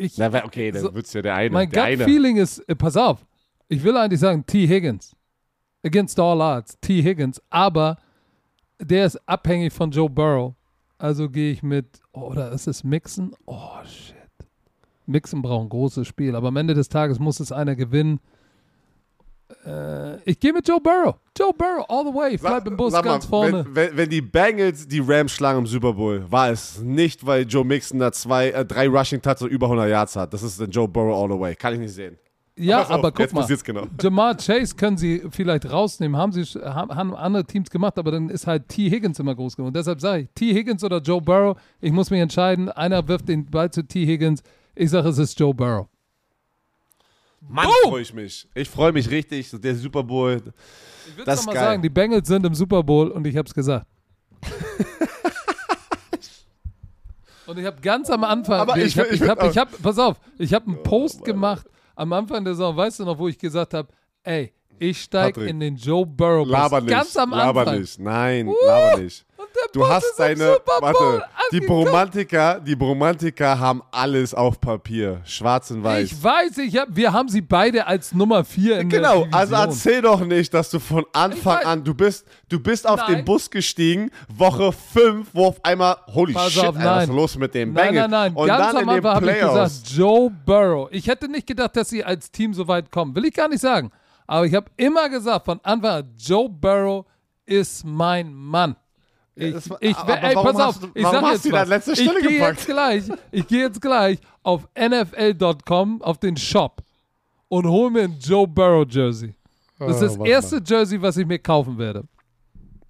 Ich, 0.00 0.18
Na, 0.18 0.44
okay, 0.44 0.70
dann 0.70 0.82
So, 0.82 0.94
wird's 0.94 1.12
ja 1.12 1.22
der 1.22 1.34
eine. 1.34 1.50
mein 1.50 1.70
der 1.70 1.84
eine. 1.84 1.96
Gut-Feeling 1.98 2.36
ist, 2.38 2.58
äh, 2.68 2.74
pass 2.74 2.96
auf, 2.96 3.24
ich 3.68 3.82
will 3.84 3.96
eigentlich 3.96 4.20
sagen 4.20 4.44
T. 4.46 4.66
Higgins. 4.66 5.14
Against 5.84 6.18
all 6.18 6.40
odds, 6.40 6.78
T. 6.80 7.02
Higgins. 7.02 7.40
Aber 7.50 7.96
der 8.80 9.06
ist 9.06 9.16
abhängig 9.28 9.72
von 9.72 9.90
Joe 9.90 10.08
Burrow. 10.10 10.54
Also 10.98 11.28
gehe 11.30 11.52
ich 11.52 11.62
mit, 11.62 12.00
oh, 12.12 12.22
oder 12.22 12.52
ist 12.52 12.66
es 12.66 12.84
Mixon? 12.84 13.32
Oh, 13.46 13.78
shit. 13.84 14.16
Mixon 15.06 15.42
braucht 15.42 15.64
ein 15.66 15.68
großes 15.70 16.06
Spiel, 16.06 16.36
aber 16.36 16.48
am 16.48 16.56
Ende 16.56 16.74
des 16.74 16.88
Tages 16.88 17.18
muss 17.18 17.40
es 17.40 17.52
einer 17.52 17.74
gewinnen. 17.76 18.20
Äh, 19.64 20.16
ich 20.24 20.38
gehe 20.40 20.52
mit 20.52 20.66
Joe 20.66 20.80
Burrow. 20.80 21.16
Joe 21.38 21.52
Burrow, 21.52 21.84
all 21.88 22.04
the 22.04 22.14
way. 22.14 22.36
Bleib 22.36 22.66
im 22.66 22.76
Bus 22.76 22.92
mal, 22.92 23.02
ganz 23.02 23.26
vorne. 23.26 23.64
Wenn, 23.66 23.74
wenn, 23.74 23.96
wenn 23.96 24.10
die 24.10 24.22
Bengals 24.22 24.88
die 24.88 25.00
Rams 25.00 25.32
schlagen 25.32 25.60
im 25.60 25.66
Super 25.66 25.92
Bowl, 25.92 26.24
war 26.30 26.50
es 26.50 26.80
nicht, 26.80 27.24
weil 27.26 27.46
Joe 27.46 27.64
Mixon 27.64 27.98
da 27.98 28.12
zwei, 28.12 28.50
äh, 28.50 28.64
drei 28.64 28.88
Rushing 28.88 29.20
Touchdowns 29.20 29.42
und 29.42 29.50
über 29.50 29.66
100 29.66 29.88
Yards 29.88 30.16
hat. 30.16 30.32
Das 30.32 30.42
ist 30.42 30.60
dann 30.60 30.70
Joe 30.70 30.88
Burrow 30.88 31.22
all 31.22 31.30
the 31.34 31.40
way. 31.40 31.54
Kann 31.54 31.74
ich 31.74 31.80
nicht 31.80 31.94
sehen. 31.94 32.16
ja, 32.56 32.82
auf, 32.82 32.90
aber 32.90 33.12
guck 33.12 33.20
jetzt 33.20 33.34
mal. 33.34 33.46
genau. 33.46 33.86
Jamar 34.00 34.36
Chase 34.36 34.74
können 34.74 34.96
sie 34.96 35.22
vielleicht 35.30 35.70
rausnehmen, 35.70 36.16
haben 36.16 36.32
sie 36.32 36.42
haben 36.58 37.14
andere 37.14 37.44
Teams 37.44 37.68
gemacht, 37.70 37.98
aber 37.98 38.12
dann 38.12 38.30
ist 38.30 38.46
halt 38.46 38.68
T. 38.68 38.90
Higgins 38.90 39.18
immer 39.18 39.34
groß 39.34 39.56
geworden. 39.56 39.74
Deshalb 39.74 40.00
sage 40.00 40.22
ich, 40.22 40.28
T. 40.34 40.54
Higgins 40.54 40.82
oder 40.84 40.98
Joe 40.98 41.20
Burrow, 41.20 41.56
ich 41.80 41.92
muss 41.92 42.10
mich 42.10 42.20
entscheiden. 42.20 42.70
Einer 42.70 43.06
wirft 43.08 43.28
den 43.28 43.46
Ball 43.46 43.70
zu 43.70 43.86
T. 43.86 44.06
Higgins. 44.06 44.42
Ich 44.74 44.90
sage, 44.90 45.08
es 45.08 45.18
ist 45.18 45.38
Joe 45.38 45.52
Burrow. 45.54 45.86
Mann, 47.40 47.66
freue 47.84 48.02
ich 48.02 48.12
mich. 48.12 48.48
Ich 48.54 48.68
freue 48.68 48.92
mich 48.92 49.10
richtig. 49.10 49.50
Der 49.52 49.74
Super 49.74 50.02
Bowl. 50.02 50.42
Ich 51.08 51.16
würde 51.16 51.30
mal 51.30 51.52
geil. 51.52 51.64
sagen, 51.64 51.82
die 51.82 51.88
Bengals 51.88 52.28
sind 52.28 52.44
im 52.44 52.54
Super 52.54 52.82
Bowl 52.82 53.10
und 53.10 53.26
ich 53.26 53.36
habe 53.36 53.48
es 53.48 53.54
gesagt. 53.54 53.86
und 57.46 57.58
ich 57.58 57.66
habe 57.66 57.80
ganz 57.80 58.10
am 58.10 58.24
Anfang, 58.24 58.60
Aber 58.60 58.76
ich, 58.76 58.96
ich 58.96 59.12
ich 59.12 59.22
habe, 59.22 59.44
Oh, 59.44 59.50
ich 59.50 59.58
habe, 59.58 59.70
pass 59.82 59.98
auf, 59.98 60.18
ich 60.38 60.54
habe 60.54 60.66
einen 60.66 60.82
Post 60.82 61.24
gemacht 61.24 61.66
am 61.96 62.12
Anfang 62.12 62.44
der 62.44 62.54
Saison, 62.54 62.76
weißt 62.76 63.00
du 63.00 63.04
noch, 63.04 63.18
wo 63.18 63.28
ich 63.28 63.38
gesagt 63.38 63.74
habe, 63.74 63.88
ey, 64.22 64.52
ich 64.78 65.02
steige 65.02 65.44
in 65.44 65.60
den 65.60 65.76
Joe 65.76 66.06
Burrow. 66.06 66.48
Laber 66.48 66.80
nicht. 66.80 66.90
Ganz 66.90 67.16
am 67.16 67.30
laber 67.30 67.60
Anfang. 67.60 67.80
nicht. 67.80 67.98
Nein, 67.98 68.50
laber 68.66 69.02
nicht. 69.02 69.26
Du 69.72 69.86
hast 69.88 70.14
deine, 70.18 70.58
warte, 70.80 71.24
die. 71.52 71.60
Bromantiker, 71.60 72.60
die 72.60 72.74
Bromantiker 72.74 73.58
haben 73.58 73.82
alles 73.90 74.34
auf 74.34 74.60
Papier, 74.60 75.20
schwarz 75.24 75.70
und 75.70 75.84
weiß. 75.84 76.10
Ich 76.12 76.22
weiß, 76.22 76.58
ich 76.58 76.76
hab, 76.76 76.88
wir 76.90 77.12
haben 77.12 77.28
sie 77.28 77.40
beide 77.40 77.86
als 77.86 78.12
Nummer 78.12 78.44
4 78.44 78.80
in 78.80 78.88
Genau, 78.88 79.24
der 79.26 79.34
also 79.34 79.54
erzähl 79.54 80.02
doch 80.02 80.20
nicht, 80.20 80.52
dass 80.54 80.70
du 80.70 80.78
von 80.80 81.04
Anfang 81.12 81.58
weiß- 81.58 81.64
an, 81.64 81.84
du 81.84 81.94
bist, 81.94 82.26
du 82.48 82.58
bist 82.60 82.88
auf 82.88 83.00
Nein. 83.06 83.16
den 83.16 83.24
Bus 83.24 83.48
gestiegen, 83.50 84.10
Woche 84.28 84.72
5, 84.72 85.28
wo 85.32 85.46
auf 85.46 85.64
einmal, 85.64 85.96
holy 86.08 86.32
Pass 86.32 86.52
shit, 86.52 86.64
auf, 86.64 86.76
Alter, 86.76 86.96
was 86.96 87.04
ist 87.04 87.10
los 87.14 87.36
mit 87.36 87.54
dem 87.54 87.72
Nein, 87.72 87.88
Bengals? 87.94 88.10
nein, 88.10 88.32
nein. 88.32 88.36
Und 88.36 88.46
Ganz 88.48 88.66
dann 88.72 88.76
am 88.82 88.88
Anfang 88.88 89.14
habe 89.14 89.30
ich 89.30 89.40
gesagt, 89.40 89.72
Joe 89.96 90.30
Burrow. 90.46 90.88
Ich 90.90 91.06
hätte 91.06 91.28
nicht 91.28 91.46
gedacht, 91.46 91.76
dass 91.76 91.88
sie 91.90 92.04
als 92.04 92.30
Team 92.30 92.54
so 92.54 92.66
weit 92.66 92.90
kommen. 92.90 93.14
Will 93.14 93.24
ich 93.26 93.34
gar 93.34 93.48
nicht 93.48 93.60
sagen. 93.60 93.90
Aber 94.26 94.46
ich 94.46 94.54
habe 94.54 94.66
immer 94.76 95.08
gesagt, 95.08 95.44
von 95.44 95.60
Anfang 95.62 95.90
an, 95.90 96.14
Joe 96.18 96.48
Burrow 96.48 97.04
ist 97.46 97.84
mein 97.84 98.32
Mann. 98.32 98.76
Ich, 99.36 99.52
das 99.54 99.70
ich, 99.80 99.96
aber 99.96 100.22
ey, 100.22 100.34
pass 100.34 100.56
auf, 100.56 100.78
du- 100.80 100.88
ich 100.94 101.02
warum 101.04 101.20
sag 101.20 101.24
hast 101.24 101.44
jetzt 101.44 101.52
was. 101.52 101.68
letzter 101.68 101.92
ich 101.92 102.00
Stelle 102.00 102.20
gehe 102.20 102.38
gepackt? 102.38 102.58
jetzt 102.58 102.66
gleich, 102.66 103.04
ich 103.30 103.46
gehe 103.46 103.60
jetzt 103.62 103.80
gleich 103.80 104.18
auf 104.42 104.68
NFL.com 104.76 106.02
auf 106.02 106.18
den 106.18 106.36
Shop 106.36 106.82
und 107.48 107.66
hole 107.66 107.90
mir 107.90 108.02
ein 108.04 108.18
Joe 108.20 108.46
Burrow 108.46 108.86
Jersey. 108.88 109.34
Das 109.78 109.96
ist 109.96 110.02
das 110.02 110.18
Oh, 110.18 110.24
erste 110.24 110.60
Jersey, 110.64 111.00
was 111.00 111.16
ich 111.16 111.26
mir 111.26 111.38
kaufen 111.38 111.78
werde. 111.78 112.04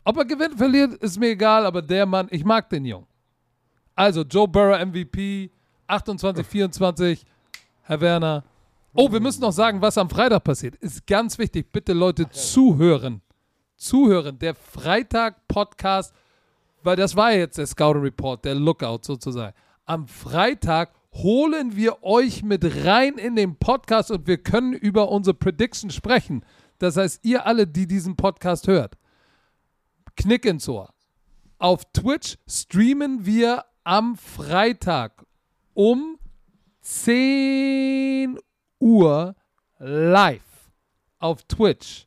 Ob 0.04 0.16
er 0.16 0.24
gewinnt, 0.24 0.56
verliert, 0.56 0.94
ist 0.94 1.20
mir 1.20 1.28
egal, 1.30 1.64
aber 1.66 1.82
der 1.82 2.04
Mann, 2.06 2.26
ich 2.30 2.44
mag 2.44 2.68
den 2.70 2.84
Jungen. 2.84 3.06
Also 3.94 4.22
Joe 4.22 4.48
Burrow 4.48 4.76
MVP, 4.84 5.50
28, 5.86 6.44
24, 6.46 7.24
Herr 7.82 8.00
Werner. 8.00 8.42
Oh, 8.94 9.12
wir 9.12 9.20
müssen 9.20 9.42
noch 9.42 9.52
sagen, 9.52 9.80
was 9.80 9.96
am 9.98 10.10
Freitag 10.10 10.42
passiert. 10.42 10.74
Ist 10.76 11.06
ganz 11.06 11.38
wichtig. 11.38 11.70
Bitte 11.70 11.92
Leute 11.92 12.28
zuhören. 12.30 13.20
Zuhören. 13.76 14.36
Der 14.38 14.54
Freitag-Podcast, 14.54 16.12
weil 16.82 16.96
das 16.96 17.16
war 17.16 17.32
jetzt 17.32 17.58
der 17.58 17.66
Scouting 17.66 18.02
Report, 18.02 18.44
der 18.44 18.54
Lookout 18.54 19.00
sozusagen. 19.02 19.54
Am 19.86 20.06
Freitag 20.06 20.92
holen 21.12 21.76
wir 21.76 22.02
euch 22.02 22.42
mit 22.42 22.84
rein 22.84 23.14
in 23.14 23.36
den 23.36 23.56
Podcast 23.56 24.10
und 24.10 24.26
wir 24.26 24.38
können 24.38 24.72
über 24.72 25.10
unsere 25.10 25.34
Prediction 25.34 25.90
sprechen. 25.90 26.44
Das 26.78 26.96
heißt, 26.96 27.24
ihr 27.24 27.46
alle, 27.46 27.66
die 27.66 27.86
diesen 27.86 28.16
Podcast 28.16 28.68
hört, 28.68 28.96
Knick 30.16 30.44
ins 30.44 30.68
Ohr. 30.68 30.92
Auf 31.58 31.84
Twitch 31.92 32.38
streamen 32.48 33.26
wir 33.26 33.64
am 33.84 34.16
Freitag 34.16 35.24
um 35.74 36.18
10 36.80 38.38
Uhr 38.78 39.34
live 39.78 40.42
auf 41.18 41.42
Twitch. 41.44 42.06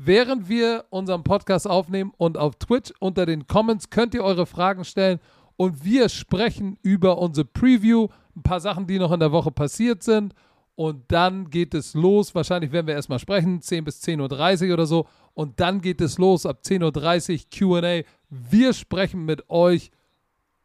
Während 0.00 0.48
wir 0.48 0.84
unseren 0.90 1.24
Podcast 1.24 1.66
aufnehmen 1.66 2.12
und 2.16 2.38
auf 2.38 2.54
Twitch 2.54 2.92
unter 3.00 3.26
den 3.26 3.48
Comments 3.48 3.90
könnt 3.90 4.14
ihr 4.14 4.22
eure 4.22 4.46
Fragen 4.46 4.84
stellen 4.84 5.18
und 5.56 5.84
wir 5.84 6.08
sprechen 6.08 6.78
über 6.82 7.18
unsere 7.18 7.44
Preview, 7.44 8.06
ein 8.36 8.44
paar 8.44 8.60
Sachen, 8.60 8.86
die 8.86 9.00
noch 9.00 9.10
in 9.10 9.18
der 9.18 9.32
Woche 9.32 9.50
passiert 9.50 10.04
sind 10.04 10.34
und 10.76 11.02
dann 11.08 11.50
geht 11.50 11.74
es 11.74 11.94
los. 11.94 12.32
Wahrscheinlich 12.32 12.70
werden 12.70 12.86
wir 12.86 12.94
erstmal 12.94 13.18
sprechen, 13.18 13.60
10 13.60 13.84
bis 13.84 14.00
10.30 14.00 14.68
Uhr 14.68 14.74
oder 14.74 14.86
so 14.86 15.08
und 15.34 15.58
dann 15.58 15.80
geht 15.80 16.00
es 16.00 16.16
los 16.16 16.46
ab 16.46 16.60
10.30 16.64 17.64
Uhr 17.64 17.80
QA. 17.80 18.08
Wir 18.30 18.72
sprechen 18.74 19.24
mit 19.24 19.50
euch 19.50 19.90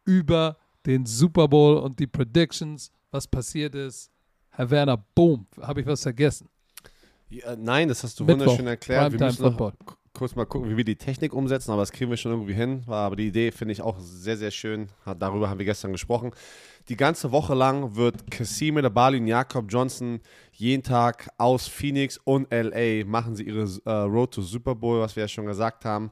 über 0.04 0.58
den 0.86 1.06
Super 1.06 1.48
Bowl 1.48 1.78
und 1.78 1.98
die 1.98 2.06
Predictions, 2.06 2.92
was 3.10 3.26
passiert 3.26 3.74
ist. 3.74 4.12
Herr 4.50 4.70
Werner, 4.70 5.04
boom, 5.16 5.48
habe 5.60 5.80
ich 5.80 5.86
was 5.88 6.02
vergessen? 6.02 6.48
Ja, 7.28 7.56
nein, 7.56 7.88
das 7.88 8.02
hast 8.02 8.20
du 8.20 8.24
Mittwoch, 8.24 8.42
wunderschön 8.42 8.66
erklärt. 8.66 9.12
Wir 9.12 9.20
müssen 9.26 9.42
noch 9.42 9.50
Football. 9.50 9.72
kurz 10.12 10.36
mal 10.36 10.46
gucken, 10.46 10.70
wie 10.70 10.76
wir 10.76 10.84
die 10.84 10.96
Technik 10.96 11.32
umsetzen, 11.32 11.72
aber 11.72 11.82
das 11.82 11.92
kriegen 11.92 12.10
wir 12.10 12.16
schon 12.16 12.32
irgendwie 12.32 12.54
hin. 12.54 12.82
War 12.86 13.06
aber 13.06 13.16
die 13.16 13.26
Idee 13.26 13.50
finde 13.50 13.72
ich 13.72 13.82
auch 13.82 13.98
sehr, 13.98 14.36
sehr 14.36 14.50
schön. 14.50 14.88
Darüber 15.18 15.50
haben 15.50 15.58
wir 15.58 15.66
gestern 15.66 15.92
gesprochen. 15.92 16.32
Die 16.88 16.96
ganze 16.96 17.32
Woche 17.32 17.54
lang 17.54 17.96
wird 17.96 18.30
Kasim 18.30 18.74
Bali 18.92 19.18
und 19.18 19.26
Jakob 19.26 19.66
Johnson 19.68 20.20
jeden 20.52 20.82
Tag 20.82 21.30
aus 21.38 21.66
Phoenix 21.66 22.18
und 22.22 22.52
LA 22.52 23.04
machen 23.06 23.34
sie 23.34 23.44
ihre 23.44 23.66
äh, 23.86 23.90
Road 23.90 24.34
to 24.34 24.42
Super 24.42 24.74
Bowl, 24.74 25.00
was 25.00 25.16
wir 25.16 25.24
ja 25.24 25.28
schon 25.28 25.46
gesagt 25.46 25.84
haben. 25.84 26.10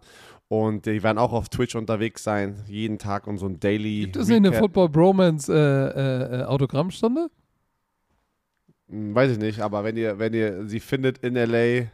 Und 0.49 0.85
die 0.85 1.03
werden 1.03 1.17
auch 1.17 1.33
auf 1.33 1.49
Twitch 1.49 1.75
unterwegs 1.77 2.25
sein, 2.25 2.63
jeden 2.67 2.99
Tag 2.99 3.27
und 3.27 3.39
so 3.39 3.47
ein 3.47 3.59
Daily. 3.59 4.01
Gibt 4.01 4.17
es 4.17 4.31
eine. 4.31 4.53
Football 4.53 4.91
Bromance 4.91 5.51
äh, 5.51 5.57
äh, 5.57 6.41
äh, 6.41 6.45
Autogrammstunde? 6.45 7.31
Hm, 8.93 9.15
Weiß 9.15 9.31
ich 9.33 9.39
nicht, 9.39 9.61
aber 9.61 9.83
wenn 9.85 9.97
ihr, 9.97 10.19
wenn 10.19 10.33
ihr 10.35 10.67
sie 10.69 10.79
findet 10.81 11.19
in 11.19 11.35
LA, 11.35 11.87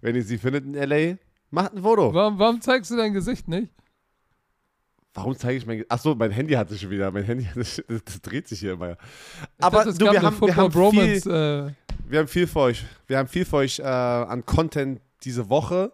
wenn 0.00 0.16
ihr 0.16 0.22
sie 0.24 0.38
findet 0.38 0.64
in 0.64 0.74
LA, 0.74 1.16
macht 1.50 1.74
ein 1.74 1.82
Foto. 1.82 2.12
Warum, 2.12 2.38
warum 2.38 2.60
zeigst 2.60 2.90
du 2.90 2.96
dein 2.96 3.12
Gesicht 3.12 3.46
nicht? 3.48 3.72
Warum 5.14 5.34
zeige 5.36 5.56
ich 5.58 5.66
mein 5.66 5.78
Ge- 5.78 5.86
Achso, 5.88 6.14
mein 6.14 6.30
Handy 6.30 6.54
hatte 6.54 6.78
schon 6.78 6.90
wieder. 6.90 7.10
Mein 7.10 7.24
Handy, 7.24 7.46
das, 7.54 7.82
das 7.88 8.20
dreht 8.22 8.46
sich 8.48 8.60
hier 8.60 8.72
immer. 8.74 8.96
Aber 9.60 9.84
dachte, 9.84 9.98
du, 9.98 10.04
wir 10.10 10.22
haben, 10.22 10.40
wir, 10.40 10.54
haben 10.56 10.72
Bromance. 10.72 11.22
viel, 11.22 11.32
Äh, 11.32 11.72
wir 12.08 12.18
haben 12.20 12.28
viel 12.28 12.46
für 12.46 12.60
euch. 12.60 12.84
Wir 13.06 13.18
haben 13.18 13.28
viel 13.28 13.44
für 13.44 13.56
euch 13.56 13.78
äh, 13.80 13.82
an 13.82 14.44
Content 14.46 15.00
diese 15.24 15.48
Woche. 15.50 15.92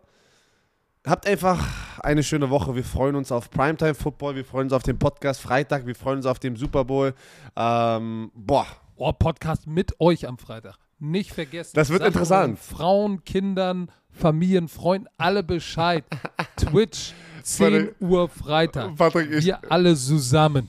Habt 1.06 1.26
einfach 1.26 1.66
eine 2.00 2.22
schöne 2.22 2.50
Woche. 2.50 2.74
Wir 2.74 2.84
freuen 2.84 3.14
uns 3.16 3.30
auf 3.32 3.48
Primetime 3.50 3.94
Football. 3.94 4.34
Wir 4.34 4.44
freuen 4.44 4.64
uns 4.66 4.72
auf 4.72 4.82
den 4.82 4.98
Podcast 4.98 5.40
Freitag. 5.40 5.86
Wir 5.86 5.94
freuen 5.94 6.18
uns 6.18 6.26
auf 6.26 6.38
den 6.38 6.56
Super 6.56 6.84
Bowl. 6.84 7.14
Ähm, 7.56 8.30
boah, 8.34 8.66
oh, 8.96 9.12
Podcast 9.12 9.66
mit 9.66 10.00
euch 10.00 10.26
am 10.26 10.38
Freitag. 10.38 10.76
Nicht 10.98 11.32
vergessen. 11.32 11.72
Das 11.74 11.90
wird 11.90 12.02
interessant. 12.02 12.58
Frauen, 12.58 13.22
Kindern, 13.24 13.90
Familien, 14.10 14.68
Freunden, 14.68 15.08
alle 15.18 15.42
Bescheid. 15.42 16.04
Twitch, 16.56 17.12
10 17.42 17.64
Warte. 17.64 17.94
Uhr 18.00 18.28
Freitag. 18.28 18.96
Patrick, 18.96 19.30
ich, 19.30 19.44
Wir 19.44 19.70
alle 19.70 19.94
zusammen. 19.94 20.68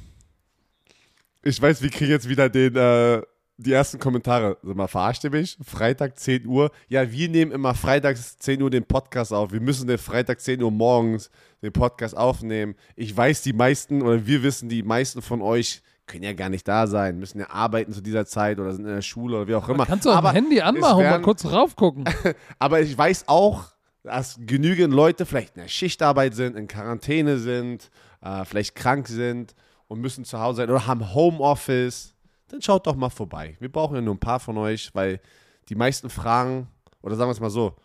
ich 1.44 1.62
weiß, 1.62 1.82
wir 1.82 1.90
kriegen 1.90 2.12
jetzt 2.12 2.28
wieder 2.28 2.50
den, 2.50 2.76
äh, 2.76 3.22
die 3.56 3.72
ersten 3.72 4.00
Kommentare. 4.00 4.58
Sag 4.62 4.76
mal, 4.76 4.88
verarscht 4.88 5.24
ihr 5.24 5.32
mich? 5.32 5.58
Freitag 5.64 6.20
10 6.20 6.46
Uhr? 6.46 6.72
Ja, 6.90 7.10
wir 7.10 7.30
nehmen 7.30 7.52
immer 7.52 7.74
freitags 7.74 8.38
10 8.38 8.62
Uhr 8.62 8.70
den 8.70 8.84
Podcast 8.84 9.32
auf. 9.32 9.54
Wir 9.54 9.62
müssen 9.62 9.88
den 9.88 9.98
Freitag 9.98 10.42
10 10.42 10.62
Uhr 10.62 10.72
morgens 10.72 11.32
den 11.62 11.72
Podcast 11.72 12.18
aufnehmen. 12.18 12.76
Ich 12.98 13.16
weiß, 13.16 13.44
die 13.44 13.54
meisten, 13.54 14.02
oder 14.02 14.28
wir 14.28 14.44
wissen, 14.44 14.68
die 14.68 14.84
meisten 14.84 15.22
von 15.22 15.42
euch 15.42 15.82
können 16.08 16.24
ja 16.24 16.34
gar 16.34 16.50
nicht 16.50 16.68
da 16.68 16.88
sein, 16.88 17.20
müssen 17.20 17.40
ja 17.40 17.50
arbeiten 17.50 17.92
zu 17.92 18.02
dieser 18.02 18.26
Zeit 18.26 18.60
oder 18.60 18.74
sind 18.74 18.86
in 18.86 18.96
der 18.96 19.02
Schule 19.02 19.38
oder 19.38 19.48
wie 19.48 19.56
auch 19.56 19.70
immer. 19.70 19.86
Kannst 19.86 20.06
du 20.06 20.10
Aber 20.12 20.32
Handy 20.32 20.62
anmachen 20.62 20.98
und 20.98 21.04
mal 21.04 21.22
kurz 21.22 21.46
raufgucken? 21.46 22.06
Aber 22.60 22.82
ich 22.82 22.98
weiß 22.98 23.26
auch, 23.28 23.66
dass 24.04 24.40
genügend 24.40 24.94
Leute 24.94 25.26
vielleicht 25.26 25.56
in 25.56 25.62
der 25.64 25.68
Schichtarbeit 25.68 26.34
sind, 26.34 26.56
in 26.56 26.68
Quarantäne 26.68 27.38
sind, 27.38 27.92
äh, 28.22 28.46
vielleicht 28.46 28.74
krank 28.76 29.08
sind 29.08 29.54
und 29.88 30.00
müssen 30.00 30.24
zu 30.24 30.40
Hause 30.40 30.58
sein 30.58 30.70
oder 30.70 30.88
haben 30.88 31.14
Homeoffice. 31.14 32.16
Dann 32.48 32.62
schaut 32.62 32.88
doch 32.88 32.96
mal 32.96 33.10
vorbei. 33.10 33.58
Wir 33.60 33.70
brauchen 33.70 33.96
ja 33.96 34.02
nur 34.02 34.16
ein 34.16 34.20
paar 34.20 34.40
von 34.40 34.58
euch, 34.58 34.96
weil 34.96 35.20
die 35.68 35.76
meisten 35.76 36.10
Fragen, 36.10 36.68
oder 37.02 37.16
sagen 37.16 37.28
wir 37.28 37.34
es 37.34 37.42
mal 37.42 37.50
so, 37.50 37.76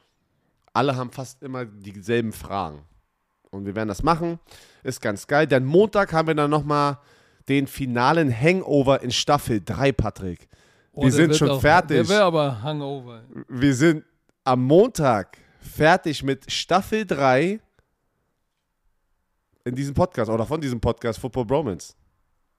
alle 0.72 0.96
haben 0.96 1.10
fast 1.10 1.42
immer 1.42 1.64
dieselben 1.64 2.32
Fragen. 2.32 2.82
Und 3.50 3.66
wir 3.66 3.74
werden 3.74 3.88
das 3.88 4.02
machen. 4.02 4.38
Ist 4.82 5.00
ganz 5.02 5.26
geil. 5.26 5.46
Dann 5.46 5.64
Montag 5.64 6.12
haben 6.12 6.28
wir 6.28 6.34
dann 6.34 6.50
nochmal 6.50 6.98
den 7.48 7.66
finalen 7.66 8.32
Hangover 8.32 9.02
in 9.02 9.10
Staffel 9.10 9.60
3, 9.64 9.92
Patrick. 9.92 10.48
Oh, 10.92 11.04
Wir 11.04 11.12
sind 11.12 11.34
schon 11.36 11.50
auch, 11.50 11.60
fertig. 11.60 11.96
Der 11.96 12.08
wäre 12.08 12.24
aber 12.24 12.62
Hangover. 12.62 13.22
Wir 13.48 13.74
sind 13.74 14.04
am 14.44 14.64
Montag 14.64 15.38
fertig 15.60 16.22
mit 16.22 16.50
Staffel 16.50 17.06
3 17.06 17.60
in 19.64 19.74
diesem 19.74 19.94
Podcast 19.94 20.30
oder 20.30 20.44
von 20.44 20.60
diesem 20.60 20.80
Podcast 20.80 21.18
Football 21.18 21.46
Bromance. 21.46 21.94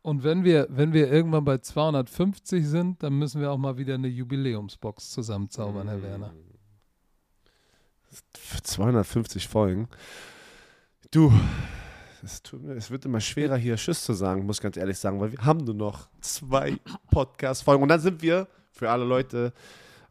Und 0.02 0.24
wenn 0.24 0.44
wir, 0.44 0.68
wenn 0.70 0.92
wir 0.92 1.12
irgendwann 1.12 1.46
bei 1.46 1.58
250 1.60 2.68
sind, 2.68 3.04
dann 3.04 3.14
müssen 3.18 3.40
wir 3.40 3.52
auch 3.52 3.58
mal 3.58 3.78
wieder 3.78 3.94
eine 3.94 4.08
Jubiläumsbox 4.08 5.12
zusammenzaubern, 5.12 5.88
Herr 5.88 6.02
Werner. 6.02 6.34
Für 8.38 8.62
250 8.62 9.48
Folgen. 9.48 9.88
Du, 11.12 11.32
es, 12.24 12.42
tut 12.42 12.64
mir, 12.64 12.74
es 12.74 12.90
wird 12.90 13.06
immer 13.06 13.20
schwerer, 13.20 13.58
hier 13.58 13.76
Tschüss 13.76 14.04
zu 14.04 14.14
sagen, 14.14 14.46
muss 14.46 14.58
ich 14.58 14.64
ganz 14.64 14.78
ehrlich 14.78 14.98
sagen, 14.98 15.20
weil 15.20 15.32
wir 15.32 15.40
haben 15.46 15.64
nur 15.66 15.76
noch 15.76 16.08
zwei 16.22 16.78
Podcast-Folgen. 17.12 17.84
Und 17.84 17.90
dann 17.90 18.00
sind 18.00 18.22
wir, 18.22 18.48
für 18.72 18.90
alle 18.90 19.04
Leute, 19.06 19.54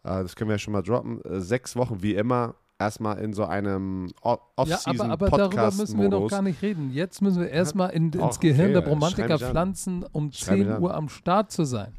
äh, 0.05 0.23
das 0.23 0.37
können 0.37 0.49
wir 0.51 0.55
ja 0.55 0.59
schon 0.59 0.73
mal 0.73 0.83
droppen, 0.83 1.21
äh, 1.25 1.41
sechs 1.41 1.75
Wochen 1.77 2.03
wie 2.03 2.15
immer 2.15 2.55
erstmal 2.79 3.19
in 3.19 3.33
so 3.33 3.45
einem 3.45 4.09
O- 4.23 4.37
Ja, 4.65 4.79
aber, 4.87 5.05
aber 5.05 5.31
darüber 5.31 5.67
müssen 5.73 6.01
wir 6.01 6.09
noch 6.09 6.23
Off-Season-Podcast. 6.23 6.31
gar 6.31 6.43
nicht 6.43 6.63
reden. 6.63 6.91
Jetzt 6.93 7.23
müssen 7.23 7.41
wir 7.41 7.49
erstmal 7.49 7.91
in, 7.91 8.11
ins 8.13 8.23
Ach, 8.37 8.41
Gehirn 8.41 8.77
okay, 8.77 9.27
der 9.29 9.33
an. 9.33 9.39
pflanzen, 9.39 10.05
um 10.13 10.33
Schreib 10.33 10.59
mich 10.59 10.67
10 10.67 10.77
an. 10.77 10.83
Uhr 10.83 10.95
am 10.95 11.09
Start 11.09 11.53
zu 11.53 11.65
sein. 11.65 11.93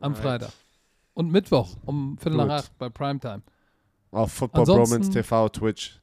Am 0.00 0.12
Right. 0.14 0.22
Freitag. 0.22 0.50
Und 1.14 1.30
Mittwoch 1.30 1.76
um 1.86 2.16
Viertel 2.18 2.38
nach 2.38 2.44
Gut. 2.44 2.52
acht 2.52 2.78
bei 2.78 2.88
Primetime. 2.88 3.42
Auf 4.10 4.32
Football 4.32 4.60
Ansonsten- 4.62 4.94
Bromance 4.96 5.10
TV, 5.12 5.48
Twitch. 5.50 6.00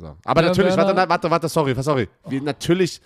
So. 0.00 0.16
Aber 0.24 0.40
Ja, 0.42 0.48
natürlich, 0.48 0.76
warte, 0.76 1.08
warte, 1.08 1.30
warte, 1.30 1.48
sorry, 1.48 1.74
sorry. 1.82 2.08
Wir, 2.26 2.40
natürlich, 2.40 3.02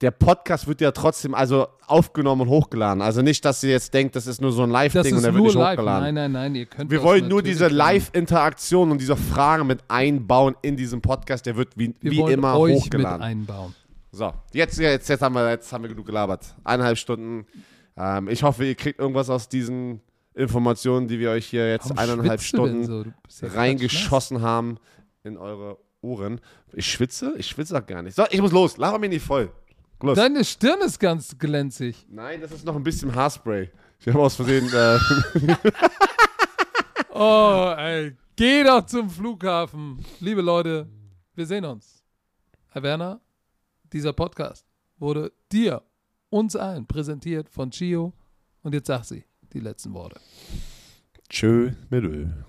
der 0.00 0.12
Podcast 0.12 0.68
wird 0.68 0.80
ja 0.80 0.92
trotzdem 0.92 1.34
also 1.34 1.66
aufgenommen 1.86 2.42
und 2.42 2.48
hochgeladen. 2.48 3.02
Also 3.02 3.20
nicht, 3.20 3.44
dass 3.44 3.62
ihr 3.64 3.70
jetzt 3.70 3.92
denkt, 3.92 4.14
das 4.14 4.28
ist 4.28 4.40
nur 4.40 4.52
so 4.52 4.62
ein 4.62 4.70
Live-Ding 4.70 5.16
und 5.16 5.22
der 5.22 5.34
wird 5.34 5.42
nicht 5.44 5.54
live. 5.54 5.72
hochgeladen. 5.72 6.04
Nein, 6.04 6.14
nein, 6.14 6.32
nein, 6.32 6.54
ihr 6.54 6.66
könnt 6.66 6.90
Wir 6.90 7.02
wollen 7.02 7.26
nur 7.26 7.42
diese. 7.42 7.66
Live-Interaktion 7.66 8.92
und 8.92 9.00
diese 9.00 9.16
Fragen 9.16 9.66
mit 9.66 9.80
einbauen 9.88 10.54
in 10.62 10.76
diesem 10.76 11.00
Podcast. 11.02 11.46
Der 11.46 11.56
wird 11.56 11.76
wie, 11.76 11.94
Wir 12.00 12.12
wie 12.12 12.32
immer 12.32 12.56
euch 12.58 12.76
hochgeladen. 12.76 13.18
mit 13.18 13.26
einbauen. 13.26 13.74
So, 14.12 14.32
jetzt, 14.52 14.78
jetzt, 14.78 15.08
jetzt, 15.08 15.22
haben 15.22 15.34
wir, 15.34 15.50
jetzt 15.50 15.72
haben 15.72 15.82
wir 15.82 15.88
genug 15.90 16.06
gelabert. 16.06 16.54
Eineinhalb 16.64 16.96
Stunden. 16.96 17.46
Ähm, 17.96 18.28
ich 18.28 18.42
hoffe, 18.44 18.64
ihr 18.64 18.76
kriegt 18.76 19.00
irgendwas 19.00 19.28
aus 19.30 19.48
diesen 19.48 20.00
Informationen, 20.34 21.08
die 21.08 21.18
wir 21.18 21.30
euch 21.30 21.46
hier 21.46 21.68
jetzt 21.68 21.90
Warum 21.90 21.98
eineinhalb 21.98 22.40
Stunden 22.40 22.84
so? 22.84 23.04
Reingeschossen 23.42 24.42
haben 24.42 24.78
in 25.24 25.36
eure 25.36 25.76
Ohren. 26.02 26.40
Ich 26.72 26.90
schwitze? 26.90 27.34
Ich 27.36 27.46
schwitze 27.46 27.74
doch 27.74 27.86
gar 27.86 28.02
nicht. 28.02 28.14
So, 28.16 28.24
ich 28.30 28.40
muss 28.40 28.52
los. 28.52 28.76
Laber 28.76 28.98
mir 28.98 29.08
nicht 29.08 29.24
voll. 29.24 29.52
Los. 30.02 30.16
Deine 30.16 30.44
Stirn 30.44 30.80
ist 30.80 30.98
ganz 30.98 31.36
glänzig. 31.38 32.06
Nein, 32.08 32.40
das 32.40 32.52
ist 32.52 32.64
noch 32.64 32.74
ein 32.76 32.82
bisschen 32.82 33.14
Haarspray. 33.14 33.70
Ich 34.00 34.06
habe 34.08 34.18
aus 34.20 34.34
Versehen. 34.36 34.68
Äh, 34.72 34.98
Oh, 37.12 37.74
ey. 37.76 38.16
Geh 38.36 38.62
doch 38.64 38.86
zum 38.86 39.10
Flughafen. 39.10 40.02
Liebe 40.20 40.40
Leute, 40.40 40.88
wir 41.34 41.44
sehen 41.44 41.64
uns. 41.64 42.02
Herr 42.68 42.82
Werner, 42.82 43.20
Dieser 43.92 44.12
Podcast 44.12 44.64
wurde 44.96 45.32
dir, 45.52 45.82
uns 46.30 46.54
allen, 46.56 46.86
präsentiert 46.86 47.50
von 47.50 47.70
Chio. 47.70 48.14
Und 48.62 48.72
jetzt 48.72 48.86
sag 48.86 49.04
sie 49.04 49.24
die 49.52 49.60
letzten 49.60 49.92
Worte. 49.92 50.18
Tschö 51.28 51.72
mit 51.90 52.04
Öl. 52.04 52.44